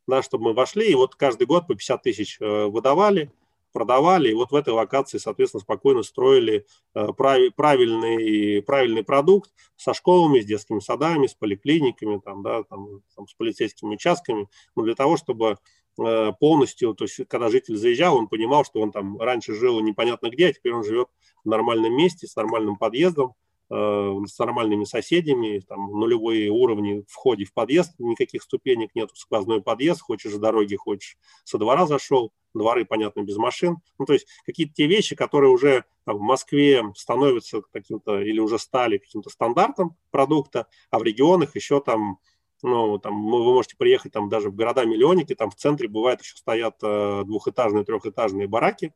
Да, 0.08 0.24
чтобы 0.24 0.45
мы 0.45 0.54
вошли, 0.54 0.91
и 0.91 0.95
вот 0.95 1.16
каждый 1.16 1.45
год 1.45 1.68
по 1.68 1.76
50 1.76 2.02
тысяч 2.02 2.38
э, 2.41 2.66
выдавали, 2.66 3.32
продавали, 3.74 4.32
и 4.32 4.34
вот 4.34 4.52
в 4.52 4.56
этой 4.56 4.74
локации, 4.74 5.20
соответственно, 5.20 5.62
спокойно 5.62 6.02
строили 6.02 6.66
э, 6.95 7.08
прав, 7.16 7.39
правильный, 7.56 8.64
правильный 8.64 9.04
продукт 9.04 9.52
со 9.78 9.93
школами, 9.93 10.39
с 10.39 10.45
детскими 10.45 10.80
садами, 10.80 11.28
с 11.28 11.36
поликлиниками, 11.36 12.20
там, 12.20 12.41
да, 12.41 12.64
там, 12.64 13.04
там, 13.16 13.28
с 13.28 13.36
полицейскими 13.36 13.93
участками, 13.93 14.49
но 14.76 14.82
для 14.82 14.95
того, 14.95 15.16
чтобы 15.16 15.58
Э, 15.58 15.81
полностью, 15.96 16.94
то 16.94 17.04
есть 17.04 17.28
когда 17.28 17.50
житель 17.50 17.76
заезжал, 17.76 18.16
он 18.18 18.28
понимал, 18.28 18.64
что 18.64 18.82
он 18.82 18.92
там 18.92 19.20
раньше 19.20 19.54
жил 19.54 19.80
непонятно 19.82 20.30
где, 20.30 20.48
а 20.48 20.54
теперь 20.54 20.74
он 20.74 20.84
живет 20.84 21.10
в 21.44 21.50
нормальном 21.50 21.94
месте, 21.94 22.28
с 22.28 22.36
нормальным 22.36 22.78
подъездом, 22.78 23.34
э, 23.70 24.16
с 24.28 24.39
нормальными 24.39 24.84
соседями, 24.84 25.60
там 25.60 25.92
нулевые 25.92 26.50
уровни 26.50 27.04
входе 27.08 27.46
в 27.46 27.54
подъезд, 27.54 27.94
никаких 28.00 28.44
ступенек 28.44 28.96
нету, 28.96 29.16
сквозной 29.16 29.62
подъезд, 29.62 30.02
хочешь 30.02 30.34
дороги, 30.34 30.76
хочешь 30.76 31.18
со 31.44 31.58
двора 31.58 31.86
зашел, 31.86 32.32
дворы, 32.54 32.86
понятно, 32.86 33.22
без 33.22 33.38
машин. 33.38 33.78
Ну, 33.98 34.06
то 34.06 34.14
есть 34.14 34.28
какие-то 34.46 34.74
те 34.74 34.88
вещи, 34.88 35.16
которые 35.16 35.52
уже 35.52 35.86
там, 36.06 36.18
в 36.18 36.22
Москве 36.22 36.84
становятся 36.96 37.62
каким-то 37.62 38.22
или 38.22 38.39
уже 38.39 38.60
стали 38.60 38.98
каким-то 38.98 39.30
стандартом 39.30 39.96
продукта, 40.12 40.68
а 40.89 41.00
в 41.00 41.04
регионах 41.04 41.56
еще 41.56 41.80
там 41.80 42.20
ну, 42.64 42.97
там, 42.99 43.26
вы 43.26 43.53
можете 43.53 43.76
приехать 43.78 44.12
там 44.12 44.30
даже 44.30 44.49
в 44.49 44.55
города-миллионники, 44.55 45.36
там 45.36 45.49
в 45.49 45.55
центре 45.55 45.88
бывает 45.88 46.22
еще 46.22 46.36
стоят 46.38 46.76
э, 46.84 47.24
двухэтажные, 47.26 47.84
трехэтажные 47.84 48.47
бараки 48.47 48.93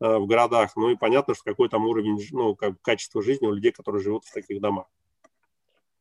э, 0.00 0.16
в 0.16 0.26
городах, 0.26 0.76
ну 0.76 0.90
и 0.90 0.96
понятно, 0.96 1.34
что 1.34 1.44
какой 1.44 1.68
там 1.68 1.86
уровень, 1.86 2.18
ну, 2.32 2.54
как 2.54 2.80
качество 2.82 3.22
жизни 3.22 3.46
у 3.46 3.52
людей, 3.52 3.72
которые 3.72 4.02
живут 4.02 4.24
в 4.24 4.32
таких 4.32 4.60
домах. 4.60 4.86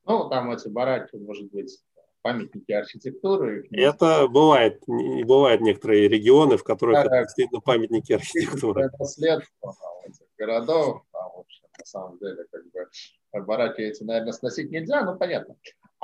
Ну, 0.06 0.30
там 0.30 0.52
эти 0.52 0.68
бараки, 0.68 1.16
может 1.16 1.50
быть, 1.52 1.80
памятники 2.24 2.72
архитектуры. 2.72 3.68
Это 3.72 4.28
бывает, 4.28 4.82
бывают 4.88 5.62
некоторые 5.62 6.08
регионы, 6.08 6.58
в 6.58 6.64
которых 6.64 6.96
да, 6.96 7.04
это 7.04 7.24
действительно 7.24 7.62
памятники 7.62 8.14
архитектуры. 8.14 8.86
Это 8.86 9.06
следство 9.06 9.76
этих 10.06 10.26
городов, 10.38 11.04
там, 11.12 11.32
в 11.36 11.40
общем, 11.40 11.64
на 11.78 11.86
самом 11.86 12.18
деле, 12.18 12.46
как 12.52 12.64
бы 12.64 13.46
бараки 13.46 13.82
эти, 13.82 14.04
наверное, 14.04 14.34
сносить 14.34 14.72
нельзя, 14.72 15.04
но 15.04 15.16
понятно. 15.16 15.56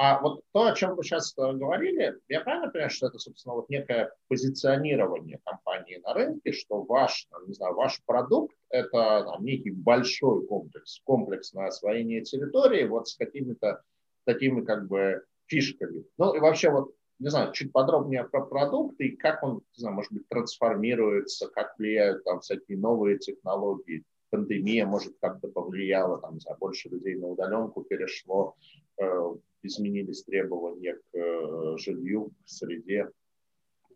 А 0.01 0.17
вот 0.21 0.43
то, 0.53 0.67
о 0.67 0.73
чем 0.73 0.95
вы 0.95 1.03
сейчас 1.03 1.37
э, 1.37 1.51
говорили, 1.51 2.15
я 2.29 2.39
правильно 2.39 2.69
понимаю, 2.71 2.89
что 2.89 3.07
это, 3.07 3.19
собственно, 3.19 3.55
вот 3.55 3.69
некое 3.69 4.13
позиционирование 4.29 5.41
компании 5.43 5.97
на 5.97 6.13
рынке, 6.13 6.53
что 6.53 6.83
ваш, 6.83 7.27
не 7.47 7.53
знаю, 7.53 7.75
ваш 7.75 8.01
продукт– 8.05 8.55
это 8.69 9.25
там, 9.25 9.43
некий 9.43 9.71
большой 9.71 10.47
комплекс, 10.47 11.01
комплекс 11.03 11.51
на 11.51 11.67
освоение 11.67 12.21
территории 12.21 12.85
вот 12.85 13.09
с 13.09 13.17
какими-то 13.17 13.81
такими 14.23 14.63
как 14.63 14.87
бы 14.87 15.21
фишками. 15.47 16.05
Ну 16.17 16.33
и 16.33 16.39
вообще 16.39 16.69
вот, 16.69 16.93
не 17.19 17.27
знаю, 17.27 17.51
чуть 17.51 17.73
подробнее 17.73 18.23
про 18.23 18.45
продукт 18.45 18.97
и 19.01 19.17
как 19.17 19.43
он, 19.43 19.55
не 19.55 19.81
знаю, 19.81 19.95
может 19.95 20.13
быть, 20.13 20.29
трансформируется, 20.29 21.49
как 21.49 21.77
влияют 21.77 22.23
там 22.23 22.39
всякие 22.39 22.77
новые 22.77 23.17
технологии, 23.17 24.05
пандемия, 24.29 24.85
может, 24.85 25.17
как-то 25.19 25.49
повлияла, 25.49 26.21
там, 26.21 26.35
не 26.35 26.39
знаю, 26.39 26.57
больше 26.57 26.87
людей 26.87 27.15
на 27.15 27.27
удаленку 27.27 27.83
перешло, 27.83 28.55
э, 28.97 29.33
изменились 29.63 30.23
требования 30.23 30.95
к 30.95 31.17
э, 31.17 31.77
жилью, 31.77 32.31
к 32.45 32.49
среде. 32.49 33.09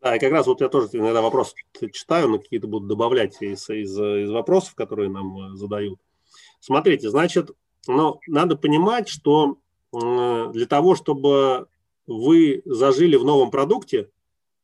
Да, 0.02 0.16
и 0.16 0.20
как 0.20 0.32
раз 0.32 0.48
вот 0.48 0.62
я 0.62 0.70
тоже 0.70 0.90
иногда 0.94 1.22
вопросы 1.22 1.56
читаю, 1.92 2.28
но 2.28 2.40
какие-то 2.40 2.68
будут 2.68 2.90
добавлять 2.90 3.42
из, 3.42 3.70
из, 3.70 3.98
из 3.98 4.30
вопросов, 4.30 4.76
которые 4.76 5.10
нам 5.10 5.54
э, 5.54 5.56
задают. 5.56 6.00
Смотрите, 6.60 7.10
значит, 7.10 7.52
ну, 7.88 8.20
надо 8.28 8.56
понимать, 8.56 9.08
что 9.10 9.58
для 9.92 10.66
того, 10.66 10.96
чтобы 10.96 11.68
вы 12.08 12.64
зажили 12.66 13.16
в 13.16 13.24
новом 13.24 13.52
продукте, 13.52 14.10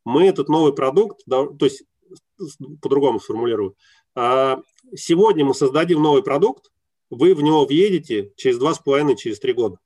мы 0.05 0.25
этот 0.25 0.49
новый 0.49 0.73
продукт, 0.73 1.23
то 1.25 1.57
есть 1.61 1.83
по-другому 2.81 3.19
сформулирую, 3.19 3.75
а, 4.15 4.61
сегодня 4.95 5.45
мы 5.45 5.53
создадим 5.53 6.01
новый 6.01 6.23
продукт, 6.23 6.71
вы 7.09 7.35
в 7.35 7.41
него 7.41 7.65
въедете 7.65 8.31
через 8.35 8.57
два 8.57 8.73
с 8.73 8.79
половиной, 8.79 9.15
через 9.15 9.39
три 9.39 9.53
года. 9.53 9.77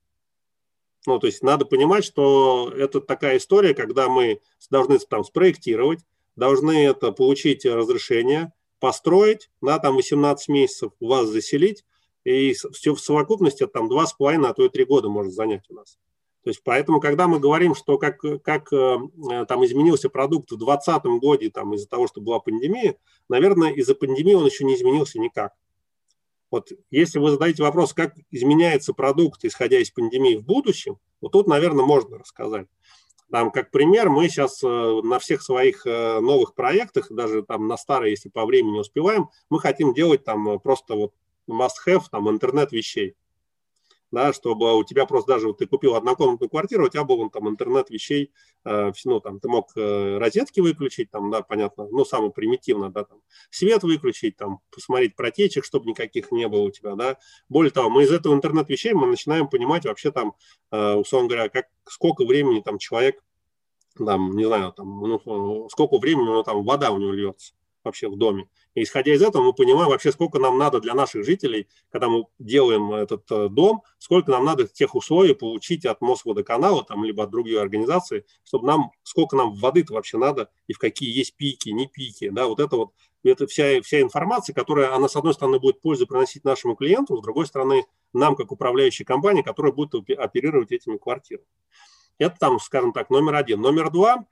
Ну, 1.06 1.20
то 1.20 1.28
есть 1.28 1.44
надо 1.44 1.66
понимать, 1.66 2.06
что 2.06 2.72
это 2.76 3.02
такая 3.02 3.38
история, 3.38 3.74
когда 3.74 4.08
мы 4.08 4.40
должны 4.70 4.98
там 5.00 5.24
спроектировать, 5.24 6.00
должны 6.36 6.86
это 6.86 7.12
получить 7.12 7.66
разрешение, 7.66 8.54
построить, 8.80 9.50
на 9.62 9.80
там 9.80 9.96
18 9.96 10.48
месяцев 10.50 10.92
вас 11.00 11.28
заселить, 11.28 11.84
и 12.24 12.54
все 12.54 12.96
в 12.96 13.00
совокупности 13.00 13.68
там 13.68 13.92
2,5, 13.92 14.46
а 14.46 14.54
то 14.54 14.66
и 14.66 14.70
3 14.70 14.86
года 14.86 15.10
может 15.10 15.34
занять 15.34 15.66
у 15.70 15.74
нас. 15.74 15.98
То 16.44 16.50
есть 16.50 16.62
поэтому, 16.64 17.00
когда 17.00 17.28
мы 17.28 17.40
говорим, 17.40 17.74
что 17.74 17.98
как, 17.98 18.20
как 18.44 18.72
э, 18.74 18.98
там 19.48 19.66
изменился 19.66 20.10
продукт 20.10 20.52
в 20.52 20.58
2020 20.58 21.06
году 21.22 21.52
там, 21.52 21.74
из-за 21.74 21.88
того, 21.88 22.08
что 22.08 22.20
была 22.20 22.40
пандемия, 22.40 22.98
наверное, 23.30 23.72
из-за 23.72 23.96
пандемии 23.96 24.34
он 24.34 24.46
еще 24.46 24.66
не 24.66 24.76
изменился 24.76 25.20
никак. 25.20 25.54
Вот 26.54 26.72
если 26.92 27.18
вы 27.18 27.32
задаете 27.32 27.64
вопрос, 27.64 27.94
как 27.94 28.14
изменяется 28.30 28.94
продукт, 28.94 29.44
исходя 29.44 29.80
из 29.80 29.90
пандемии 29.90 30.36
в 30.36 30.46
будущем, 30.46 31.00
вот 31.20 31.32
тут, 31.32 31.48
наверное, 31.48 31.84
можно 31.84 32.20
рассказать. 32.20 32.68
Там, 33.32 33.50
как 33.50 33.72
пример, 33.72 34.12
мы 34.12 34.30
сейчас 34.30 34.64
э, 34.64 34.68
на 34.68 35.18
всех 35.18 35.42
своих 35.42 35.88
э, 35.88 36.20
новых 36.20 36.54
проектах, 36.54 37.08
даже 37.10 37.42
там 37.42 37.68
на 37.68 37.76
старые, 37.76 38.12
если 38.12 38.30
по 38.30 38.46
времени 38.46 38.78
успеваем, 38.78 39.30
мы 39.50 39.60
хотим 39.60 39.96
делать 39.96 40.24
там 40.26 40.48
э, 40.48 40.60
просто 40.60 40.94
вот 40.94 41.14
must-have, 41.50 42.04
там 42.12 42.30
интернет 42.30 42.72
вещей 42.72 43.16
да, 44.14 44.32
чтобы 44.32 44.78
у 44.78 44.84
тебя 44.84 45.08
просто 45.08 45.34
даже 45.34 45.48
вот 45.48 45.58
ты 45.58 45.66
купил 45.66 45.96
однокомнатную 45.96 46.48
квартиру, 46.48 46.86
у 46.86 46.90
тебя 46.90 47.04
был 47.04 47.30
там 47.32 47.50
интернет 47.50 47.90
вещей, 47.90 48.32
э, 48.64 48.92
ну, 49.06 49.20
там, 49.20 49.40
ты 49.40 49.50
мог 49.50 49.72
э, 49.76 50.18
розетки 50.20 50.60
выключить, 50.60 51.10
там, 51.10 51.32
да, 51.32 51.42
понятно, 51.42 51.88
ну, 51.90 52.06
самое 52.06 52.32
примитивно, 52.32 52.92
да, 52.92 53.06
там, 53.06 53.18
свет 53.50 53.82
выключить, 53.82 54.38
там, 54.38 54.60
посмотреть 54.70 55.16
протечек, 55.16 55.66
чтобы 55.66 55.88
никаких 55.88 56.32
не 56.32 56.48
было 56.48 56.62
у 56.62 56.70
тебя, 56.70 56.94
да. 56.94 57.18
Более 57.50 57.72
того, 57.72 57.90
мы 57.90 58.04
из 58.04 58.12
этого 58.12 58.36
интернет 58.36 58.70
вещей 58.70 58.94
мы 58.94 59.08
начинаем 59.08 59.48
понимать 59.48 59.84
вообще 59.86 60.12
там, 60.12 60.36
э, 60.70 60.94
условно 60.94 61.30
говоря, 61.30 61.50
как, 61.50 61.66
сколько 61.86 62.24
времени 62.24 62.62
там 62.62 62.78
человек, 62.78 63.20
там, 63.98 64.38
не 64.38 64.46
знаю, 64.46 64.74
там, 64.74 65.00
ну, 65.00 65.68
сколько 65.70 65.98
времени 65.98 66.26
у 66.26 66.34
него 66.34 66.44
там 66.44 66.64
вода 66.64 66.92
у 66.92 67.00
него 67.00 67.14
льется 67.14 67.56
вообще 67.84 68.10
в 68.10 68.18
доме. 68.18 68.48
И 68.76 68.84
исходя 68.84 69.14
из 69.14 69.22
этого 69.22 69.44
мы 69.44 69.54
понимаем 69.54 69.90
вообще, 69.90 70.12
сколько 70.12 70.40
нам 70.40 70.58
надо 70.58 70.80
для 70.80 70.94
наших 70.94 71.26
жителей, 71.26 71.68
когда 71.92 72.10
мы 72.10 72.26
делаем 72.40 72.94
этот 72.94 73.30
э, 73.32 73.50
дом, 73.50 73.84
сколько 73.98 74.32
нам 74.32 74.46
надо 74.46 74.68
тех 74.68 74.96
условий 74.96 75.34
получить 75.34 75.86
от 75.86 76.02
Мосводоканала, 76.02 76.84
там, 76.84 77.04
либо 77.04 77.24
от 77.24 77.30
другой 77.30 77.62
организации, 77.62 78.26
чтобы 78.44 78.68
нам, 78.68 78.92
сколько 79.04 79.36
нам 79.36 79.54
воды-то 79.56 79.94
вообще 79.94 80.18
надо, 80.18 80.50
и 80.68 80.74
в 80.74 80.80
какие 80.80 81.16
есть 81.16 81.36
пики, 81.36 81.70
не 81.70 81.88
пики. 81.88 82.30
Да, 82.30 82.48
вот 82.48 82.60
это 82.60 82.76
вот 82.76 82.92
это 83.24 83.48
вся, 83.48 83.82
вся 83.82 84.02
информация, 84.02 84.54
которая, 84.54 84.94
она, 84.94 85.08
с 85.08 85.16
одной 85.16 85.34
стороны, 85.34 85.60
будет 85.60 85.82
пользу 85.82 86.06
приносить 86.06 86.44
нашему 86.44 86.76
клиенту, 86.76 87.18
с 87.18 87.22
другой 87.22 87.46
стороны, 87.46 87.86
нам, 88.12 88.36
как 88.36 88.52
управляющей 88.52 89.06
компании, 89.06 89.42
которая 89.42 89.72
будет 89.72 89.96
оперировать 90.18 90.72
этими 90.72 90.98
квартирами. 90.98 91.48
Это 92.18 92.38
там, 92.38 92.60
скажем 92.60 92.94
так, 92.94 93.10
номер 93.10 93.36
один. 93.36 93.62
Номер 93.62 93.90
два, 93.90 94.26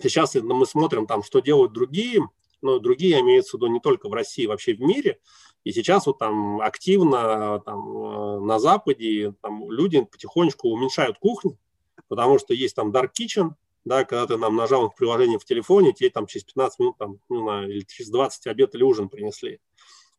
сейчас 0.00 0.34
мы 0.34 0.66
смотрим, 0.66 1.06
там, 1.06 1.22
что 1.22 1.40
делают 1.40 1.72
другие 1.72 2.28
но 2.62 2.78
другие 2.78 3.20
имеются 3.20 3.56
в 3.56 3.60
виду 3.60 3.66
не 3.66 3.80
только 3.80 4.08
в 4.08 4.12
России, 4.12 4.46
вообще 4.46 4.74
в 4.74 4.80
мире. 4.80 5.18
И 5.64 5.72
сейчас 5.72 6.06
вот 6.06 6.18
там 6.18 6.60
активно 6.60 7.60
там, 7.64 7.96
э, 7.96 8.40
на 8.40 8.58
Западе 8.58 9.34
там, 9.42 9.70
люди 9.70 10.02
потихонечку 10.02 10.68
уменьшают 10.68 11.18
кухню, 11.18 11.58
потому 12.08 12.38
что 12.38 12.54
есть 12.54 12.74
там 12.74 12.90
dark 12.90 13.10
kitchen, 13.18 13.50
да, 13.84 14.04
когда 14.04 14.26
ты 14.26 14.36
нам 14.36 14.56
нажал 14.56 14.90
в 14.90 14.94
приложение 14.94 15.38
в 15.38 15.44
телефоне, 15.44 15.92
тебе 15.92 16.10
там 16.10 16.26
через 16.26 16.44
15 16.44 16.78
минут 16.80 16.98
там, 16.98 17.18
ну, 17.28 17.62
или 17.64 17.84
через 17.86 18.10
20 18.10 18.46
обед 18.46 18.74
или 18.74 18.82
ужин 18.82 19.08
принесли. 19.08 19.60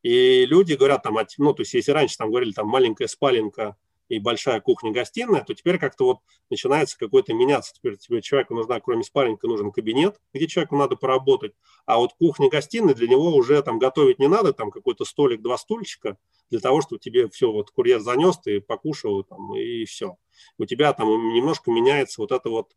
И 0.02 0.46
люди 0.46 0.74
говорят 0.74 1.04
там, 1.04 1.18
ну, 1.38 1.54
то 1.54 1.62
есть 1.62 1.74
если 1.74 1.92
раньше 1.92 2.18
там 2.18 2.30
говорили 2.30 2.52
там 2.52 2.68
маленькая 2.68 3.08
спаленка 3.08 3.78
и 4.16 4.20
большая 4.20 4.60
кухня-гостиная, 4.62 5.44
то 5.44 5.54
теперь 5.54 5.78
как-то 5.78 6.06
вот 6.06 6.18
начинается 6.50 6.98
какой-то 6.98 7.34
меняться. 7.34 7.74
Теперь 7.74 7.98
тебе 7.98 8.22
человеку 8.22 8.54
нужна, 8.54 8.80
кроме 8.80 9.04
спальника, 9.04 9.48
нужен 9.48 9.72
кабинет, 9.72 10.20
где 10.34 10.48
человеку 10.48 10.78
надо 10.78 10.96
поработать, 10.96 11.54
а 11.86 11.98
вот 11.98 12.14
кухня-гостиная 12.14 12.94
для 12.94 13.08
него 13.08 13.36
уже 13.36 13.62
там 13.62 13.80
готовить 13.80 14.20
не 14.20 14.28
надо, 14.28 14.54
там 14.54 14.72
какой-то 14.72 15.06
столик, 15.06 15.42
два 15.42 15.58
стульчика, 15.58 16.18
для 16.50 16.60
того, 16.60 16.82
чтобы 16.82 17.00
тебе 17.00 17.28
все, 17.30 17.52
вот 17.52 17.72
курьер 17.72 18.00
занес, 18.00 18.38
ты 18.38 18.62
покушал 18.62 19.24
там 19.24 19.56
и 19.56 19.86
все. 19.86 20.18
У 20.58 20.66
тебя 20.66 20.94
там 20.94 21.08
немножко 21.34 21.72
меняется 21.72 22.22
вот 22.22 22.32
это 22.32 22.50
вот 22.50 22.76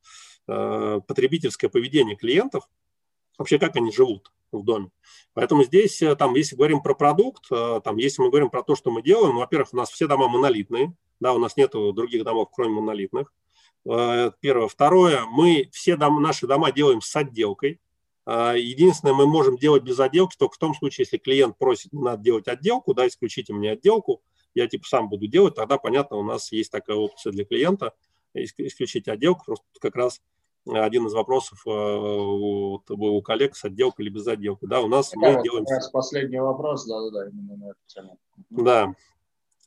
э, 0.49 1.01
потребительское 1.07 1.69
поведение 1.69 2.17
клиентов, 2.17 2.69
вообще 3.39 3.59
как 3.59 3.77
они 3.77 3.93
живут 3.93 4.33
в 4.61 4.65
доме. 4.65 4.91
Поэтому 5.35 5.65
здесь, 5.65 6.01
э, 6.03 6.17
там, 6.17 6.35
если 6.35 6.57
говорим 6.57 6.81
про 6.81 6.95
продукт, 6.95 7.45
э, 7.51 7.81
там, 7.85 7.97
если 7.97 8.23
мы 8.23 8.31
говорим 8.31 8.51
про 8.51 8.63
то, 8.63 8.75
что 8.75 8.91
мы 8.91 9.03
делаем, 9.03 9.35
ну, 9.35 9.41
во-первых, 9.41 9.69
у 9.73 9.77
нас 9.77 9.91
все 9.91 10.07
дома 10.07 10.29
монолитные, 10.29 10.95
да, 11.21 11.33
у 11.33 11.39
нас 11.39 11.57
нет 11.57 11.73
других 11.73 12.25
домов, 12.25 12.49
кроме 12.53 12.71
монолитных. 12.71 13.33
Э, 13.85 14.31
первое. 14.41 14.69
Второе, 14.69 15.25
мы 15.31 15.69
все 15.73 15.97
дом, 15.97 16.23
наши 16.23 16.47
дома 16.47 16.73
делаем 16.73 17.01
с 17.01 17.15
отделкой. 17.15 17.81
Единственное, 18.29 19.15
мы 19.15 19.25
можем 19.25 19.57
делать 19.57 19.85
без 19.85 20.01
отделки 20.01 20.37
только 20.37 20.57
в 20.57 20.59
том 20.59 20.75
случае, 20.75 21.05
если 21.05 21.17
клиент 21.17 21.57
просит, 21.59 21.93
надо 21.93 22.25
делать 22.25 22.49
отделку, 22.49 22.93
да, 22.93 23.07
исключите 23.07 23.53
мне 23.53 23.71
отделку, 23.71 24.21
я 24.53 24.67
типа 24.67 24.85
сам 24.85 25.09
буду 25.09 25.29
делать, 25.29 25.55
тогда, 25.55 25.79
понятно, 25.79 26.17
у 26.17 26.25
нас 26.25 26.51
есть 26.51 26.73
такая 26.73 26.97
опция 26.97 27.31
для 27.31 27.45
клиента, 27.45 27.93
исключить 28.35 29.07
отделку, 29.07 29.45
просто 29.45 29.65
как 29.81 29.95
раз 29.95 30.21
один 30.67 31.07
из 31.07 31.15
вопросов 31.15 31.63
э, 31.67 31.71
у, 31.71 32.81
у 32.89 33.23
коллег 33.23 33.57
с 33.57 33.65
отделкой 33.65 34.07
или 34.07 34.13
без 34.13 34.27
отделки. 34.27 34.67
Да, 34.67 34.81
у 34.81 34.89
нас 34.89 35.11
Это 35.11 35.19
мы 35.19 35.33
вот 35.35 35.43
делаем... 35.43 35.65
последний 35.93 36.41
вопрос, 36.41 36.87
да-да-да, 36.87 37.29
именно 37.29 37.57
на 37.57 37.71
эту 37.71 37.81
тему. 37.87 38.19
Да, 38.51 38.95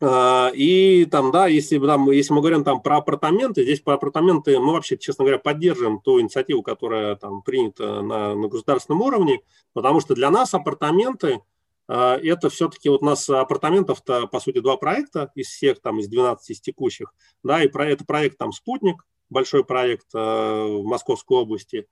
а, 0.02 0.50
и 0.54 1.06
там, 1.06 1.32
да, 1.32 1.48
если, 1.48 1.78
там, 1.78 2.10
если 2.12 2.34
мы 2.34 2.40
говорим 2.40 2.64
там 2.64 2.82
про 2.82 2.98
апартаменты, 2.98 3.64
здесь 3.64 3.82
про 3.82 3.96
апартаменты 3.96 4.58
мы 4.60 4.74
вообще, 4.74 4.98
честно 4.98 5.26
говоря, 5.26 5.40
поддерживаем 5.40 6.00
ту 6.00 6.22
инициативу, 6.22 6.64
которая 6.64 7.16
там 7.16 7.42
принята 7.42 8.02
на, 8.02 8.34
на 8.34 8.48
государственном 8.48 9.02
уровне, 9.02 9.42
потому 9.74 10.00
что 10.00 10.16
для 10.16 10.30
нас 10.32 10.54
апартаменты 10.54 11.42
а, 11.90 12.18
это 12.18 12.50
все-таки 12.50 12.88
вот 12.88 13.02
у 13.02 13.06
нас 13.06 13.30
апартаментов-то, 13.30 14.28
по 14.28 14.40
сути, 14.40 14.62
два 14.62 14.78
проекта 14.78 15.32
из 15.36 15.48
всех, 15.48 15.82
там, 15.82 16.00
из 16.00 16.08
12 16.08 16.50
из 16.50 16.62
текущих, 16.62 17.14
да, 17.44 17.62
и 17.62 17.68
про 17.68 17.90
это 17.90 18.06
проект 18.06 18.38
там 18.38 18.54
«Спутник», 18.54 19.06
большой 19.30 19.64
проект 19.64 20.08
э, 20.14 20.18
в 20.18 20.84
Московской 20.84 21.38
области. 21.38 21.88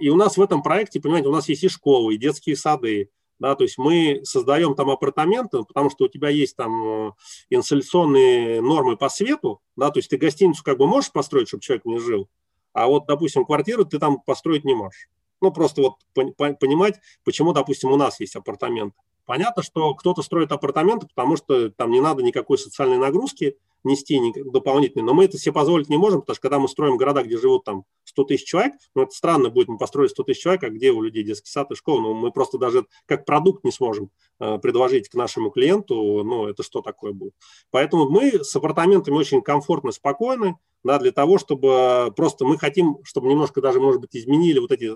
И 0.00 0.08
у 0.08 0.16
нас 0.16 0.36
в 0.36 0.42
этом 0.42 0.62
проекте, 0.62 1.00
понимаете, 1.00 1.28
у 1.28 1.32
нас 1.32 1.48
есть 1.48 1.64
и 1.64 1.68
школы, 1.68 2.14
и 2.14 2.18
детские 2.18 2.56
сады, 2.56 3.10
да, 3.38 3.54
то 3.54 3.64
есть 3.64 3.78
мы 3.78 4.20
создаем 4.24 4.74
там 4.74 4.90
апартаменты, 4.90 5.62
потому 5.62 5.90
что 5.90 6.04
у 6.04 6.08
тебя 6.08 6.28
есть 6.28 6.56
там 6.56 7.08
э, 7.08 7.12
инсталляционные 7.50 8.62
нормы 8.62 8.96
по 8.96 9.08
свету, 9.08 9.60
да, 9.76 9.90
то 9.90 9.98
есть 9.98 10.08
ты 10.08 10.16
гостиницу 10.16 10.64
как 10.64 10.78
бы 10.78 10.86
можешь 10.86 11.12
построить, 11.12 11.48
чтобы 11.48 11.62
человек 11.62 11.84
не 11.84 11.98
жил, 11.98 12.28
а 12.72 12.86
вот, 12.86 13.06
допустим, 13.06 13.44
квартиру 13.44 13.84
ты 13.84 13.98
там 13.98 14.20
построить 14.20 14.64
не 14.64 14.74
можешь. 14.74 15.08
Ну, 15.42 15.52
просто 15.52 15.82
вот 15.82 15.94
понимать, 16.14 16.98
почему, 17.22 17.52
допустим, 17.52 17.92
у 17.92 17.96
нас 17.96 18.20
есть 18.20 18.36
апартаменты. 18.36 18.96
Понятно, 19.26 19.62
что 19.62 19.94
кто-то 19.94 20.22
строит 20.22 20.50
апартаменты, 20.50 21.08
потому 21.08 21.36
что 21.36 21.68
там 21.70 21.90
не 21.90 22.00
надо 22.00 22.22
никакой 22.22 22.56
социальной 22.56 22.96
нагрузки 22.96 23.58
нести 23.86 24.20
дополнительной, 24.44 25.04
но 25.04 25.14
мы 25.14 25.24
это 25.24 25.38
себе 25.38 25.52
позволить 25.52 25.88
не 25.88 25.96
можем, 25.96 26.20
потому 26.20 26.34
что 26.34 26.42
когда 26.42 26.58
мы 26.58 26.68
строим 26.68 26.96
города, 26.96 27.22
где 27.22 27.38
живут 27.38 27.64
там 27.64 27.84
100 28.04 28.24
тысяч 28.24 28.44
человек, 28.44 28.74
ну, 28.94 29.02
это 29.02 29.12
странно 29.12 29.50
будет, 29.50 29.68
мы 29.68 29.78
построили 29.78 30.08
100 30.08 30.22
тысяч 30.24 30.42
человек, 30.42 30.62
а 30.64 30.70
где 30.70 30.90
у 30.90 31.02
людей 31.02 31.24
детский 31.24 31.50
сад 31.50 31.70
и 31.70 31.74
школа, 31.74 32.00
ну, 32.00 32.14
мы 32.14 32.32
просто 32.32 32.58
даже 32.58 32.86
как 33.06 33.24
продукт 33.24 33.64
не 33.64 33.72
сможем 33.72 34.10
э, 34.40 34.58
предложить 34.58 35.08
к 35.08 35.14
нашему 35.14 35.50
клиенту, 35.50 35.94
ну, 36.24 36.46
это 36.46 36.62
что 36.62 36.82
такое 36.82 37.12
будет. 37.12 37.34
Поэтому 37.70 38.08
мы 38.08 38.44
с 38.44 38.54
апартаментами 38.54 39.14
очень 39.14 39.42
комфортно, 39.42 39.92
спокойны, 39.92 40.56
да, 40.84 40.98
для 40.98 41.12
того, 41.12 41.38
чтобы 41.38 42.12
просто 42.16 42.44
мы 42.44 42.58
хотим, 42.58 42.98
чтобы 43.02 43.28
немножко 43.28 43.60
даже, 43.60 43.80
может 43.80 44.00
быть, 44.00 44.16
изменили 44.16 44.58
вот 44.58 44.72
эти, 44.72 44.92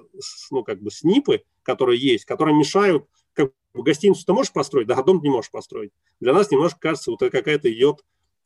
ну, 0.50 0.62
как 0.62 0.80
бы 0.80 0.90
снипы, 0.90 1.42
которые 1.62 2.00
есть, 2.00 2.24
которые 2.24 2.56
мешают, 2.56 3.06
как 3.32 3.52
гостиницу 3.74 4.24
ты 4.24 4.32
можешь 4.32 4.52
построить, 4.52 4.86
да, 4.86 4.94
а 4.94 5.02
дом 5.02 5.20
не 5.22 5.30
можешь 5.30 5.50
построить. 5.50 5.92
Для 6.20 6.32
нас 6.32 6.50
немножко 6.50 6.78
кажется, 6.80 7.10
вот 7.10 7.20
какая-то 7.20 7.72
идет 7.72 8.04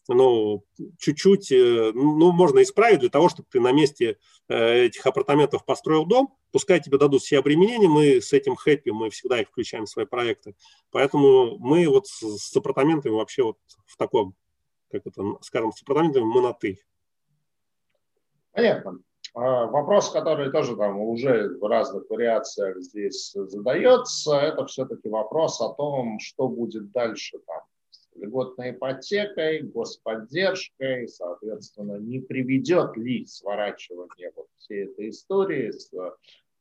ну, 0.09 0.65
чуть-чуть, 0.99 1.51
э, 1.53 1.93
ну, 1.95 2.33
можно 2.33 2.63
исправить 2.63 3.01
для 3.01 3.09
того, 3.09 3.29
чтобы 3.29 3.49
ты 3.51 3.61
на 3.61 3.73
месте 3.73 4.19
э, 4.49 4.85
этих 4.85 5.07
апартаментов 5.07 5.65
построил 5.65 6.05
дом, 6.05 6.35
пускай 6.53 6.81
тебе 6.81 6.99
дадут 6.99 7.23
все 7.23 7.39
обременения, 7.39 7.89
мы 7.89 8.21
с 8.21 8.33
этим 8.33 8.57
хэппи, 8.57 8.91
мы 8.91 9.11
всегда 9.11 9.41
их 9.41 9.49
включаем 9.49 9.87
в 9.87 9.91
свои 9.91 10.05
проекты. 10.05 10.55
Поэтому 10.91 11.59
мы 11.59 11.89
вот 11.89 12.07
с 12.07 12.57
апартаментами 12.57 13.13
вообще 13.13 13.43
вот 13.43 13.59
в 13.87 13.97
таком, 13.97 14.35
как 14.91 15.07
это, 15.07 15.23
скажем, 15.41 15.73
с 15.73 15.83
апартаментами 15.83 16.25
мы 16.25 16.41
на 16.41 16.53
«ты». 16.53 16.79
Понятно. 18.53 19.01
А, 19.35 19.67
вопрос, 19.67 20.11
который 20.11 20.53
тоже 20.53 20.77
там 20.77 21.01
уже 21.01 21.57
в 21.59 21.67
разных 21.67 22.09
вариациях 22.09 22.79
здесь 22.79 23.33
задается, 23.33 24.37
это 24.37 24.67
все-таки 24.67 25.09
вопрос 25.09 25.61
о 25.61 25.75
том, 25.75 26.21
что 26.21 26.49
будет 26.49 26.93
дальше 26.93 27.39
там 27.47 27.63
льготной 28.17 28.73
ипотекой, 28.73 29.61
господдержкой, 29.63 31.09
соответственно, 31.09 31.97
не 31.97 32.21
приведет 32.21 32.97
ли 32.97 33.27
сворачивание 33.27 34.33
вот 34.35 34.47
всей 34.59 34.85
этой 34.85 35.11
истории 35.11 35.71
с 35.71 35.91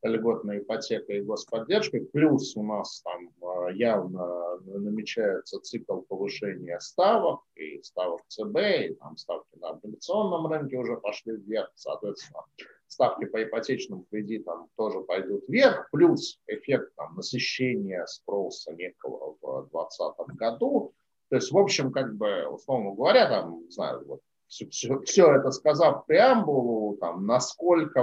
льготной 0.03 0.59
ипотекой 0.59 1.19
и 1.19 1.21
господдержкой. 1.21 2.01
Плюс 2.01 2.55
у 2.57 2.63
нас 2.63 3.01
там 3.01 3.29
а, 3.41 3.69
явно 3.69 4.57
намечается 4.65 5.59
цикл 5.61 6.01
повышения 6.01 6.79
ставок, 6.79 7.41
и 7.55 7.81
ставок 7.83 8.21
ЦБ, 8.27 8.57
и 8.57 8.93
там 8.95 9.17
ставки 9.17 9.57
на 9.59 9.69
облигационном 9.69 10.47
рынке 10.47 10.77
уже 10.77 10.97
пошли 10.97 11.37
вверх, 11.37 11.71
соответственно, 11.75 12.41
ставки 12.87 13.25
по 13.25 13.43
ипотечным 13.43 14.05
кредитам 14.11 14.69
тоже 14.75 15.01
пойдут 15.01 15.47
вверх, 15.47 15.89
плюс 15.91 16.39
эффект 16.47 16.93
там, 16.95 17.15
насыщения 17.15 18.05
спроса 18.05 18.73
некого 18.73 19.37
в 19.41 19.69
2020 19.71 20.35
году. 20.35 20.93
То 21.33 21.37
есть, 21.37 21.51
в 21.51 21.57
общем, 21.57 21.91
как 21.91 22.15
бы, 22.15 22.45
условно 22.45 22.91
говоря, 22.91 23.27
там, 23.27 23.63
не 23.65 23.71
знаю, 23.71 24.05
вот, 24.05 24.19
все, 24.45 24.69
все, 24.69 24.99
все 24.99 25.33
это 25.33 25.49
сказав 25.49 26.05
преамбулу, 26.05 26.95
там, 26.97 27.25
насколько, 27.25 28.01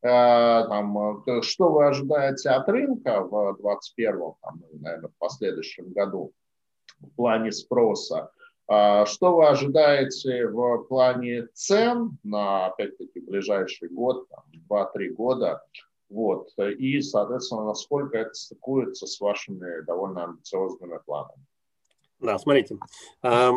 э, 0.00 0.08
там, 0.08 1.20
э, 1.26 1.42
что 1.42 1.68
вы 1.68 1.86
ожидаете 1.86 2.48
от 2.48 2.66
рынка 2.70 3.20
в 3.20 3.58
2021, 3.60 4.12
там, 4.40 4.62
ну, 4.72 4.78
наверное, 4.80 5.10
в 5.10 5.18
последующем 5.18 5.92
году 5.92 6.32
в 6.98 7.10
плане 7.10 7.52
спроса, 7.52 8.30
э, 8.70 9.04
что 9.04 9.36
вы 9.36 9.48
ожидаете 9.48 10.48
в 10.48 10.84
плане 10.84 11.48
цен 11.52 12.16
на, 12.24 12.68
опять-таки, 12.68 13.20
ближайший 13.20 13.90
год, 13.90 14.26
2-3 14.70 15.08
года, 15.10 15.62
вот, 16.08 16.48
и, 16.58 17.02
соответственно, 17.02 17.66
насколько 17.66 18.16
это 18.16 18.32
стыкуется 18.32 19.06
с 19.06 19.20
вашими 19.20 19.84
довольно 19.84 20.24
амбициозными 20.24 20.98
планами. 21.04 21.44
Да, 22.18 22.38
смотрите, 22.38 22.78
а, 23.22 23.52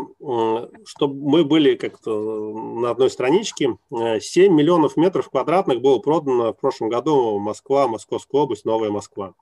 чтобы 0.86 1.16
мы 1.16 1.45
были 1.45 1.76
как-то 1.76 2.53
на 2.53 2.91
одной 2.91 3.10
страничке, 3.10 3.78
7 3.89 4.53
миллионов 4.53 4.97
метров 4.97 5.30
квадратных 5.30 5.82
было 5.82 5.99
продано 5.99 6.51
в 6.51 6.57
прошлом 6.57 6.89
году 6.89 7.39
Москва, 7.39 7.88
Московская 7.88 8.41
область, 8.41 8.66
Новая 8.66 8.89
Москва. 8.89 9.34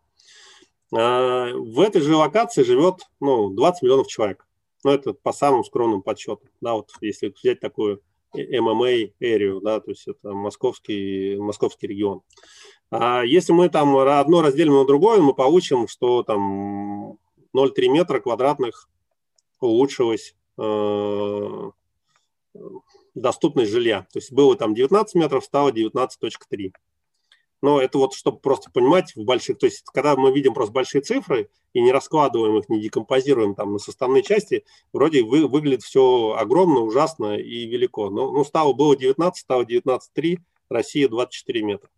А, 0.94 1.52
в 1.52 1.80
этой 1.80 2.02
же 2.02 2.16
локации 2.16 2.62
живет 2.62 3.08
ну, 3.20 3.50
20 3.50 3.82
миллионов 3.82 4.08
человек. 4.08 4.46
Ну, 4.84 4.92
это 4.92 5.14
по 5.14 5.34
самым 5.34 5.64
скромным 5.64 6.04
подсчетам. 6.04 6.50
Да, 6.62 6.76
вот 6.76 6.92
если 7.02 7.34
взять 7.36 7.60
такую 7.60 8.02
ММА-эрию, 8.34 9.62
да, 9.62 9.80
то 9.80 9.92
есть 9.92 10.08
это 10.08 10.32
московский, 10.32 11.38
московский 11.38 11.88
регион. 11.88 12.22
А 12.92 13.24
если 13.24 13.52
мы 13.52 13.70
там 13.70 13.98
одно 13.98 14.42
разделим 14.42 14.76
на 14.76 14.86
другое, 14.86 15.22
мы 15.22 15.34
получим, 15.34 15.88
что 15.88 16.22
там 16.24 17.18
0,3 17.56 17.88
метра 17.90 18.20
квадратных 18.20 18.88
улучшилась 19.60 20.36
э, 20.58 21.72
доступность 23.16 23.72
жилья. 23.72 24.08
То 24.12 24.20
есть 24.20 24.32
было 24.32 24.56
там 24.56 24.74
19 24.74 25.16
метров, 25.16 25.44
стало 25.44 25.72
19.3. 25.72 26.72
Но 27.62 27.82
это 27.82 27.98
вот, 27.98 28.14
чтобы 28.14 28.40
просто 28.40 28.70
понимать, 28.72 29.16
в 29.16 29.24
больших, 29.24 29.58
то 29.58 29.66
есть 29.66 29.84
когда 29.92 30.16
мы 30.16 30.32
видим 30.32 30.54
просто 30.54 30.74
большие 30.74 31.02
цифры 31.02 31.50
и 31.74 31.82
не 31.82 31.92
раскладываем 31.92 32.58
их, 32.58 32.70
не 32.70 32.80
декомпозируем 32.80 33.56
там 33.56 33.74
на 33.74 33.80
составные 33.80 34.22
части, 34.22 34.64
вроде 34.94 35.24
вы, 35.24 35.48
выглядит 35.48 35.82
все 35.82 36.36
огромно, 36.38 36.82
ужасно 36.82 37.36
и 37.36 37.66
велико. 37.66 38.10
Но, 38.12 38.32
ну, 38.32 38.44
стало, 38.44 38.74
было 38.74 38.96
19, 38.96 39.42
стало 39.42 39.64
19,3, 39.64 40.38
Россия 40.70 41.08
24 41.08 41.64
метра 41.64 41.90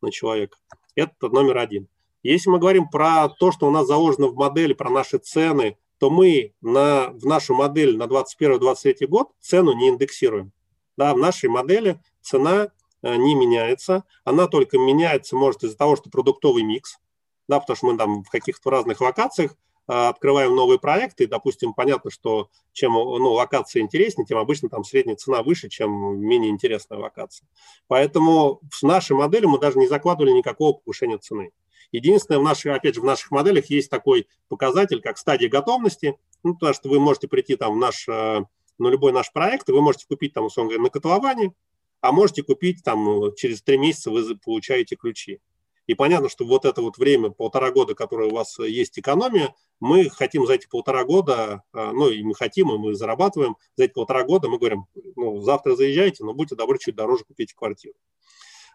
на 0.00 0.12
человека. 0.12 0.56
Это 0.94 1.28
номер 1.28 1.58
один. 1.58 1.88
Если 2.22 2.50
мы 2.50 2.58
говорим 2.58 2.88
про 2.88 3.28
то, 3.28 3.50
что 3.52 3.66
у 3.66 3.70
нас 3.70 3.86
заложено 3.86 4.28
в 4.28 4.34
модели, 4.34 4.72
про 4.72 4.90
наши 4.90 5.18
цены, 5.18 5.78
то 5.98 6.10
мы 6.10 6.54
на, 6.60 7.08
в 7.10 7.26
нашу 7.26 7.54
модель 7.54 7.96
на 7.96 8.04
2021-2023 8.04 9.06
год 9.06 9.28
цену 9.40 9.72
не 9.74 9.88
индексируем. 9.88 10.52
Да, 10.96 11.14
в 11.14 11.18
нашей 11.18 11.48
модели 11.48 12.00
цена 12.22 12.68
э, 13.02 13.16
не 13.16 13.34
меняется, 13.34 14.04
она 14.24 14.46
только 14.46 14.78
меняется, 14.78 15.36
может, 15.36 15.62
из-за 15.64 15.76
того, 15.76 15.96
что 15.96 16.10
продуктовый 16.10 16.62
микс, 16.62 16.98
да, 17.46 17.60
потому 17.60 17.76
что 17.76 17.86
мы 17.86 17.96
там 17.96 18.24
в 18.24 18.30
каких-то 18.30 18.70
разных 18.70 19.00
локациях 19.00 19.52
э, 19.88 19.92
открываем 19.92 20.54
новые 20.56 20.78
проекты, 20.78 21.24
и, 21.24 21.28
допустим, 21.28 21.72
понятно, 21.72 22.10
что 22.10 22.48
чем 22.72 22.94
ну, 22.94 23.32
локация 23.32 23.82
интереснее, 23.82 24.26
тем 24.26 24.38
обычно 24.38 24.68
там 24.68 24.82
средняя 24.84 25.16
цена 25.16 25.42
выше, 25.42 25.68
чем 25.68 26.20
менее 26.20 26.50
интересная 26.50 26.98
локация. 26.98 27.48
Поэтому 27.86 28.60
в 28.68 28.82
нашей 28.82 29.16
модели 29.16 29.46
мы 29.46 29.58
даже 29.58 29.78
не 29.78 29.86
закладывали 29.86 30.32
никакого 30.32 30.74
повышения 30.74 31.18
цены. 31.18 31.52
Единственное, 31.92 32.38
в 32.38 32.42
наших, 32.42 32.74
опять 32.74 32.94
же, 32.94 33.00
в 33.00 33.04
наших 33.04 33.30
моделях 33.30 33.66
есть 33.70 33.90
такой 33.90 34.28
показатель, 34.48 35.00
как 35.00 35.18
стадия 35.18 35.48
готовности, 35.48 36.18
ну, 36.42 36.54
потому 36.54 36.74
что 36.74 36.88
вы 36.88 37.00
можете 37.00 37.28
прийти 37.28 37.56
там 37.56 37.74
в 37.74 37.76
наш, 37.78 38.06
э, 38.08 38.44
на 38.78 38.88
любой 38.88 39.12
наш 39.12 39.32
проект, 39.32 39.68
и 39.68 39.72
вы 39.72 39.80
можете 39.80 40.06
купить 40.06 40.34
там, 40.34 40.44
условно 40.44 40.70
говоря, 40.70 40.84
на 40.84 40.90
котловане, 40.90 41.54
а 42.00 42.12
можете 42.12 42.42
купить 42.42 42.82
там 42.84 43.34
через 43.36 43.62
три 43.62 43.78
месяца 43.78 44.10
вы 44.10 44.36
получаете 44.36 44.96
ключи. 44.96 45.40
И 45.86 45.94
понятно, 45.94 46.28
что 46.28 46.44
вот 46.44 46.66
это 46.66 46.82
вот 46.82 46.98
время, 46.98 47.30
полтора 47.30 47.70
года, 47.70 47.94
которое 47.94 48.28
у 48.28 48.34
вас 48.34 48.58
есть 48.58 48.98
экономия, 48.98 49.54
мы 49.80 50.10
хотим 50.10 50.46
за 50.46 50.54
эти 50.54 50.68
полтора 50.68 51.04
года, 51.04 51.62
э, 51.72 51.90
ну 51.92 52.10
и 52.10 52.22
мы 52.22 52.34
хотим, 52.34 52.70
и 52.70 52.76
мы 52.76 52.94
зарабатываем, 52.94 53.56
за 53.76 53.84
эти 53.84 53.94
полтора 53.94 54.24
года 54.24 54.48
мы 54.48 54.58
говорим, 54.58 54.84
ну 55.16 55.40
завтра 55.40 55.74
заезжайте, 55.74 56.24
но 56.24 56.34
будьте 56.34 56.54
добры, 56.54 56.78
чуть 56.78 56.94
дороже 56.94 57.24
купите 57.24 57.54
квартиру. 57.56 57.94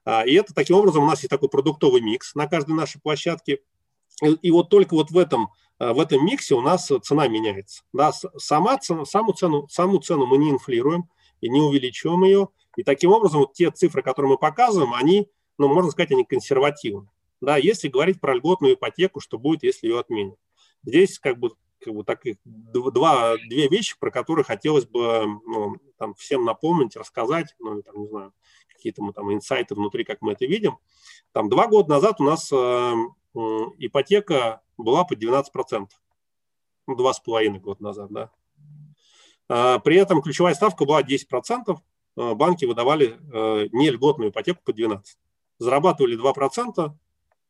А, 0.06 0.26
и 0.26 0.34
это 0.34 0.54
таким 0.54 0.78
образом 0.78 1.04
у 1.04 1.08
нас 1.08 1.20
есть 1.20 1.30
такой 1.30 1.50
продуктовый 1.50 2.02
микс 2.02 2.36
на 2.36 2.48
каждой 2.48 2.76
нашей 2.76 3.00
площадке. 3.02 3.60
И 4.42 4.52
вот 4.52 4.70
только 4.70 4.94
вот 4.94 5.12
в 5.12 5.18
этом, 5.18 5.50
а, 5.80 5.94
в 5.94 6.00
этом 6.00 6.26
миксе 6.26 6.56
у 6.56 6.62
нас 6.62 6.92
цена 7.04 7.28
меняется. 7.28 7.84
Да, 7.94 8.12
сама 8.38 8.78
цена, 8.78 9.06
саму, 9.06 9.34
цену, 9.34 9.68
саму 9.70 10.00
цену 10.00 10.26
мы 10.26 10.38
не 10.38 10.52
инфлируем 10.52 11.10
и 11.42 11.50
не 11.50 11.62
увеличиваем 11.62 12.24
ее. 12.24 12.50
И 12.76 12.84
таким 12.84 13.12
образом 13.12 13.42
вот 13.42 13.54
те 13.54 13.72
цифры, 13.72 14.02
которые 14.02 14.32
мы 14.32 14.38
показываем, 14.38 14.94
они, 14.94 15.30
ну, 15.58 15.68
можно 15.68 15.92
сказать, 15.92 16.12
они 16.12 16.26
консервативны. 16.26 17.08
Да, 17.42 17.58
если 17.58 17.90
говорить 17.90 18.22
про 18.22 18.36
льготную 18.36 18.76
ипотеку, 18.76 19.20
что 19.20 19.38
будет, 19.38 19.64
если 19.64 19.88
ее 19.88 20.00
отменят. 20.00 20.38
Здесь 20.84 21.20
как 21.20 21.38
бы, 21.38 21.52
как 21.82 21.94
бы 21.94 22.04
так, 22.06 22.22
два, 22.46 23.36
две 23.50 23.68
вещи, 23.68 23.98
про 24.00 24.12
которые 24.12 24.46
хотелось 24.46 24.86
бы 24.86 25.26
ну, 25.46 25.76
там, 25.98 26.14
всем 26.16 26.46
напомнить, 26.46 26.96
рассказать, 26.96 27.54
ну, 27.60 27.82
там, 27.82 28.02
не 28.02 28.08
знаю, 28.08 28.34
какие-то 28.84 29.02
мы 29.02 29.14
там 29.14 29.34
инсайты 29.34 29.76
внутри, 29.76 30.04
как 30.04 30.22
мы 30.22 30.34
это 30.34 30.46
видим. 30.46 30.78
Там 31.32 31.50
два 31.50 31.68
года 31.68 31.90
назад 31.90 32.20
у 32.20 32.26
нас 32.26 32.52
э, 32.52 32.94
ипотека 33.78 34.62
была 34.78 35.06
под 35.06 35.24
12%. 35.24 35.88
Ну, 36.86 36.96
два 36.98 37.14
с 37.14 37.20
половиной 37.22 37.60
года 37.60 37.82
назад, 37.82 38.12
да. 38.12 38.30
А, 39.48 39.80
при 39.80 39.96
этом 39.96 40.22
ключевая 40.22 40.54
ставка 40.54 40.84
была 40.84 41.02
10%. 41.02 41.78
Э, 42.18 42.34
банки 42.34 42.66
выдавали 42.66 43.18
э, 43.34 43.70
не 43.72 43.90
льготную 43.90 44.32
ипотеку 44.32 44.62
по 44.66 44.72
12%. 44.72 45.02
Зарабатывали 45.60 46.20
2%, 46.20 46.92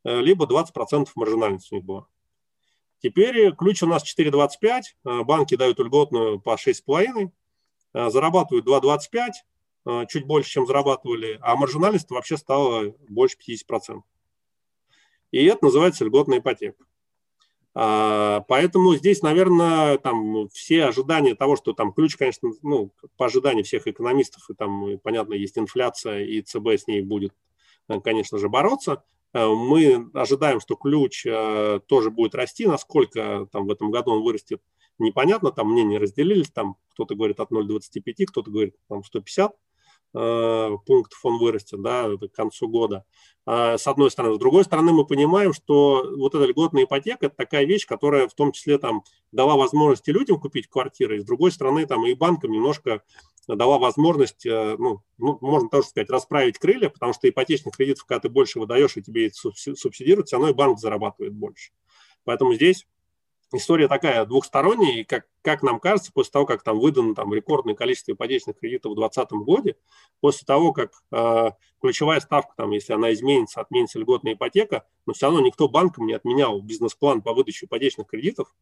э, 0.04 0.22
либо 0.22 0.46
20% 0.46 1.08
маржинальность 1.16 1.72
у 1.72 1.76
них 1.76 1.84
была. 1.84 2.06
Теперь 3.02 3.54
ключ 3.56 3.82
у 3.82 3.88
нас 3.88 4.04
4,25, 4.04 5.24
банки 5.26 5.56
дают 5.56 5.78
льготную 5.80 6.40
по 6.40 6.56
6,5, 6.56 7.32
зарабатывают 7.94 8.66
2,25, 8.66 9.32
Э, 9.34 9.53
чуть 10.08 10.26
больше, 10.26 10.50
чем 10.50 10.66
зарабатывали, 10.66 11.38
а 11.42 11.56
маржинальность 11.56 12.10
вообще 12.10 12.38
стала 12.38 12.94
больше 13.08 13.38
50%. 13.38 14.02
И 15.32 15.46
это 15.46 15.66
называется 15.66 16.06
льготная 16.06 16.40
ипотека. 16.40 16.86
А, 17.76 18.42
поэтому 18.48 18.96
здесь, 18.96 19.22
наверное, 19.24 19.98
там 19.98 20.48
все 20.50 20.86
ожидания 20.86 21.34
того, 21.36 21.56
что 21.56 21.74
там 21.74 21.92
ключ, 21.92 22.16
конечно, 22.16 22.52
ну, 22.62 22.94
по 23.18 23.26
ожиданию 23.26 23.64
всех 23.64 23.88
экономистов, 23.88 24.50
и 24.50 24.54
там, 24.54 25.00
понятно, 25.00 25.34
есть 25.34 25.58
инфляция, 25.58 26.24
и 26.24 26.42
ЦБ 26.42 26.68
с 26.68 26.88
ней 26.88 27.02
будет 27.02 27.34
конечно 28.04 28.38
же, 28.38 28.50
бороться. 28.50 29.04
Мы 29.34 30.10
ожидаем, 30.14 30.60
что 30.60 30.76
ключ 30.76 31.24
тоже 31.24 32.12
будет 32.12 32.36
расти. 32.36 32.68
Насколько 32.68 33.48
там 33.52 33.66
в 33.66 33.72
этом 33.72 33.92
году 33.92 34.12
он 34.12 34.24
вырастет, 34.24 34.62
непонятно. 35.00 35.52
Там 35.52 35.72
мнения 35.72 35.98
разделились. 35.98 36.52
Там 36.52 36.78
кто-то 36.90 37.16
говорит 37.16 37.40
от 37.40 37.52
0,25, 37.52 38.26
кто-то 38.28 38.52
говорит 38.52 38.76
там 38.88 39.04
150 39.04 39.56
пунктов 40.14 41.20
он 41.24 41.40
вырастет 41.40 41.82
да, 41.82 42.08
к 42.08 42.36
концу 42.36 42.68
года. 42.68 43.04
А, 43.46 43.78
с 43.78 43.88
одной 43.88 44.10
стороны. 44.10 44.36
С 44.36 44.40
другой 44.40 44.64
стороны, 44.64 44.94
мы 44.94 45.06
понимаем, 45.06 45.54
что 45.54 46.10
вот 46.16 46.34
эта 46.34 46.46
льготная 46.46 46.86
ипотека– 46.86 47.26
это 47.28 47.36
такая 47.36 47.66
вещь, 47.66 47.86
которая 47.86 48.28
в 48.28 48.34
том 48.34 48.54
числе 48.54 48.78
там 48.78 49.04
дала 49.32 49.58
возможности 49.58 50.12
людям 50.12 50.40
купить 50.40 50.68
квартиры, 50.68 51.18
и 51.18 51.20
с 51.20 51.26
другой 51.26 51.52
стороны, 51.52 51.86
там 51.86 52.06
и 52.06 52.14
банкам 52.14 52.52
немножко 52.52 53.04
дала 53.48 53.78
возможность, 53.78 54.46
э, 54.46 54.78
ну, 54.80 55.02
ну, 55.18 55.38
можно 55.42 55.68
тоже 55.68 55.88
сказать, 55.88 56.10
расправить 56.10 56.58
крылья, 56.58 56.88
потому 56.88 57.12
что 57.12 57.28
ипотечных 57.28 57.76
кредитов, 57.76 58.06
когда 58.06 58.22
ты 58.22 58.30
больше 58.30 58.60
выдаешь 58.60 58.96
и 58.96 59.04
тебе 59.04 59.30
субсидируют, 59.34 60.28
все 60.28 60.38
равно 60.38 60.52
и 60.52 60.54
банк 60.54 60.80
зарабатывает 60.80 61.34
больше. 61.34 61.72
Поэтому 62.24 62.54
здесь 62.54 62.88
история 63.58 63.88
такая 63.88 64.26
двухсторонняя, 64.26 65.00
и 65.00 65.04
как, 65.04 65.28
как 65.42 65.64
нам 65.64 65.80
кажется, 65.80 66.12
после 66.14 66.32
того, 66.32 66.46
как 66.46 66.64
там 66.64 66.80
выдано 66.80 67.16
там, 67.16 67.34
рекордное 67.34 67.76
количество 67.76 68.12
ипотечных 68.12 68.60
кредитов 68.60 68.94
в 68.94 68.96
2020 68.96 69.32
году, 69.46 69.76
после 70.20 70.46
того, 70.46 70.74
как 70.74 70.92
э, 71.12 71.52
ключевая 71.82 72.20
ставка, 72.20 72.54
там, 72.56 72.72
если 72.72 72.94
она 72.94 73.14
изменится, 73.14 73.62
отменится 73.62 74.00
льготная 74.00 74.34
ипотека, 74.34 74.86
но 75.06 75.14
все 75.14 75.28
равно 75.28 75.42
никто 75.42 75.68
банком 75.68 76.08
не 76.08 76.14
отменял 76.14 76.62
бизнес-план 76.62 77.22
по 77.22 77.34
выдаче 77.34 77.66
ипотечных 77.66 78.08
кредитов, 78.08 78.54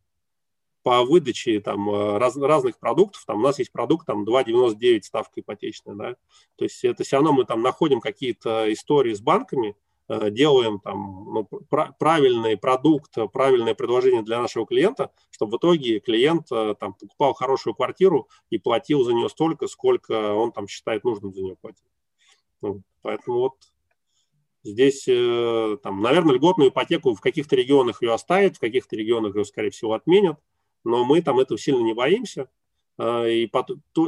по 0.83 1.03
выдаче 1.03 1.59
там, 1.59 1.89
э, 1.89 2.17
раз, 2.17 2.35
разных 2.37 2.79
продуктов, 2.79 3.23
там 3.25 3.39
у 3.39 3.43
нас 3.43 3.59
есть 3.59 3.71
продукт 3.71 4.05
там 4.07 4.23
2,99 4.23 5.03
ставка 5.03 5.41
ипотечная, 5.41 5.95
да, 5.95 6.15
то 6.55 6.65
есть 6.65 6.83
это 6.83 7.03
все 7.03 7.17
равно 7.17 7.33
мы 7.33 7.45
там 7.45 7.61
находим 7.61 8.01
какие-то 8.01 8.71
истории 8.71 9.13
с 9.13 9.21
банками, 9.21 9.75
делаем 10.29 10.79
там 10.79 11.25
ну, 11.33 11.47
правильный 11.97 12.57
продукт, 12.57 13.15
правильное 13.31 13.75
предложение 13.75 14.21
для 14.23 14.41
нашего 14.41 14.65
клиента, 14.65 15.11
чтобы 15.29 15.53
в 15.53 15.59
итоге 15.59 15.99
клиент 15.99 16.51
э, 16.51 16.75
там 16.79 16.93
покупал 16.95 17.33
хорошую 17.33 17.75
квартиру 17.75 18.27
и 18.49 18.57
платил 18.57 19.03
за 19.03 19.13
нее 19.13 19.29
столько, 19.29 19.67
сколько 19.67 20.33
он 20.33 20.51
там 20.51 20.67
считает 20.67 21.03
нужным 21.03 21.33
за 21.33 21.41
нее 21.41 21.55
платить. 21.55 21.85
Ну, 22.61 22.81
поэтому 23.01 23.37
вот 23.37 23.53
здесь, 24.63 25.05
э, 25.07 25.77
там, 25.81 26.01
наверное, 26.01 26.35
льготную 26.35 26.71
ипотеку 26.71 27.13
в 27.13 27.21
каких-то 27.21 27.55
регионах 27.55 28.01
ее 28.01 28.13
оставят, 28.13 28.57
в 28.57 28.59
каких-то 28.59 28.95
регионах 28.95 29.35
ее, 29.35 29.45
скорее 29.45 29.69
всего, 29.69 29.93
отменят, 29.93 30.39
но 30.83 31.05
мы 31.05 31.21
там 31.21 31.39
этого 31.39 31.57
сильно 31.57 31.81
не 31.81 31.93
боимся. 31.93 32.49
И, 33.01 33.49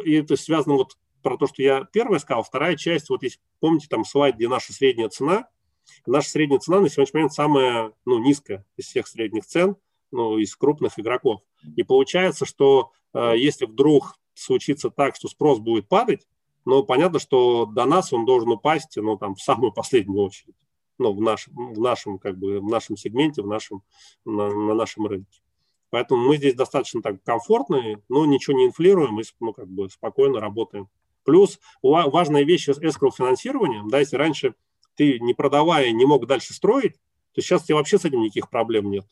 и 0.05 0.13
это 0.13 0.35
связано 0.35 0.75
вот 0.75 0.97
про 1.23 1.37
то, 1.37 1.47
что 1.47 1.63
я 1.63 1.85
первое 1.85 2.19
сказал. 2.19 2.43
Вторая 2.43 2.75
часть, 2.75 3.09
вот 3.09 3.23
если 3.23 3.39
помните, 3.59 3.87
там 3.89 4.05
слайд, 4.05 4.35
где 4.35 4.47
наша 4.47 4.73
средняя 4.73 5.09
цена– 5.09 5.47
Наша 6.05 6.29
средняя 6.29 6.59
цена 6.59 6.79
на 6.79 6.89
сегодняшний 6.89 7.19
момент 7.19 7.33
самая 7.33 7.93
ну, 8.05 8.19
низкая 8.19 8.65
из 8.77 8.85
всех 8.85 9.07
средних 9.07 9.45
цен, 9.45 9.75
ну, 10.11 10.37
из 10.37 10.55
крупных 10.55 10.99
игроков. 10.99 11.41
И 11.75 11.83
получается, 11.83 12.45
что 12.45 12.91
э, 13.13 13.33
если 13.37 13.65
вдруг 13.65 14.15
случится 14.33 14.89
так, 14.89 15.15
что 15.15 15.27
спрос 15.27 15.59
будет 15.59 15.87
падать, 15.87 16.27
ну, 16.65 16.83
понятно, 16.83 17.19
что 17.19 17.65
до 17.65 17.85
нас 17.85 18.13
он 18.13 18.25
должен 18.25 18.49
упасть, 18.49 18.95
ну, 18.95 19.17
там, 19.17 19.35
в 19.35 19.41
самую 19.41 19.71
последнюю 19.73 20.23
очередь. 20.23 20.55
Ну, 20.97 21.13
в, 21.13 21.21
наш, 21.21 21.47
в 21.47 21.79
нашем, 21.79 22.19
как 22.19 22.37
бы, 22.37 22.59
в 22.59 22.65
нашем 22.65 22.95
сегменте, 22.95 23.41
в 23.41 23.47
нашем, 23.47 23.81
на, 24.25 24.49
на 24.49 24.73
нашем 24.73 25.07
рынке. 25.07 25.41
Поэтому 25.89 26.27
мы 26.27 26.37
здесь 26.37 26.55
достаточно 26.55 27.01
так 27.01 27.21
комфортные, 27.23 28.01
но 28.09 28.25
ничего 28.25 28.57
не 28.57 28.65
инфлируем 28.65 29.19
и 29.19 29.23
ну, 29.39 29.53
как 29.53 29.67
бы 29.67 29.89
спокойно 29.89 30.39
работаем. 30.39 30.87
Плюс 31.23 31.59
важная 31.81 32.43
вещь 32.43 32.67
с 32.67 32.79
escrow 32.79 33.11
финансированием, 33.15 33.89
да, 33.89 33.99
если 33.99 34.17
раньше 34.17 34.55
ты 34.95 35.19
не 35.19 35.33
продавая 35.33 35.91
не 35.91 36.05
мог 36.05 36.25
дальше 36.27 36.53
строить, 36.53 36.95
то 37.33 37.41
сейчас 37.41 37.63
у 37.63 37.65
тебя 37.65 37.77
вообще 37.77 37.97
с 37.97 38.05
этим 38.05 38.21
никаких 38.21 38.49
проблем 38.49 38.89
нет. 38.89 39.05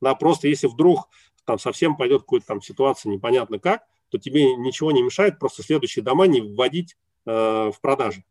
Да, 0.00 0.14
просто 0.14 0.48
если 0.48 0.66
вдруг 0.66 1.08
там 1.44 1.58
совсем 1.58 1.96
пойдет 1.96 2.22
какая-то 2.22 2.46
там 2.46 2.62
ситуация 2.62 3.10
непонятно 3.10 3.58
как, 3.58 3.84
то 4.10 4.18
тебе 4.18 4.54
ничего 4.56 4.92
не 4.92 5.02
мешает 5.02 5.38
просто 5.38 5.62
следующие 5.62 6.04
дома 6.04 6.26
не 6.26 6.40
вводить 6.40 6.96
э, 7.24 7.30
в 7.30 7.80
продажи. 7.80 8.24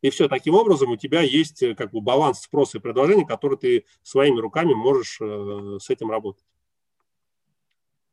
И 0.00 0.10
все, 0.10 0.28
таким 0.28 0.54
образом 0.54 0.90
у 0.90 0.96
тебя 0.96 1.22
есть 1.22 1.62
э, 1.62 1.74
как 1.74 1.90
бы 1.92 2.00
баланс 2.00 2.40
спроса 2.40 2.78
и 2.78 2.80
предложения, 2.80 3.26
который 3.26 3.58
ты 3.58 3.84
своими 4.02 4.38
руками 4.38 4.74
можешь 4.74 5.18
э, 5.20 5.78
с 5.80 5.90
этим 5.90 6.10
работать. 6.10 6.44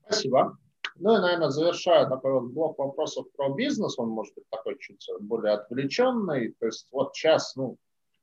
Спасибо. 0.03 0.57
Ну 0.97 1.17
и, 1.17 1.19
наверное, 1.19 1.49
завершая 1.49 2.07
такой 2.07 2.33
вот 2.33 2.51
блок 2.51 2.79
вопросов 2.79 3.25
про 3.35 3.49
бизнес, 3.49 3.99
он 3.99 4.09
может 4.09 4.33
быть 4.35 4.49
такой 4.49 4.77
чуть 4.79 5.05
более 5.19 5.53
отвлеченный. 5.53 6.55
То 6.59 6.67
есть 6.67 6.87
вот 6.91 7.15
сейчас, 7.15 7.55
ну, 7.55 7.77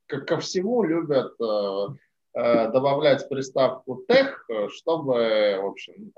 ко 0.06 0.38
всему 0.38 0.82
любят 0.82 1.34
э, 1.40 1.86
э, 2.34 2.72
добавлять 2.72 3.28
приставку 3.28 4.04
тех, 4.08 4.48
чтобы, 4.68 5.58
в 5.62 5.66
общем, 5.66 6.12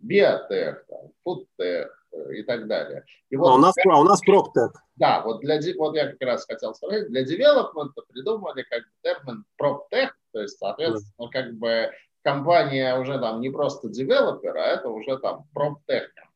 биотех, 0.00 0.84
фудтех 1.22 2.06
э, 2.12 2.34
и 2.34 2.42
так 2.42 2.66
далее. 2.66 3.04
И 3.30 3.36
вот, 3.36 3.48
а 3.48 3.54
у 3.54 3.58
нас, 3.58 3.74
как, 3.74 3.86
а 3.86 4.00
у 4.00 4.04
нас 4.04 4.20
проптех. 4.20 4.72
Да, 4.96 5.22
вот, 5.22 5.40
для, 5.40 5.58
вот 5.78 5.96
я 5.96 6.08
как 6.10 6.20
раз 6.20 6.44
хотел 6.46 6.74
сказать, 6.74 7.08
для 7.08 7.24
девелопмента 7.24 8.02
придумали 8.08 8.64
как 8.68 8.82
бы 8.82 8.90
термин 9.02 9.44
проптех, 9.56 10.16
то 10.32 10.40
есть, 10.40 10.58
соответственно, 10.58 11.28
как 11.30 11.54
бы 11.54 11.90
компания 12.22 12.98
уже 12.98 13.18
там 13.18 13.40
не 13.40 13.50
просто 13.50 13.88
девелопер, 13.88 14.56
а 14.56 14.66
это 14.66 14.88
уже 14.88 15.18
там 15.18 15.44
промптех 15.54 16.12
компания. 16.14 16.30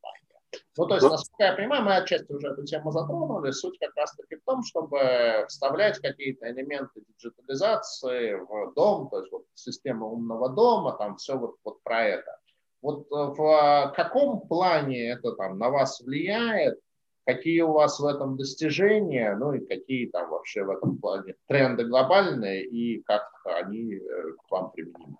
Ну, 0.76 0.87
то 0.87 0.95
есть, 0.95 1.09
насколько 1.09 1.45
я 1.45 1.53
понимаю, 1.53 1.85
мы 1.85 1.97
отчасти 1.97 2.32
уже 2.32 2.49
эту 2.49 2.64
тему 2.64 2.91
затронули. 2.91 3.51
Суть 3.51 3.78
как 3.78 3.95
раз-таки 3.97 4.37
в 4.37 4.45
том, 4.45 4.62
чтобы 4.62 5.45
вставлять 5.49 5.99
какие-то 5.99 6.51
элементы 6.51 7.03
диджитализации 7.09 8.35
в 8.35 8.72
дом, 8.74 9.09
то 9.09 9.20
есть 9.20 9.32
вот 9.32 9.45
система 9.55 10.07
умного 10.07 10.51
дома, 10.51 10.97
там 10.97 11.16
все 11.16 11.37
вот, 11.37 11.57
вот 11.64 11.82
про 11.82 12.05
это. 12.05 12.39
Вот 12.82 13.07
э, 13.11 13.14
в 13.14 13.93
каком 13.97 14.47
плане 14.47 15.11
это 15.11 15.32
там 15.32 15.59
на 15.59 15.70
вас 15.70 16.01
влияет, 16.01 16.78
какие 17.24 17.62
у 17.62 17.72
вас 17.72 17.99
в 17.99 18.05
этом 18.05 18.37
достижения, 18.37 19.35
ну 19.37 19.53
и 19.53 19.64
какие 19.64 20.07
там 20.11 20.28
вообще 20.30 20.64
в 20.64 20.70
этом 20.70 20.99
плане 20.99 21.35
тренды 21.47 21.85
глобальные 21.85 22.64
и 22.64 23.03
как 23.03 23.26
они 23.45 23.95
э, 23.95 24.01
к 24.32 24.51
вам 24.51 24.70
применимы? 24.70 25.16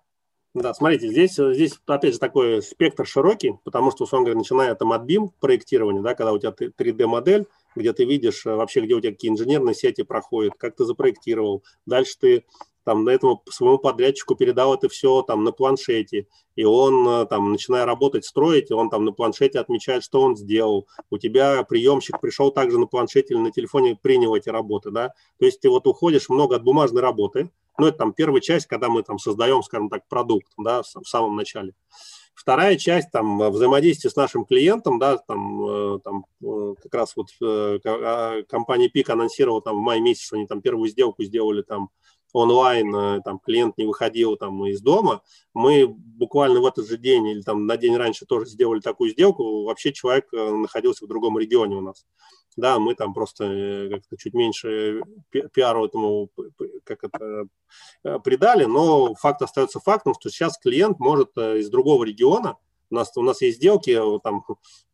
Да, 0.55 0.73
смотрите, 0.73 1.09
здесь, 1.09 1.33
здесь 1.33 1.77
опять 1.85 2.13
же 2.13 2.19
такой 2.19 2.61
спектр 2.61 3.05
широкий, 3.05 3.59
потому 3.65 3.91
что, 3.91 4.05
условно 4.05 4.27
говоря, 4.27 4.39
начиная 4.39 4.73
там 4.73 4.93
от 4.93 5.01
BIM 5.03 5.31
проектирования, 5.41 6.01
да, 6.01 6.15
когда 6.15 6.31
у 6.31 6.39
тебя 6.39 6.51
3D-модель, 6.51 7.45
где 7.75 7.91
ты 7.91 8.05
видишь 8.05 8.45
э, 8.45 8.55
вообще, 8.55 8.79
где 8.79 8.93
у 8.93 9.01
тебя 9.01 9.11
какие 9.11 9.31
инженерные 9.31 9.75
сети 9.75 10.03
проходят, 10.03 10.53
как 10.57 10.77
ты 10.77 10.85
запроектировал. 10.85 11.61
Дальше 11.85 12.15
ты 12.17 12.45
там 12.85 13.03
на 13.03 13.09
этому 13.09 13.43
своему 13.49 13.79
подрядчику 13.79 14.35
передал 14.35 14.73
это 14.73 14.87
все 14.87 15.23
там 15.23 15.43
на 15.43 15.51
планшете, 15.51 16.27
и 16.55 16.63
он 16.63 17.05
э, 17.05 17.25
там, 17.25 17.51
начиная 17.51 17.85
работать, 17.85 18.23
строить, 18.23 18.71
он 18.71 18.89
там 18.89 19.03
на 19.03 19.11
планшете 19.11 19.59
отмечает, 19.59 20.03
что 20.05 20.21
он 20.21 20.37
сделал. 20.37 20.87
У 21.09 21.17
тебя 21.17 21.63
приемщик 21.63 22.21
пришел 22.21 22.49
также 22.49 22.79
на 22.79 22.85
планшете 22.87 23.33
или 23.33 23.41
на 23.41 23.51
телефоне, 23.51 23.99
принял 24.01 24.33
эти 24.33 24.47
работы, 24.47 24.91
да. 24.91 25.09
То 25.37 25.45
есть 25.47 25.59
ты 25.59 25.69
вот 25.69 25.85
уходишь 25.85 26.29
много 26.29 26.55
от 26.55 26.63
бумажной 26.63 27.01
работы, 27.01 27.49
ну, 27.77 27.87
это 27.87 27.97
там 27.97 28.13
первая 28.13 28.41
часть, 28.41 28.67
когда 28.67 28.89
мы 28.89 29.03
там 29.03 29.19
создаем, 29.19 29.63
скажем 29.63 29.89
так, 29.89 30.07
продукт, 30.07 30.47
да, 30.57 30.81
в 30.83 31.07
самом 31.07 31.35
начале. 31.35 31.73
Вторая 32.35 32.77
часть, 32.77 33.11
там, 33.11 33.39
взаимодействие 33.49 34.11
с 34.11 34.15
нашим 34.17 34.45
клиентом, 34.45 34.99
да, 34.99 35.17
там, 35.17 35.65
э, 35.67 35.99
там 36.03 36.25
э, 36.43 36.75
как 36.83 36.93
раз 36.93 37.15
вот 37.15 37.27
э, 37.41 37.79
а, 37.85 38.43
компания 38.49 38.89
ПИК 38.89 39.11
анонсировала 39.11 39.61
там 39.61 39.77
в 39.77 39.81
мае 39.81 40.01
месяце, 40.01 40.33
они 40.33 40.45
там 40.45 40.61
первую 40.61 40.89
сделку 40.89 41.23
сделали 41.23 41.61
там 41.61 41.89
онлайн, 42.33 43.21
там 43.23 43.39
клиент 43.39 43.77
не 43.77 43.85
выходил 43.85 44.35
там 44.35 44.65
из 44.65 44.81
дома, 44.81 45.21
мы 45.53 45.87
буквально 45.87 46.59
в 46.59 46.65
этот 46.65 46.85
же 46.85 46.97
день 46.97 47.25
или 47.29 47.41
там 47.41 47.65
на 47.65 47.77
день 47.77 47.95
раньше 47.95 48.25
тоже 48.25 48.47
сделали 48.47 48.81
такую 48.81 49.11
сделку, 49.11 49.63
вообще 49.63 49.93
человек 49.93 50.29
находился 50.33 51.05
в 51.05 51.07
другом 51.07 51.39
регионе 51.39 51.77
у 51.77 51.81
нас. 51.81 52.05
Да, 52.55 52.79
мы 52.79 52.95
там 52.95 53.13
просто 53.13 53.43
э, 53.45 53.89
как-то 53.89 54.15
чуть 54.17 54.33
меньше 54.33 55.01
пиару 55.53 55.85
этому 55.85 56.29
как 56.85 57.03
это, 57.03 57.47
э, 58.03 58.19
придали, 58.19 58.63
но 58.65 59.13
факт 59.15 59.41
остается 59.41 59.81
фактом, 59.81 60.13
что 60.13 60.29
сейчас 60.29 60.57
клиент 60.57 60.99
может 60.99 61.31
э, 61.37 61.59
из 61.59 61.69
другого 61.69 62.05
региона, 62.05 62.57
у 62.91 62.95
нас, 62.95 63.11
у 63.17 63.23
нас 63.23 63.41
есть 63.41 63.57
сделки, 63.57 63.99
там 64.23 64.45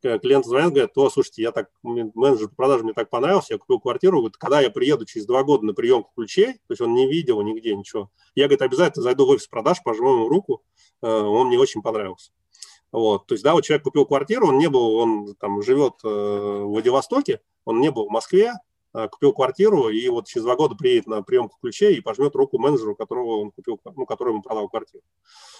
клиент 0.01 0.45
звонит, 0.45 0.71
говорит, 0.71 0.97
о, 0.97 1.09
слушайте, 1.09 1.41
я 1.43 1.51
так, 1.51 1.69
менеджер 1.83 2.47
по 2.47 2.55
продажам 2.55 2.85
мне 2.85 2.93
так 2.93 3.09
понравился, 3.09 3.53
я 3.53 3.59
купил 3.59 3.79
квартиру, 3.79 4.19
говорит, 4.19 4.37
когда 4.37 4.61
я 4.61 4.71
приеду 4.71 5.05
через 5.05 5.27
два 5.27 5.43
года 5.43 5.65
на 5.65 5.73
приемку 5.73 6.09
ключей, 6.15 6.53
то 6.53 6.71
есть 6.71 6.81
он 6.81 6.93
не 6.93 7.05
видел 7.11 7.41
нигде 7.41 7.75
ничего, 7.75 8.09
я, 8.33 8.45
говорит, 8.45 8.61
обязательно 8.61 9.03
зайду 9.03 9.25
в 9.25 9.29
офис 9.29 9.45
продаж, 9.47 9.83
пожму 9.83 10.13
ему 10.13 10.29
руку, 10.29 10.63
он 11.01 11.47
мне 11.47 11.59
очень 11.59 11.81
понравился. 11.81 12.31
Вот, 12.91 13.27
то 13.27 13.33
есть, 13.33 13.43
да, 13.43 13.53
вот 13.53 13.63
человек 13.63 13.83
купил 13.83 14.05
квартиру, 14.05 14.47
он 14.47 14.57
не 14.57 14.67
был, 14.67 14.95
он 14.95 15.35
там 15.35 15.61
живет 15.61 15.93
э, 16.03 16.07
в 16.07 16.65
Владивостоке, 16.67 17.41
он 17.63 17.79
не 17.79 17.89
был 17.89 18.07
в 18.07 18.11
Москве, 18.11 18.53
а, 18.93 19.07
купил 19.07 19.31
квартиру, 19.31 19.87
и 19.87 20.09
вот 20.09 20.27
через 20.27 20.43
два 20.43 20.57
года 20.57 20.75
приедет 20.75 21.07
на 21.07 21.23
приемку 21.23 21.57
ключей 21.61 21.95
и 21.95 22.01
пожмет 22.01 22.35
руку 22.35 22.57
менеджеру, 22.57 22.93
которого 22.93 23.41
он 23.41 23.51
купил, 23.51 23.79
ну, 23.95 24.05
которому 24.05 24.41
продал 24.41 24.67
квартиру. 24.67 25.01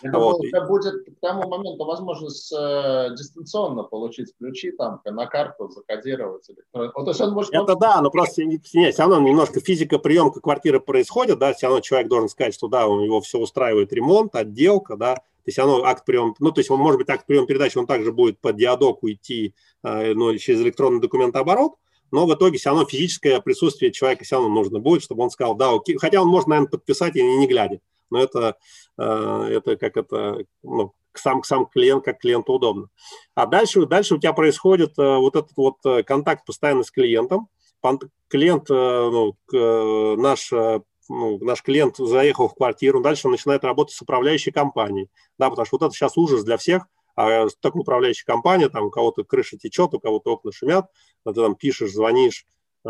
Я 0.04 0.12
вот. 0.12 0.34
думаю, 0.34 0.50
это 0.50 0.66
будет 0.66 1.06
к 1.06 1.20
тому 1.22 1.48
моменту 1.48 1.86
возможность 1.86 2.52
э, 2.52 3.16
дистанционно 3.18 3.84
получить 3.84 4.36
ключи, 4.38 4.72
там, 4.72 5.00
на 5.06 5.28
карту 5.28 5.70
закодировать. 5.70 6.46
Вот, 6.74 6.94
то 6.94 7.08
есть 7.08 7.22
он 7.22 7.32
может... 7.32 7.54
Это 7.54 7.76
да, 7.78 8.02
но 8.02 8.12
просто 8.12 8.44
нет, 8.44 8.66
все 8.66 8.92
равно 8.98 9.22
немножко 9.22 9.62
физика 9.62 9.98
приемка 9.98 10.42
квартиры 10.42 10.82
происходит, 10.82 11.40
да, 11.40 11.54
все 11.54 11.68
равно 11.68 11.80
человек 11.80 12.10
должен 12.10 12.28
сказать, 12.28 12.54
что 12.54 12.68
да, 12.68 12.88
у 12.88 13.00
него 13.00 13.22
все 13.22 13.40
устраивает 13.40 13.94
ремонт, 13.94 14.36
отделка, 14.36 14.98
да, 14.98 15.24
то 15.44 15.50
есть 15.50 15.60
оно 15.60 15.84
акт 15.84 16.06
приема, 16.06 16.36
ну, 16.40 16.52
то 16.52 16.60
есть 16.60 16.70
он, 16.70 16.80
может 16.80 17.00
быть, 17.00 17.10
акт 17.10 17.26
приема 17.26 17.48
передачи, 17.48 17.78
он 17.78 17.88
также 17.88 18.12
будет 18.12 18.40
по 18.40 18.54
диадоку 18.54 19.10
идти, 19.10 19.56
э, 19.84 20.14
ну, 20.14 20.38
через 20.38 20.62
электронный 20.62 21.02
документооборот, 21.02 21.74
но 22.12 22.28
в 22.28 22.34
итоге 22.34 22.60
все 22.60 22.70
равно 22.70 22.86
физическое 22.86 23.42
присутствие 23.42 23.92
человека 23.92 24.24
все 24.24 24.36
равно 24.36 24.50
нужно 24.54 24.80
будет, 24.80 25.02
чтобы 25.02 25.24
он 25.24 25.32
сказал, 25.32 25.56
да, 25.56 25.74
окей. 25.74 25.98
Хотя 25.98 26.22
он 26.22 26.28
может, 26.28 26.48
наверное, 26.48 26.70
подписать 26.70 27.16
и 27.16 27.24
не 27.24 27.48
глядя. 27.48 27.80
Но 28.10 28.22
это, 28.22 28.58
э, 28.98 29.48
это 29.50 29.78
как 29.78 29.98
это, 29.98 30.46
ну, 30.62 30.94
сам, 31.14 31.44
сам 31.44 31.66
клиент, 31.66 32.06
как 32.06 32.20
клиенту 32.20 32.54
удобно. 32.54 32.90
А 33.34 33.48
дальше, 33.48 33.86
дальше 33.86 34.16
у 34.16 34.18
тебя 34.18 34.34
происходит 34.34 35.00
э, 35.00 35.18
вот 35.18 35.36
этот 35.36 35.52
вот 35.56 36.06
контакт 36.06 36.46
постоянно 36.46 36.84
с 36.84 36.92
клиентом. 36.92 37.48
Клиент, 38.28 38.70
ну, 38.70 39.36
наш 39.52 40.52
ну, 41.12 41.38
наш 41.40 41.62
клиент 41.62 41.98
заехал 41.98 42.48
в 42.48 42.56
квартиру, 42.56 43.02
дальше 43.02 43.28
начинает 43.28 43.64
работать 43.64 43.96
с 43.96 44.02
управляющей 44.02 44.52
компанией, 44.52 45.10
да, 45.38 45.50
потому 45.50 45.66
что 45.66 45.78
вот 45.78 45.86
это 45.86 45.96
сейчас 45.96 46.18
ужас 46.18 46.44
для 46.44 46.58
всех, 46.58 46.86
а 47.16 47.48
такая 47.60 47.82
управляющая 47.82 48.26
компания, 48.26 48.70
там 48.70 48.86
у 48.86 48.90
кого-то 48.90 49.24
крыша 49.24 49.58
течет, 49.58 49.94
у 49.94 50.00
кого-то 50.00 50.32
окна 50.32 50.52
шумят, 50.52 50.88
ты 51.26 51.34
там 51.34 51.56
пишешь, 51.56 51.92
звонишь, 51.92 52.46
э, 52.86 52.90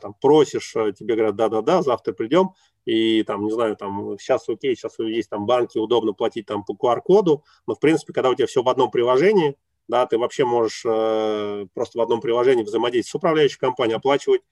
там 0.00 0.14
просишь, 0.20 0.76
э, 0.76 0.92
тебе 0.92 1.14
говорят, 1.14 1.36
да-да-да, 1.36 1.82
завтра 1.82 2.12
придем, 2.12 2.50
и 2.84 3.22
там, 3.22 3.44
не 3.44 3.50
знаю, 3.50 3.76
там 3.76 4.18
сейчас 4.18 4.48
окей, 4.48 4.76
сейчас 4.76 4.98
есть 4.98 5.30
там 5.30 5.46
банки, 5.46 5.78
удобно 5.78 6.12
платить 6.12 6.46
там 6.46 6.64
по 6.64 6.74
QR-коду, 6.74 7.44
но 7.66 7.74
в 7.74 7.80
принципе, 7.80 8.12
когда 8.12 8.30
у 8.30 8.34
тебя 8.34 8.46
все 8.46 8.62
в 8.62 8.68
одном 8.68 8.90
приложении, 8.90 9.56
да, 9.88 10.06
ты 10.06 10.18
вообще 10.18 10.44
можешь 10.44 10.82
э, 10.84 11.66
просто 11.74 11.98
в 11.98 12.02
одном 12.02 12.20
приложении 12.20 12.62
взаимодействовать 12.62 13.10
с 13.10 13.14
управляющей 13.14 13.58
компанией, 13.58 13.96
оплачивать 13.96 14.42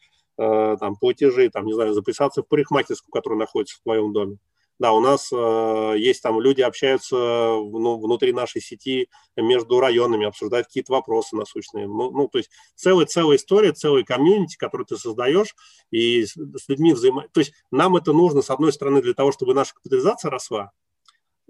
э, 0.41 0.77
там 0.79 0.97
платежи, 0.97 1.51
там, 1.51 1.67
не 1.67 1.75
знаю, 1.75 1.93
записаться 1.93 2.43
в 2.43 2.49
парикмахерскую, 2.49 3.13
которая 3.13 3.39
находится 3.39 3.77
в 3.77 3.83
твоем 3.83 4.13
доме. 4.13 4.39
Да, 4.81 4.95
у 4.95 5.01
нас 5.01 5.31
э, 5.31 5.95
есть 5.99 6.23
там 6.23 6.41
люди 6.41 6.63
общаются 6.63 7.15
ну, 7.15 7.99
внутри 7.99 8.33
нашей 8.33 8.63
сети 8.63 9.11
между 9.37 9.79
районами, 9.79 10.25
обсуждают 10.25 10.69
какие-то 10.69 10.93
вопросы 10.93 11.37
насущные. 11.37 11.87
Ну, 11.87 12.11
ну 12.11 12.29
то 12.29 12.39
есть 12.39 12.51
целая 12.77 13.05
целая 13.05 13.37
история, 13.37 13.73
целый 13.73 14.05
комьюнити, 14.05 14.57
который 14.57 14.87
ты 14.87 14.97
создаешь 14.97 15.55
и 15.91 16.25
с, 16.25 16.33
с 16.33 16.69
людьми 16.71 16.95
взаимо... 16.95 17.27
То 17.33 17.41
есть 17.41 17.53
нам 17.71 17.95
это 17.97 18.15
нужно, 18.15 18.41
с 18.41 18.49
одной 18.49 18.73
стороны, 18.73 19.03
для 19.03 19.13
того, 19.13 19.33
чтобы 19.33 19.53
наша 19.53 19.75
капитализация 19.75 20.31
росла, 20.31 20.73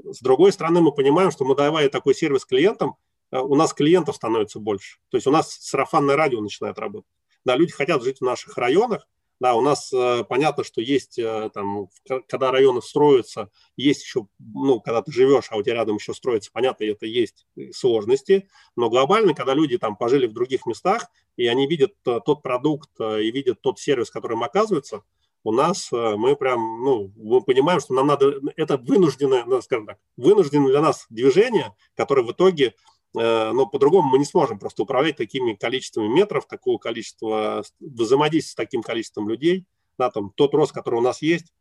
с 0.03 0.21
другой 0.21 0.51
стороны, 0.51 0.81
мы 0.81 0.93
понимаем, 0.93 1.31
что 1.31 1.45
мы 1.45 1.55
давая 1.55 1.89
такой 1.89 2.17
сервис 2.17 2.45
клиентам, 2.45 2.97
э, 3.31 3.39
у 3.39 3.55
нас 3.55 3.73
клиентов 3.73 4.17
становится 4.17 4.59
больше. 4.59 4.99
То 5.09 5.17
есть 5.17 5.29
у 5.29 5.31
нас 5.31 5.53
сарафанное 5.53 6.17
радио 6.17 6.41
начинает 6.41 6.81
работать. 6.81 7.11
Да, 7.45 7.57
люди 7.57 7.73
хотят 7.73 8.03
жить 8.03 8.19
в 8.19 8.25
наших 8.25 8.57
районах, 8.59 9.07
да, 9.41 9.55
у 9.55 9.63
нас 9.63 9.91
э, 9.91 10.23
понятно, 10.29 10.65
что 10.65 10.83
есть 10.83 11.19
э, 11.19 11.51
там, 11.55 11.89
когда 12.29 12.53
районы 12.53 12.83
строятся, 12.83 13.49
есть 13.75 14.05
еще, 14.05 14.27
ну, 14.39 14.81
когда 14.81 15.01
ты 15.01 15.11
живешь, 15.13 15.47
а 15.51 15.57
у 15.57 15.63
тебя 15.63 15.77
рядом 15.77 15.97
еще 15.97 16.13
строится, 16.13 16.51
понятно, 16.53 16.85
это 16.85 17.07
есть 17.07 17.47
сложности, 17.73 18.51
но 18.77 18.91
глобально, 18.91 19.33
когда 19.33 19.55
люди 19.55 19.79
там 19.79 19.97
пожили 19.97 20.27
в 20.27 20.35
других 20.35 20.67
местах, 20.67 21.07
и 21.37 21.47
они 21.47 21.67
видят 21.67 21.95
э, 22.07 22.21
тот 22.25 22.43
продукт 22.43 22.91
и 23.01 23.31
видят 23.31 23.63
тот 23.63 23.79
сервис, 23.79 24.11
который 24.11 24.35
им 24.35 24.43
оказывается, 24.43 25.05
у 25.43 25.53
нас 25.53 25.89
мы 25.91 26.37
прям, 26.37 26.85
ну, 26.85 27.15
мы 27.17 27.41
понимаем, 27.41 27.81
что 27.81 27.95
нам 27.95 28.09
надо, 28.09 28.35
это 28.57 28.77
вынужденное, 28.77 29.47
ну, 29.47 29.63
скажем 29.63 29.87
так, 29.87 29.97
вынужденное 30.19 30.69
для 30.69 30.83
нас 30.83 31.07
движение, 31.09 31.75
которое 31.95 32.25
в 32.27 32.33
итоге 32.33 32.75
Э, 32.75 33.00
но 33.13 33.67
по-другому 33.67 34.09
мы 34.09 34.19
не 34.19 34.25
сможем 34.25 34.59
просто 34.59 34.83
управлять 34.85 35.17
такими 35.17 35.55
количествами 35.55 36.07
метров, 36.07 36.47
такого 36.47 36.79
количества, 36.79 37.65
взаимодействия 37.81 38.53
с 38.53 38.55
таким 38.55 38.83
количеством 38.83 39.29
людей. 39.29 39.67
Да, 39.99 40.11
там, 40.11 40.31
тот 40.35 40.55
рост, 40.55 40.73
который 40.73 40.97
у 40.97 41.03
нас 41.03 41.21
есть, 41.21 41.53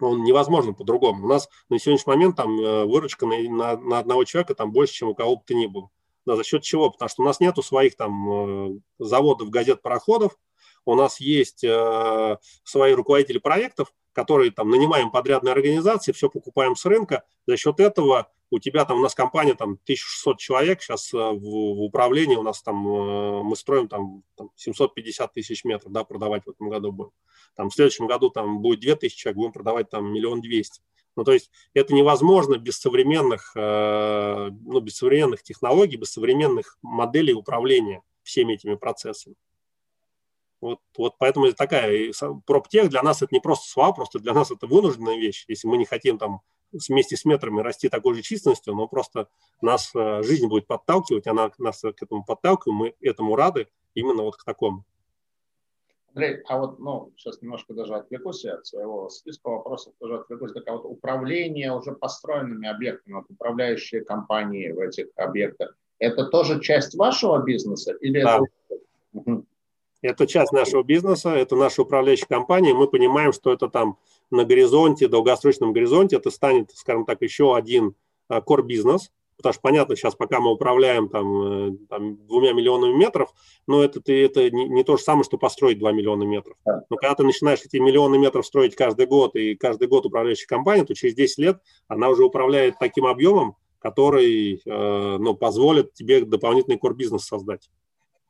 он 0.00 0.22
невозможен 0.24 0.74
по-другому. 0.74 1.24
У 1.24 1.28
нас 1.28 1.48
на 1.68 1.78
сегодняшний 1.78 2.12
момент 2.12 2.36
там 2.36 2.58
э, 2.60 2.84
выручка 2.84 3.26
на, 3.26 3.38
на, 3.42 3.76
на 3.76 3.98
одного 3.98 4.24
человека 4.24 4.54
там 4.54 4.72
больше, 4.72 4.94
чем 4.94 5.08
у 5.08 5.14
кого 5.14 5.36
бы 5.36 5.42
то 5.46 5.54
ни 5.54 5.66
было. 5.66 5.90
Да, 6.26 6.36
за 6.36 6.44
счет 6.44 6.62
чего? 6.62 6.90
Потому 6.90 7.08
что 7.08 7.22
у 7.22 7.26
нас 7.26 7.40
нету 7.40 7.62
своих 7.62 7.96
там 7.96 8.30
э, 8.30 8.80
заводов, 8.98 9.50
газет, 9.50 9.82
пароходов, 9.82 10.38
у 10.84 10.94
нас 10.94 11.20
есть 11.20 11.64
э, 11.64 12.38
свои 12.64 12.92
руководители 12.92 13.38
проектов, 13.38 13.92
которые 14.12 14.50
там 14.50 14.70
нанимаем 14.70 15.10
подрядные 15.10 15.52
организации, 15.52 16.12
все 16.12 16.28
покупаем 16.28 16.76
с 16.76 16.84
рынка. 16.84 17.24
За 17.46 17.56
счет 17.56 17.80
этого 17.80 18.30
у 18.50 18.58
тебя 18.58 18.84
там, 18.84 18.98
у 18.98 19.02
нас 19.02 19.14
компания 19.14 19.54
там 19.54 19.72
1600 19.84 20.38
человек 20.38 20.82
сейчас 20.82 21.14
э, 21.14 21.16
в, 21.16 21.40
в 21.40 21.82
управлении, 21.82 22.36
у 22.36 22.42
нас 22.42 22.62
там, 22.62 22.86
э, 22.86 23.42
мы 23.42 23.54
строим 23.56 23.88
там, 23.88 24.22
там 24.36 24.50
750 24.56 25.32
тысяч 25.32 25.64
метров, 25.64 25.92
да, 25.92 26.04
продавать 26.04 26.44
в 26.44 26.50
этом 26.50 26.68
году 26.68 26.92
будем. 26.92 27.12
Там 27.54 27.70
в 27.70 27.74
следующем 27.74 28.06
году 28.06 28.30
там 28.30 28.60
будет 28.60 28.80
2000 28.80 29.16
человек, 29.16 29.36
будем 29.36 29.52
продавать 29.52 29.88
там 29.88 30.12
миллион 30.12 30.40
двести. 30.40 30.82
Ну, 31.16 31.24
то 31.24 31.32
есть 31.32 31.50
это 31.74 31.94
невозможно 31.94 32.56
без 32.56 32.78
современных, 32.78 33.52
э, 33.54 34.50
ну, 34.50 34.80
без 34.80 34.96
современных 34.96 35.42
технологий, 35.42 35.96
без 35.96 36.12
современных 36.12 36.78
моделей 36.82 37.34
управления 37.34 38.02
всеми 38.22 38.54
этими 38.54 38.74
процессами. 38.74 39.36
Вот, 40.60 40.80
вот 40.96 41.14
поэтому 41.18 41.46
это 41.46 41.56
такая 41.56 42.12
проптех 42.46 42.90
для 42.90 43.02
нас 43.02 43.22
это 43.22 43.34
не 43.34 43.40
просто 43.40 43.68
свал, 43.68 43.94
просто 43.94 44.18
для 44.18 44.34
нас 44.34 44.50
это 44.50 44.66
вынужденная 44.66 45.16
вещь. 45.16 45.44
Если 45.48 45.66
мы 45.66 45.78
не 45.78 45.86
хотим 45.86 46.18
там 46.18 46.42
вместе 46.72 47.16
с 47.16 47.24
метрами 47.24 47.60
расти 47.60 47.88
такой 47.88 48.14
же 48.14 48.22
численностью, 48.22 48.74
но 48.74 48.88
просто 48.88 49.28
нас 49.60 49.90
э, 49.94 50.22
жизнь 50.22 50.48
будет 50.48 50.66
подталкивать, 50.66 51.26
она 51.26 51.50
нас 51.58 51.80
к 51.80 52.02
этому 52.02 52.24
подталкивает, 52.24 52.78
мы 53.00 53.08
этому 53.08 53.36
рады 53.36 53.68
именно 53.94 54.22
вот 54.22 54.36
к 54.36 54.44
такому. 54.44 54.84
Андрей, 56.14 56.42
а 56.48 56.58
вот, 56.58 56.78
ну, 56.80 57.12
сейчас 57.16 57.40
немножко 57.40 57.72
даже 57.72 57.94
отвлекусь 57.94 58.44
от 58.44 58.66
своего 58.66 59.08
списка 59.10 59.48
вопросов, 59.48 59.94
тоже 59.98 60.16
отвлекусь, 60.16 60.52
так 60.52 60.66
а 60.66 60.72
вот 60.72 60.84
управление 60.84 61.72
уже 61.72 61.92
построенными 61.92 62.68
объектами, 62.68 63.14
вот 63.14 63.26
управляющие 63.28 64.04
компании 64.04 64.72
в 64.72 64.80
этих 64.80 65.06
объектах, 65.16 65.76
это 65.98 66.26
тоже 66.26 66.60
часть 66.60 66.94
вашего 66.96 67.42
бизнеса 67.42 67.92
или 68.00 68.22
да. 68.22 68.40
это... 69.12 69.44
Это 70.02 70.26
часть 70.26 70.52
нашего 70.52 70.82
бизнеса, 70.82 71.28
это 71.28 71.56
наша 71.56 71.82
управляющая 71.82 72.26
компания. 72.26 72.72
Мы 72.72 72.88
понимаем, 72.88 73.34
что 73.34 73.52
это 73.52 73.68
там 73.68 73.98
на 74.30 74.44
горизонте, 74.44 75.08
долгосрочном 75.08 75.72
горизонте, 75.72 76.16
это 76.16 76.30
станет, 76.30 76.70
скажем 76.72 77.04
так, 77.04 77.22
еще 77.22 77.56
один 77.56 77.94
а, 78.28 78.40
core 78.40 78.62
бизнес, 78.62 79.10
потому 79.40 79.52
что 79.54 79.62
понятно, 79.62 79.96
сейчас 79.96 80.14
пока 80.14 80.38
мы 80.40 80.52
управляем 80.52 81.08
там, 81.08 81.42
э, 81.42 81.76
там 81.88 82.16
двумя 82.26 82.52
миллионами 82.52 82.92
метров, 82.92 83.32
но 83.66 83.82
это, 83.82 84.00
это 84.12 84.50
не, 84.50 84.68
не 84.68 84.84
то 84.84 84.96
же 84.96 85.02
самое, 85.02 85.24
что 85.24 85.38
построить 85.38 85.78
2 85.78 85.92
миллиона 85.92 86.24
метров. 86.24 86.56
Но 86.64 86.96
когда 86.96 87.14
ты 87.14 87.24
начинаешь 87.24 87.60
эти 87.64 87.78
миллионы 87.78 88.18
метров 88.18 88.46
строить 88.46 88.76
каждый 88.76 89.06
год, 89.06 89.34
и 89.36 89.54
каждый 89.54 89.88
год 89.88 90.06
управляющая 90.06 90.46
компания, 90.46 90.84
то 90.84 90.94
через 90.94 91.14
10 91.14 91.38
лет 91.38 91.60
она 91.88 92.08
уже 92.10 92.24
управляет 92.24 92.78
таким 92.78 93.06
объемом, 93.06 93.56
который 93.78 94.60
э, 94.64 95.16
ну, 95.18 95.34
позволит 95.34 95.94
тебе 95.94 96.24
дополнительный 96.24 96.76
core 96.76 96.94
бизнес 96.94 97.24
создать. 97.24 97.70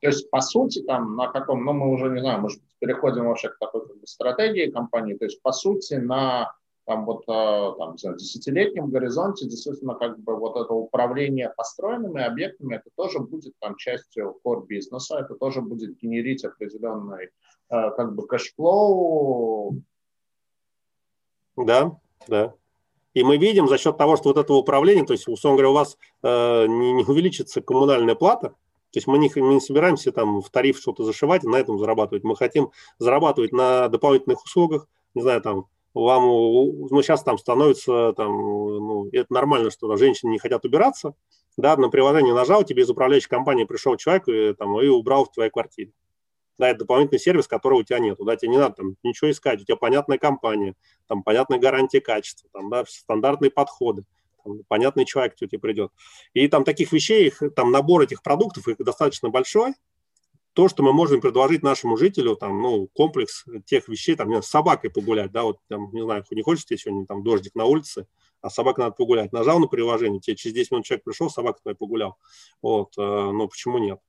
То 0.01 0.07
есть, 0.07 0.29
по 0.31 0.41
сути, 0.41 0.81
там 0.81 1.15
на 1.15 1.27
каком, 1.27 1.63
ну, 1.63 1.73
мы 1.73 1.91
уже 1.91 2.09
не 2.09 2.21
знаю, 2.21 2.41
может 2.41 2.59
быть, 2.59 2.71
переходим 2.79 3.25
вообще 3.25 3.49
к 3.49 3.59
такой 3.59 3.87
как 3.87 3.97
бы, 3.99 4.07
стратегии 4.07 4.71
компании, 4.71 5.13
то 5.13 5.25
есть, 5.25 5.41
по 5.41 5.51
сути, 5.51 5.93
на 5.93 6.51
там 6.85 7.05
вот 7.05 7.23
э, 7.27 7.73
там, 7.77 7.97
знаю, 7.97 8.17
десятилетнем 8.17 8.89
горизонте 8.89 9.45
действительно 9.45 9.93
как 9.93 10.19
бы 10.19 10.35
вот 10.35 10.57
это 10.57 10.73
управление 10.73 11.53
построенными 11.55 12.23
объектами, 12.23 12.75
это 12.75 12.89
тоже 12.95 13.19
будет 13.19 13.53
там 13.59 13.75
частью 13.77 14.37
core 14.43 14.65
бизнеса, 14.65 15.19
это 15.19 15.35
тоже 15.35 15.61
будет 15.61 15.97
генерить 15.99 16.43
определенный 16.43 17.25
э, 17.25 17.29
как 17.69 18.15
бы 18.15 18.25
cash 18.25 18.92
flow. 18.92 19.75
Да, 21.55 21.99
да. 22.27 22.55
И 23.13 23.23
мы 23.23 23.37
видим 23.37 23.67
за 23.67 23.77
счет 23.77 23.97
того, 23.97 24.15
что 24.17 24.29
вот 24.29 24.37
этого 24.37 24.57
управления, 24.57 25.05
то 25.05 25.13
есть, 25.13 25.27
условно 25.27 25.57
говоря, 25.57 25.69
у 25.69 25.75
вас 25.75 25.97
э, 26.23 26.65
не, 26.67 26.93
не 26.93 27.03
увеличится 27.03 27.61
коммунальная 27.61 28.15
плата, 28.15 28.55
то 28.91 28.97
есть 28.97 29.07
мы 29.07 29.17
не, 29.17 29.31
мы 29.35 29.53
не 29.53 29.61
собираемся 29.61 30.11
там 30.11 30.41
в 30.41 30.49
тариф 30.49 30.77
что-то 30.77 31.03
зашивать 31.05 31.45
и 31.45 31.47
на 31.47 31.55
этом 31.55 31.79
зарабатывать. 31.79 32.23
Мы 32.25 32.35
хотим 32.35 32.71
зарабатывать 32.99 33.53
на 33.53 33.87
дополнительных 33.87 34.43
услугах, 34.43 34.87
не 35.13 35.21
знаю, 35.21 35.41
там, 35.41 35.67
вам, 35.93 36.23
ну, 36.23 37.01
сейчас 37.01 37.23
там 37.23 37.37
становится, 37.37 38.13
там, 38.13 38.31
ну, 38.31 39.07
это 39.11 39.33
нормально, 39.33 39.71
что 39.71 39.95
женщины 39.95 40.31
не 40.31 40.39
хотят 40.39 40.65
убираться, 40.65 41.15
да, 41.57 41.75
на 41.77 41.89
приложение 41.89 42.33
нажал, 42.33 42.63
тебе 42.63 42.83
из 42.83 42.89
управляющей 42.89 43.29
компании 43.29 43.63
пришел 43.63 43.95
человек 43.95 44.27
и, 44.27 44.53
там, 44.53 44.79
и 44.81 44.87
убрал 44.87 45.25
в 45.25 45.31
твоей 45.31 45.49
квартире. 45.49 45.93
Да, 46.57 46.69
это 46.69 46.79
дополнительный 46.79 47.19
сервис, 47.19 47.47
которого 47.47 47.79
у 47.79 47.83
тебя 47.83 47.99
нет. 47.99 48.17
Да, 48.19 48.35
тебе 48.35 48.51
не 48.51 48.57
надо 48.57 48.75
там 48.75 48.95
ничего 49.03 49.31
искать, 49.31 49.61
у 49.61 49.65
тебя 49.65 49.77
понятная 49.77 50.17
компания, 50.17 50.75
там 51.07 51.23
понятная 51.23 51.59
гарантия 51.59 52.01
качества, 52.01 52.49
там, 52.53 52.69
да, 52.69 52.83
стандартные 52.85 53.51
подходы 53.51 54.05
там, 54.43 54.63
понятный 54.67 55.05
человек 55.05 55.35
к 55.35 55.37
тебе 55.37 55.59
придет. 55.59 55.91
И 56.33 56.47
там 56.47 56.63
таких 56.63 56.91
вещей, 56.91 57.27
их, 57.27 57.41
там 57.55 57.71
набор 57.71 58.01
этих 58.01 58.21
продуктов, 58.23 58.67
их 58.67 58.77
достаточно 58.77 59.29
большой, 59.29 59.73
то, 60.53 60.67
что 60.67 60.83
мы 60.83 60.91
можем 60.91 61.21
предложить 61.21 61.63
нашему 61.63 61.97
жителю, 61.97 62.35
там, 62.35 62.61
ну, 62.61 62.87
комплекс 62.93 63.45
тех 63.65 63.87
вещей, 63.87 64.15
там, 64.15 64.41
с 64.41 64.47
собакой 64.47 64.89
погулять, 64.89 65.31
да, 65.31 65.43
вот, 65.43 65.57
там, 65.69 65.89
не 65.93 66.03
знаю, 66.03 66.25
не 66.31 66.41
хочешь 66.41 66.65
тебе 66.65 66.77
сегодня 66.77 67.05
там 67.05 67.23
дождик 67.23 67.55
на 67.55 67.65
улице, 67.65 68.05
а 68.41 68.49
собака 68.49 68.81
надо 68.81 68.95
погулять. 68.95 69.31
Нажал 69.31 69.59
на 69.59 69.67
приложение, 69.67 70.19
тебе 70.19 70.35
через 70.35 70.55
10 70.55 70.71
минут 70.71 70.85
человек 70.85 71.03
пришел, 71.05 71.29
собака 71.29 71.61
твоя 71.61 71.75
погулял. 71.75 72.17
Вот, 72.61 72.97
э, 72.97 73.01
но 73.01 73.47
почему 73.47 73.77
нет? 73.77 73.99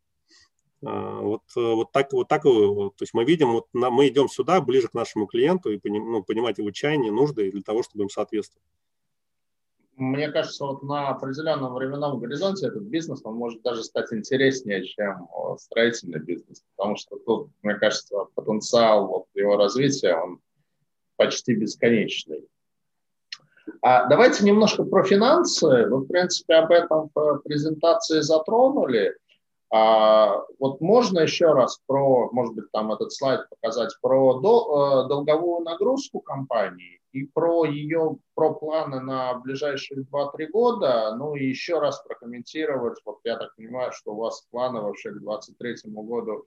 Э, 0.82 1.20
вот, 1.20 1.42
э, 1.56 1.60
вот 1.60 1.92
так, 1.92 2.12
вот 2.12 2.28
так, 2.28 2.42
то 2.42 2.92
есть 2.98 3.14
мы 3.14 3.24
видим, 3.24 3.52
вот 3.52 3.66
на, 3.72 3.90
мы 3.90 4.08
идем 4.08 4.28
сюда, 4.28 4.60
ближе 4.60 4.88
к 4.88 4.94
нашему 4.94 5.26
клиенту 5.26 5.70
и 5.70 5.78
поним, 5.78 6.10
ну, 6.10 6.24
понимать 6.24 6.58
его 6.58 6.70
чаяния, 6.72 7.12
нужды 7.12 7.52
для 7.52 7.62
того, 7.62 7.82
чтобы 7.84 8.04
им 8.04 8.10
соответствовать 8.10 8.64
мне 10.02 10.30
кажется, 10.30 10.66
вот 10.66 10.82
на 10.82 11.10
определенном 11.10 11.74
временном 11.74 12.18
горизонте 12.18 12.66
этот 12.66 12.82
бизнес, 12.82 13.20
он 13.24 13.36
может 13.36 13.62
даже 13.62 13.84
стать 13.84 14.12
интереснее, 14.12 14.84
чем 14.84 15.28
строительный 15.58 16.18
бизнес, 16.18 16.62
потому 16.76 16.96
что 16.96 17.16
тут, 17.18 17.50
мне 17.62 17.74
кажется, 17.74 18.16
потенциал 18.34 19.06
вот 19.06 19.26
его 19.34 19.56
развития, 19.56 20.14
он 20.16 20.40
почти 21.16 21.54
бесконечный. 21.54 22.48
А 23.80 24.06
давайте 24.06 24.44
немножко 24.44 24.84
про 24.84 25.04
финансы. 25.04 25.66
Вы, 25.66 25.98
в 25.98 26.06
принципе, 26.06 26.54
об 26.54 26.72
этом 26.72 27.10
в 27.14 27.38
презентации 27.44 28.20
затронули. 28.20 29.16
А, 29.74 30.42
вот 30.58 30.82
можно 30.82 31.20
еще 31.20 31.52
раз 31.52 31.80
про, 31.86 32.30
может 32.30 32.54
быть, 32.54 32.70
там 32.72 32.92
этот 32.92 33.10
слайд 33.10 33.48
показать, 33.48 33.96
про 34.02 34.38
дол, 34.38 35.04
э, 35.04 35.08
долговую 35.08 35.64
нагрузку 35.64 36.20
компании 36.20 37.00
и 37.12 37.24
про 37.24 37.64
ее, 37.64 38.16
про 38.34 38.52
планы 38.52 39.00
на 39.00 39.32
ближайшие 39.38 40.02
2-3 40.02 40.46
года, 40.48 41.14
ну 41.16 41.34
и 41.34 41.46
еще 41.46 41.78
раз 41.78 42.02
прокомментировать, 42.02 43.00
вот 43.06 43.20
я 43.24 43.38
так 43.38 43.56
понимаю, 43.56 43.92
что 43.92 44.12
у 44.12 44.16
вас 44.16 44.46
планы 44.50 44.82
вообще 44.82 45.10
к 45.10 45.20
2023 45.20 45.92
году 45.92 46.44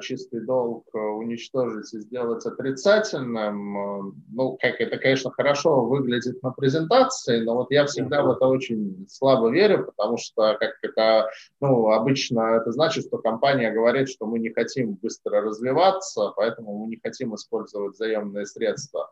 чистый 0.00 0.40
долг 0.40 0.86
э, 0.94 0.98
уничтожить 0.98 1.92
и 1.94 2.00
сделать 2.00 2.44
отрицательным, 2.44 3.76
э, 3.76 4.12
ну, 4.32 4.58
как 4.60 4.80
это, 4.80 4.98
конечно, 4.98 5.30
хорошо 5.30 5.84
выглядит 5.86 6.42
на 6.42 6.50
презентации, 6.50 7.40
но 7.40 7.54
вот 7.54 7.70
я 7.70 7.86
всегда 7.86 8.22
в 8.22 8.30
это 8.30 8.46
очень 8.46 9.06
слабо 9.08 9.50
верю, 9.50 9.84
потому 9.86 10.18
что, 10.18 10.56
как 10.60 10.72
это, 10.82 11.30
ну, 11.60 11.90
обычно 11.90 12.56
это 12.56 12.70
значит, 12.72 13.06
что 13.06 13.18
компания 13.18 13.72
говорит, 13.72 14.10
что 14.10 14.26
мы 14.26 14.38
не 14.38 14.50
хотим 14.50 14.94
быстро 14.94 15.40
развиваться, 15.40 16.32
поэтому 16.36 16.78
мы 16.78 16.88
не 16.88 17.00
хотим 17.02 17.34
использовать 17.34 17.96
заемные 17.96 18.46
средства. 18.46 19.10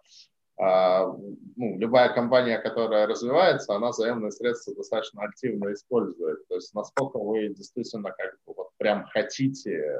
А, 0.62 1.06
ну, 1.56 1.78
любая 1.78 2.12
компания, 2.12 2.58
которая 2.58 3.06
развивается, 3.06 3.74
она 3.74 3.92
заемные 3.92 4.30
средства 4.30 4.74
достаточно 4.74 5.22
активно 5.22 5.72
использует. 5.72 6.46
То 6.48 6.56
есть 6.56 6.74
насколько 6.74 7.18
вы 7.18 7.48
действительно 7.48 8.10
как 8.10 8.34
бы 8.46 8.52
вот 8.54 8.68
прям 8.76 9.06
хотите 9.06 9.72
э, 9.72 9.98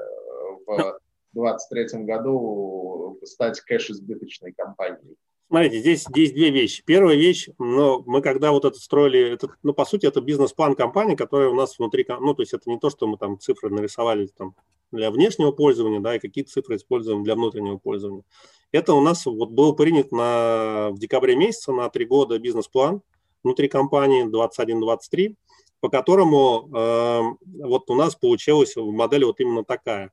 в 0.67 0.99
2023 1.33 2.03
году 2.03 3.19
стать 3.23 3.59
кэш-избыточной 3.61 4.51
компанией? 4.53 5.17
Смотрите, 5.47 5.79
здесь, 5.79 6.05
здесь 6.07 6.31
две 6.31 6.51
вещи. 6.51 6.83
Первая 6.85 7.15
вещь, 7.15 7.49
ну, 7.57 8.03
мы 8.05 8.21
когда 8.21 8.51
вот 8.51 8.63
это 8.63 8.77
строили, 8.79 9.33
это, 9.33 9.47
ну, 9.63 9.73
по 9.73 9.85
сути, 9.85 10.05
это 10.05 10.21
бизнес-план 10.21 10.75
компании, 10.75 11.15
которая 11.15 11.49
у 11.49 11.55
нас 11.55 11.79
внутри, 11.79 12.05
ну, 12.07 12.35
то 12.35 12.43
есть 12.43 12.53
это 12.53 12.69
не 12.69 12.77
то, 12.77 12.91
что 12.91 13.07
мы 13.07 13.17
там 13.17 13.39
цифры 13.39 13.71
нарисовали 13.71 14.27
там 14.27 14.55
для 14.91 15.09
внешнего 15.09 15.51
пользования, 15.51 16.01
да, 16.01 16.15
и 16.15 16.19
какие 16.19 16.43
цифры 16.43 16.75
используем 16.75 17.23
для 17.23 17.33
внутреннего 17.33 17.77
пользования. 17.77 18.23
Это 18.71 18.93
у 18.93 19.01
нас 19.01 19.25
вот 19.25 19.49
был 19.49 19.75
принят 19.75 20.11
на, 20.11 20.89
в 20.91 20.97
декабре 20.97 21.35
месяце 21.35 21.71
на 21.71 21.89
три 21.89 22.05
года 22.05 22.39
бизнес-план 22.39 23.01
внутри 23.43 23.67
компании 23.67 24.25
21-23, 24.25 25.35
по 25.79 25.89
которому 25.89 26.69
э, 26.73 27.21
вот 27.63 27.89
у 27.89 27.95
нас 27.95 28.15
получилась 28.15 28.75
модель 28.75 29.25
вот 29.25 29.39
именно 29.39 29.63
такая. 29.63 30.11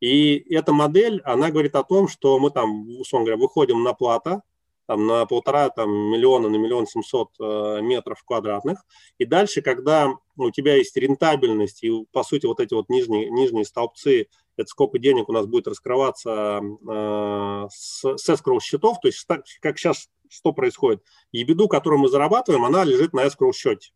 И 0.00 0.36
эта 0.54 0.72
модель, 0.72 1.22
она 1.24 1.50
говорит 1.50 1.76
о 1.76 1.84
том, 1.84 2.08
что 2.08 2.38
мы 2.38 2.50
там, 2.50 2.88
условно 2.98 3.26
говоря, 3.26 3.40
выходим 3.40 3.82
на 3.82 3.94
плата, 3.94 4.42
там, 4.86 5.06
на 5.06 5.24
полтора 5.24 5.70
там, 5.70 5.90
миллиона, 5.90 6.48
на 6.48 6.56
миллион 6.56 6.86
семьсот 6.86 7.30
э, 7.40 7.80
метров 7.80 8.22
квадратных. 8.24 8.84
И 9.18 9.24
дальше, 9.24 9.62
когда 9.62 10.12
у 10.36 10.50
тебя 10.50 10.74
есть 10.76 10.96
рентабельность 10.96 11.82
и, 11.84 12.04
по 12.12 12.22
сути, 12.22 12.44
вот 12.44 12.60
эти 12.60 12.74
вот 12.74 12.90
нижние, 12.90 13.30
нижние 13.30 13.64
столбцы 13.64 14.28
это 14.56 14.68
сколько 14.68 14.98
денег 14.98 15.28
у 15.28 15.32
нас 15.32 15.46
будет 15.46 15.68
раскрываться 15.68 16.60
э, 16.60 17.66
с, 17.70 18.16
с 18.16 18.28
escrow 18.28 18.60
счетов, 18.60 18.98
то 19.00 19.08
есть 19.08 19.26
как 19.60 19.78
сейчас 19.78 20.08
что 20.28 20.52
происходит? 20.52 21.02
Ебеду, 21.32 21.68
которую 21.68 22.00
мы 22.00 22.08
зарабатываем, 22.08 22.64
она 22.64 22.84
лежит 22.84 23.12
на 23.12 23.26
escrow 23.26 23.52
счете. 23.52 23.92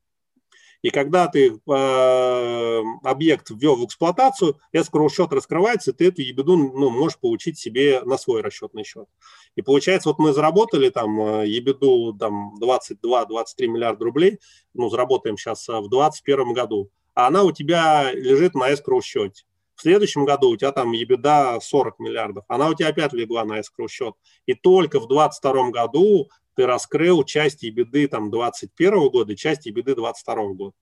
И 0.81 0.91
когда 0.91 1.27
ты 1.27 1.49
э, 1.49 2.83
объект 3.03 3.51
ввел 3.51 3.75
в 3.75 3.85
эксплуатацию, 3.85 4.59
escrow 4.73 5.09
счет 5.09 5.33
раскрывается, 5.33 5.91
и 5.91 5.95
ты 5.95 6.09
эту 6.09 6.23
ебеду 6.23 6.57
ну, 6.57 6.91
можешь 6.91 7.19
получить 7.19 7.59
себе 7.59 8.03
на 8.05 8.17
свой 8.17 8.43
расчетный 8.43 8.85
счет. 8.85 9.09
И 9.57 9.63
получается, 9.63 10.09
вот 10.09 10.21
мы 10.21 10.33
заработали 10.33 10.89
там 10.91 11.21
э, 11.21 11.49
ебеду 11.49 12.17
там 12.17 12.55
22-23 12.63 13.67
миллиарда 13.67 14.05
рублей, 14.05 14.39
ну, 14.73 14.89
заработаем 14.89 15.37
сейчас 15.37 15.67
в 15.67 15.89
2021 15.89 16.53
году, 16.53 16.91
а 17.15 17.27
она 17.27 17.43
у 17.43 17.51
тебя 17.51 18.13
лежит 18.13 18.55
на 18.55 18.73
escrow 18.73 19.03
счете. 19.03 19.48
В 19.79 19.83
следующем 19.83 20.25
году 20.25 20.51
у 20.51 20.57
тебя 20.57 20.73
там 20.73 20.91
ебеда 20.91 21.61
40 21.63 22.01
миллиардов, 22.01 22.45
она 22.49 22.69
у 22.69 22.75
тебя 22.75 22.89
опять 22.89 23.13
легла 23.13 23.45
на 23.45 23.61
escrow 23.61 23.87
счет. 23.89 24.13
И 24.45 24.55
только 24.55 24.99
в 24.99 25.07
2022 25.07 25.71
году 25.71 26.29
ты 26.57 26.67
раскрыл 26.67 27.23
часть 27.23 27.63
ебеды 27.63 28.09
там 28.09 28.33
2021 28.33 29.09
года 29.09 29.33
и 29.35 29.37
часть 29.37 29.67
ебеды 29.67 29.95
2022 29.95 30.55
года. 30.55 30.77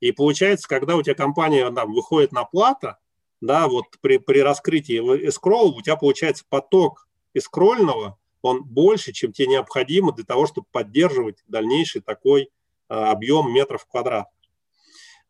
И 0.00 0.10
получается, 0.10 0.66
когда 0.66 0.96
у 0.96 1.02
тебя 1.02 1.14
компания 1.14 1.70
там, 1.70 1.92
выходит 1.92 2.32
на 2.32 2.44
плата, 2.44 2.98
да, 3.42 3.68
вот 3.68 3.84
при, 4.00 4.16
при 4.16 4.38
раскрытии 4.38 5.00
эскрола 5.28 5.70
у 5.70 5.82
тебя 5.82 5.96
получается 5.96 6.46
поток 6.48 7.06
эскрольного, 7.34 8.18
он 8.40 8.64
больше, 8.64 9.12
чем 9.12 9.34
тебе 9.34 9.48
необходимо 9.48 10.12
для 10.12 10.24
того, 10.24 10.46
чтобы 10.46 10.66
поддерживать 10.72 11.44
дальнейший 11.46 12.00
такой 12.00 12.48
а, 12.88 13.10
объем 13.10 13.52
метров 13.52 13.84
квадрат. 13.84 14.28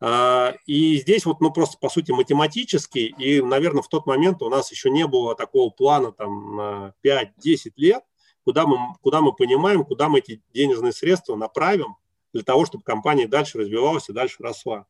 А, 0.01 0.53
и 0.65 0.97
здесь 0.97 1.25
вот, 1.25 1.41
ну, 1.41 1.51
просто, 1.51 1.77
по 1.79 1.89
сути, 1.89 2.11
математически, 2.11 2.99
и, 2.99 3.41
наверное, 3.41 3.81
в 3.81 3.87
тот 3.87 4.05
момент 4.05 4.41
у 4.41 4.49
нас 4.49 4.71
еще 4.71 4.89
не 4.89 5.07
было 5.07 5.35
такого 5.35 5.69
плана 5.69 6.11
там 6.11 6.55
на 6.55 6.93
5-10 7.03 7.71
лет, 7.77 8.03
куда 8.43 8.67
мы, 8.67 8.77
куда 9.01 9.21
мы 9.21 9.33
понимаем, 9.33 9.85
куда 9.85 10.09
мы 10.09 10.19
эти 10.19 10.41
денежные 10.53 10.91
средства 10.91 11.35
направим 11.35 11.95
для 12.33 12.43
того, 12.43 12.65
чтобы 12.65 12.83
компания 12.83 13.27
дальше 13.27 13.57
развивалась 13.57 14.09
и 14.09 14.13
дальше 14.13 14.43
росла. 14.43 14.85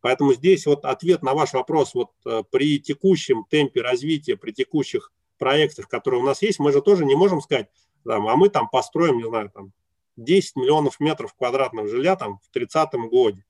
Поэтому 0.00 0.34
здесь 0.34 0.66
вот 0.66 0.84
ответ 0.84 1.22
на 1.22 1.34
ваш 1.34 1.52
вопрос, 1.52 1.94
вот 1.94 2.10
э, 2.26 2.42
при 2.50 2.80
текущем 2.80 3.44
темпе 3.48 3.82
развития, 3.82 4.36
при 4.36 4.50
текущих 4.50 5.12
проектах, 5.38 5.88
которые 5.88 6.20
у 6.20 6.26
нас 6.26 6.42
есть, 6.42 6.58
мы 6.58 6.72
же 6.72 6.82
тоже 6.82 7.04
не 7.04 7.14
можем 7.14 7.40
сказать, 7.40 7.68
там, 8.04 8.26
а 8.26 8.36
мы 8.36 8.48
там 8.48 8.68
построим, 8.68 9.18
не 9.18 9.28
знаю, 9.28 9.50
там 9.50 9.72
10 10.16 10.56
миллионов 10.56 11.00
метров 11.00 11.34
квадратного 11.34 11.86
жилья 11.86 12.16
там 12.16 12.38
в 12.38 12.50
30 12.50 12.92
годе 13.10 13.44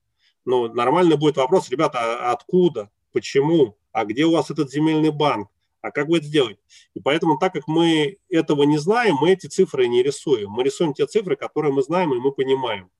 ну, 0.44 0.72
нормальный 0.72 1.16
будет 1.16 1.36
вопрос, 1.36 1.70
ребята, 1.70 1.98
а 2.28 2.32
откуда, 2.32 2.90
почему, 3.12 3.76
а 3.92 4.04
где 4.04 4.24
у 4.24 4.32
вас 4.32 4.50
этот 4.50 4.70
земельный 4.70 5.10
банк, 5.10 5.48
а 5.80 5.90
как 5.90 6.08
вы 6.08 6.18
это 6.18 6.26
сделаете? 6.26 6.60
И 6.94 7.00
поэтому, 7.00 7.38
так 7.38 7.52
как 7.52 7.66
мы 7.66 8.18
этого 8.28 8.64
не 8.64 8.78
знаем, 8.78 9.16
мы 9.20 9.30
эти 9.30 9.46
цифры 9.46 9.88
не 9.88 10.02
рисуем. 10.02 10.50
Мы 10.50 10.62
рисуем 10.62 10.92
те 10.92 11.06
цифры, 11.06 11.36
которые 11.36 11.72
мы 11.72 11.82
знаем 11.82 12.12
и 12.12 12.20
мы 12.20 12.32
понимаем. 12.32 12.90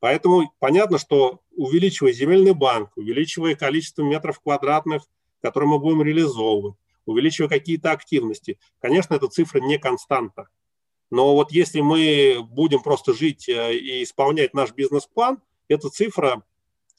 Поэтому 0.00 0.52
понятно, 0.58 0.98
что 0.98 1.40
увеличивая 1.56 2.12
земельный 2.12 2.54
банк, 2.54 2.90
увеличивая 2.96 3.54
количество 3.54 4.02
метров 4.02 4.40
квадратных, 4.40 5.02
которые 5.40 5.70
мы 5.70 5.78
будем 5.78 6.02
реализовывать, 6.02 6.74
увеличивая 7.06 7.48
какие-то 7.48 7.92
активности, 7.92 8.58
конечно, 8.80 9.14
эта 9.14 9.28
цифра 9.28 9.60
не 9.60 9.78
константа. 9.78 10.48
Но 11.10 11.34
вот 11.34 11.52
если 11.52 11.80
мы 11.80 12.38
будем 12.42 12.82
просто 12.82 13.12
жить 13.12 13.48
э, 13.48 13.76
и 13.76 14.02
исполнять 14.02 14.54
наш 14.54 14.72
бизнес-план, 14.72 15.38
эта 15.68 15.88
цифра 15.88 16.42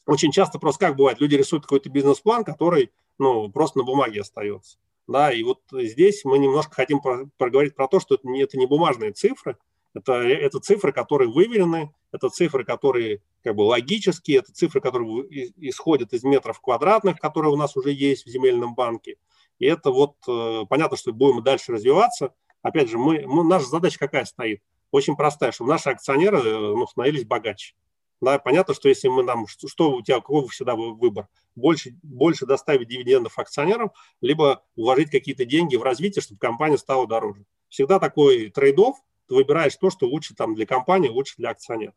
очень 0.05 0.31
часто 0.31 0.59
просто 0.59 0.87
как 0.87 0.95
бывает, 0.95 1.19
люди 1.19 1.35
рисуют 1.35 1.63
какой-то 1.63 1.89
бизнес-план, 1.89 2.43
который 2.43 2.91
ну, 3.17 3.49
просто 3.49 3.79
на 3.79 3.83
бумаге 3.83 4.21
остается. 4.21 4.77
Да, 5.07 5.31
и 5.31 5.43
вот 5.43 5.61
здесь 5.71 6.25
мы 6.25 6.39
немножко 6.39 6.73
хотим 6.73 6.99
проговорить 7.37 7.75
про 7.75 7.87
то, 7.87 7.99
что 7.99 8.15
это 8.15 8.27
не, 8.27 8.41
это 8.41 8.57
не 8.57 8.65
бумажные 8.65 9.11
цифры, 9.11 9.57
это, 9.93 10.13
это 10.13 10.59
цифры, 10.59 10.91
которые 10.91 11.31
выверены, 11.31 11.93
это 12.11 12.29
цифры, 12.29 12.65
которые 12.65 13.21
как 13.43 13.55
бы 13.55 13.61
логические, 13.61 14.39
это 14.39 14.51
цифры, 14.51 14.81
которые 14.81 15.27
исходят 15.57 16.11
из 16.13 16.23
метров 16.23 16.59
квадратных, 16.59 17.19
которые 17.19 17.53
у 17.53 17.55
нас 17.55 17.77
уже 17.77 17.91
есть 17.91 18.25
в 18.25 18.29
земельном 18.29 18.75
банке. 18.75 19.17
И 19.59 19.65
это 19.65 19.91
вот 19.91 20.15
э, 20.27 20.63
понятно, 20.67 20.97
что 20.97 21.13
будем 21.13 21.43
дальше 21.43 21.71
развиваться. 21.71 22.33
Опять 22.61 22.89
же, 22.89 22.97
мы, 22.97 23.23
мы, 23.25 23.43
наша 23.43 23.67
задача 23.67 23.99
какая 23.99 24.25
стоит? 24.25 24.61
Очень 24.91 25.15
простая, 25.15 25.51
чтобы 25.51 25.69
наши 25.69 25.89
акционеры 25.89 26.39
э, 26.39 26.59
ну, 26.59 26.85
становились 26.87 27.23
богаче. 27.23 27.75
Да, 28.21 28.39
понятно, 28.39 28.73
что 28.73 28.89
если 28.89 29.07
мы 29.07 29.23
нам, 29.23 29.47
что, 29.47 29.67
что 29.67 29.91
у 29.91 30.01
тебя, 30.01 30.15
какой 30.15 30.47
всегда 30.47 30.75
выбор? 30.75 31.27
Больше, 31.55 31.95
больше 32.01 32.45
доставить 32.45 32.87
дивидендов 32.87 33.37
акционерам, 33.37 33.91
либо 34.21 34.63
вложить 34.75 35.11
какие-то 35.11 35.45
деньги 35.45 35.75
в 35.75 35.83
развитие, 35.83 36.21
чтобы 36.21 36.39
компания 36.39 36.77
стала 36.77 37.07
дороже. 37.07 37.45
Всегда 37.69 37.99
такой 37.99 38.49
трейдов, 38.49 38.95
ты 39.27 39.35
выбираешь 39.35 39.75
то, 39.75 39.89
что 39.89 40.07
лучше 40.07 40.33
там 40.35 40.55
для 40.55 40.65
компании, 40.65 41.09
лучше 41.09 41.35
для 41.37 41.49
акционеров. 41.49 41.95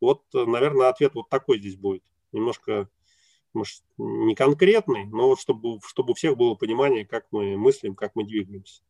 Вот, 0.00 0.22
наверное, 0.32 0.88
ответ 0.88 1.14
вот 1.14 1.28
такой 1.28 1.58
здесь 1.58 1.76
будет. 1.76 2.02
Немножко 2.32 2.88
может, 3.52 3.82
не 3.96 4.34
конкретный, 4.34 5.06
но 5.06 5.28
вот 5.28 5.40
чтобы, 5.40 5.80
чтобы 5.86 6.12
у 6.12 6.14
всех 6.14 6.36
было 6.36 6.54
понимание, 6.54 7.04
как 7.04 7.26
мы 7.30 7.56
мыслим, 7.56 7.94
как 7.94 8.14
мы 8.14 8.24
двигаемся. 8.24 8.82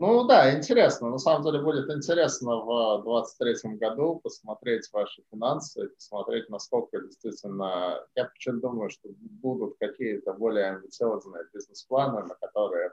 Ну 0.00 0.24
да, 0.24 0.56
интересно. 0.56 1.10
На 1.10 1.18
самом 1.18 1.44
деле 1.44 1.60
будет 1.60 1.90
интересно 1.90 2.56
в 2.56 3.02
2023 3.02 3.76
году 3.78 4.20
посмотреть 4.22 4.88
ваши 4.92 5.22
финансы, 5.30 5.88
посмотреть, 5.88 6.48
насколько 6.48 7.00
действительно... 7.00 8.06
Я 8.14 8.26
почему 8.26 8.60
думаю, 8.60 8.90
что 8.90 9.08
будут 9.18 9.76
какие-то 9.80 10.34
более 10.34 10.66
амбициозные 10.66 11.44
бизнес-планы, 11.52 12.22
на 12.22 12.34
которые 12.36 12.92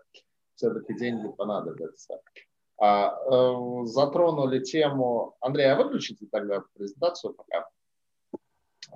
все-таки 0.55 0.95
деньги 0.95 1.27
понадобятся. 1.27 2.21
А, 2.77 3.15
э, 3.15 3.85
затронули 3.85 4.59
тему... 4.59 5.35
Андрей, 5.41 5.71
а 5.71 5.75
выключите 5.75 6.25
тогда 6.31 6.63
презентацию 6.73 7.35
пока. 7.35 7.69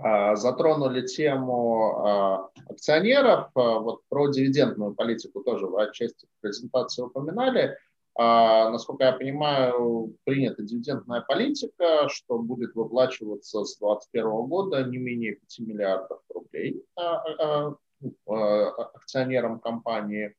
А, 0.01 0.36
затронули 0.36 1.05
тему 1.05 1.99
а, 1.99 2.49
акционеров. 2.70 3.51
А, 3.55 3.80
вот 3.80 4.01
про 4.10 4.30
дивидендную 4.30 4.95
политику 4.95 5.41
тоже 5.41 5.68
в 5.68 5.78
отчасти 5.78 6.26
в 6.26 6.41
презентации 6.41 7.03
упоминали. 7.03 7.78
А, 8.16 8.70
насколько 8.70 9.05
я 9.05 9.14
понимаю, 9.14 10.16
принята 10.26 10.64
дивидендная 10.64 11.22
политика, 11.22 12.10
что 12.10 12.38
будет 12.38 12.76
выплачиваться 12.76 13.64
с 13.64 13.78
2021 13.78 14.47
года 14.47 14.84
не 14.84 14.97
менее 14.97 15.36
5 15.36 15.60
миллиардов 15.60 16.20
рублей 16.30 16.84
а, 16.95 17.24
а, 18.28 18.72
акционерам 18.95 19.60
компании. 19.60 20.36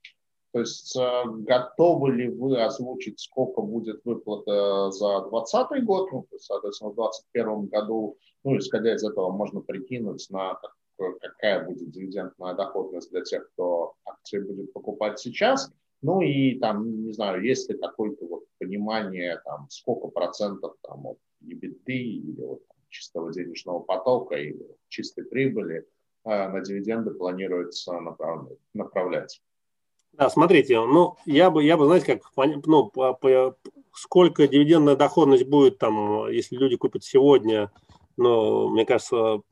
То 0.52 0.60
есть 0.60 0.96
готовы 0.96 2.12
ли 2.12 2.28
вы 2.28 2.60
озвучить, 2.60 3.20
сколько 3.20 3.62
будет 3.62 4.04
выплата 4.04 4.90
за 4.90 5.20
2020 5.28 5.84
год, 5.84 6.10
ну, 6.10 6.26
соответственно, 6.40 6.90
в 6.90 6.96
2021 6.96 7.66
году, 7.66 8.18
ну, 8.42 8.58
исходя 8.58 8.94
из 8.94 9.04
этого, 9.04 9.30
можно 9.30 9.60
прикинуть 9.60 10.26
на 10.28 10.58
какая 10.98 11.64
будет 11.64 11.90
дивидендная 11.90 12.54
доходность 12.54 13.10
для 13.10 13.22
тех, 13.22 13.48
кто 13.52 13.94
акции 14.04 14.40
будет 14.40 14.72
покупать 14.72 15.20
сейчас– 15.20 15.72
ну 16.02 16.20
и 16.20 16.58
там, 16.58 17.04
не 17.04 17.12
знаю, 17.12 17.42
есть 17.42 17.68
ли 17.70 17.76
какое-то 17.76 18.26
вот 18.26 18.44
понимание, 18.58 19.40
там, 19.44 19.66
сколько 19.70 20.08
процентов 20.08 20.74
там 20.82 21.06
от 21.06 21.18
EBITDA 21.42 21.92
или 21.92 22.40
вот, 22.42 22.66
там, 22.66 22.76
чистого 22.88 23.32
денежного 23.32 23.80
потока 23.80 24.36
или 24.36 24.66
чистой 24.88 25.24
прибыли 25.24 25.86
э, 26.24 26.48
на 26.48 26.60
дивиденды 26.60 27.10
планируется 27.10 27.98
направлять. 28.00 28.58
направлять. 28.74 29.42
Да, 30.12 30.28
смотрите, 30.28 30.80
ну, 30.80 31.16
я 31.24 31.50
бы, 31.50 31.62
я 31.64 31.76
бы, 31.76 31.86
знаете, 31.86 32.16
как, 32.16 32.66
ну, 32.66 32.88
по, 32.88 33.14
по, 33.14 33.56
сколько 33.92 34.48
дивидендная 34.48 34.96
доходность 34.96 35.46
будет 35.46 35.78
там, 35.78 36.28
если 36.28 36.56
люди 36.56 36.76
купят 36.76 37.04
сегодня, 37.04 37.70
но, 38.16 38.68
мне 38.68 38.84
кажется, 38.84 39.42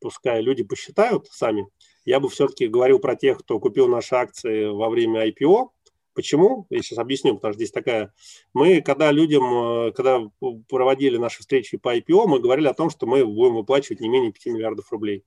пускай 0.00 0.40
люди 0.40 0.64
посчитают 0.64 1.26
сами, 1.28 1.68
я 2.04 2.20
бы 2.20 2.28
все-таки 2.28 2.66
говорил 2.66 2.98
про 2.98 3.16
тех, 3.16 3.38
кто 3.38 3.58
купил 3.58 3.88
наши 3.88 4.14
акции 4.14 4.66
во 4.66 4.88
время 4.90 5.28
IPO. 5.28 5.70
Почему? 6.14 6.66
Я 6.70 6.80
сейчас 6.80 6.98
объясню, 6.98 7.34
потому 7.34 7.54
что 7.54 7.58
здесь 7.58 7.72
такая... 7.72 8.12
Мы, 8.52 8.82
когда 8.82 9.10
людям, 9.10 9.88
э, 9.88 9.92
когда 9.92 10.20
проводили 10.68 11.16
наши 11.16 11.40
встречи 11.40 11.76
по 11.76 11.96
IPO, 11.96 12.26
мы 12.26 12.40
говорили 12.40 12.68
о 12.68 12.74
том, 12.74 12.88
что 12.88 13.06
мы 13.06 13.24
будем 13.24 13.54
выплачивать 13.54 14.00
не 14.00 14.08
менее 14.08 14.32
5 14.32 14.46
миллиардов 14.46 14.92
рублей. 14.92 15.24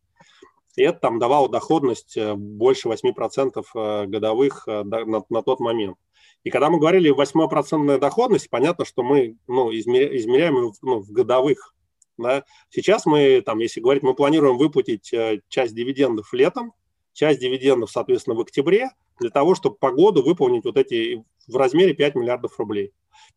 И 0.78 0.84
это 0.84 1.00
там 1.00 1.20
давало 1.20 1.50
доходность 1.50 2.16
э, 2.16 2.36
больше 2.36 2.88
8% 2.88 3.66
э, 3.76 4.06
годовых 4.06 4.68
на, 4.68 5.24
на 5.30 5.42
тот 5.42 5.60
момент. 5.60 5.98
И 6.44 6.50
когда 6.50 6.70
мы 6.70 6.80
говорили 6.80 7.14
8% 7.14 7.98
доходность, 7.98 8.50
понятно, 8.50 8.86
что 8.86 9.04
мы 9.04 9.36
ну, 9.48 9.72
измеряем 9.72 10.72
ну, 10.82 11.00
в 11.02 11.12
годовых 11.12 11.76
да. 12.18 12.44
Сейчас 12.70 13.06
мы, 13.06 13.42
там, 13.42 13.60
если 13.60 13.80
говорить, 13.80 14.04
мы 14.04 14.14
планируем 14.14 14.58
выплатить 14.58 15.14
э, 15.14 15.42
часть 15.48 15.76
дивидендов 15.76 16.34
летом, 16.34 16.74
часть 17.14 17.40
дивидендов, 17.40 17.92
соответственно, 17.92 18.36
в 18.36 18.42
октябре, 18.42 18.90
для 19.20 19.30
того, 19.30 19.56
чтобы 19.56 19.78
по 19.78 19.92
году 19.92 20.22
выполнить 20.22 20.66
вот 20.66 20.78
эти 20.78 21.24
в 21.48 21.56
размере 21.56 21.94
5 21.94 22.16
миллиардов 22.16 22.60
рублей. 22.60 22.94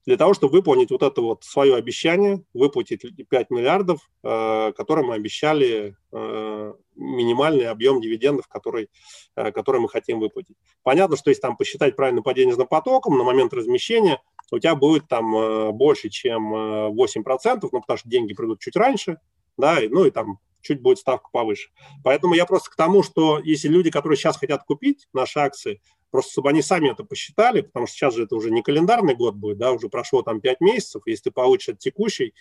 Для 0.07 0.17
того, 0.17 0.35
чтобы 0.35 0.53
выполнить 0.53 0.91
вот 0.91 1.03
это 1.03 1.21
вот 1.21 1.45
свое 1.45 1.77
обещание, 1.77 2.43
выплатить 2.55 3.03
5 3.29 3.51
миллиардов, 3.51 4.01
э, 4.23 4.73
которые 4.73 5.07
мы 5.07 5.15
обещали, 5.15 5.97
э, 6.13 6.75
минимальный 6.97 7.67
объем 7.67 8.01
дивидендов, 8.01 8.47
который, 8.49 8.91
э, 9.37 9.53
который 9.53 9.81
мы 9.81 9.89
хотим 9.89 10.21
выплатить. 10.21 10.57
Понятно, 10.83 11.17
что 11.17 11.31
если 11.31 11.43
там 11.43 11.57
посчитать 11.57 11.97
правильно 11.97 12.23
по 12.23 12.35
денежным 12.35 12.67
потокам 12.67 13.17
на 13.17 13.25
момент 13.25 13.53
размещения, 13.55 14.21
у 14.57 14.59
тебя 14.59 14.75
будет 14.75 15.09
там 15.09 15.37
э, 15.37 15.71
больше, 15.73 16.09
чем 16.09 16.55
8%, 16.55 16.93
э, 16.95 17.59
ну, 17.73 17.81
потому 17.81 17.97
что 17.97 18.09
деньги 18.09 18.35
придут 18.35 18.61
чуть 18.61 18.77
раньше, 18.77 19.19
да, 19.57 19.79
ну 19.89 20.05
и 20.05 20.11
там 20.11 20.39
чуть 20.63 20.81
будет 20.81 20.99
ставка 20.99 21.29
повыше. 21.33 21.71
Поэтому 22.05 22.35
я 22.35 22.47
просто 22.47 22.71
к 22.71 22.77
тому, 22.77 23.03
что 23.03 23.39
если 23.39 23.69
люди, 23.69 23.91
которые 23.91 24.17
сейчас 24.17 24.37
хотят 24.37 24.65
купить 24.65 25.09
наши 25.13 25.39
акции, 25.39 25.81
просто 26.11 26.33
чтобы 26.33 26.51
они 26.51 26.63
сами 26.63 26.91
это 26.91 27.05
посчитали, 27.05 27.63
потому 27.63 27.87
что 27.87 27.97
сейчас 27.97 28.15
же 28.15 28.25
это 28.25 28.37
уже 28.37 28.51
не 28.51 28.63
календарный 28.63 29.15
год 29.15 29.35
будет, 29.35 29.59
да, 29.59 29.73
уже 29.73 29.89
прошло 29.89 30.23
там 30.23 30.41
5 30.41 30.61
месяцев, 30.61 31.03
если 31.07 31.25
ты 31.25 31.31
получишь 31.31 31.71
от 31.71 31.79
текущий 31.79 32.35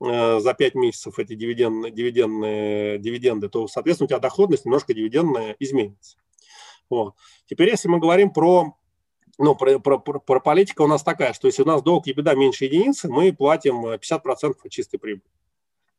э, 0.00 0.40
за 0.40 0.54
5 0.54 0.74
месяцев 0.76 1.18
эти 1.18 1.34
дивидендные, 1.34 1.92
дивидендные, 1.92 2.98
дивиденды, 2.98 3.48
то, 3.48 3.66
соответственно, 3.68 4.06
у 4.06 4.08
тебя 4.08 4.18
доходность 4.18 4.64
немножко 4.64 4.94
дивидендная 4.94 5.56
изменится. 5.58 6.18
Вот. 6.90 7.14
Теперь, 7.46 7.68
если 7.68 7.88
мы 7.88 7.98
говорим 7.98 8.30
про 8.30 8.77
ну, 9.38 9.54
про, 9.54 9.78
про, 9.78 9.98
про, 9.98 10.40
политика 10.40 10.82
у 10.82 10.88
нас 10.88 11.02
такая, 11.02 11.32
что 11.32 11.46
если 11.46 11.62
у 11.62 11.66
нас 11.66 11.82
долг 11.82 12.08
и 12.08 12.12
беда 12.12 12.34
меньше 12.34 12.64
единицы, 12.64 13.08
мы 13.08 13.32
платим 13.32 13.86
50% 13.86 14.56
от 14.64 14.70
чистой 14.70 14.98
прибыли. 14.98 15.30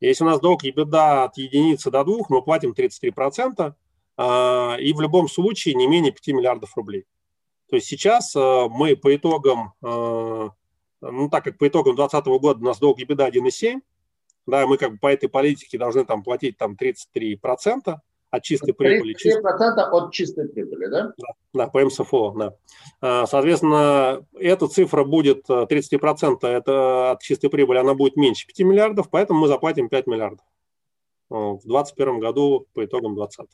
Если 0.02 0.24
у 0.24 0.28
нас 0.28 0.40
долг 0.40 0.64
и 0.64 0.72
беда 0.72 1.24
от 1.26 1.38
единицы 1.38 1.90
до 1.90 2.04
двух, 2.04 2.30
мы 2.30 2.42
платим 2.42 2.72
33%, 2.72 3.74
э, 4.18 4.82
и 4.82 4.94
в 4.94 5.02
любом 5.02 5.28
случае 5.30 5.76
не 5.76 5.88
менее 5.88 6.12
5 6.12 6.28
миллиардов 6.36 6.76
рублей. 6.76 7.06
То 7.70 7.76
есть 7.76 7.88
сейчас 7.88 8.36
э, 8.36 8.68
мы 8.70 8.96
по 8.96 9.16
итогам, 9.16 9.74
э, 9.82 10.50
ну 11.02 11.30
так 11.30 11.44
как 11.44 11.58
по 11.58 11.68
итогам 11.68 11.96
2020 11.96 12.42
года 12.42 12.60
у 12.60 12.66
нас 12.66 12.80
долг 12.80 13.00
и 13.00 13.06
беда 13.06 13.30
1,7, 13.30 13.82
да, 14.48 14.68
мы 14.68 14.78
как 14.78 14.94
бы 14.94 14.98
по 14.98 15.08
этой 15.08 15.30
политике 15.30 15.78
должны 15.78 16.06
там 16.06 16.24
платить 16.24 16.58
там 16.58 16.76
33%, 16.76 17.98
от 18.32 18.44
чистой 18.44 18.74
прибыли. 18.74 19.16
3% 19.16 19.80
от 19.80 20.14
чистой 20.14 20.48
прибыли, 20.48 20.88
да? 20.88 21.14
Да, 21.18 21.34
да 21.54 21.68
по 21.68 21.84
МСФО, 21.84 22.34
да. 22.38 22.56
А, 23.02 23.26
соответственно, 23.26 24.26
эта 24.34 24.68
цифра 24.68 25.04
будет 25.04 25.50
33%, 25.50 26.38
э, 26.44 26.48
это 26.48 27.12
от 27.12 27.22
чистой 27.22 27.50
прибыли, 27.50 27.78
она 27.78 27.94
будет 27.94 28.16
меньше 28.16 28.48
5 28.48 28.60
миллиардов, 28.60 29.10
поэтому 29.10 29.42
мы 29.42 29.48
заплатим 29.48 29.90
5 29.90 30.08
миллиардов 30.08 30.46
в 31.30 31.62
2021 31.66 32.20
году 32.20 32.68
по 32.74 32.86
итогам 32.86 33.16
2020. 33.16 33.52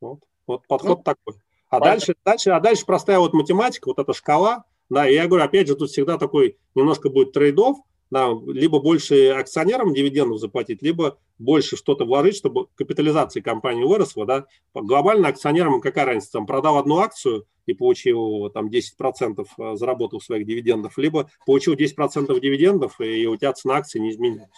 Вот, 0.00 0.20
вот 0.46 0.66
подход 0.66 0.98
ну, 0.98 1.04
такой. 1.04 1.40
А 1.70 1.80
дальше, 1.80 2.14
дальше, 2.24 2.50
а 2.50 2.60
дальше 2.60 2.86
простая 2.86 3.18
вот 3.18 3.34
математика, 3.34 3.88
вот 3.88 3.98
эта 3.98 4.14
шкала, 4.14 4.64
да, 4.88 5.08
и 5.08 5.14
я 5.14 5.26
говорю, 5.26 5.44
опять 5.44 5.68
же, 5.68 5.76
тут 5.76 5.90
всегда 5.90 6.16
такой 6.16 6.58
немножко 6.74 7.10
будет 7.10 7.32
трейдов, 7.32 7.76
да, 8.10 8.30
либо 8.46 8.80
больше 8.80 9.30
акционерам 9.30 9.92
дивидендов 9.92 10.38
заплатить, 10.38 10.82
либо 10.82 11.18
больше 11.38 11.76
что-то 11.76 12.04
вложить, 12.04 12.36
чтобы 12.36 12.66
капитализация 12.74 13.42
компании 13.42 13.84
выросла. 13.84 14.26
Да. 14.26 14.46
Глобально 14.74 15.28
акционерам 15.28 15.80
какая 15.80 16.06
разница? 16.06 16.32
Там, 16.32 16.46
продал 16.46 16.78
одну 16.78 16.98
акцию 16.98 17.46
и 17.66 17.74
получил 17.74 18.50
там, 18.50 18.68
10% 18.68 19.46
э, 19.58 19.76
заработал 19.76 20.20
своих 20.20 20.46
дивидендов, 20.46 20.96
либо 20.96 21.28
получил 21.44 21.74
10% 21.74 22.40
дивидендов, 22.40 22.98
и 23.00 23.26
у 23.26 23.36
тебя 23.36 23.52
цена 23.52 23.76
акции 23.76 23.98
не 23.98 24.10
изменилась. 24.10 24.48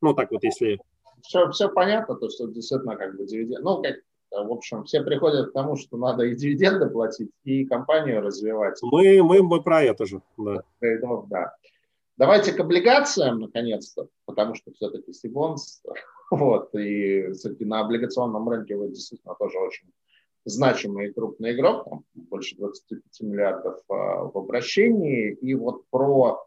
Ну, 0.00 0.14
так 0.14 0.30
вот, 0.30 0.42
если... 0.42 0.80
Все, 1.22 1.50
все 1.50 1.68
понятно, 1.68 2.16
то, 2.16 2.30
что 2.30 2.48
действительно 2.48 2.96
как 2.96 3.16
бы 3.16 3.26
дивиденд... 3.26 3.62
Ну, 3.62 3.82
как, 3.82 3.96
в 4.30 4.50
общем, 4.50 4.84
все 4.84 5.02
приходят 5.02 5.50
к 5.50 5.52
тому, 5.52 5.76
что 5.76 5.98
надо 5.98 6.24
и 6.24 6.34
дивиденды 6.34 6.88
платить, 6.88 7.30
и 7.44 7.66
компанию 7.66 8.22
развивать. 8.22 8.78
Мы, 8.82 9.22
мы, 9.22 9.42
мы 9.42 9.62
про 9.62 9.82
это 9.82 10.06
же. 10.06 10.22
Да. 10.38 10.62
да. 10.80 11.54
Давайте 12.16 12.52
к 12.52 12.60
облигациям, 12.60 13.40
наконец-то, 13.40 14.08
потому 14.24 14.54
что 14.54 14.72
все-таки 14.72 15.12
Сибонс, 15.12 15.82
вот, 16.30 16.74
и 16.74 17.32
все-таки 17.32 17.64
на 17.64 17.80
облигационном 17.80 18.48
рынке 18.48 18.76
вы 18.76 18.88
действительно 18.88 19.34
тоже 19.34 19.58
очень 19.58 19.90
значимый 20.44 21.08
и 21.08 21.12
крупный 21.12 21.52
игрок, 21.52 21.84
там 21.88 22.04
больше 22.14 22.56
25 22.56 23.02
миллиардов 23.22 23.80
а, 23.88 24.24
в 24.24 24.36
обращении. 24.36 25.32
И 25.32 25.54
вот 25.54 25.88
про 25.90 26.44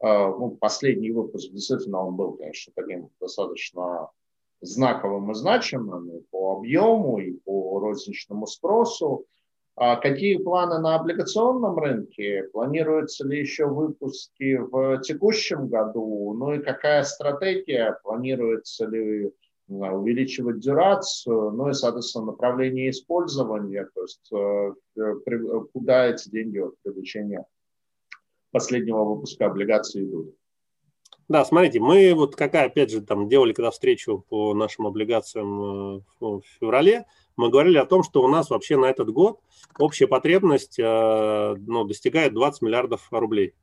а, 0.00 0.28
ну, 0.28 0.50
последний 0.50 1.12
выпуск, 1.12 1.50
действительно, 1.50 2.04
он 2.04 2.16
был, 2.16 2.32
конечно, 2.32 2.72
таким 2.76 3.08
достаточно 3.20 4.10
знаковым 4.60 5.30
и 5.30 5.34
значимым 5.34 6.10
и 6.10 6.20
по 6.30 6.56
объему, 6.56 7.18
и 7.18 7.32
по 7.32 7.78
розничному 7.80 8.46
спросу. 8.46 9.26
А 9.78 9.96
какие 9.96 10.38
планы 10.38 10.78
на 10.78 10.94
облигационном 10.94 11.78
рынке? 11.78 12.44
Планируются 12.52 13.26
ли 13.26 13.40
еще 13.40 13.66
выпуски 13.66 14.56
в 14.56 15.02
текущем 15.02 15.68
году? 15.68 16.32
Ну 16.32 16.54
и 16.54 16.62
какая 16.62 17.02
стратегия? 17.04 17.98
Планируется 18.02 18.86
ли 18.86 19.30
увеличивать 19.68 20.60
дюрацию? 20.60 21.50
Ну 21.50 21.68
и, 21.68 21.74
соответственно, 21.74 22.26
направление 22.26 22.88
использования, 22.88 23.86
то 23.94 24.02
есть 24.02 24.32
э, 24.32 25.64
куда 25.74 26.06
эти 26.06 26.30
деньги 26.30 26.58
от 26.58 26.74
привлечения 26.82 27.44
последнего 28.52 29.04
выпуска 29.04 29.44
облигаций 29.44 30.04
идут? 30.04 30.34
Да, 31.28 31.44
смотрите, 31.44 31.80
мы 31.80 32.14
вот 32.14 32.34
какая, 32.34 32.66
опять 32.66 32.92
же, 32.92 33.02
там 33.02 33.28
делали 33.28 33.52
когда 33.52 33.70
встречу 33.70 34.24
по 34.30 34.54
нашим 34.54 34.86
облигациям 34.86 35.98
э, 35.98 36.00
в 36.20 36.42
феврале, 36.60 37.04
мы 37.36 37.50
говорили 37.50 37.78
о 37.78 37.86
том, 37.86 38.02
что 38.02 38.22
у 38.22 38.28
нас 38.28 38.50
вообще 38.50 38.76
на 38.76 38.86
этот 38.86 39.10
год 39.10 39.40
общая 39.78 40.06
потребность 40.06 40.78
э, 40.78 41.54
ну, 41.58 41.84
достигает 41.84 42.34
20 42.34 42.62
миллиардов 42.62 43.06
рублей. 43.10 43.54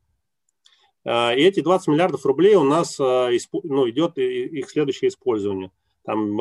Э, 1.04 1.36
и 1.36 1.42
эти 1.42 1.60
20 1.60 1.88
миллиардов 1.88 2.24
рублей 2.24 2.54
у 2.54 2.64
нас 2.64 2.98
ну, 2.98 3.90
идет 3.90 4.18
их 4.18 4.70
следующее 4.70 5.08
использование. 5.08 5.70
Там 6.04 6.36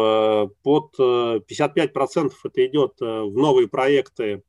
под 0.61 0.99
55% 0.99 2.31
это 2.43 2.65
идет 2.65 2.95
в 2.99 3.37
новые 3.37 3.69
проекты 3.69 4.43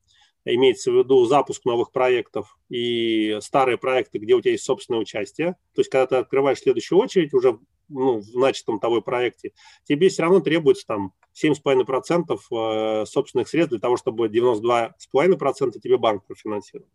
имеется 0.44 0.90
в 0.90 0.96
виду 0.96 1.24
запуск 1.24 1.64
новых 1.64 1.90
проектов 1.90 2.58
и 2.68 3.38
старые 3.40 3.78
проекты, 3.78 4.18
где 4.18 4.34
у 4.34 4.40
тебя 4.40 4.52
есть 4.52 4.64
собственное 4.64 5.00
участие. 5.00 5.56
То 5.74 5.80
есть, 5.80 5.90
когда 5.90 6.06
ты 6.06 6.16
открываешь 6.16 6.58
следующую 6.58 6.98
очередь 6.98 7.32
уже 7.32 7.58
ну, 7.88 8.20
в 8.20 8.36
начатом 8.36 8.78
тобой 8.78 9.02
проекте, 9.02 9.52
тебе 9.84 10.08
все 10.08 10.22
равно 10.22 10.40
требуется 10.40 10.86
там 10.86 11.12
7,5% 11.34 12.38
э, 12.50 13.06
собственных 13.06 13.48
средств 13.48 13.70
для 13.70 13.80
того, 13.80 13.96
чтобы 13.96 14.28
92,5% 14.28 15.80
тебе 15.80 15.98
банк 15.98 16.24
профинансировал. 16.26 16.88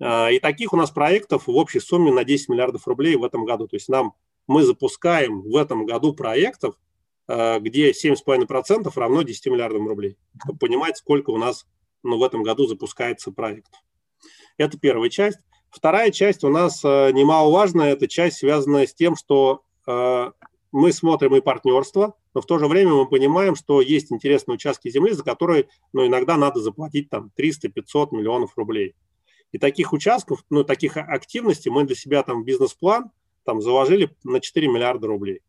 А, 0.00 0.30
и 0.30 0.38
таких 0.38 0.72
у 0.72 0.76
нас 0.76 0.90
проектов 0.90 1.46
в 1.46 1.56
общей 1.56 1.80
сумме 1.80 2.12
на 2.12 2.24
10 2.24 2.48
миллиардов 2.48 2.86
рублей 2.86 3.16
в 3.16 3.24
этом 3.24 3.44
году. 3.44 3.66
То 3.68 3.76
есть 3.76 3.88
нам 3.88 4.14
мы 4.46 4.62
запускаем 4.62 5.42
в 5.42 5.56
этом 5.56 5.84
году 5.86 6.14
проектов, 6.14 6.74
э, 7.28 7.58
где 7.60 7.92
7,5% 7.92 8.90
равно 8.96 9.22
10 9.22 9.46
миллиардам 9.46 9.88
рублей. 9.88 10.16
Чтобы 10.42 10.58
понимать, 10.58 10.96
сколько 10.96 11.30
у 11.30 11.38
нас 11.38 11.66
ну, 12.02 12.18
в 12.18 12.22
этом 12.22 12.42
году 12.42 12.66
запускается 12.66 13.32
проект. 13.32 13.72
Это 14.56 14.78
первая 14.78 15.10
часть. 15.10 15.38
Вторая 15.70 16.10
часть 16.10 16.44
у 16.44 16.48
нас 16.48 16.82
э, 16.84 17.10
немаловажная, 17.12 17.92
это 17.92 18.08
часть, 18.08 18.38
связанная 18.38 18.86
с 18.86 18.94
тем, 18.94 19.16
что 19.16 19.62
э, 19.62 19.67
мы 20.70 20.92
смотрим 20.92 21.34
и 21.34 21.40
партнерство, 21.40 22.14
но 22.34 22.40
в 22.40 22.46
то 22.46 22.58
же 22.58 22.66
время 22.66 22.92
мы 22.92 23.06
понимаем, 23.06 23.54
что 23.54 23.80
есть 23.80 24.12
интересные 24.12 24.56
участки 24.56 24.90
земли, 24.90 25.12
за 25.12 25.24
которые 25.24 25.68
ну, 25.92 26.06
иногда 26.06 26.36
надо 26.36 26.60
заплатить 26.60 27.08
там 27.08 27.30
300-500 27.36 28.14
миллионов 28.14 28.56
рублей. 28.56 28.94
И 29.52 29.58
таких 29.58 29.92
участков, 29.92 30.44
ну, 30.50 30.64
таких 30.64 30.96
активностей 30.96 31.70
мы 31.70 31.84
для 31.84 31.96
себя 31.96 32.22
там 32.22 32.44
бизнес-план 32.44 33.10
там 33.44 33.62
заложили 33.62 34.14
на 34.24 34.40
4 34.40 34.68
миллиарда 34.68 35.06
рублей. 35.06 35.40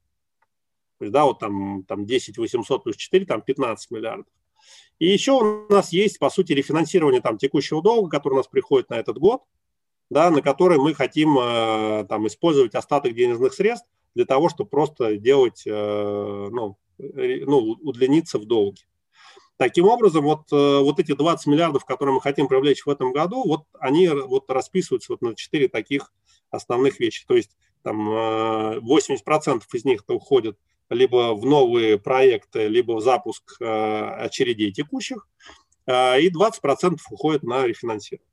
То 1.00 1.06
есть, 1.06 1.14
да, 1.14 1.26
вот 1.26 1.40
там, 1.40 1.84
там 1.84 2.06
10 2.06 2.38
800 2.38 2.84
плюс 2.84 2.96
4, 2.96 3.26
там 3.26 3.42
15 3.42 3.92
миллиардов. 3.92 4.32
И 5.00 5.08
еще 5.08 5.34
у 5.34 5.68
нас 5.70 5.92
есть, 5.92 6.20
по 6.20 6.30
сути, 6.30 6.54
рефинансирование 6.54 7.22
там, 7.22 7.38
текущего 7.38 7.82
долга, 7.82 8.10
который 8.10 8.34
у 8.34 8.38
нас 8.38 8.48
приходит 8.48 8.90
на 8.90 8.96
этот 8.96 9.18
год, 9.18 9.44
да, 10.10 10.30
на 10.32 10.42
который 10.42 10.78
мы 10.78 10.94
хотим 10.94 11.38
э, 11.38 12.06
там, 12.08 12.28
использовать 12.28 12.76
остаток 12.76 13.14
денежных 13.14 13.54
средств 13.54 13.88
для 14.16 14.26
того, 14.26 14.50
чтобы 14.50 14.70
просто 14.70 15.18
делать, 15.18 15.64
э, 15.66 15.72
ну, 16.52 16.78
ну, 16.98 17.58
удлиниться 17.82 18.40
в 18.40 18.46
долге. 18.46 18.84
Таким 19.58 19.86
образом, 19.86 20.24
вот, 20.24 20.52
э, 20.52 20.80
вот 20.80 21.00
эти 21.00 21.14
20 21.14 21.48
миллиардов, 21.48 21.86
которые 21.86 22.16
мы 22.16 22.22
хотим 22.22 22.48
привлечь 22.48 22.86
в 22.86 22.90
этом 22.90 23.12
году, 23.12 23.44
вот 23.46 23.64
они 23.80 24.08
вот 24.08 24.50
расписываются 24.50 25.14
вот 25.14 25.22
на 25.22 25.36
четыре 25.36 25.68
таких 25.68 26.14
основных 26.50 27.00
вещи. 27.00 27.26
То 27.28 27.36
есть 27.36 27.58
там 27.84 28.10
80% 28.10 29.64
из 29.74 29.86
них 29.86 30.04
уходят 30.08 30.58
либо 30.90 31.36
в 31.36 31.46
новые 31.46 32.00
проекты, 32.00 32.68
либо 32.68 32.94
в 32.94 33.02
запуск 33.02 33.58
э, 33.60 33.66
очередей 33.66 34.72
текущих, 34.72 35.28
э, 35.86 36.22
и 36.22 36.30
20% 36.30 36.98
уходит 37.12 37.44
на 37.44 37.66
рефинансирование. 37.66 38.28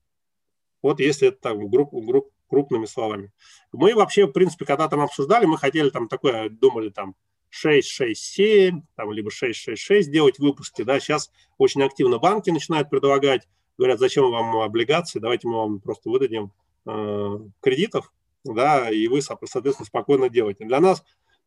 Вот 0.83 1.01
если 1.01 1.29
это 1.29 1.39
так, 1.39 1.59
групп, 1.59 1.93
групп, 1.93 2.31
крупными 2.49 2.87
словами. 2.87 3.33
Мы 3.73 3.95
вообще, 3.95 4.27
в 4.27 4.33
принципе, 4.33 4.65
когда 4.65 4.89
там 4.89 5.01
обсуждали, 5.01 5.47
мы 5.47 5.59
хотели 5.59 5.91
там 5.91 6.09
такое, 6.09 6.49
думали 6.49 6.91
там 6.91 7.15
667, 7.51 8.83
там, 8.97 9.13
либо 9.13 9.31
666 9.31 10.11
делать 10.11 10.39
выпуски, 10.39 10.83
да, 10.83 11.01
сейчас 11.01 11.31
очень 11.59 11.83
активно 11.83 12.19
банки 12.19 12.51
начинают 12.51 12.91
предлагать, 12.91 13.49
говорят, 13.79 13.99
зачем 13.99 14.31
вам 14.31 14.57
облигации, 14.59 15.19
давайте 15.19 15.49
мы 15.49 15.57
вам 15.57 15.81
просто 15.81 16.11
выдадим 16.11 16.53
э, 16.87 17.39
кредитов, 17.61 18.13
да, 18.45 18.91
и 18.91 19.09
вы, 19.09 19.23
соответственно, 19.23 19.87
спокойно 19.87 20.29
делаете. 20.29 20.65
Для 20.65 20.81
нас 20.81 21.03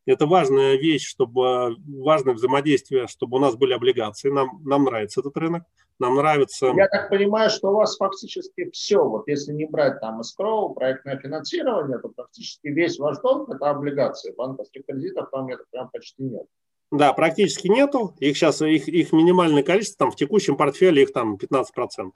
это 0.05 0.25
важная 0.25 0.75
вещь, 0.75 1.07
чтобы 1.07 1.75
важное 1.87 2.33
взаимодействие, 2.33 3.07
чтобы 3.07 3.37
у 3.37 3.39
нас 3.39 3.55
были 3.55 3.73
облигации. 3.73 4.29
Нам, 4.29 4.61
нам 4.63 4.85
нравится 4.85 5.19
этот 5.19 5.37
рынок, 5.37 5.63
нам 5.99 6.15
нравится... 6.15 6.67
Я 6.75 6.87
так 6.87 7.09
понимаю, 7.09 7.49
что 7.49 7.71
у 7.71 7.75
вас 7.75 7.97
фактически 7.97 8.69
все, 8.71 9.03
вот 9.03 9.27
если 9.27 9.51
не 9.51 9.65
брать 9.65 9.99
там 9.99 10.21
эскроу, 10.21 10.73
проектное 10.73 11.17
финансирование, 11.17 11.99
то 11.99 12.09
практически 12.09 12.67
весь 12.67 12.97
ваш 12.97 13.19
долг– 13.19 13.49
это 13.53 13.69
облигации. 13.69 14.33
Банковских 14.35 14.85
кредитов 14.85 15.29
там 15.31 15.49
это 15.49 15.63
прям 15.69 15.89
почти 15.89 16.23
нет. 16.23 16.45
Да, 16.91 17.13
практически 17.13 17.67
нету. 17.67 18.15
Их 18.19 18.37
сейчас, 18.37 18.61
их, 18.61 18.87
их 18.87 19.11
минимальное 19.11 19.61
количество, 19.61 20.05
там 20.05 20.11
в 20.11 20.15
текущем 20.15 20.55
портфеле 20.55 21.03
их 21.03 21.13
там 21.13 21.35
15%. 21.35 22.11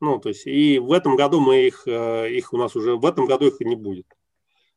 Ну, 0.00 0.18
то 0.18 0.30
есть, 0.30 0.46
и 0.46 0.78
в 0.78 0.92
этом 0.92 1.16
году 1.16 1.40
мы 1.40 1.66
их, 1.66 1.82
э, 1.86 2.30
их 2.32 2.52
у 2.54 2.56
нас 2.56 2.74
уже, 2.74 2.96
в 2.96 3.04
этом 3.04 3.26
году 3.26 3.48
их 3.48 3.60
и 3.60 3.66
не 3.66 3.76
будет. 3.76 4.06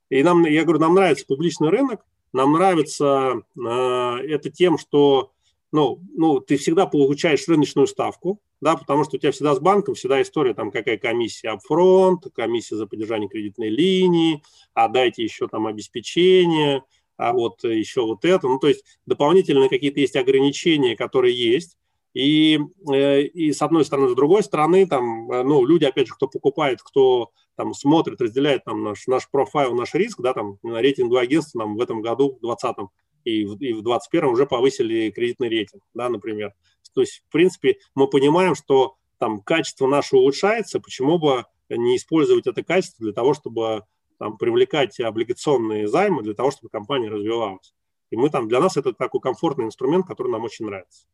И 0.10 0.22
нам, 0.22 0.44
я 0.46 0.64
говорю, 0.64 0.80
нам 0.80 0.96
нравится 0.96 1.26
публичный 1.26 1.70
рынок, 1.70 2.06
нам 2.34 2.54
нравится 2.54 3.42
э, 3.56 3.62
это 3.62 4.50
тем, 4.50 4.78
что 4.78 5.33
ну, 5.74 6.00
ну, 6.16 6.40
ты 6.40 6.58
всегда 6.58 6.86
получаешь 6.86 7.48
рыночную 7.48 7.88
ставку, 7.88 8.40
да, 8.62 8.78
потому 8.78 9.04
что 9.04 9.18
у 9.18 9.20
тебя 9.20 9.32
всегда 9.32 9.56
с 9.56 9.60
банком 9.60 9.96
всегда 9.96 10.22
история, 10.22 10.54
там, 10.54 10.70
какая 10.70 10.98
комиссия 10.98 11.50
апфронт, 11.50 12.28
комиссия 12.36 12.76
за 12.76 12.86
поддержание 12.86 13.28
кредитной 13.28 13.70
линии, 13.70 14.44
а 14.76 14.88
дайте 14.88 15.24
еще 15.24 15.48
там 15.48 15.66
обеспечение, 15.66 16.84
а 17.18 17.34
вот 17.34 17.64
еще 17.64 18.02
вот 18.02 18.24
это. 18.24 18.48
Ну, 18.48 18.60
то 18.60 18.68
есть 18.68 18.86
дополнительные 19.08 19.68
какие-то 19.68 20.00
есть 20.00 20.16
ограничения, 20.16 20.96
которые 20.96 21.36
есть. 21.36 21.76
И, 22.14 22.60
э, 22.94 23.24
и 23.24 23.52
с 23.52 23.64
одной 23.64 23.84
стороны, 23.84 24.10
с 24.10 24.16
другой 24.16 24.44
стороны, 24.44 24.86
там, 24.86 25.32
э, 25.32 25.42
ну, 25.42 25.66
люди, 25.66 25.86
опять 25.86 26.08
же, 26.08 26.14
кто 26.14 26.28
покупает, 26.28 26.84
кто 26.84 27.32
там 27.56 27.74
смотрит, 27.74 28.22
разделяет 28.22 28.64
там 28.64 28.84
наш, 28.84 29.08
наш 29.08 29.28
профайл, 29.28 29.74
наш 29.74 29.96
риск, 29.96 30.22
да, 30.22 30.34
там 30.34 30.60
рейтинговое 30.64 31.24
агентство 31.24 31.60
нам 31.60 31.76
в 31.76 31.82
этом 31.82 32.04
году, 32.04 32.38
в 32.38 32.46
2020 32.46 32.90
и 33.24 33.46
в, 33.46 33.54
и 33.60 33.74
в 33.74 33.82
2021 33.84 34.30
уже 34.30 34.46
повысили 34.46 35.12
кредитный 35.12 35.50
рейтинг, 35.50 35.84
да, 35.94 36.10
например. 36.10 36.54
То 36.94 37.02
есть, 37.02 37.24
в 37.28 37.32
принципе, 37.32 37.78
мы 37.96 38.08
понимаем, 38.08 38.56
что 38.56 38.96
там 39.18 39.42
качество 39.42 39.88
наше 39.88 40.16
улучшается, 40.16 40.80
почему 40.80 41.18
бы 41.18 41.46
не 41.70 41.98
использовать 41.98 42.48
это 42.48 42.64
качество 42.64 43.04
для 43.04 43.14
того, 43.14 43.34
чтобы 43.34 43.84
там, 44.20 44.38
привлекать 44.38 45.00
облигационные 45.00 45.88
займы, 45.88 46.24
для 46.24 46.34
того, 46.34 46.52
чтобы 46.52 46.70
компания 46.70 47.10
развивалась. 47.10 47.74
И 48.10 48.16
мы 48.16 48.30
там, 48.30 48.48
для 48.48 48.60
нас 48.60 48.78
это 48.78 48.94
такой 48.94 49.22
комфортный 49.22 49.66
инструмент, 49.66 50.06
который 50.06 50.32
нам 50.32 50.44
очень 50.44 50.66
нравится. 50.66 51.06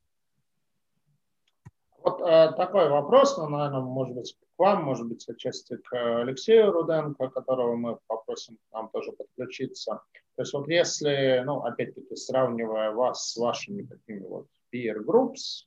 Вот 2.02 2.22
э, 2.22 2.54
такой 2.56 2.90
вопрос, 2.90 3.38
ну, 3.38 3.50
наверное, 3.50 3.82
может 3.82 4.16
быть, 4.16 4.34
к 4.34 4.60
вам, 4.60 4.84
может 4.84 5.08
быть, 5.08 5.28
отчасти 5.28 5.76
к 5.76 6.22
Алексею 6.22 6.72
Руденко, 6.72 7.30
которого 7.30 7.76
мы 7.76 7.98
попросим 8.08 8.58
нам 8.72 8.90
тоже 8.90 9.12
подключиться. 9.12 10.02
То 10.36 10.44
есть 10.44 10.54
вот 10.54 10.68
если, 10.70 11.44
ну, 11.46 11.60
опять-таки, 11.64 12.16
сравнивая 12.16 12.92
вас 12.92 13.32
с 13.32 13.38
вашими 13.38 13.84
такими 13.84 14.26
вот 14.26 14.48
peer 14.74 15.04
groups, 15.06 15.66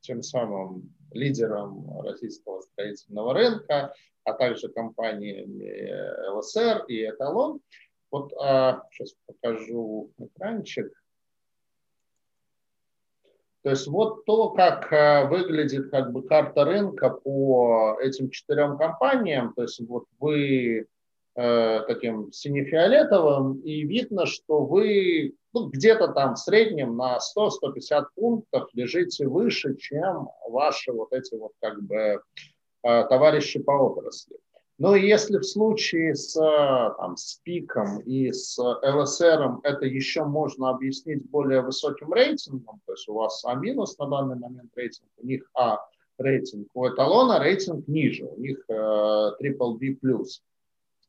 тем 0.00 0.22
самым 0.22 0.94
лидером 1.12 2.00
российского 2.02 2.62
строительного 2.62 3.34
рынка, 3.34 3.94
а 4.24 4.32
также 4.32 4.68
компаниями 4.68 6.30
ЛСР 6.30 6.84
и 6.88 7.04
Эталон, 7.04 7.60
вот 8.10 8.32
а, 8.40 8.82
сейчас 8.90 9.14
покажу 9.26 10.10
экранчик. 10.18 10.92
То 13.62 13.70
есть 13.70 13.86
вот 13.86 14.24
то, 14.24 14.50
как 14.50 14.90
э, 14.92 15.28
выглядит 15.28 15.90
как 15.90 16.12
бы 16.12 16.22
карта 16.22 16.64
рынка 16.64 17.10
по 17.10 17.98
этим 18.00 18.30
четырем 18.30 18.78
компаниям, 18.78 19.52
то 19.54 19.62
есть 19.62 19.80
вот 19.86 20.04
вы 20.18 20.86
э, 21.36 21.80
таким 21.86 22.32
сине-фиолетовым, 22.32 23.60
и 23.60 23.82
видно, 23.82 24.24
что 24.24 24.64
вы 24.64 25.34
ну, 25.52 25.66
где-то 25.68 26.08
там 26.08 26.34
в 26.34 26.38
среднем 26.38 26.96
на 26.96 27.18
100-150 27.18 28.04
пунктов 28.14 28.68
лежите 28.72 29.26
выше, 29.26 29.76
чем 29.76 30.30
ваши 30.48 30.92
вот 30.92 31.12
эти 31.12 31.34
вот 31.34 31.52
как 31.60 31.82
бы 31.82 31.96
э, 31.96 32.18
товарищи 32.82 33.60
по 33.60 33.72
отрасли. 33.72 34.36
Но 34.80 34.96
если 34.96 35.36
в 35.36 35.44
случае 35.44 36.14
с, 36.14 36.32
там, 36.32 37.14
с 37.18 37.38
пиком 37.44 38.00
и 38.00 38.32
с 38.32 38.58
ЛСР 38.58 39.58
это 39.62 39.84
еще 39.84 40.24
можно 40.24 40.70
объяснить 40.70 41.28
более 41.28 41.60
высоким 41.60 42.14
рейтингом, 42.14 42.80
то 42.86 42.92
есть 42.94 43.06
у 43.06 43.12
вас 43.12 43.44
А 43.44 43.56
минус 43.56 43.98
на 43.98 44.06
данный 44.06 44.36
момент 44.36 44.72
рейтинг, 44.74 45.06
у 45.18 45.26
них 45.26 45.42
А 45.52 45.80
рейтинг, 46.16 46.68
у 46.72 46.88
эталона 46.88 47.38
рейтинг 47.40 47.86
ниже, 47.88 48.24
у 48.24 48.40
них 48.40 48.64
э, 48.70 48.72
triple 48.72 49.76
B+. 49.76 49.98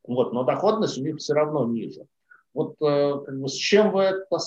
Вот, 0.06 0.34
но 0.34 0.43
доходность 0.43 0.98
у 0.98 1.03
них 1.03 1.19
все 1.19 1.34
равно 1.34 1.65
ниже. 1.65 2.06
Вот 2.53 2.76
э, 2.81 3.22
как 3.26 3.39
бы, 3.39 3.48
с 3.48 3.53
чем 3.53 3.93
вы 3.93 4.02
это 4.02 4.38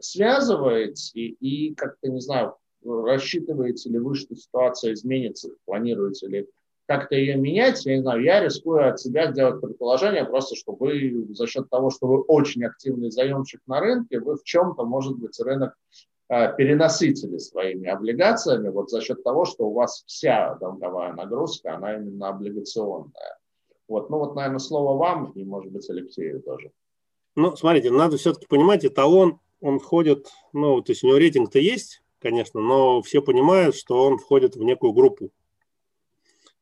связываете 0.00 1.18
и 1.18 1.74
как-то, 1.74 2.10
не 2.10 2.20
знаю, 2.20 2.56
рассчитываете 2.84 3.88
ли 3.88 3.98
вы, 3.98 4.14
что 4.14 4.36
ситуация 4.36 4.92
изменится, 4.92 5.48
планируете 5.64 6.26
ли 6.26 6.46
как-то 6.86 7.14
ее 7.14 7.36
менять, 7.36 7.84
я 7.86 7.96
не 7.96 8.02
знаю, 8.02 8.22
я 8.22 8.40
рискую 8.40 8.88
от 8.88 9.00
себя 9.00 9.30
сделать 9.30 9.60
предположение, 9.60 10.24
просто 10.24 10.54
чтобы 10.54 10.86
вы 10.86 11.26
за 11.34 11.46
счет 11.46 11.70
того, 11.70 11.90
что 11.90 12.06
вы 12.06 12.20
очень 12.22 12.64
активный 12.64 13.10
заемщик 13.10 13.60
на 13.66 13.80
рынке, 13.80 14.20
вы 14.20 14.36
в 14.36 14.44
чем-то, 14.44 14.84
может 14.84 15.16
быть, 15.18 15.38
рынок 15.40 15.74
э, 16.28 16.54
перенасытили 16.56 17.38
своими 17.38 17.88
облигациями, 17.88 18.68
вот 18.68 18.90
за 18.90 19.00
счет 19.00 19.22
того, 19.22 19.44
что 19.44 19.68
у 19.68 19.72
вас 19.72 20.04
вся 20.06 20.56
долговая 20.56 21.14
нагрузка, 21.14 21.76
она 21.76 21.96
именно 21.96 22.28
облигационная. 22.28 23.38
Вот, 23.88 24.10
ну 24.10 24.18
вот, 24.18 24.34
наверное, 24.34 24.58
слово 24.58 24.96
вам 24.96 25.32
и, 25.32 25.44
может 25.44 25.72
быть, 25.72 25.88
Алексею 25.88 26.42
тоже. 26.42 26.70
Ну, 27.36 27.56
смотрите, 27.56 27.90
надо 27.90 28.16
все-таки 28.16 28.46
понимать, 28.46 28.84
эталон, 28.84 29.40
он 29.60 29.78
входит, 29.78 30.28
ну, 30.52 30.82
то 30.82 30.92
есть 30.92 31.02
у 31.02 31.08
него 31.08 31.16
рейтинг-то 31.16 31.58
есть, 31.58 32.02
конечно, 32.18 32.60
но 32.60 33.00
все 33.02 33.22
понимают, 33.22 33.74
что 33.74 34.04
он 34.04 34.18
входит 34.18 34.56
в 34.56 34.62
некую 34.62 34.92
группу 34.92 35.30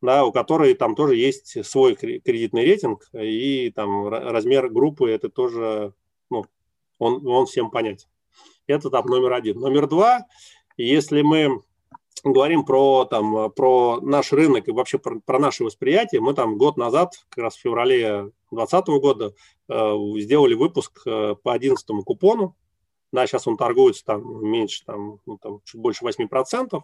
да, 0.02 0.24
у 0.24 0.32
которой 0.32 0.74
там 0.74 0.94
тоже 0.94 1.16
есть 1.16 1.64
свой 1.64 1.94
кредитный 1.94 2.64
рейтинг, 2.64 3.08
и 3.14 3.70
там 3.70 4.08
размер 4.08 4.68
группы 4.68 5.10
это 5.10 5.30
тоже, 5.30 5.94
ну, 6.28 6.44
он, 6.98 7.26
он 7.26 7.46
всем 7.46 7.70
понятен. 7.70 8.08
Это 8.66 8.90
там 8.90 9.06
номер 9.06 9.32
один. 9.32 9.58
Номер 9.60 9.86
два, 9.86 10.26
если 10.76 11.22
мы 11.22 11.62
говорим 12.24 12.64
про, 12.64 13.04
там, 13.04 13.52
про 13.52 14.00
наш 14.00 14.32
рынок 14.32 14.68
и 14.68 14.72
вообще 14.72 14.98
про, 14.98 15.20
про 15.20 15.38
наше 15.38 15.64
восприятие, 15.64 16.20
мы 16.20 16.34
там 16.34 16.58
год 16.58 16.76
назад, 16.76 17.14
как 17.28 17.44
раз 17.44 17.56
в 17.56 17.60
феврале 17.60 18.32
2020 18.50 18.86
года, 19.00 19.34
э, 19.68 19.96
сделали 20.18 20.54
выпуск 20.54 21.02
э, 21.06 21.36
по 21.42 21.52
11 21.52 21.86
купону. 22.04 22.56
Да, 23.12 23.26
сейчас 23.26 23.46
он 23.46 23.56
торгуется 23.56 24.04
там 24.04 24.44
меньше, 24.44 24.84
там, 24.84 25.20
ну, 25.26 25.38
там 25.38 25.60
чуть 25.64 25.80
больше 25.80 26.04
8%. 26.04 26.82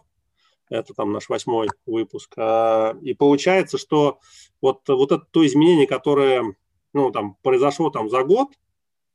Это 0.69 0.93
там 0.93 1.11
наш 1.11 1.29
восьмой 1.29 1.67
выпуск. 1.85 2.33
А, 2.37 2.95
и 3.01 3.13
получается, 3.13 3.77
что 3.77 4.19
вот, 4.61 4.87
вот 4.87 5.11
это 5.11 5.25
то 5.31 5.45
изменение, 5.45 5.87
которое 5.87 6.55
ну, 6.93 7.11
там, 7.11 7.35
произошло 7.41 7.89
там 7.89 8.09
за 8.09 8.23
год, 8.23 8.49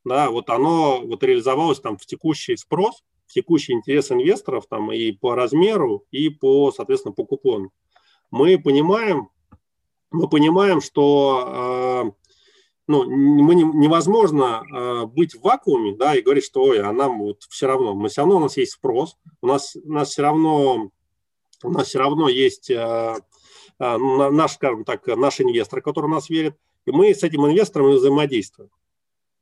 да, 0.05 0.31
вот 0.31 0.51
оно 0.51 1.01
вот 1.01 1.23
реализовалось 1.23 1.81
там 1.81 1.97
в 1.97 2.07
текущий 2.07 2.57
спрос, 2.57 3.03
в 3.27 3.33
текущий 3.33 3.73
интерес 3.73 4.11
инвесторов 4.11 4.67
там 4.69 4.93
и 4.93 5.13
по 5.13 5.35
размеру, 5.35 6.05
и 6.11 6.29
по, 6.29 6.73
соответственно, 6.73 7.15
по 7.15 7.25
купону. 7.25 7.73
Мы 8.31 8.59
понимаем, 8.59 9.31
мы 10.11 10.29
понимаем, 10.29 10.81
что 10.81 12.05
э, 12.07 12.11
ну, 12.87 13.05
мы 13.05 13.55
не, 13.55 13.65
невозможно 13.65 14.63
э, 14.63 15.07
быть 15.07 15.35
в 15.35 15.43
вакууме, 15.43 15.97
да, 15.97 16.15
и 16.15 16.23
говорить, 16.23 16.45
что 16.45 16.63
ой, 16.65 16.81
а 16.81 16.93
нам 16.93 17.21
вот 17.21 17.43
все 17.49 17.67
равно, 17.67 17.95
мы 17.95 18.09
все 18.09 18.23
равно 18.23 18.37
у 18.37 18.41
нас 18.41 18.57
есть 18.57 18.73
спрос, 18.73 19.17
у 19.41 19.47
нас, 19.47 19.77
у 19.77 19.93
нас 19.93 20.11
все 20.11 20.23
равно 20.23 20.91
у 21.63 21.71
нас 21.71 21.89
все 21.89 21.99
равно 21.99 22.29
есть 22.29 22.71
э, 22.71 22.75
э, 23.79 23.97
наш, 23.97 24.53
скажем 24.53 24.85
так, 24.85 25.07
наш 25.07 25.41
инвестор, 25.41 25.81
который 25.81 26.07
в 26.07 26.11
нас 26.11 26.29
верит, 26.29 26.57
и 26.87 26.91
мы 26.91 27.15
с 27.15 27.23
этим 27.23 27.47
инвестором 27.47 27.91
взаимодействуем. 27.91 28.71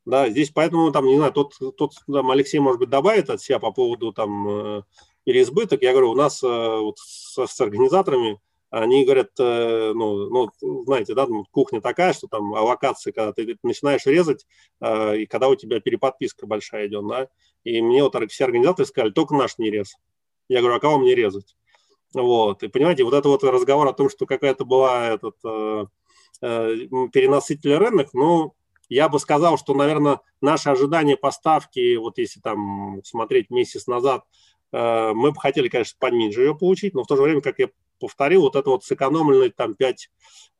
Да, 0.04 0.28
здесь 0.28 0.50
поэтому, 0.50 0.90
там, 0.90 1.06
не 1.06 1.16
знаю, 1.16 1.32
тот, 1.32 1.54
тот 1.76 1.92
там, 2.12 2.30
Алексей, 2.30 2.58
может 2.58 2.80
быть, 2.80 2.90
добавит 2.90 3.30
от 3.30 3.40
себя 3.40 3.58
по 3.60 3.70
поводу 3.70 4.12
там 4.12 4.48
э, 4.48 4.82
переизбыток. 5.24 5.82
Я 5.82 5.92
говорю, 5.92 6.10
у 6.10 6.16
нас 6.16 6.42
вот 6.42 6.98
с, 6.98 7.46
с 7.46 7.60
организаторами 7.60 8.40
они 8.70 9.04
говорят, 9.04 9.32
ну, 9.38 10.30
ну, 10.30 10.50
знаете, 10.86 11.14
да, 11.14 11.26
кухня 11.50 11.82
такая, 11.82 12.14
что 12.14 12.26
там 12.26 12.54
аллокации, 12.54 13.10
когда 13.10 13.34
ты 13.34 13.58
начинаешь 13.62 14.06
резать, 14.06 14.46
и 14.82 15.26
когда 15.26 15.48
у 15.48 15.54
тебя 15.56 15.78
переподписка 15.78 16.46
большая 16.46 16.88
идет, 16.88 17.06
да, 17.06 17.28
и 17.64 17.82
мне 17.82 18.02
вот 18.02 18.16
все 18.30 18.44
организаторы 18.44 18.86
сказали, 18.86 19.12
только 19.12 19.34
наш 19.34 19.58
не 19.58 19.70
рез. 19.70 19.94
Я 20.48 20.60
говорю, 20.60 20.76
а 20.76 20.80
кого 20.80 20.98
мне 20.98 21.14
резать? 21.14 21.56
Вот. 22.14 22.62
И 22.62 22.68
понимаете, 22.68 23.04
вот 23.04 23.14
это 23.14 23.28
вот 23.28 23.44
разговор 23.44 23.88
о 23.88 23.92
том, 23.92 24.10
что 24.10 24.26
какая-то 24.26 24.64
была 24.64 25.08
этот, 25.08 25.36
э, 25.44 25.86
э, 26.42 26.76
перенасытитель 27.12 27.74
рынок, 27.74 28.08
ну, 28.12 28.54
я 28.92 29.08
бы 29.08 29.18
сказал, 29.18 29.56
что, 29.56 29.74
наверное, 29.74 30.20
наши 30.42 30.68
ожидания 30.68 31.16
поставки, 31.16 31.96
вот 31.96 32.18
если 32.18 32.40
там 32.40 33.00
смотреть 33.04 33.48
месяц 33.48 33.86
назад, 33.86 34.24
э, 34.72 35.12
мы 35.14 35.32
бы 35.32 35.40
хотели, 35.40 35.68
конечно, 35.68 35.96
пониже 35.98 36.42
ее 36.42 36.54
получить, 36.54 36.94
но 36.94 37.04
в 37.04 37.06
то 37.06 37.16
же 37.16 37.22
время, 37.22 37.40
как 37.40 37.58
я 37.58 37.70
повторил, 37.98 38.42
вот 38.42 38.54
это 38.54 38.68
вот 38.68 38.84
сэкономленные 38.84 39.50
там 39.50 39.74
5, 39.74 40.10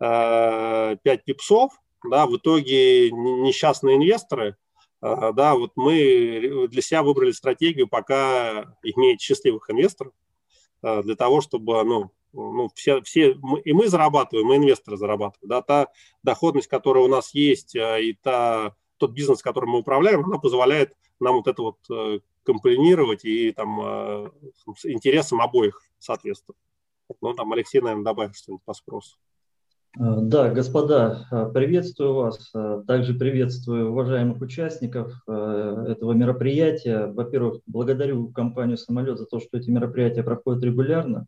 э, 0.01 0.97
5 1.03 1.25
пипсов, 1.25 1.73
да, 2.09 2.27
в 2.27 2.37
итоге 2.37 3.11
несчастные 3.11 3.97
инвесторы, 3.97 4.57
э, 5.03 5.33
да, 5.35 5.55
вот 5.55 5.73
мы 5.77 6.69
для 6.71 6.81
себя 6.81 7.03
выбрали 7.03 7.33
стратегию 7.33 7.87
пока 7.87 8.77
иметь 8.83 9.21
счастливых 9.21 9.69
инвесторов, 9.69 10.15
для 10.83 11.17
того, 11.17 11.41
чтобы 11.41 11.83
ну, 11.85 12.11
ну, 12.33 12.71
все, 12.75 13.03
все, 13.03 13.37
мы, 13.41 13.61
и 13.61 13.73
мы 13.73 13.89
зарабатываем, 13.89 14.53
и 14.53 14.57
инвесторы 14.57 14.97
зарабатывают. 14.97 15.49
Да, 15.49 15.63
та 15.63 15.89
доходность, 16.23 16.69
которая 16.69 17.05
у 17.05 17.09
нас 17.09 17.35
есть, 17.35 17.77
э, 17.77 18.03
и 18.03 18.13
та, 18.15 18.75
тот 18.97 19.13
бизнес, 19.13 19.43
которым 19.43 19.71
мы 19.71 19.79
управляем, 19.79 20.25
она 20.25 20.39
позволяет 20.39 20.97
нам 21.21 21.37
вот 21.37 21.47
это 21.47 21.63
вот 21.63 21.79
э, 21.91 22.21
комплинировать 22.43 23.25
и 23.25 23.53
там 23.53 24.33
с 24.77 24.85
интересам 24.85 25.41
обоих 25.41 25.81
соответствует. 25.99 26.59
Ну, 27.21 27.35
там 27.35 27.53
Алексей, 27.53 27.81
наверное, 27.81 28.05
добавит 28.05 28.37
что-нибудь 28.37 28.65
по 28.65 28.75
спросу. 28.75 29.17
Э, 29.99 30.21
да, 30.23 30.49
господа, 30.51 31.27
э, 31.31 31.51
приветствую 31.53 32.15
вас. 32.15 32.51
Э, 32.55 32.83
также 32.87 33.15
приветствую 33.15 33.91
уважаемых 33.91 34.41
участников 34.41 35.13
этого 35.27 36.13
мероприятия. 36.13 37.07
Во-первых, 37.07 37.61
благодарю 37.67 38.29
компанию 38.29 38.79
«Самолет» 38.79 39.19
за 39.19 39.27
то, 39.27 39.39
что 39.41 39.59
эти 39.59 39.71
мероприятия 39.71 40.23
проходят 40.23 40.65
регулярно. 40.65 41.27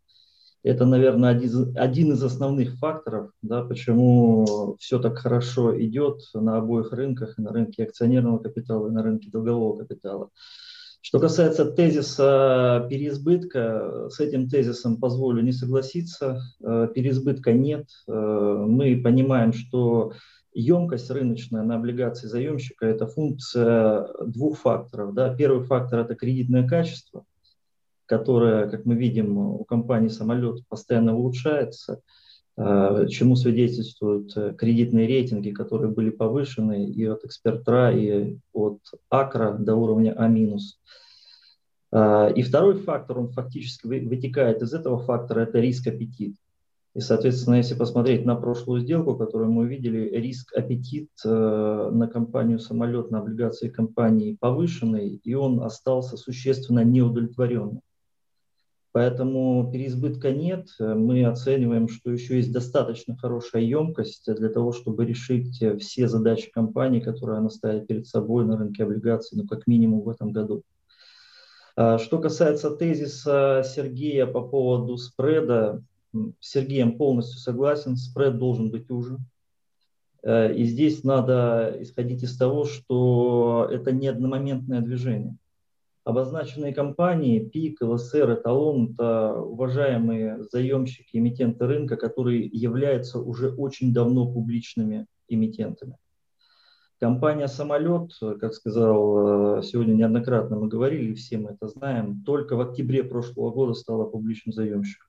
Это, 0.63 0.87
наверное, 0.87 1.39
один 1.77 2.13
из 2.13 2.23
основных 2.23 2.79
факторов, 2.79 3.31
да, 3.43 3.63
почему 3.63 4.77
все 4.81 4.99
так 4.99 5.19
хорошо 5.19 5.79
идет 5.79 6.23
на 6.33 6.57
обоих 6.57 6.91
рынках, 6.93 7.37
на 7.37 7.53
рынке 7.53 7.85
акционерного 7.85 8.39
капитала, 8.39 8.89
и 8.89 8.91
на 8.91 9.03
рынке 9.03 9.29
долгового 9.31 9.77
капитала. 9.77 10.31
Что 11.07 11.21
касается 11.21 11.67
тезиса 11.67 12.87
переизбытка, 12.89 14.09
с 14.09 14.21
этим 14.21 14.49
тезисом 14.49 14.97
позволю 14.97 15.43
не 15.43 15.53
согласиться. 15.53 16.41
Э, 16.63 16.89
переизбытка 16.95 17.53
нет. 17.53 17.91
Э, 18.09 18.13
мы 18.67 18.99
понимаем, 19.05 19.53
что 19.53 20.15
емкость 20.55 21.11
рыночная 21.11 21.63
на 21.63 21.75
облигации 21.75 22.27
заемщика– 22.27 22.87
это 22.89 23.07
функция 23.07 24.09
двух 24.25 24.59
факторов. 24.61 25.13
Да? 25.13 25.35
Первый 25.35 25.67
фактор– 25.67 25.99
это 26.01 26.15
кредитное 26.15 26.67
качество, 26.67 27.27
которое, 28.07 28.67
как 28.71 28.87
мы 28.87 28.95
видим, 28.95 29.37
у 29.37 29.65
компании 29.65 30.09
«Самолет» 30.09 30.67
постоянно 30.71 31.15
улучшается, 31.15 32.01
чему 32.57 33.35
свидетельствуют 33.37 34.33
кредитные 34.57 35.09
рейтинги, 35.09 35.51
которые 35.51 35.91
были 35.91 36.11
повышены 36.11 36.87
и 36.87 37.05
от 37.05 37.25
экспертра, 37.25 37.91
и 37.93 38.39
от 38.53 38.79
АКРа 39.11 39.57
до 39.59 39.75
уровня 39.75 40.15
А-. 40.17 40.31
А, 41.95 42.29
и 42.29 42.43
второй 42.43 42.75
фактор, 42.75 43.21
он 43.21 43.29
фактически 43.31 43.87
вытекает 43.87 44.63
из 44.63 44.75
этого 44.75 44.99
фактора, 44.99 45.41
это 45.41 45.61
риск 45.61 45.87
аппетит. 45.87 46.35
И, 46.95 47.01
соответственно, 47.01 47.57
если 47.57 47.75
посмотреть 47.75 48.25
на 48.25 48.35
прошлую 48.35 48.81
сделку, 48.81 49.17
которую 49.17 49.51
мы 49.51 49.63
увидели, 49.63 50.11
риск 50.11 50.53
аппетит 50.57 51.11
э, 51.25 51.91
на 51.93 52.07
компанию 52.09 52.59
самолет, 52.59 53.11
на 53.11 53.19
облигации 53.19 53.69
компании 53.69 54.37
повышенный, 54.39 55.21
и 55.23 55.35
он 55.35 55.61
остался 55.63 56.17
существенно 56.17 56.85
неудовлетворенным. 56.85 57.81
Поэтому 58.95 59.69
переизбытка 59.73 60.31
нет. 60.31 60.69
Мы 60.79 61.25
оцениваем, 61.25 61.89
что 61.89 62.13
еще 62.13 62.37
есть 62.37 62.53
достаточно 62.53 63.17
хорошая 63.17 63.63
емкость 63.63 64.33
для 64.33 64.49
того, 64.49 64.71
чтобы 64.71 65.05
решить 65.05 65.61
все 65.81 66.07
задачи 66.07 66.49
компании, 66.53 67.01
которые 67.01 67.39
она 67.39 67.51
ставит 67.51 67.89
перед 67.89 68.07
собой 68.07 68.45
на 68.45 68.57
рынке 68.57 68.85
облигаций, 68.85 69.37
ну, 69.37 69.49
как 69.49 69.67
минимум 69.67 70.03
в 70.03 70.09
этом 70.09 70.31
году. 70.31 70.63
А, 71.75 71.99
что 71.99 72.21
касается 72.21 72.71
тезиса 72.71 73.65
Сергея 73.67 74.27
по 74.27 74.43
поводу 74.43 74.97
спреда, 74.97 75.83
с 76.39 76.51
Сергеем 76.53 76.97
полностью 76.97 77.41
согласен, 77.41 77.97
спред 77.97 78.39
должен 78.39 78.71
быть 78.71 78.89
уже. 78.93 79.19
Э, 80.23 80.55
и 80.55 80.63
здесь 80.67 81.03
надо 81.03 81.79
исходить 81.81 82.23
из 82.23 82.37
того, 82.37 82.65
что 82.65 83.69
это 83.73 83.91
не 83.91 84.07
одномоментное 84.07 84.83
движение. 84.83 85.37
Обозначенные 86.05 86.75
компании, 86.75 87.39
ПИК, 87.39 87.81
ЛСР, 87.81 88.35
Эталон– 88.35 88.93
это 88.95 89.41
уважаемые 89.41 90.45
заемщики, 90.53 91.17
эмитенты 91.17 91.67
рынка, 91.67 91.97
которые 91.97 92.45
являются 92.45 93.19
уже 93.19 93.51
очень 93.51 93.95
давно 93.95 94.31
публичными 94.31 95.07
эмитентами. 95.29 95.97
Компания 97.01 97.49
«Самолет», 97.49 98.13
как 98.39 98.53
сказал, 98.53 99.59
э, 99.59 99.63
сегодня 99.63 99.95
неоднократно 99.95 100.57
мы 100.57 100.69
говорили, 100.69 101.15
все 101.15 101.39
мы 101.39 101.53
это 101.53 101.69
знаем, 101.69 102.23
только 102.25 102.57
в 102.57 102.61
октябре 102.61 103.03
прошлого 103.03 103.51
года 103.51 103.73
стала 103.73 104.05
публичным 104.05 104.53
заемщиком. 104.53 105.09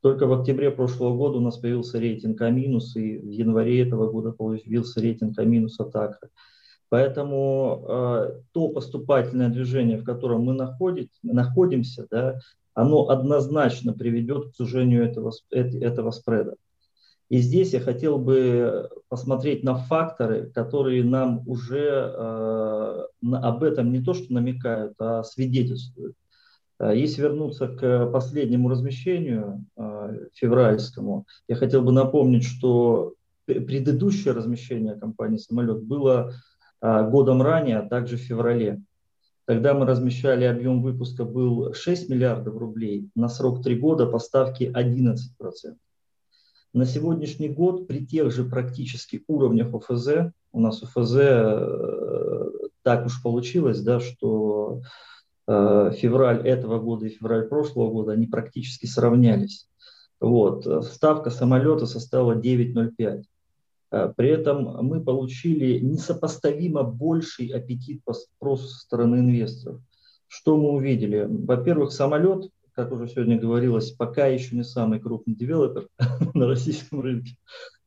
Только 0.00 0.26
в 0.26 0.32
октябре 0.32 0.70
прошлого 0.70 1.16
года 1.16 1.38
у 1.38 1.40
нас 1.40 1.58
появился 1.58 1.98
рейтинг 1.98 2.40
А-, 2.40 2.48
и 2.50 3.18
в 3.18 3.30
январе 3.30 3.82
этого 3.82 4.10
года 4.10 4.30
появился 4.30 5.00
рейтинг 5.00 5.38
А- 5.38 5.82
от 5.82 5.96
АКРы. 5.96 6.30
Поэтому 6.90 7.86
э, 7.88 8.40
то 8.52 8.68
поступательное 8.68 9.48
движение, 9.48 9.96
в 9.96 10.04
котором 10.04 10.42
мы 10.42 10.54
находит, 10.54 11.08
находимся, 11.22 12.06
да, 12.10 12.40
оно 12.74 13.08
однозначно 13.08 13.92
приведет 13.92 14.50
к 14.50 14.56
сужению 14.56 15.04
этого, 15.04 15.32
этого 15.50 16.10
спреда. 16.10 16.56
И 17.28 17.38
здесь 17.38 17.72
я 17.72 17.80
хотел 17.80 18.18
бы 18.18 18.90
посмотреть 19.08 19.62
на 19.62 19.76
факторы, 19.76 20.50
которые 20.50 21.04
нам 21.04 21.48
уже 21.48 22.12
э, 22.12 23.02
об 23.22 23.62
этом 23.62 23.92
не 23.92 24.02
то 24.02 24.12
что 24.12 24.32
намекают, 24.32 24.94
а 24.98 25.22
свидетельствуют. 25.22 26.16
Э, 26.80 26.92
если 26.92 27.22
вернуться 27.22 27.68
к 27.68 28.06
последнему 28.06 28.68
размещению 28.68 29.64
э, 29.76 30.26
февральскому, 30.34 31.24
я 31.46 31.54
хотел 31.54 31.82
бы 31.82 31.92
напомнить, 31.92 32.42
что 32.42 33.14
предыдущее 33.46 34.34
размещение 34.34 34.96
компании 34.96 35.38
«Самолет» 35.38 35.84
было 35.84 36.34
годом 36.80 37.42
ранее, 37.42 37.78
а 37.78 37.88
также 37.88 38.16
в 38.16 38.20
феврале. 38.20 38.80
Тогда 39.46 39.74
мы 39.74 39.84
размещали, 39.86 40.44
объем 40.44 40.82
выпуска 40.82 41.24
был 41.24 41.74
6 41.74 42.08
миллиардов 42.08 42.56
рублей, 42.56 43.10
на 43.14 43.28
срок 43.28 43.62
3 43.62 43.76
года 43.76 44.06
поставки 44.06 44.64
11%. 44.64 45.16
На 46.72 46.86
сегодняшний 46.86 47.48
год 47.48 47.88
при 47.88 48.06
тех 48.06 48.30
же 48.30 48.44
практически 48.44 49.24
уровнях 49.26 49.74
ОФЗ, 49.74 50.32
у 50.52 50.60
нас 50.60 50.82
ОФЗ 50.82 51.14
так 52.82 53.06
уж 53.06 53.22
получилось, 53.22 53.80
да, 53.82 54.00
что 54.00 54.82
Э, 55.52 55.90
февраль 55.96 56.46
этого 56.46 56.78
года 56.78 57.06
и 57.06 57.08
февраль 57.08 57.48
прошлого 57.48 57.90
года, 57.90 58.12
они 58.12 58.28
практически 58.28 58.86
сравнялись. 58.86 59.68
Вот. 60.20 60.64
Ставка 60.84 61.30
самолета 61.30 61.86
составила 61.86 62.36
9,05. 62.36 63.24
Э, 63.90 64.12
при 64.16 64.28
этом 64.28 64.86
мы 64.86 65.02
получили 65.02 65.78
несопоставимо 65.80 66.82
больший 66.82 67.48
аппетит 67.48 68.02
по 68.04 68.12
спросу 68.12 68.68
со 68.68 68.80
стороны 68.80 69.16
инвесторов. 69.16 69.80
Что 70.26 70.56
мы 70.56 70.70
увидели? 70.70 71.26
Во-первых, 71.28 71.92
самолет, 71.92 72.50
как 72.72 72.92
уже 72.92 73.08
сегодня 73.08 73.38
говорилось, 73.38 73.90
пока 73.90 74.26
еще 74.26 74.56
не 74.56 74.64
самый 74.64 75.00
крупный 75.00 75.34
девелопер 75.34 75.88
на 76.34 76.46
российском 76.46 77.00
рынке, 77.00 77.36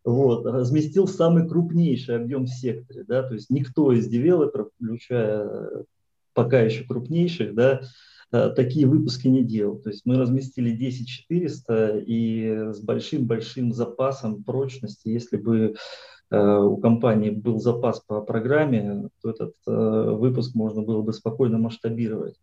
вот, 0.04 0.46
разместил 0.46 1.08
самый 1.08 1.48
крупнейший 1.48 2.18
объем 2.18 2.46
в 2.46 2.50
секторе. 2.50 3.06
Да, 3.06 3.24
то 3.24 3.34
есть 3.34 3.50
никто 3.50 3.94
из 3.94 4.08
девелоперов, 4.08 4.70
включая 4.76 5.86
пока 6.34 6.62
еще 6.62 6.84
крупнейших, 6.84 7.54
да, 7.56 7.80
э, 7.80 7.84
такие 8.34 8.88
выпуски 8.88 9.28
не 9.28 9.44
делал. 9.44 9.78
То 9.78 9.90
есть 9.90 10.06
мы 10.06 10.18
разместили 10.18 10.76
10400 10.76 12.04
и 12.06 12.72
с 12.74 12.80
большим-большим 12.80 13.72
запасом 13.74 14.44
прочности. 14.44 15.10
Если 15.10 15.38
бы 15.38 15.76
э, 16.32 16.38
у 16.38 16.78
компании 16.78 17.30
был 17.30 17.60
запас 17.60 18.00
по 18.00 18.22
программе, 18.22 19.10
то 19.22 19.30
этот 19.30 19.54
э, 19.68 19.72
выпуск 19.72 20.56
можно 20.56 20.82
было 20.82 21.04
бы 21.04 21.14
спокойно 21.14 21.60
масштабировать. 21.60 22.36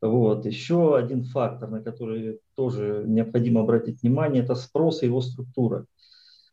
Вот. 0.00 0.46
Еще 0.46 0.96
один 0.96 1.24
фактор, 1.24 1.70
на 1.70 1.82
который 1.82 2.40
тоже 2.56 3.04
необходимо 3.06 3.60
обратить 3.60 4.02
внимание, 4.02 4.42
это 4.42 4.54
спрос 4.54 5.02
и 5.02 5.06
его 5.06 5.20
структура. 5.20 5.84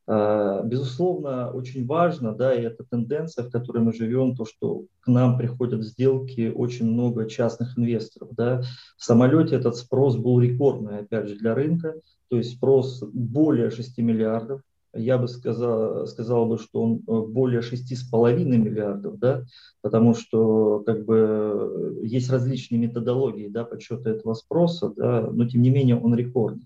А, 0.09 0.63
безусловно, 0.63 1.51
очень 1.51 1.85
важно, 1.85 2.33
да, 2.33 2.55
и 2.55 2.61
это 2.61 2.85
тенденция, 2.85 3.43
в 3.43 3.51
которой 3.51 3.79
мы 3.79 3.91
живем, 3.91 4.35
то, 4.35 4.45
что 4.45 4.85
к 5.01 5.07
нам 5.07 5.37
приходят 5.37 5.83
сделки 5.83 6.49
очень 6.53 6.89
много 6.89 7.29
частных 7.29 7.77
инвесторов. 7.77 8.29
Да. 8.31 8.61
В 8.97 9.03
самолете 9.03 9.55
этот 9.55 9.75
спрос 9.75 10.15
был 10.15 10.39
рекордный, 10.39 10.99
опять 10.99 11.27
же, 11.27 11.35
для 11.35 11.53
рынка, 11.53 11.95
то 12.29 12.37
есть 12.37 12.55
спрос 12.55 13.03
более 13.03 13.69
6 13.69 13.97
миллиардов. 13.97 14.61
Я 14.93 15.17
бы 15.17 15.27
сказал, 15.27 16.07
сказал 16.07 16.47
бы, 16.47 16.57
что 16.57 16.81
он 16.81 17.01
э, 17.05 17.27
более 17.27 17.59
6,5 17.59 18.45
миллиардов, 18.45 19.19
да, 19.19 19.43
потому 19.81 20.15
что 20.15 20.81
как 20.85 21.05
бы 21.05 21.99
есть 22.01 22.29
различные 22.29 22.79
методологии 22.79 23.49
да, 23.49 23.65
подсчета 23.65 24.09
этого 24.09 24.33
спроса, 24.33 24.93
да, 24.95 25.29
но 25.29 25.47
тем 25.47 25.61
не 25.61 25.69
менее 25.69 25.99
он 25.99 26.15
рекордный. 26.15 26.65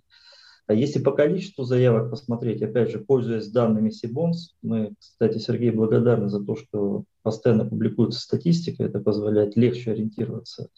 А 0.72 0.74
если 0.74 1.00
по 1.00 1.12
количеству 1.12 1.66
заявок 1.66 2.12
посмотреть, 2.12 2.62
опять 2.62 2.92
же, 2.92 3.00
пользуясь 3.00 3.50
данными 3.50 3.90
Сибонс, 3.90 4.56
мы, 4.62 4.94
кстати, 4.98 5.38
Сергей, 5.38 5.72
благодарны 5.72 6.30
за 6.30 6.42
то, 6.42 6.56
что 6.56 7.04
постоянно 7.24 7.66
публикуется 7.66 8.22
статистика, 8.22 8.86
это 8.86 9.02
позволяет 9.02 9.58
легче 9.58 9.92
ориентироваться 9.92 10.70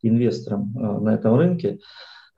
инвесторам 0.00 0.74
а, 0.78 0.98
на 0.98 1.14
этом 1.14 1.36
рынке. 1.36 1.78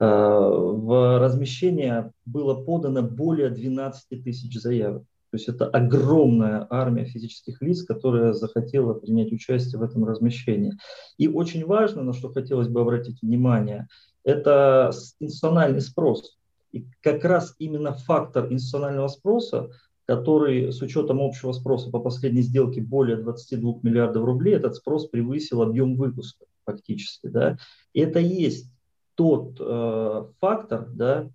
А, 0.01 0.49
в 0.49 1.19
размещение 1.19 2.11
было 2.25 2.61
подано 2.61 3.03
более 3.03 3.51
12 3.51 4.21
тысяч 4.21 4.59
заявок. 4.59 5.03
То 5.31 5.37
есть 5.37 5.47
это 5.47 5.65
огромная 5.65 6.67
армия 6.69 7.05
физических 7.05 7.61
лиц, 7.61 7.83
которая 7.83 8.33
захотела 8.33 8.95
принять 8.95 9.31
участие 9.31 9.79
в 9.79 9.83
этом 9.83 10.03
размещении. 10.03 10.73
И 11.17 11.29
очень 11.29 11.65
важно, 11.65 12.03
на 12.03 12.11
что 12.11 12.33
хотелось 12.33 12.67
бы 12.67 12.81
обратить 12.81 13.21
внимание, 13.21 13.87
это 14.25 14.91
институциональный 15.21 15.79
спрос. 15.79 16.37
И 16.71 16.85
как 17.01 17.23
раз 17.23 17.55
именно 17.59 17.93
фактор 17.93 18.51
институционального 18.51 19.07
спроса, 19.07 19.69
который 20.05 20.71
с 20.71 20.81
учетом 20.81 21.21
общего 21.21 21.51
спроса 21.51 21.89
по 21.89 21.99
последней 21.99 22.41
сделке 22.41 22.81
более 22.81 23.17
22 23.17 23.79
миллиардов 23.83 24.23
рублей, 24.23 24.55
этот 24.55 24.75
спрос 24.75 25.07
превысил 25.07 25.61
объем 25.61 25.95
выпуска 25.95 26.45
фактически. 26.65 27.27
Да? 27.27 27.57
Это 27.93 28.19
есть 28.19 28.71
тот 29.15 29.57
э, 29.59 30.25
фактор, 30.39 30.87
да, 30.89 31.29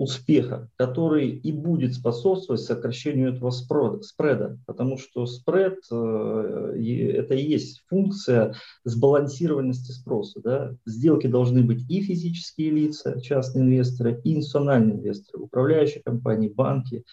успеха, 0.00 0.70
который 0.76 1.28
и 1.28 1.52
будет 1.52 1.92
способствовать 1.92 2.62
сокращению 2.62 3.34
этого 3.34 3.50
спреда, 3.50 4.58
потому 4.66 4.96
что 4.96 5.26
спред 5.26 5.76
э, 5.92 7.14
это 7.16 7.34
и 7.34 7.46
есть 7.46 7.82
функция 7.86 8.54
сбалансированности 8.84 9.92
спроса. 9.92 10.40
Да? 10.42 10.74
Сделки 10.86 11.26
должны 11.26 11.62
быть 11.62 11.84
и 11.90 12.00
физические 12.00 12.70
лица, 12.70 13.20
частные 13.20 13.66
инвесторы, 13.66 14.18
и 14.24 14.36
институциональные 14.36 14.96
инвесторы, 14.96 15.42
управляющие 15.42 16.02
компании, 16.02 16.48
банки 16.48 17.04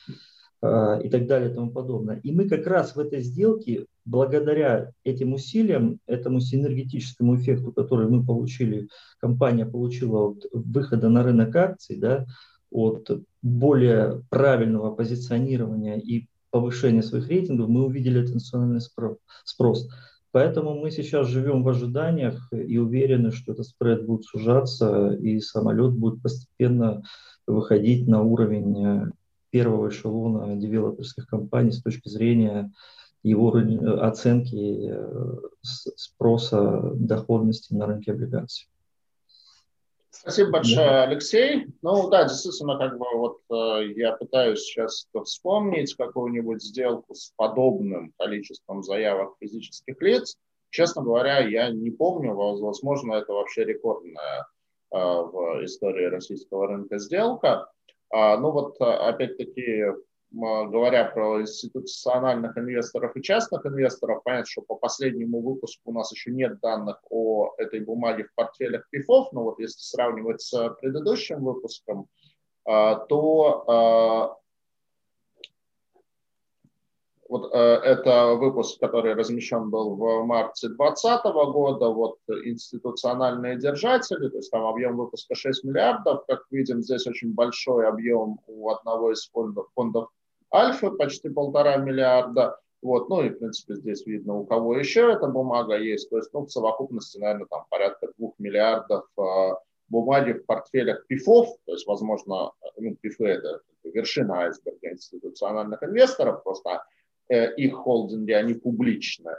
э, 0.61 1.01
и 1.03 1.09
так 1.09 1.27
далее 1.27 1.51
и 1.51 1.53
тому 1.53 1.71
подобное. 1.71 2.21
И 2.23 2.31
мы 2.31 2.47
как 2.47 2.65
раз 2.67 2.95
в 2.95 2.99
этой 2.99 3.21
сделке, 3.21 3.87
благодаря 4.05 4.93
этим 5.03 5.33
усилиям, 5.33 5.99
этому 6.07 6.39
синергетическому 6.39 7.35
эффекту, 7.35 7.73
который 7.73 8.07
мы 8.07 8.25
получили, 8.25 8.87
компания 9.19 9.65
получила 9.65 10.29
от 10.29 10.45
выхода 10.53 11.09
на 11.09 11.21
рынок 11.23 11.53
акций, 11.53 11.97
да, 11.97 12.25
от 12.71 13.09
более 13.41 14.23
правильного 14.29 14.93
позиционирования 14.93 15.97
и 15.97 16.27
повышения 16.49 17.03
своих 17.03 17.27
рейтингов, 17.27 17.69
мы 17.69 17.85
увидели 17.85 18.25
национальный 18.25 18.81
спрос. 19.43 19.87
Поэтому 20.31 20.79
мы 20.79 20.91
сейчас 20.91 21.27
живем 21.27 21.63
в 21.63 21.69
ожиданиях 21.69 22.51
и 22.51 22.77
уверены, 22.77 23.31
что 23.31 23.53
этот 23.53 23.65
спред 23.65 24.05
будет 24.05 24.25
сужаться, 24.25 25.13
и 25.13 25.39
самолет 25.39 25.93
будет 25.93 26.21
постепенно 26.21 27.03
выходить 27.47 28.07
на 28.07 28.21
уровень 28.21 28.85
э, 28.85 29.11
первого 29.51 29.89
эшелона 29.89 30.55
девелоперских 30.57 31.27
компаний 31.27 31.71
с 31.71 31.81
точки 31.81 32.09
зрения 32.09 32.71
его 33.23 33.51
оценки 34.01 34.89
э, 34.89 35.37
спроса 35.63 36.91
доходности 36.95 37.73
на 37.73 37.87
рынке 37.87 38.11
облигаций. 38.11 38.67
Спасибо 40.21 40.51
большое, 40.51 40.87
да. 40.87 41.03
Алексей. 41.03 41.67
Ну 41.81 42.09
да, 42.09 42.23
действительно, 42.23 42.77
как 42.77 42.97
бы 42.97 43.05
вот 43.15 43.39
э, 43.49 43.93
я 43.95 44.13
пытаюсь 44.13 44.61
сейчас 44.61 45.07
вспомнить 45.23 45.95
какую-нибудь 45.95 46.61
сделку 46.61 47.13
с 47.13 47.31
подобным 47.35 48.13
количеством 48.17 48.83
заявок 48.83 49.35
физических 49.39 50.01
лиц. 50.01 50.37
Честно 50.69 51.01
говоря, 51.03 51.39
я 51.39 51.69
не 51.69 51.91
помню, 51.91 52.33
возможно, 52.35 53.13
это 53.13 53.33
вообще 53.33 53.63
рекордная 53.63 54.47
э, 54.91 54.97
в 54.97 55.63
истории 55.63 56.05
российского 56.05 56.67
рынка 56.67 56.97
сделка. 56.97 57.71
А, 58.09 58.37
ну 58.37 58.51
вот, 58.51 58.75
э, 58.79 58.83
опять-таки, 58.83 59.85
говоря 60.31 61.05
про 61.05 61.41
институциональных 61.41 62.57
инвесторов 62.57 63.15
и 63.15 63.21
частных 63.21 63.65
инвесторов, 63.65 64.23
понятно, 64.23 64.45
что 64.45 64.61
по 64.61 64.75
последнему 64.75 65.41
выпуску 65.41 65.91
у 65.91 65.93
нас 65.93 66.11
еще 66.11 66.31
нет 66.31 66.59
данных 66.59 66.99
о 67.09 67.53
этой 67.57 67.79
бумаге 67.79 68.25
в 68.25 68.35
портфелях 68.35 68.87
ПИФов, 68.89 69.31
но 69.31 69.43
вот 69.43 69.59
если 69.59 69.79
сравнивать 69.79 70.41
с 70.41 70.69
предыдущим 70.81 71.43
выпуском, 71.43 72.07
а, 72.65 72.95
то 72.95 73.63
а, 73.67 74.37
вот 77.29 77.53
э, 77.53 77.57
это 77.57 78.35
выпуск, 78.35 78.79
который 78.79 79.13
размещен 79.13 79.69
был 79.69 79.95
в 79.95 80.25
марте 80.25 80.69
2020 80.69 81.23
года, 81.51 81.89
вот 81.89 82.17
институциональные 82.27 83.57
держатели, 83.57 84.29
то 84.29 84.37
есть 84.37 84.51
там 84.51 84.65
объем 84.65 84.97
выпуска 84.97 85.35
6 85.35 85.63
миллиардов, 85.65 86.25
как 86.25 86.45
видим, 86.51 86.81
здесь 86.81 87.05
очень 87.07 87.33
большой 87.33 87.87
объем 87.87 88.39
у 88.47 88.69
одного 88.69 89.11
из 89.11 89.29
фондов, 89.29 89.67
фондов 89.75 90.09
Альфа, 90.53 90.91
почти 90.91 91.29
полтора 91.29 91.77
миллиарда, 91.77 92.59
вот, 92.81 93.09
ну 93.09 93.23
и, 93.23 93.29
в 93.29 93.39
принципе, 93.39 93.75
здесь 93.75 94.05
видно, 94.05 94.35
у 94.35 94.45
кого 94.45 94.77
еще 94.77 95.11
эта 95.11 95.27
бумага 95.27 95.77
есть, 95.77 96.09
то 96.09 96.17
есть, 96.17 96.31
ну, 96.33 96.45
в 96.45 96.51
совокупности, 96.51 97.17
наверное, 97.17 97.47
там 97.47 97.65
порядка 97.69 98.07
двух 98.17 98.35
миллиардов 98.37 99.05
э, 99.17 99.21
бумаги 99.89 100.33
в 100.33 100.45
портфелях 100.45 101.05
ПИФов, 101.07 101.49
то 101.65 101.73
есть, 101.73 101.87
возможно, 101.87 102.51
ну, 102.77 102.95
ПИФы– 102.95 103.25
это 103.25 103.61
вершина 103.83 104.41
айсберга 104.41 104.91
институциональных 104.91 105.81
инвесторов, 105.83 106.43
просто 106.43 106.83
Э, 107.29 107.53
их 107.55 107.73
холдинги, 107.75 108.31
они 108.31 108.53
публичные. 108.53 109.35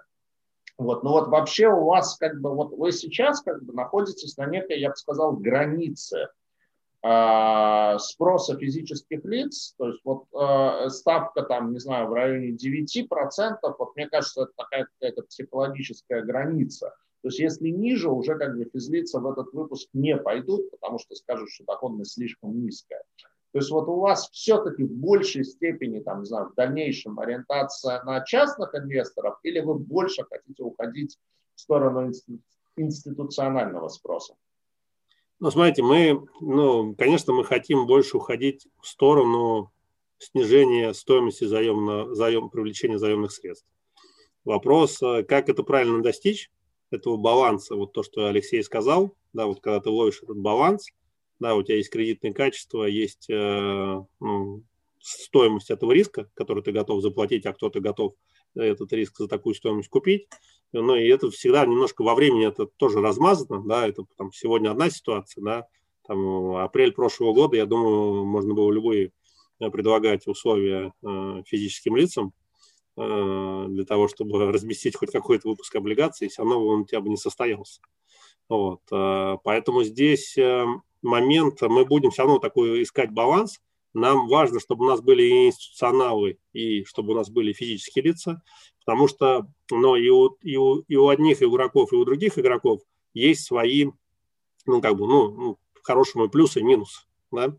Вот, 0.77 1.03
ну 1.03 1.11
вот 1.11 1.29
вообще 1.29 1.69
у 1.69 1.87
вас 1.87 2.17
как 2.19 2.41
бы, 2.41 2.55
вот 2.55 2.73
вы 2.73 2.93
сейчас 2.93 3.41
как 3.41 3.63
бы 3.65 3.73
находитесь 3.73 4.37
на 4.37 4.47
некой, 4.47 4.79
я 4.79 4.91
бы 4.91 4.97
сказал, 4.97 5.33
границе 5.33 6.29
спроса 7.01 8.59
физических 8.59 9.25
лиц, 9.25 9.75
то 9.79 9.89
есть 9.89 10.01
вот 10.05 10.25
э, 10.35 10.89
ставка 10.89 11.43
там, 11.43 11.73
не 11.73 11.79
знаю, 11.79 12.09
в 12.09 12.13
районе 12.13 12.57
9%, 12.57 13.07
вот 13.63 13.97
мне 13.97 14.09
кажется, 14.09 14.43
это 14.43 14.53
такая 14.57 14.89
какая-то 14.93 15.23
психологическая 15.23 16.23
граница. 16.23 16.95
То 17.23 17.29
есть 17.29 17.39
если 17.39 17.69
ниже, 17.69 18.11
уже 18.11 18.37
как 18.37 18.57
бы 18.57 18.65
физлица 18.73 19.21
в 19.21 19.31
этот 19.31 19.53
выпуск 19.53 19.89
не 19.93 20.17
пойдут, 20.17 20.71
потому 20.71 20.99
что 20.99 21.15
скажут, 21.15 21.51
что 21.51 21.65
доходность 21.65 22.15
слишком 22.15 22.61
низкая. 22.61 23.03
То 23.53 23.59
есть 23.59 23.71
вот 23.71 23.89
у 23.89 24.01
вас 24.01 24.29
все-таки 24.31 24.85
в 24.85 24.93
большей 24.93 25.45
степени, 25.45 26.01
там, 26.01 26.21
не 26.21 26.27
знаю, 26.27 26.51
в 26.51 26.55
дальнейшем 26.55 27.19
ориентация 27.19 28.03
на 28.05 28.21
частных 28.25 28.75
инвесторов 28.75 29.39
или 29.43 29.61
вы 29.61 29.75
больше 29.75 30.25
хотите 30.25 30.63
уходить 30.63 31.19
в 31.55 31.61
сторону 31.61 32.13
институционального 32.77 33.89
спроса? 33.89 34.35
Ну, 35.41 35.51
смотрите, 35.53 35.83
мы, 35.83 36.27
ну, 36.41 36.97
конечно, 36.97 37.33
мы 37.33 37.45
хотим 37.45 37.87
больше 37.87 38.17
уходить 38.17 38.67
в 38.81 38.89
сторону 38.89 39.73
снижения 40.19 40.93
стоимости 40.93 41.45
заемного, 41.45 42.13
заем, 42.15 42.51
привлечения 42.51 42.99
заемных 42.99 43.31
средств. 43.31 43.67
Вопрос, 44.45 45.01
э, 45.01 45.23
как 45.23 45.49
это 45.49 45.63
правильно 45.63 46.03
достичь, 46.03 46.51
этого 46.91 47.17
баланса, 47.17 47.77
вот 47.77 47.93
то, 47.93 48.03
что 48.03 48.27
Алексей 48.27 48.63
сказал, 48.65 49.15
да, 49.33 49.47
вот 49.47 49.61
когда 49.61 49.79
ты 49.81 49.91
ловишь 49.91 50.23
этот 50.23 50.39
баланс, 50.39 50.89
да, 51.39 51.55
у 51.55 51.63
тебя 51.63 51.77
есть 51.77 51.91
кредитные 51.91 52.35
качества, 52.35 52.85
есть 52.85 53.31
э, 53.31 54.05
ну, 54.21 54.63
стоимость 55.01 55.71
этого 55.71 55.93
риска, 55.93 56.29
который 56.35 56.65
ты 56.65 56.73
готов 56.73 57.01
заплатить, 57.01 57.47
а 57.47 57.53
кто-то 57.53 57.79
готов 57.79 58.15
этот 58.55 58.93
риск 58.93 59.19
за 59.19 59.29
такую 59.29 59.55
стоимость 59.55 59.89
купить. 59.89 60.29
Ну, 60.73 60.95
и 60.95 61.07
это 61.09 61.31
всегда 61.31 61.65
немножко 61.65 62.03
во 62.03 62.15
времени 62.15 62.47
это 62.47 62.67
тоже 62.67 63.01
размазано, 63.01 63.63
да, 63.67 63.89
это 63.89 64.05
там 64.17 64.33
сегодня 64.33 64.71
одна 64.71 64.91
ситуация, 64.91 65.43
да, 65.43 65.67
там 66.07 66.57
апрель 66.57 66.93
прошлого 66.93 67.33
года, 67.33 67.57
я 67.57 67.65
думаю, 67.65 68.25
можно 68.25 68.53
было 68.53 68.71
любые 68.71 69.13
э, 69.61 69.71
предлагать 69.71 70.27
условия 70.27 70.93
э, 71.03 71.43
физическим 71.47 71.97
лицам 71.97 72.35
э, 72.99 73.67
для 73.69 73.85
того, 73.87 74.09
чтобы 74.09 74.45
разместить 74.53 74.97
хоть 74.97 75.11
какой-то 75.11 75.49
выпуск 75.49 75.75
облигаций, 75.75 76.29
все 76.29 76.43
равно 76.43 76.67
он 76.67 76.81
у 76.83 76.85
тебя 76.85 77.01
бы 77.01 77.09
не 77.09 77.17
состоялся. 77.17 77.81
Вот, 78.51 78.81
э, 78.93 79.37
поэтому 79.43 79.85
здесь 79.85 80.37
э, 80.37 80.67
момент, 81.01 81.63
мы 81.63 81.87
будем 81.87 82.11
все 82.11 82.23
равно 82.23 82.39
такой 82.39 82.83
искать 82.83 83.11
баланс, 83.11 83.61
нам 83.95 84.29
важно, 84.29 84.61
чтобы 84.61 84.85
у 84.85 84.89
нас 84.89 85.01
были 85.01 85.23
и 85.23 85.47
институционалы, 85.47 86.39
и 86.53 86.85
чтобы 86.85 87.13
у 87.13 87.17
нас 87.17 87.31
были 87.31 87.53
физические 87.53 88.05
лица, 88.05 88.43
потому 88.85 89.09
что 89.09 89.47
ну, 89.71 89.97
и, 89.97 90.09
у, 90.09 90.29
и, 90.43 90.57
у, 90.57 90.81
и 90.81 90.97
у 90.97 91.09
одних 91.09 91.43
игроков, 91.43 91.93
и 91.93 91.97
у 91.97 92.05
других 92.05 92.39
игроков 92.39 92.81
есть 93.15 93.45
свои, 93.45 93.87
ну, 94.67 94.81
как 94.81 94.97
бы, 94.97 95.07
ну, 95.07 95.31
ну 95.31 95.59
хорошему 95.83 96.29
плюсы 96.29 96.61
и 96.61 96.65
минусы. 96.65 97.03
Да? 97.31 97.55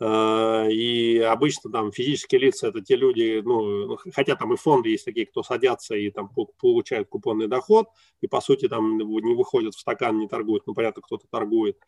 Э, 0.00 0.68
и 0.70 1.18
обычно 1.18 1.70
там 1.70 1.92
физические 1.92 2.40
лица 2.40 2.68
это 2.68 2.80
те 2.80 2.96
люди, 2.96 3.40
ну, 3.44 3.86
ну, 3.86 3.98
хотя 4.12 4.34
там 4.34 4.52
и 4.52 4.56
фонды 4.56 4.88
есть 4.88 5.04
такие, 5.04 5.26
кто 5.26 5.42
садятся 5.42 5.94
и 5.94 6.10
там 6.10 6.30
получают 6.58 7.08
купонный 7.08 7.46
доход, 7.46 7.88
и 8.20 8.26
по 8.26 8.40
сути 8.40 8.68
там 8.68 8.98
не 8.98 9.34
выходят 9.34 9.74
в 9.74 9.80
стакан, 9.80 10.18
не 10.18 10.28
торгуют, 10.28 10.66
ну, 10.66 10.74
понятно, 10.74 11.02
кто-то 11.02 11.26
торгует. 11.30 11.78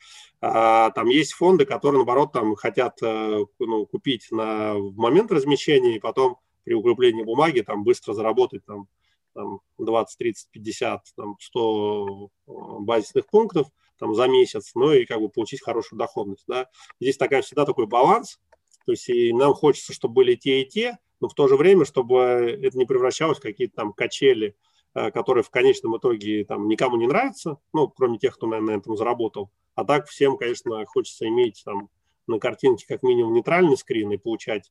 А 0.40 0.90
там 0.90 1.08
есть 1.08 1.32
фонды, 1.32 1.64
которые, 1.64 1.98
наоборот, 1.98 2.32
там 2.32 2.54
хотят 2.54 2.98
э, 3.02 3.44
ну, 3.58 3.86
купить 3.86 4.28
на, 4.30 4.74
в 4.74 4.96
момент 4.96 5.32
размещения 5.32 5.96
и 5.96 6.00
потом 6.00 6.38
при 6.62 6.74
укреплении 6.74 7.24
бумаги 7.24 7.60
там 7.60 7.82
быстро 7.82 8.12
заработать 8.12 8.64
там, 8.66 8.86
там 9.34 9.60
20, 9.78 10.18
30, 10.18 10.50
50, 10.52 11.02
там 11.16 11.36
100 11.40 12.30
базисных 12.46 13.26
пунктов– 13.26 13.66
там, 13.98 14.14
за 14.14 14.28
месяц, 14.28 14.72
ну 14.74 14.92
и 14.92 15.04
как 15.04 15.20
бы 15.20 15.28
получить 15.28 15.62
хорошую 15.62 15.98
доходность. 15.98 16.44
Да. 16.46 16.68
Здесь 17.00 17.16
такая, 17.16 17.42
всегда 17.42 17.64
такой 17.64 17.86
баланс, 17.86 18.40
то 18.84 18.92
есть 18.92 19.08
и 19.08 19.32
нам 19.32 19.54
хочется, 19.54 19.92
чтобы 19.92 20.14
были 20.14 20.34
те 20.34 20.62
и 20.62 20.68
те, 20.68 20.98
но 21.20 21.28
в 21.28 21.34
то 21.34 21.48
же 21.48 21.56
время, 21.56 21.84
чтобы 21.84 22.18
это 22.62 22.76
не 22.78 22.84
превращалось 22.84 23.38
в 23.38 23.42
какие-то 23.42 23.74
там 23.74 23.92
качели, 23.92 24.56
э, 24.94 25.10
которые 25.10 25.42
в 25.42 25.50
конечном 25.50 25.96
итоге 25.96 26.44
там 26.44 26.68
никому 26.68 26.96
не 26.96 27.06
нравятся, 27.06 27.58
ну, 27.72 27.88
кроме 27.88 28.18
тех, 28.18 28.34
кто, 28.34 28.46
наверное, 28.46 28.76
на 28.76 28.80
этом 28.80 28.96
заработал. 28.96 29.50
А 29.74 29.84
так 29.84 30.08
всем, 30.08 30.36
конечно, 30.36 30.84
хочется 30.86 31.26
иметь 31.28 31.62
там 31.64 31.90
на 32.26 32.38
картинке 32.38 32.86
как 32.86 33.02
минимум 33.02 33.34
нейтральный 33.34 33.76
скрин 33.76 34.10
и 34.12 34.16
получать 34.16 34.70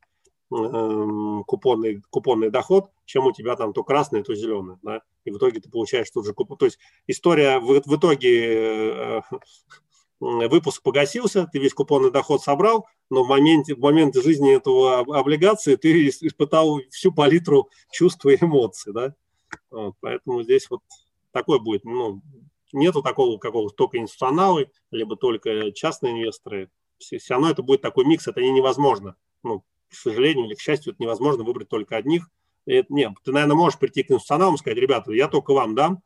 купонный, 1.45 2.02
купонный 2.10 2.49
доход, 2.49 2.90
чем 3.06 3.26
у 3.26 3.32
тебя 3.32 3.56
там 3.56 3.73
то 3.73 3.84
красное, 3.84 4.23
то 4.23 4.36
зеленое. 4.36 4.80
Да? 4.84 5.02
И 5.23 5.32
в 5.32 5.38
итоге 5.38 5.60
ты 5.60 5.69
получаешь 5.69 6.10
тут 6.10 6.26
же 6.26 6.34
купон. 6.34 6.57
То 6.57 6.65
есть 6.65 6.80
история 7.07 7.60
в, 7.60 7.82
в 7.86 7.95
итоге 7.95 9.19
э, 9.19 9.22
выпуск 10.19 10.82
погасился, 10.82 11.48
ты 11.52 11.60
весь 11.60 11.73
купонный 11.73 12.11
доход 12.11 12.41
собрал, 12.41 12.88
но 13.10 13.23
в 13.23 13.27
моменте, 13.27 13.76
в 13.76 13.80
моменте 13.80 14.22
жизни 14.22 14.56
этого 14.56 14.99
облигации 14.99 15.76
ты 15.76 16.07
испытал 16.07 16.80
всю 16.90 17.11
палитру 17.11 17.69
чувств 17.91 18.26
и 18.26 18.36
эмоций. 18.36 18.94
Да? 18.94 19.15
Вот, 19.69 19.95
поэтому 19.99 20.44
здесь 20.44 20.69
вот 20.69 20.82
такой 21.32 21.60
будет. 21.60 21.84
Ну, 21.84 22.22
нету 22.72 23.02
такого 23.02 23.38
какого-то 23.38 23.76
только 23.76 23.98
институционалы, 23.98 24.72
либо 24.91 25.15
только 25.15 25.72
частные 25.72 26.14
инвесторы. 26.14 26.69
Все, 26.98 27.18
все 27.18 27.34
равно 27.34 27.49
это 27.49 27.61
будет 27.61 27.82
такой 27.82 28.06
микс, 28.06 28.27
это 28.27 28.41
невозможно. 28.41 29.15
Ну, 29.44 29.64
к 29.96 30.02
сожалению 30.02 30.46
или 30.46 30.56
к 30.56 30.60
счастью, 30.60 30.94
это 30.94 31.02
невозможно 31.02 31.44
выбрать 31.44 31.70
только 31.70 31.96
одних. 31.98 32.30
Это, 32.66 32.92
нет, 32.94 33.14
ты, 33.24 33.32
наверное, 33.32 33.56
можешь 33.56 33.80
прийти 33.80 34.04
к 34.04 34.12
институционалам 34.12 34.56
и 34.56 34.58
сказать, 34.58 34.78
ребята, 34.78 35.12
я 35.12 35.28
только 35.28 35.54
вам 35.54 35.76
дам, 35.76 36.02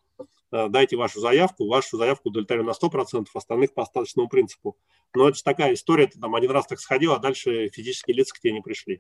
э, 0.52 0.68
дайте 0.70 0.98
вашу 0.98 1.20
заявку, 1.20 1.68
вашу 1.68 1.98
заявку 1.98 2.30
удовлетворю 2.30 2.64
на 2.64 2.74
100%, 2.74 3.28
остальных 3.34 3.74
по 3.74 3.84
остаточному 3.84 4.28
принципу. 4.28 4.78
Но 5.16 5.28
это 5.28 5.38
же 5.38 5.44
такая 5.44 5.74
история, 5.74 6.08
ты 6.08 6.20
там 6.20 6.36
один 6.36 6.52
раз 6.52 6.68
так 6.68 6.80
сходил, 6.80 7.14
а 7.14 7.20
дальше 7.20 7.70
физические 7.70 8.16
лица 8.16 8.36
к 8.36 8.40
тебе 8.40 8.54
не 8.54 8.62
пришли. 8.62 9.00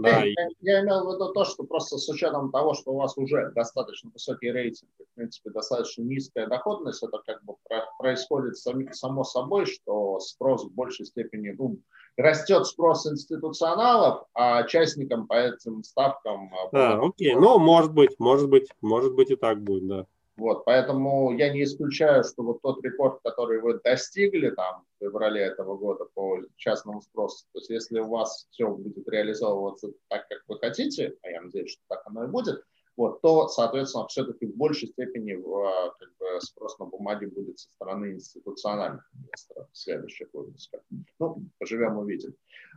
Да, 0.00 0.24
я, 0.24 0.26
и... 0.26 0.34
я 0.60 0.80
имел 0.80 1.06
в 1.06 1.14
виду 1.14 1.32
то, 1.32 1.44
что 1.44 1.64
просто 1.64 1.98
с 1.98 2.08
учетом 2.08 2.50
того, 2.50 2.72
что 2.74 2.92
у 2.92 2.96
вас 2.96 3.16
уже 3.18 3.52
достаточно 3.54 4.10
высокий 4.10 4.50
рейтинг, 4.50 4.90
в 4.98 5.14
принципе, 5.14 5.50
достаточно 5.50 6.02
низкая 6.02 6.46
доходность, 6.46 7.02
это 7.02 7.18
как 7.26 7.44
бы 7.44 7.54
происходит 7.98 8.56
само 8.56 9.24
собой, 9.24 9.66
что 9.66 10.18
спрос 10.20 10.64
в 10.64 10.72
большей 10.72 11.04
степени, 11.04 11.50
ну, 11.50 11.78
растет 12.20 12.66
спрос 12.66 13.06
институционалов, 13.06 14.24
а 14.34 14.64
частникам 14.64 15.26
по 15.26 15.34
этим 15.34 15.82
ставкам... 15.82 16.52
А, 16.54 16.68
да, 16.72 17.00
окей, 17.00 17.34
ну, 17.34 17.58
может 17.58 17.92
быть, 17.92 18.18
может 18.18 18.48
быть, 18.48 18.68
может 18.80 19.14
быть 19.14 19.30
и 19.30 19.36
так 19.36 19.62
будет, 19.62 19.86
да. 19.86 20.06
Вот, 20.36 20.64
поэтому 20.64 21.36
я 21.36 21.52
не 21.52 21.64
исключаю, 21.64 22.24
что 22.24 22.42
вот 22.42 22.62
тот 22.62 22.82
рекорд, 22.82 23.20
который 23.22 23.60
вы 23.60 23.78
достигли 23.84 24.48
там 24.48 24.84
в 24.96 25.04
феврале 25.04 25.42
этого 25.42 25.76
года 25.76 26.06
по 26.14 26.38
частному 26.56 27.02
спросу, 27.02 27.44
то 27.52 27.58
есть 27.58 27.68
если 27.68 28.00
у 28.00 28.08
вас 28.08 28.46
все 28.50 28.66
будет 28.66 29.06
реализовываться 29.06 29.88
так, 30.08 30.26
как 30.28 30.38
вы 30.48 30.58
хотите, 30.58 31.14
а 31.22 31.28
я 31.28 31.42
надеюсь, 31.42 31.72
что 31.72 31.82
так 31.88 32.02
оно 32.06 32.24
и 32.24 32.28
будет, 32.28 32.64
вот, 33.00 33.22
то, 33.22 33.48
соответственно, 33.48 34.06
все-таки 34.08 34.44
в 34.44 34.54
большей 34.54 34.88
степени 34.88 35.32
а, 35.32 35.90
как 35.98 36.08
бы, 36.18 36.38
спрос 36.40 36.78
на 36.78 36.84
бумаге 36.84 37.28
будет 37.28 37.58
со 37.58 37.70
стороны 37.70 38.12
институциональных 38.12 39.10
инвесторов 39.14 39.68
в 39.72 39.78
следующих 39.78 40.28
выпусках. 40.34 40.82
Ну, 41.18 41.42
поживем, 41.58 41.96
увидим. 41.96 42.34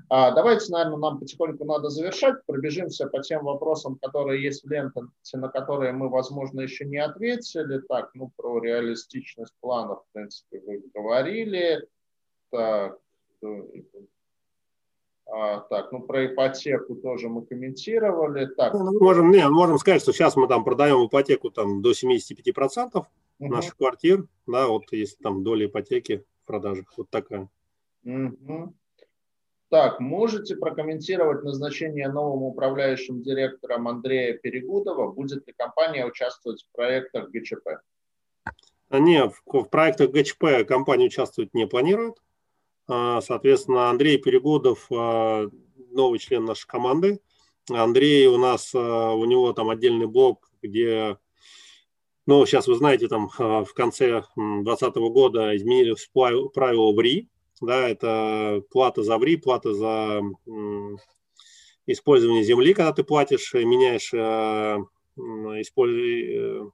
А, 0.08 0.32
давайте, 0.32 0.72
наверное, 0.72 0.98
нам 0.98 1.20
потихоньку 1.20 1.66
надо 1.66 1.90
завершать. 1.90 2.38
Пробежимся 2.46 3.08
по 3.08 3.22
тем 3.22 3.44
вопросам, 3.44 3.98
которые 3.98 4.42
есть 4.42 4.64
в 4.64 4.70
ленте, 4.70 5.02
на 5.34 5.50
которые 5.50 5.92
мы, 5.92 6.08
возможно, 6.08 6.62
еще 6.62 6.86
не 6.86 7.00
ответили. 7.00 7.80
Так, 7.90 8.12
ну, 8.14 8.32
про 8.38 8.62
реалистичность 8.62 9.54
планов, 9.60 10.06
в 10.08 10.14
принципе, 10.14 10.62
вы 10.62 10.84
говорили. 10.94 11.86
Так, 12.50 12.98
а, 15.36 15.62
так, 15.62 15.92
ну 15.92 16.00
про 16.00 16.28
ипотеку 16.28 16.96
тоже 16.96 17.28
мы 17.28 17.44
комментировали. 17.44 18.46
Так. 18.46 18.74
Ну, 18.74 19.00
можем, 19.00 19.32
не, 19.32 19.50
можем 19.50 19.80
сказать, 19.80 20.04
что 20.04 20.14
сейчас 20.14 20.36
мы 20.36 20.48
там 20.48 20.64
продаем 20.64 21.08
ипотеку 21.08 21.50
там, 21.50 21.82
до 21.82 21.92
75% 21.92 22.92
угу. 22.94 23.06
наших 23.40 23.76
квартир, 23.76 24.28
да, 24.46 24.68
вот 24.68 24.84
если 24.92 25.16
там 25.24 25.44
доля 25.44 25.66
ипотеки 25.66 26.24
в 26.44 26.48
продажах, 26.48 26.94
вот 26.98 27.10
такая. 27.10 27.50
Угу. 28.06 28.76
Так, 29.70 30.00
можете 30.00 30.56
прокомментировать 30.56 31.44
назначение 31.44 32.10
новым 32.10 32.44
управляющим 32.44 33.24
директором 33.24 33.88
Андрея 33.88 34.38
Перегудова? 34.38 35.12
Будет 35.12 35.48
ли 35.48 35.54
компания 35.58 36.06
участвовать 36.06 36.62
в 36.62 36.76
проектах 36.76 37.32
ГЧП? 37.32 37.82
А, 38.90 39.00
не, 39.00 39.28
в, 39.28 39.42
в 39.48 39.64
проектах 39.64 40.12
ГЧП 40.12 40.68
компания 40.68 41.08
участвовать 41.08 41.56
не 41.56 41.66
планирует. 41.66 42.18
А, 42.88 43.22
соответственно, 43.22 43.90
Андрей 43.90 44.18
Перегодов, 44.18 44.88
а, 44.92 45.50
новый 45.92 46.20
член 46.20 46.46
нашей 46.46 46.68
команды. 46.68 47.20
Андрей 47.70 48.28
у 48.28 48.38
нас, 48.38 48.72
а, 48.76 49.14
у 49.14 49.26
него 49.26 49.54
там 49.54 49.70
отдельный 49.70 50.08
блок, 50.08 50.52
где, 50.62 51.18
ну, 52.26 52.46
сейчас 52.46 52.68
вы 52.68 52.76
знаете, 52.76 53.08
там 53.08 53.30
в 53.30 53.74
конце 53.74 54.24
2020 54.36 54.96
года 55.10 55.56
изменились 55.56 56.10
правила 56.14 56.92
в 56.92 57.28
да, 57.62 57.88
это 57.88 58.64
плата 58.72 59.04
за 59.04 59.18
ВРИ, 59.18 59.38
плата 59.38 59.74
за 59.74 60.22
использование 61.86 62.44
земли, 62.44 62.74
когда 62.74 62.92
ты 62.92 63.04
платишь, 63.04 63.54
меняешь 63.54 64.14
использ... 65.62 66.70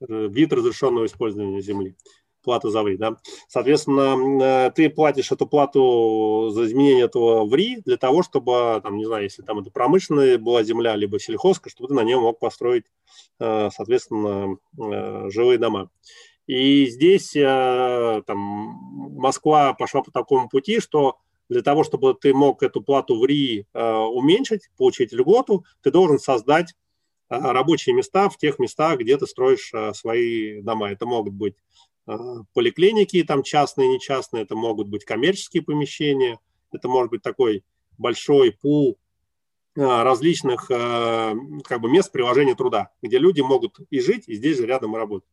Э, 0.00 0.28
вид 0.28 0.52
разрешенного 0.52 1.06
использования 1.06 1.60
земли. 1.60 1.96
Плата 2.46 2.70
за 2.70 2.82
ВРИ, 2.82 2.96
да. 2.96 3.16
Соответственно, 3.48 4.70
ты 4.70 4.88
платишь 4.88 5.30
эту 5.30 5.46
плату 5.46 6.48
за 6.54 6.64
изменение 6.64 7.04
этого 7.04 7.44
ВРИ 7.44 7.82
для 7.84 7.98
того, 7.98 8.22
чтобы, 8.22 8.80
там, 8.82 8.96
не 8.96 9.04
знаю, 9.04 9.24
если 9.24 9.42
там 9.42 9.58
это 9.58 9.70
промышленная 9.70 10.38
была 10.38 10.62
земля, 10.62 10.96
либо 10.96 11.20
сельхозка, 11.20 11.68
чтобы 11.68 11.88
ты 11.88 11.94
на 11.94 12.04
нем 12.04 12.22
мог 12.22 12.38
построить, 12.38 12.86
соответственно, 13.38 14.56
жилые 15.30 15.58
дома. 15.58 15.90
И 16.46 16.86
здесь 16.86 17.32
там, 17.32 18.38
Москва 18.38 19.74
пошла 19.74 20.02
по 20.02 20.10
такому 20.10 20.48
пути, 20.48 20.80
что 20.80 21.18
для 21.48 21.62
того, 21.62 21.84
чтобы 21.84 22.14
ты 22.14 22.34
мог 22.34 22.62
эту 22.62 22.82
плату 22.82 23.18
в 23.18 23.24
РИ 23.24 23.66
э, 23.72 23.94
уменьшить, 23.94 24.68
получить 24.76 25.12
льготу, 25.12 25.64
ты 25.82 25.90
должен 25.90 26.18
создать 26.18 26.74
э, 27.28 27.36
рабочие 27.38 27.94
места 27.94 28.28
в 28.28 28.36
тех 28.36 28.58
местах, 28.58 28.98
где 28.98 29.16
ты 29.16 29.26
строишь 29.26 29.70
э, 29.72 29.92
свои 29.94 30.60
дома. 30.62 30.90
Это 30.90 31.06
могут 31.06 31.34
быть 31.34 31.54
э, 31.54 31.95
поликлиники, 32.52 33.22
там 33.24 33.42
частные, 33.42 33.88
не 33.88 34.00
частные, 34.00 34.44
это 34.44 34.54
могут 34.54 34.88
быть 34.88 35.04
коммерческие 35.04 35.62
помещения, 35.62 36.38
это 36.72 36.88
может 36.88 37.10
быть 37.10 37.22
такой 37.22 37.64
большой 37.98 38.52
пул 38.52 38.98
э, 39.74 39.80
различных 39.82 40.70
э, 40.70 41.34
как 41.64 41.80
бы 41.80 41.90
мест 41.90 42.12
приложения 42.12 42.54
труда, 42.54 42.90
где 43.02 43.18
люди 43.18 43.40
могут 43.40 43.80
и 43.90 44.00
жить, 44.00 44.24
и 44.28 44.34
здесь 44.34 44.58
же 44.58 44.66
рядом 44.66 44.94
и 44.94 44.98
работать. 44.98 45.28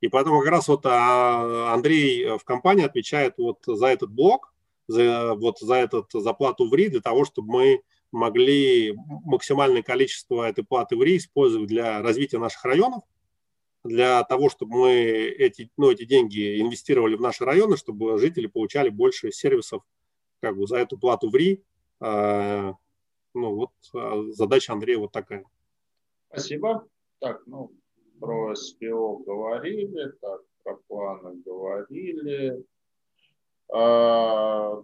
И 0.00 0.08
поэтому 0.08 0.40
как 0.40 0.50
раз 0.50 0.68
вот 0.68 0.84
а, 0.84 1.72
Андрей 1.72 2.36
в 2.36 2.44
компании 2.44 2.84
отвечает 2.84 3.34
вот 3.38 3.60
за 3.64 3.86
этот 3.86 4.10
блок, 4.10 4.52
за, 4.88 5.34
вот 5.34 5.60
за 5.60 5.76
эту 5.76 6.06
заплату 6.20 6.68
в 6.68 6.74
РИ 6.74 6.88
для 6.88 7.00
того, 7.00 7.24
чтобы 7.24 7.52
мы 7.52 7.82
могли 8.10 8.94
максимальное 9.24 9.82
количество 9.82 10.46
этой 10.48 10.64
платы 10.64 10.96
в 10.96 11.02
РИ 11.02 11.18
использовать 11.18 11.68
для 11.68 12.02
развития 12.02 12.38
наших 12.38 12.64
районов, 12.64 13.04
для 13.84 14.22
того, 14.24 14.48
чтобы 14.48 14.76
мы 14.76 14.92
эти, 14.92 15.70
ну, 15.76 15.90
эти 15.90 16.04
деньги 16.04 16.60
инвестировали 16.60 17.16
в 17.16 17.20
наши 17.20 17.44
районы, 17.44 17.76
чтобы 17.76 18.18
жители 18.18 18.46
получали 18.46 18.88
больше 18.88 19.32
сервисов 19.32 19.82
как 20.40 20.56
бы 20.56 20.66
за 20.66 20.76
эту 20.78 20.98
плату 20.98 21.30
в 21.30 21.34
РИ. 21.34 21.62
А, 22.00 22.74
ну, 23.34 23.54
вот 23.54 23.70
а, 23.94 24.22
задача 24.32 24.72
Андрея 24.72 24.98
вот 24.98 25.12
такая. 25.12 25.44
Спасибо. 26.28 26.86
Так, 27.18 27.42
ну, 27.46 27.72
про 28.20 28.54
СПО 28.54 29.18
говорили, 29.18 30.12
так, 30.20 30.40
про 30.62 30.76
планы 30.88 31.40
говорили. 31.44 32.64
А, 33.72 34.82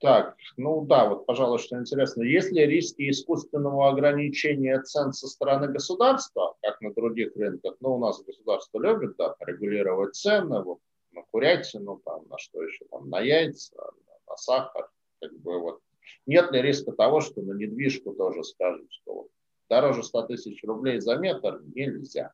так, 0.00 0.36
ну 0.56 0.84
да, 0.86 1.08
вот, 1.08 1.26
пожалуй, 1.26 1.58
что 1.58 1.78
интересно. 1.78 2.22
Есть 2.22 2.52
ли 2.52 2.64
риски 2.64 3.10
искусственного 3.10 3.90
ограничения 3.90 4.80
цен 4.80 5.12
со 5.12 5.26
стороны 5.28 5.68
государства, 5.68 6.54
как 6.62 6.80
на 6.80 6.94
других 6.94 7.36
рынках? 7.36 7.76
Ну, 7.80 7.96
у 7.96 7.98
нас 7.98 8.22
государство 8.22 8.80
любит, 8.80 9.16
да, 9.18 9.34
регулировать 9.40 10.14
цены, 10.14 10.62
вот, 10.62 10.78
на 11.12 11.22
курятину, 11.22 12.00
там, 12.02 12.26
на 12.28 12.38
что 12.38 12.62
еще, 12.62 12.86
там, 12.90 13.10
на 13.10 13.20
яйца, 13.20 13.76
на, 13.76 14.12
на 14.26 14.36
сахар, 14.36 14.88
как 15.20 15.38
бы 15.38 15.58
вот. 15.60 15.80
Нет 16.24 16.50
ли 16.50 16.62
риска 16.62 16.92
того, 16.92 17.20
что 17.20 17.42
на 17.42 17.52
недвижку 17.52 18.12
тоже 18.12 18.42
скажут, 18.42 18.90
что 18.90 19.14
вот, 19.14 19.28
дороже 19.68 20.02
100 20.02 20.22
тысяч 20.28 20.64
рублей 20.64 21.00
за 21.00 21.16
метр 21.16 21.60
нельзя? 21.74 22.32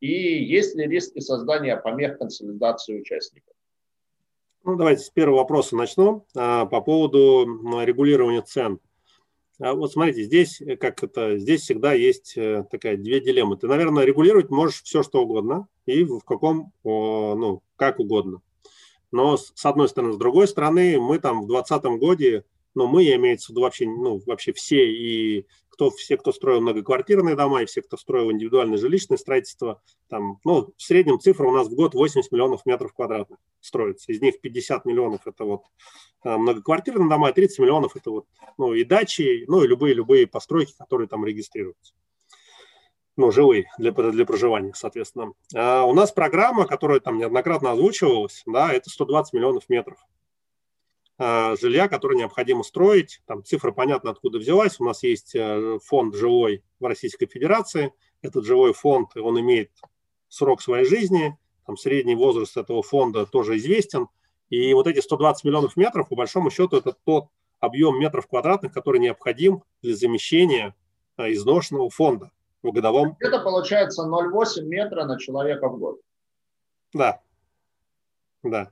И 0.00 0.44
есть 0.44 0.76
ли 0.76 0.86
риски 0.86 1.20
создания 1.20 1.76
помех 1.76 2.18
консолидации 2.18 3.00
участников? 3.00 3.54
Ну, 4.64 4.76
давайте 4.76 5.02
с 5.02 5.10
первого 5.10 5.38
вопроса 5.38 5.76
начну 5.76 6.26
а, 6.36 6.66
по 6.66 6.80
поводу 6.80 7.46
регулирования 7.84 8.42
цен. 8.42 8.80
А 9.60 9.74
вот 9.74 9.92
смотрите, 9.92 10.22
здесь 10.24 10.60
э, 10.60 10.76
как 10.76 11.02
это, 11.02 11.38
здесь 11.38 11.62
всегда 11.62 11.92
есть 11.92 12.36
э, 12.36 12.64
такая 12.70 12.96
две 12.96 13.20
дилеммы. 13.20 13.56
Ты, 13.56 13.66
наверное, 13.66 14.04
регулировать 14.04 14.50
можешь 14.50 14.82
все, 14.82 15.02
что 15.02 15.22
угодно 15.22 15.66
и 15.86 16.04
в 16.04 16.20
каком, 16.20 16.72
ну, 16.84 17.62
как 17.76 17.98
угодно. 17.98 18.40
Но 19.10 19.36
с 19.36 19.64
одной 19.64 19.88
стороны, 19.88 20.12
с 20.12 20.16
другой 20.16 20.46
стороны, 20.46 21.00
мы 21.00 21.18
там 21.18 21.42
в 21.42 21.46
2020 21.48 22.00
году, 22.00 22.44
ну, 22.78 22.86
мы, 22.86 23.04
имеется 23.04 23.48
в 23.48 23.50
виду 23.50 23.62
вообще, 23.62 23.86
ну, 23.86 24.22
вообще 24.24 24.52
все 24.52 24.88
и 24.88 25.46
кто, 25.68 25.90
все, 25.90 26.16
кто 26.16 26.32
строил 26.32 26.60
многоквартирные 26.60 27.34
дома, 27.34 27.62
и 27.62 27.66
все, 27.66 27.82
кто 27.82 27.96
строил 27.96 28.30
индивидуальное 28.30 28.78
жилищное 28.78 29.18
строительство, 29.18 29.82
там, 30.08 30.38
ну, 30.44 30.72
в 30.76 30.82
среднем 30.82 31.18
цифра 31.18 31.46
у 31.46 31.52
нас 31.52 31.68
в 31.68 31.74
год 31.74 31.94
80 31.94 32.30
миллионов 32.30 32.64
метров 32.66 32.92
квадратных 32.92 33.38
строится. 33.60 34.12
Из 34.12 34.20
них 34.20 34.40
50 34.40 34.84
миллионов– 34.84 35.22
это 35.26 35.44
вот 35.44 35.62
э, 36.24 36.36
многоквартирные 36.36 37.08
дома, 37.08 37.30
и 37.30 37.32
30 37.32 37.58
миллионов– 37.58 37.92
это 37.96 38.10
вот, 38.10 38.26
ну, 38.58 38.74
и 38.74 38.84
дачи, 38.84 39.44
ну, 39.48 39.64
и 39.64 39.68
любые-любые 39.68 40.28
постройки, 40.28 40.74
которые 40.78 41.08
там 41.08 41.24
регистрируются 41.24 41.94
ну, 43.16 43.32
жилые 43.32 43.68
для, 43.78 43.90
для 43.90 44.24
проживания, 44.24 44.72
соответственно. 44.74 45.32
А 45.52 45.82
у 45.82 45.92
нас 45.92 46.12
программа, 46.12 46.66
которая 46.66 47.00
там 47.00 47.18
неоднократно 47.18 47.72
озвучивалась, 47.72 48.44
да, 48.46 48.72
это 48.72 48.88
120 48.90 49.32
миллионов 49.32 49.68
метров. 49.68 49.98
Э, 51.18 51.56
жилья, 51.60 51.88
которое 51.88 52.16
необходимо 52.16 52.62
строить. 52.62 53.22
Там 53.26 53.44
цифра 53.44 53.72
понятно 53.72 54.10
откуда 54.10 54.38
взялась. 54.38 54.78
У 54.78 54.84
нас 54.84 55.02
есть 55.02 55.34
э, 55.34 55.78
фонд 55.84 56.14
жилой 56.14 56.62
в 56.78 56.84
Российской 56.84 57.26
Федерации. 57.26 57.92
Этот 58.22 58.44
жилой 58.44 58.72
фонд, 58.72 59.16
он 59.16 59.40
имеет 59.40 59.72
срок 60.28 60.62
своей 60.62 60.84
жизни. 60.84 61.36
Там 61.66 61.76
средний 61.76 62.14
возраст 62.14 62.56
этого 62.56 62.82
фонда 62.82 63.26
тоже 63.26 63.56
известен. 63.56 64.06
И 64.48 64.72
вот 64.74 64.86
эти 64.86 65.00
120 65.00 65.44
миллионов 65.44 65.76
метров, 65.76 66.08
по 66.08 66.14
большому 66.14 66.50
счету, 66.50 66.76
это 66.76 66.92
тот 67.04 67.26
объем 67.58 67.98
метров 67.98 68.28
квадратных, 68.28 68.72
который 68.72 69.00
необходим 69.00 69.64
для 69.82 69.96
замещения 69.96 70.76
э, 71.16 71.32
изношенного 71.32 71.90
фонда 71.90 72.30
в 72.62 72.70
годовом. 72.70 73.16
Это 73.18 73.40
получается 73.40 74.04
0,8 74.04 74.62
метра 74.62 75.04
на 75.04 75.18
человека 75.18 75.68
в 75.68 75.78
год. 75.78 76.00
Да. 76.94 77.20
Да. 78.44 78.70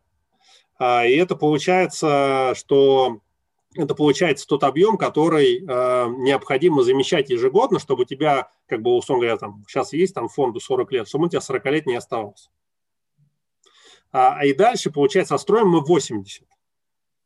А, 0.79 1.07
и 1.07 1.15
это 1.17 1.37
получается, 1.37 2.53
что 2.57 3.21
это 3.75 3.95
получается 3.95 4.47
тот 4.47 4.65
объем, 4.65 4.97
который 4.97 5.59
э, 5.59 5.63
необходимо 6.19 6.83
замещать 6.83 7.31
ежегодно, 7.31 7.79
чтобы 7.79 8.03
у 8.03 8.07
тебя, 8.07 8.51
как 8.67 8.81
бы, 8.81 8.97
условно 8.97 9.25
говоря, 9.25 9.39
там, 9.39 9.65
сейчас 9.69 9.93
есть 9.93 10.15
там 10.15 10.29
фонду 10.29 10.61
40 10.61 10.93
лет, 10.93 11.09
чтобы 11.09 11.27
у 11.27 11.29
тебя 11.29 11.41
40 11.41 11.65
лет 11.67 11.87
оставалось. 11.89 12.51
А, 14.13 14.45
и 14.45 14.55
дальше, 14.55 14.91
получается, 14.91 15.35
отстроим 15.35 15.69
мы 15.69 15.81
80. 15.81 16.47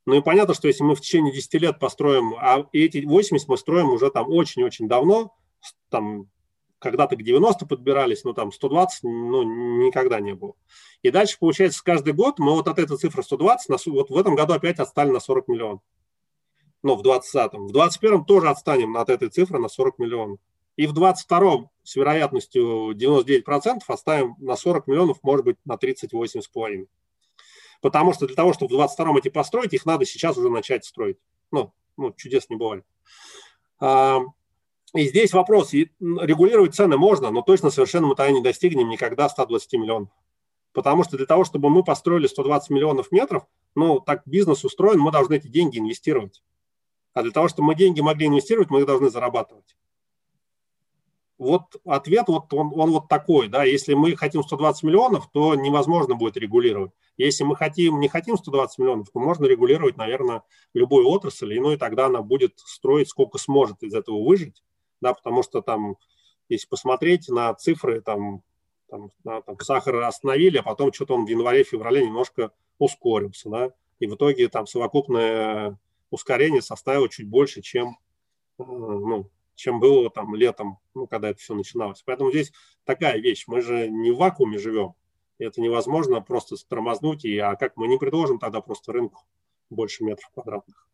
Ну 0.06 0.14
и 0.14 0.22
понятно, 0.22 0.55
что 0.55 0.66
если 0.66 0.82
мы 0.82 0.97
в 0.97 1.01
течение 1.01 1.32
10 1.32 1.55
лет 1.55 1.78
построим, 1.78 2.35
а 2.35 2.66
эти 2.72 3.05
80 3.05 3.48
мы 3.48 3.56
строим 3.56 3.90
уже 3.90 4.10
там 4.10 4.28
очень-очень 4.28 4.89
давно, 4.89 5.36
там 5.89 6.28
когда-то 6.81 7.15
к 7.15 7.23
90 7.23 7.66
подбирались, 7.66 8.24
но 8.24 8.32
там 8.32 8.51
120 8.51 9.05
ну, 9.05 9.43
никогда 9.86 10.19
не 10.19 10.35
было. 10.35 10.55
И 11.02 11.11
дальше, 11.11 11.36
получается, 11.39 11.82
каждый 11.85 12.15
год 12.15 12.39
мы 12.39 12.52
вот 12.52 12.66
от 12.66 12.78
этой 12.78 12.97
цифры 12.97 13.23
120, 13.23 13.69
на, 13.69 13.77
вот 13.93 14.11
в 14.11 14.16
этом 14.16 14.35
году 14.35 14.55
опять 14.55 14.81
отстали 14.81 15.11
на 15.11 15.20
40 15.20 15.48
миллионов. 15.48 15.81
Ну, 16.82 16.97
в 16.97 17.02
20-м. 17.02 17.69
В 17.69 17.73
21-м 17.73 18.24
тоже 18.24 18.48
отстанем 18.48 18.97
от 18.97 19.11
этой 19.11 19.28
цифры 19.28 19.59
на 19.59 19.69
40 19.69 19.98
миллионов. 19.98 20.39
И 20.77 20.86
в 20.86 20.94
22-м 20.94 21.69
с 21.82 21.97
вероятностью 21.97 22.93
99% 22.93 23.81
оставим 23.86 24.35
на 24.39 24.57
40 24.57 24.86
миллионов, 24.86 25.19
может 25.23 25.44
быть, 25.44 25.57
на 25.66 25.74
38,5. 25.74 26.86
Потому 27.82 28.15
что 28.15 28.27
для 28.27 28.36
того, 28.36 28.55
чтобы 28.55 28.74
в 28.74 28.81
22-м 28.81 29.16
эти 29.19 29.28
построить, 29.28 29.74
их 29.74 29.85
надо 29.85 30.07
сейчас 30.07 30.39
уже 30.39 30.48
начать 30.48 30.86
строить. 30.86 31.19
Ну, 31.51 31.73
ну 31.98 32.12
чудес 32.16 32.48
не 32.48 32.57
бывает. 32.57 32.85
И 34.94 35.06
здесь 35.06 35.32
вопрос, 35.32 35.72
регулировать 35.72 36.74
цены 36.74 36.96
можно, 36.96 37.30
но 37.30 37.42
точно 37.42 37.70
совершенно 37.70 38.08
мы 38.08 38.16
тогда 38.16 38.32
не 38.32 38.42
достигнем 38.42 38.88
никогда 38.88 39.28
120 39.28 39.72
миллионов. 39.74 40.08
Потому 40.72 41.04
что 41.04 41.16
для 41.16 41.26
того, 41.26 41.44
чтобы 41.44 41.70
мы 41.70 41.84
построили 41.84 42.26
120 42.26 42.70
миллионов 42.70 43.12
метров, 43.12 43.44
ну, 43.74 44.00
так 44.00 44.22
бизнес 44.26 44.64
устроен, 44.64 44.98
мы 44.98 45.12
должны 45.12 45.34
эти 45.34 45.46
деньги 45.46 45.78
инвестировать. 45.78 46.42
А 47.12 47.22
для 47.22 47.30
того, 47.30 47.48
чтобы 47.48 47.68
мы 47.68 47.74
деньги 47.74 48.00
могли 48.00 48.26
инвестировать, 48.26 48.70
мы 48.70 48.80
их 48.80 48.86
должны 48.86 49.10
зарабатывать. 49.10 49.76
Вот 51.38 51.76
ответ, 51.86 52.24
вот 52.28 52.52
он, 52.52 52.72
он 52.74 52.90
вот 52.90 53.08
такой, 53.08 53.48
да, 53.48 53.64
если 53.64 53.94
мы 53.94 54.14
хотим 54.14 54.42
120 54.42 54.82
миллионов, 54.82 55.30
то 55.32 55.54
невозможно 55.54 56.14
будет 56.14 56.36
регулировать. 56.36 56.92
Если 57.16 57.44
мы 57.44 57.56
хотим, 57.56 57.98
не 57.98 58.08
хотим 58.08 58.36
120 58.36 58.78
миллионов, 58.78 59.10
то 59.10 59.18
можно 59.18 59.46
регулировать, 59.46 59.96
наверное, 59.96 60.42
любую 60.74 61.08
отрасль, 61.08 61.54
и, 61.54 61.60
ну 61.60 61.72
и 61.72 61.76
тогда 61.76 62.06
она 62.06 62.22
будет 62.22 62.58
строить, 62.58 63.08
сколько 63.08 63.38
сможет 63.38 63.82
из 63.82 63.94
этого 63.94 64.22
выжить 64.22 64.62
да, 65.01 65.14
потому 65.14 65.43
что 65.43 65.62
там, 65.62 65.97
если 66.48 66.68
посмотреть 66.68 67.28
на 67.28 67.55
цифры, 67.55 68.01
там, 68.01 68.43
там, 68.89 69.10
на, 69.24 69.43
там 69.43 69.59
сахар 69.60 69.97
остановили, 69.97 70.59
а 70.59 70.62
потом 70.62 70.93
что-то 70.93 71.14
он 71.14 71.24
в 71.24 71.28
январе-феврале 71.28 72.05
немножко 72.05 72.52
ускорился, 72.78 73.48
да, 73.48 73.70
и 73.98 74.06
в 74.06 74.14
итоге 74.14 74.48
там 74.48 74.66
совокупное 74.66 75.78
ускорение 76.10 76.62
составило 76.62 77.09
чуть 77.09 77.28
больше, 77.28 77.62
чем, 77.62 77.98
э, 78.59 78.62
ну, 78.64 79.31
чем 79.55 79.78
было 79.78 80.10
там 80.10 80.35
летом, 80.35 80.78
ну, 80.94 81.06
когда 81.06 81.31
это 81.31 81.39
все 81.39 81.55
начиналось. 81.55 82.02
Поэтому 82.05 82.31
здесь 82.31 82.52
такая 82.85 83.18
вещь, 83.18 83.44
мы 83.47 83.60
же 83.60 83.89
не 83.89 84.10
в 84.10 84.16
вакууме 84.16 84.59
живем, 84.59 84.94
это 85.39 85.60
невозможно 85.60 86.20
просто 86.20 86.56
тормознуть, 86.68 87.24
и, 87.24 87.39
а 87.39 87.56
как 87.56 87.77
мы 87.77 87.89
не 87.89 87.98
предложим 87.98 88.39
тогда 88.39 88.60
просто 88.60 88.93
рынку 88.93 89.22
больше 89.70 90.05
метров 90.05 90.31
квадратных. 90.32 90.89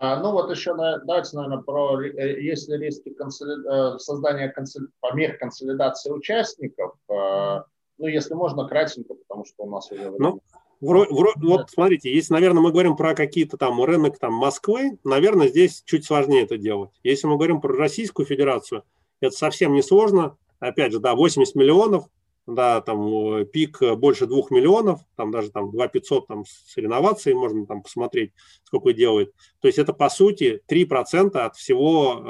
А, 0.00 0.20
ну 0.20 0.30
вот 0.30 0.50
еще 0.50 0.74
давайте, 0.76 1.36
наверное, 1.36 1.62
про 1.62 2.00
э, 2.00 2.40
есть 2.40 2.68
ли 2.68 2.78
риски 2.78 3.10
консоли... 3.10 3.94
Э, 3.94 3.98
создания 3.98 4.48
консоли... 4.48 4.86
помех 5.00 5.38
консолидации 5.38 6.12
участников. 6.12 6.94
А, 7.10 7.64
Ну, 7.98 8.06
если 8.06 8.34
можно, 8.34 8.68
кратенько, 8.68 9.14
потому 9.14 9.44
что 9.44 9.64
у 9.64 9.70
нас 9.70 9.90
уже... 9.90 10.14
Ну, 10.18 10.40
вро, 10.80 11.04
вро, 11.10 11.32
вот 11.36 11.70
смотрите, 11.70 12.14
если, 12.14 12.32
наверное, 12.32 12.62
мы 12.62 12.70
говорим 12.70 12.96
про 12.96 13.14
какие-то 13.14 13.56
там 13.56 13.82
рынок 13.82 14.18
там 14.18 14.34
Москвы, 14.34 14.98
наверное, 15.02 15.48
здесь 15.48 15.82
чуть 15.84 16.04
сложнее 16.04 16.44
это 16.44 16.58
делать. 16.58 16.90
Если 17.02 17.26
мы 17.26 17.34
говорим 17.34 17.60
про 17.60 17.74
Российскую 17.74 18.24
Федерацию, 18.24 18.84
это 19.20 19.34
совсем 19.34 19.72
не 19.74 19.82
сложно. 19.82 20.36
Опять 20.60 20.92
же, 20.92 21.00
да, 21.00 21.16
80 21.16 21.56
миллионов, 21.56 22.04
да, 22.48 22.80
там 22.80 23.44
пик 23.46 23.80
больше 23.96 24.26
2 24.26 24.44
миллионов, 24.50 25.00
там 25.16 25.30
даже 25.30 25.50
там 25.50 25.70
2 25.70 25.88
500 25.88 26.26
там 26.26 26.44
с 26.46 26.76
реновацией 26.76 27.34
можно 27.34 27.66
там 27.66 27.82
посмотреть, 27.82 28.32
сколько 28.64 28.92
делает. 28.94 29.32
То 29.60 29.68
есть 29.68 29.78
это 29.78 29.92
по 29.92 30.08
сути 30.08 30.62
3% 30.66 31.36
от 31.36 31.56
всего 31.56 32.22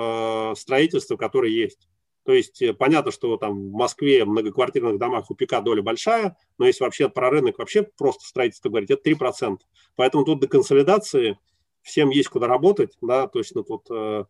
э, 0.52 0.54
строительства, 0.56 1.16
которое 1.16 1.52
есть. 1.52 1.88
То 2.24 2.32
есть 2.32 2.60
э, 2.60 2.74
понятно, 2.74 3.12
что 3.12 3.36
там 3.36 3.70
в 3.70 3.72
Москве 3.72 4.24
в 4.24 4.28
многоквартирных 4.28 4.98
домах 4.98 5.30
у 5.30 5.36
ПИКа 5.36 5.60
доля 5.60 5.82
большая, 5.82 6.36
но 6.58 6.66
если 6.66 6.82
вообще 6.82 7.08
про 7.08 7.30
рынок 7.30 7.58
вообще 7.58 7.84
просто 7.96 8.26
строительство 8.26 8.70
говорить, 8.70 8.90
это 8.90 9.08
3%. 9.08 9.58
Поэтому 9.94 10.24
тут 10.24 10.40
до 10.40 10.48
консолидации 10.48 11.38
всем 11.82 12.10
есть 12.10 12.28
куда 12.28 12.48
работать, 12.48 12.98
да, 13.00 13.28
точно 13.28 13.62
тут 13.62 13.86
э, 13.90 14.24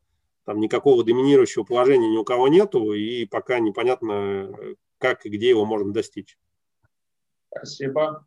там 0.44 0.60
никакого 0.60 1.02
доминирующего 1.02 1.64
положения 1.64 2.10
ни 2.10 2.18
у 2.18 2.24
кого 2.24 2.48
нету, 2.48 2.92
и 2.92 3.24
пока 3.24 3.58
непонятно, 3.58 4.76
как 4.98 5.24
и 5.26 5.30
где 5.30 5.50
его 5.50 5.64
можно 5.64 5.92
достичь. 5.92 6.38
Спасибо. 7.50 8.26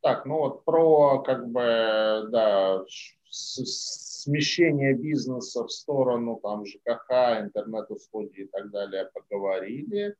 Так, 0.00 0.26
ну 0.26 0.38
вот 0.38 0.64
про 0.64 1.22
как 1.22 1.48
бы, 1.48 2.28
да, 2.30 2.84
смещение 3.28 4.94
бизнеса 4.94 5.64
в 5.64 5.70
сторону 5.70 6.38
там 6.42 6.64
ЖКХ, 6.64 7.40
интернет-услуги 7.40 8.42
и 8.42 8.46
так 8.46 8.70
далее 8.70 9.10
поговорили. 9.12 10.14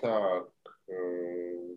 Так, 0.00 0.50
э, 0.88 1.76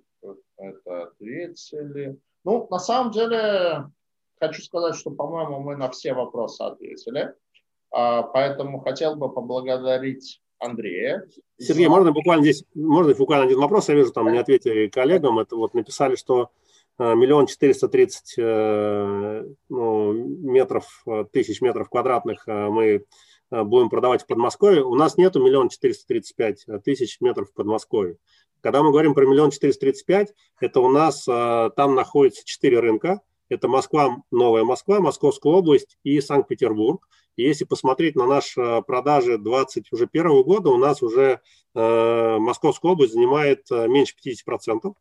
это 0.58 1.04
ответили. 1.04 2.20
Ну, 2.44 2.68
на 2.70 2.80
самом 2.80 3.12
деле, 3.12 3.90
хочу 4.40 4.62
сказать, 4.62 4.96
что, 4.96 5.12
по-моему, 5.12 5.60
мы 5.60 5.76
на 5.76 5.90
все 5.90 6.14
вопросы 6.14 6.62
ответили. 6.62 7.34
А, 7.92 8.24
поэтому 8.24 8.80
хотел 8.80 9.16
бы 9.16 9.32
поблагодарить 9.32 10.42
Андрея. 10.62 11.28
Сергей, 11.58 11.88
можно 11.88 12.12
буквально 12.12 12.44
здесь, 12.44 12.64
можно 12.76 13.14
буквально 13.16 13.46
один 13.46 13.60
вопрос, 13.60 13.90
я 13.90 13.96
вижу, 13.96 14.12
там 14.12 14.32
не 14.32 14.38
ответили 14.38 14.88
коллегам, 14.88 15.40
это 15.40 15.56
вот 15.56 15.74
написали, 15.74 16.16
что 16.16 16.52
э, 17.00 17.16
миллион 17.16 17.48
четыреста 17.48 17.88
тридцать 17.88 18.36
э, 18.38 19.46
ну, 19.70 20.14
метров, 20.14 21.04
э, 21.08 21.26
тысяч 21.32 21.62
метров 21.62 21.90
квадратных 21.90 22.46
мы 22.48 23.06
будем 23.50 23.90
продавать 23.90 24.22
в 24.24 24.28
Подмосковье. 24.28 24.86
У 24.86 24.96
нас 24.96 25.18
нету 25.18 25.44
миллион 25.44 25.68
четыреста 25.68 26.08
тридцать 26.08 26.36
пять 26.38 26.66
тысяч 26.86 27.20
метров 27.20 27.50
в 27.50 27.54
Подмосковье. 27.54 28.16
Когда 28.62 28.82
мы 28.82 28.92
говорим 28.92 29.14
про 29.14 29.26
миллион 29.26 29.52
четыреста 29.52 29.82
тридцать 29.82 30.06
пять, 30.06 30.34
это 30.62 30.80
у 30.80 30.90
нас 30.90 31.26
там 31.26 31.96
находится 31.96 32.46
четыре 32.46 32.80
рынка. 32.80 33.20
Это 33.50 33.68
Москва, 33.68 34.24
Новая 34.32 34.64
Москва, 34.64 35.02
Московская 35.02 35.52
область 35.52 35.98
и 36.06 36.22
Санкт-Петербург. 36.22 37.10
Если 37.38 37.66
посмотреть 37.66 38.16
на 38.16 38.26
наши 38.26 38.84
продажи 38.86 39.38
2021 39.38 40.44
года, 40.44 40.70
у 40.70 40.78
нас 40.78 41.02
уже 41.02 41.42
э, 41.74 42.38
Московская 42.40 42.92
область 42.92 43.14
занимает 43.14 43.72
э, 43.72 43.88
меньше 43.88 44.16
50%. 44.26 44.94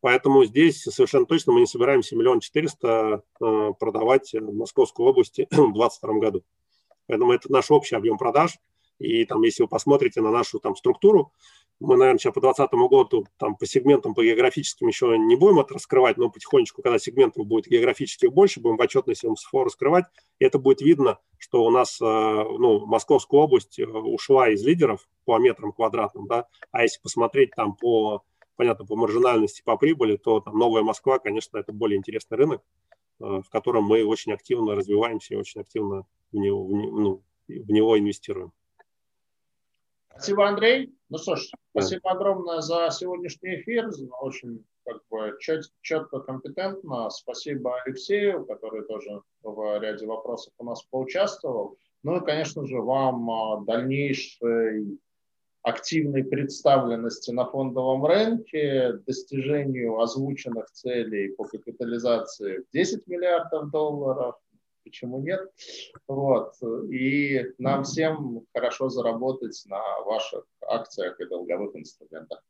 Поэтому 0.00 0.44
здесь 0.44 0.82
совершенно 0.82 1.26
точно 1.26 1.52
мы 1.52 1.60
не 1.60 1.66
собираемся 1.66 2.16
миллион 2.16 2.40
четыреста 2.40 3.22
э, 3.40 3.70
продавать 3.78 4.32
в 4.32 4.54
Московской 4.54 5.04
области 5.04 5.46
в 5.50 5.72
2022 5.72 6.14
году. 6.14 6.44
Поэтому 7.06 7.32
это 7.32 7.52
наш 7.52 7.70
общий 7.70 7.96
объем 7.96 8.16
продаж. 8.16 8.58
И 8.98 9.24
там, 9.24 9.42
если 9.42 9.62
вы 9.62 9.68
посмотрите 9.68 10.20
на 10.20 10.30
нашу 10.30 10.58
там 10.58 10.74
структуру, 10.74 11.32
мы, 11.80 11.96
наверное, 11.96 12.18
сейчас 12.18 12.34
по 12.34 12.40
2020 12.40 12.90
году 12.90 13.26
там 13.36 13.56
по 13.56 13.64
сегментам, 13.66 14.14
по 14.14 14.24
географическим 14.24 14.88
еще 14.88 15.16
не 15.16 15.36
будем 15.36 15.60
это 15.60 15.74
раскрывать, 15.74 16.16
но 16.16 16.28
потихонечку, 16.28 16.82
когда 16.82 16.98
сегментов 16.98 17.46
будет 17.46 17.66
географических 17.66 18.32
больше, 18.32 18.60
будем 18.60 18.76
в 18.76 18.80
отчетности 18.80 19.26
МСФО 19.26 19.64
раскрывать, 19.64 20.06
и 20.38 20.44
это 20.44 20.58
будет 20.58 20.80
видно, 20.80 21.18
что 21.38 21.64
у 21.64 21.70
нас 21.70 22.00
э, 22.00 22.04
ну, 22.04 22.84
Московская 22.86 23.40
область 23.40 23.78
э, 23.78 23.86
ушла 23.86 24.50
из 24.50 24.64
лидеров 24.64 25.08
по 25.24 25.38
метрам 25.38 25.72
квадратным, 25.72 26.26
да, 26.26 26.48
а 26.72 26.82
если 26.82 27.00
посмотреть 27.00 27.52
там 27.54 27.76
по, 27.76 28.24
понятно, 28.56 28.84
по 28.84 28.96
маржинальности, 28.96 29.62
по 29.64 29.76
прибыли, 29.76 30.16
то 30.16 30.40
там 30.40 30.58
Новая 30.58 30.82
Москва, 30.82 31.20
конечно, 31.20 31.58
это 31.58 31.72
более 31.72 31.98
интересный 31.98 32.38
рынок, 32.38 32.62
э, 33.20 33.24
в 33.24 33.48
котором 33.50 33.84
мы 33.84 34.04
очень 34.04 34.32
активно 34.32 34.74
развиваемся 34.74 35.34
и 35.34 35.36
очень 35.36 35.60
активно 35.60 36.06
в 36.32 36.36
него, 36.36 36.64
в, 36.64 36.70
ну, 36.70 37.22
в 37.46 37.70
него 37.70 37.96
инвестируем. 37.96 38.52
Спасибо, 40.18 40.48
Андрей. 40.48 40.92
Ну 41.10 41.18
что 41.18 41.36
ж, 41.36 41.48
спасибо 41.70 42.10
огромное 42.10 42.60
за 42.60 42.90
сегодняшний 42.90 43.60
эфир. 43.60 43.88
Очень 44.20 44.64
как 44.84 44.96
бы 45.08 45.36
чет, 45.38 45.62
четко, 45.80 46.18
компетентно. 46.18 47.08
Спасибо 47.10 47.80
Алексею, 47.82 48.44
который 48.44 48.84
тоже 48.84 49.22
в 49.44 49.80
ряде 49.80 50.06
вопросов 50.06 50.52
у 50.58 50.64
нас 50.64 50.82
поучаствовал. 50.90 51.78
Ну 52.02 52.16
и, 52.16 52.24
конечно 52.24 52.66
же, 52.66 52.80
вам 52.80 53.30
а, 53.30 53.60
дальнейшей 53.64 54.98
активной 55.62 56.24
представленности 56.24 57.30
на 57.30 57.44
фондовом 57.44 58.04
рынке, 58.04 58.94
достижению 59.06 60.00
озвученных 60.00 60.68
целей 60.72 61.28
по 61.36 61.44
капитализации 61.44 62.64
в 62.68 62.72
10 62.72 63.06
миллиардов 63.06 63.70
долларов, 63.70 64.34
почему 64.88 65.20
нет. 65.20 65.40
Вот. 66.06 66.54
И 66.90 67.42
нам 67.58 67.84
всем 67.84 68.42
хорошо 68.54 68.88
заработать 68.88 69.62
на 69.66 69.80
ваших 70.02 70.44
акциях 70.66 71.20
и 71.20 71.26
долговых 71.26 71.76
инструментах. 71.76 72.42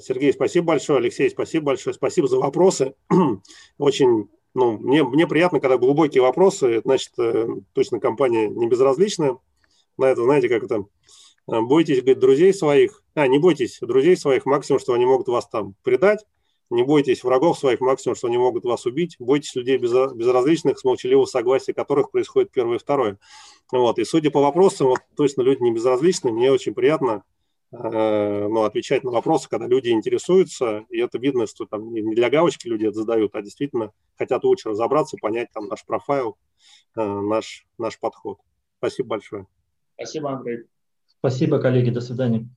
Сергей, 0.00 0.32
спасибо 0.32 0.68
большое. 0.68 0.98
Алексей, 0.98 1.28
спасибо 1.30 1.66
большое. 1.66 1.94
Спасибо 1.94 2.28
за 2.28 2.38
вопросы. 2.38 2.94
Очень, 3.78 4.28
ну, 4.54 4.78
мне, 4.78 5.02
мне 5.04 5.26
приятно, 5.26 5.60
когда 5.60 5.78
глубокие 5.78 6.22
вопросы. 6.22 6.80
Значит, 6.84 7.12
э, 7.18 7.46
точно 7.72 8.00
компания 8.00 8.48
не 8.48 8.68
безразличная. 8.68 9.38
На 9.98 10.06
это, 10.06 10.22
знаете, 10.22 10.48
как 10.48 10.64
это, 10.64 10.84
бойтесь, 11.46 11.98
говорит, 11.98 12.18
друзей 12.18 12.54
своих. 12.54 13.02
А, 13.14 13.26
не 13.26 13.38
бойтесь 13.38 13.78
друзей 13.80 14.16
своих, 14.16 14.46
максимум, 14.46 14.80
что 14.80 14.94
они 14.94 15.06
могут 15.06 15.28
вас 15.28 15.48
там 15.48 15.74
предать. 15.82 16.24
Не 16.74 16.82
бойтесь 16.82 17.22
врагов 17.22 17.56
своих, 17.56 17.80
максимум, 17.80 18.16
что 18.16 18.26
они 18.26 18.36
могут 18.36 18.64
вас 18.64 18.84
убить. 18.84 19.14
Бойтесь 19.20 19.54
людей 19.54 19.78
безразличных, 19.78 20.76
с 20.76 20.84
молчаливого 20.84 21.24
согласия 21.24 21.72
которых 21.72 22.10
происходит 22.10 22.50
первое 22.50 22.76
и 22.76 22.80
второе. 22.80 23.18
Вот. 23.70 24.00
И 24.00 24.04
судя 24.04 24.32
по 24.32 24.40
вопросам, 24.40 24.88
вот, 24.88 24.98
точно 25.16 25.42
люди 25.42 25.62
не 25.62 25.72
безразличны. 25.72 26.32
Мне 26.32 26.50
очень 26.50 26.74
приятно 26.74 27.22
э, 27.70 28.48
ну, 28.48 28.64
отвечать 28.64 29.04
на 29.04 29.12
вопросы, 29.12 29.48
когда 29.48 29.68
люди 29.68 29.90
интересуются. 29.90 30.84
И 30.90 30.98
это 30.98 31.18
видно, 31.18 31.46
что 31.46 31.64
там 31.64 31.94
не 31.94 32.14
для 32.14 32.28
галочки 32.28 32.66
люди 32.66 32.86
это 32.86 32.96
задают, 32.96 33.36
а 33.36 33.42
действительно 33.42 33.92
хотят 34.18 34.42
лучше 34.42 34.70
разобраться, 34.70 35.16
понять 35.20 35.50
там 35.54 35.68
наш 35.68 35.86
профайл, 35.86 36.36
э, 36.96 37.04
наш, 37.04 37.66
наш 37.78 38.00
подход. 38.00 38.38
Спасибо 38.78 39.10
большое. 39.10 39.46
Спасибо, 39.94 40.32
Андрей. 40.32 40.64
Спасибо, 41.06 41.60
коллеги. 41.60 41.90
До 41.90 42.00
свидания. 42.00 42.48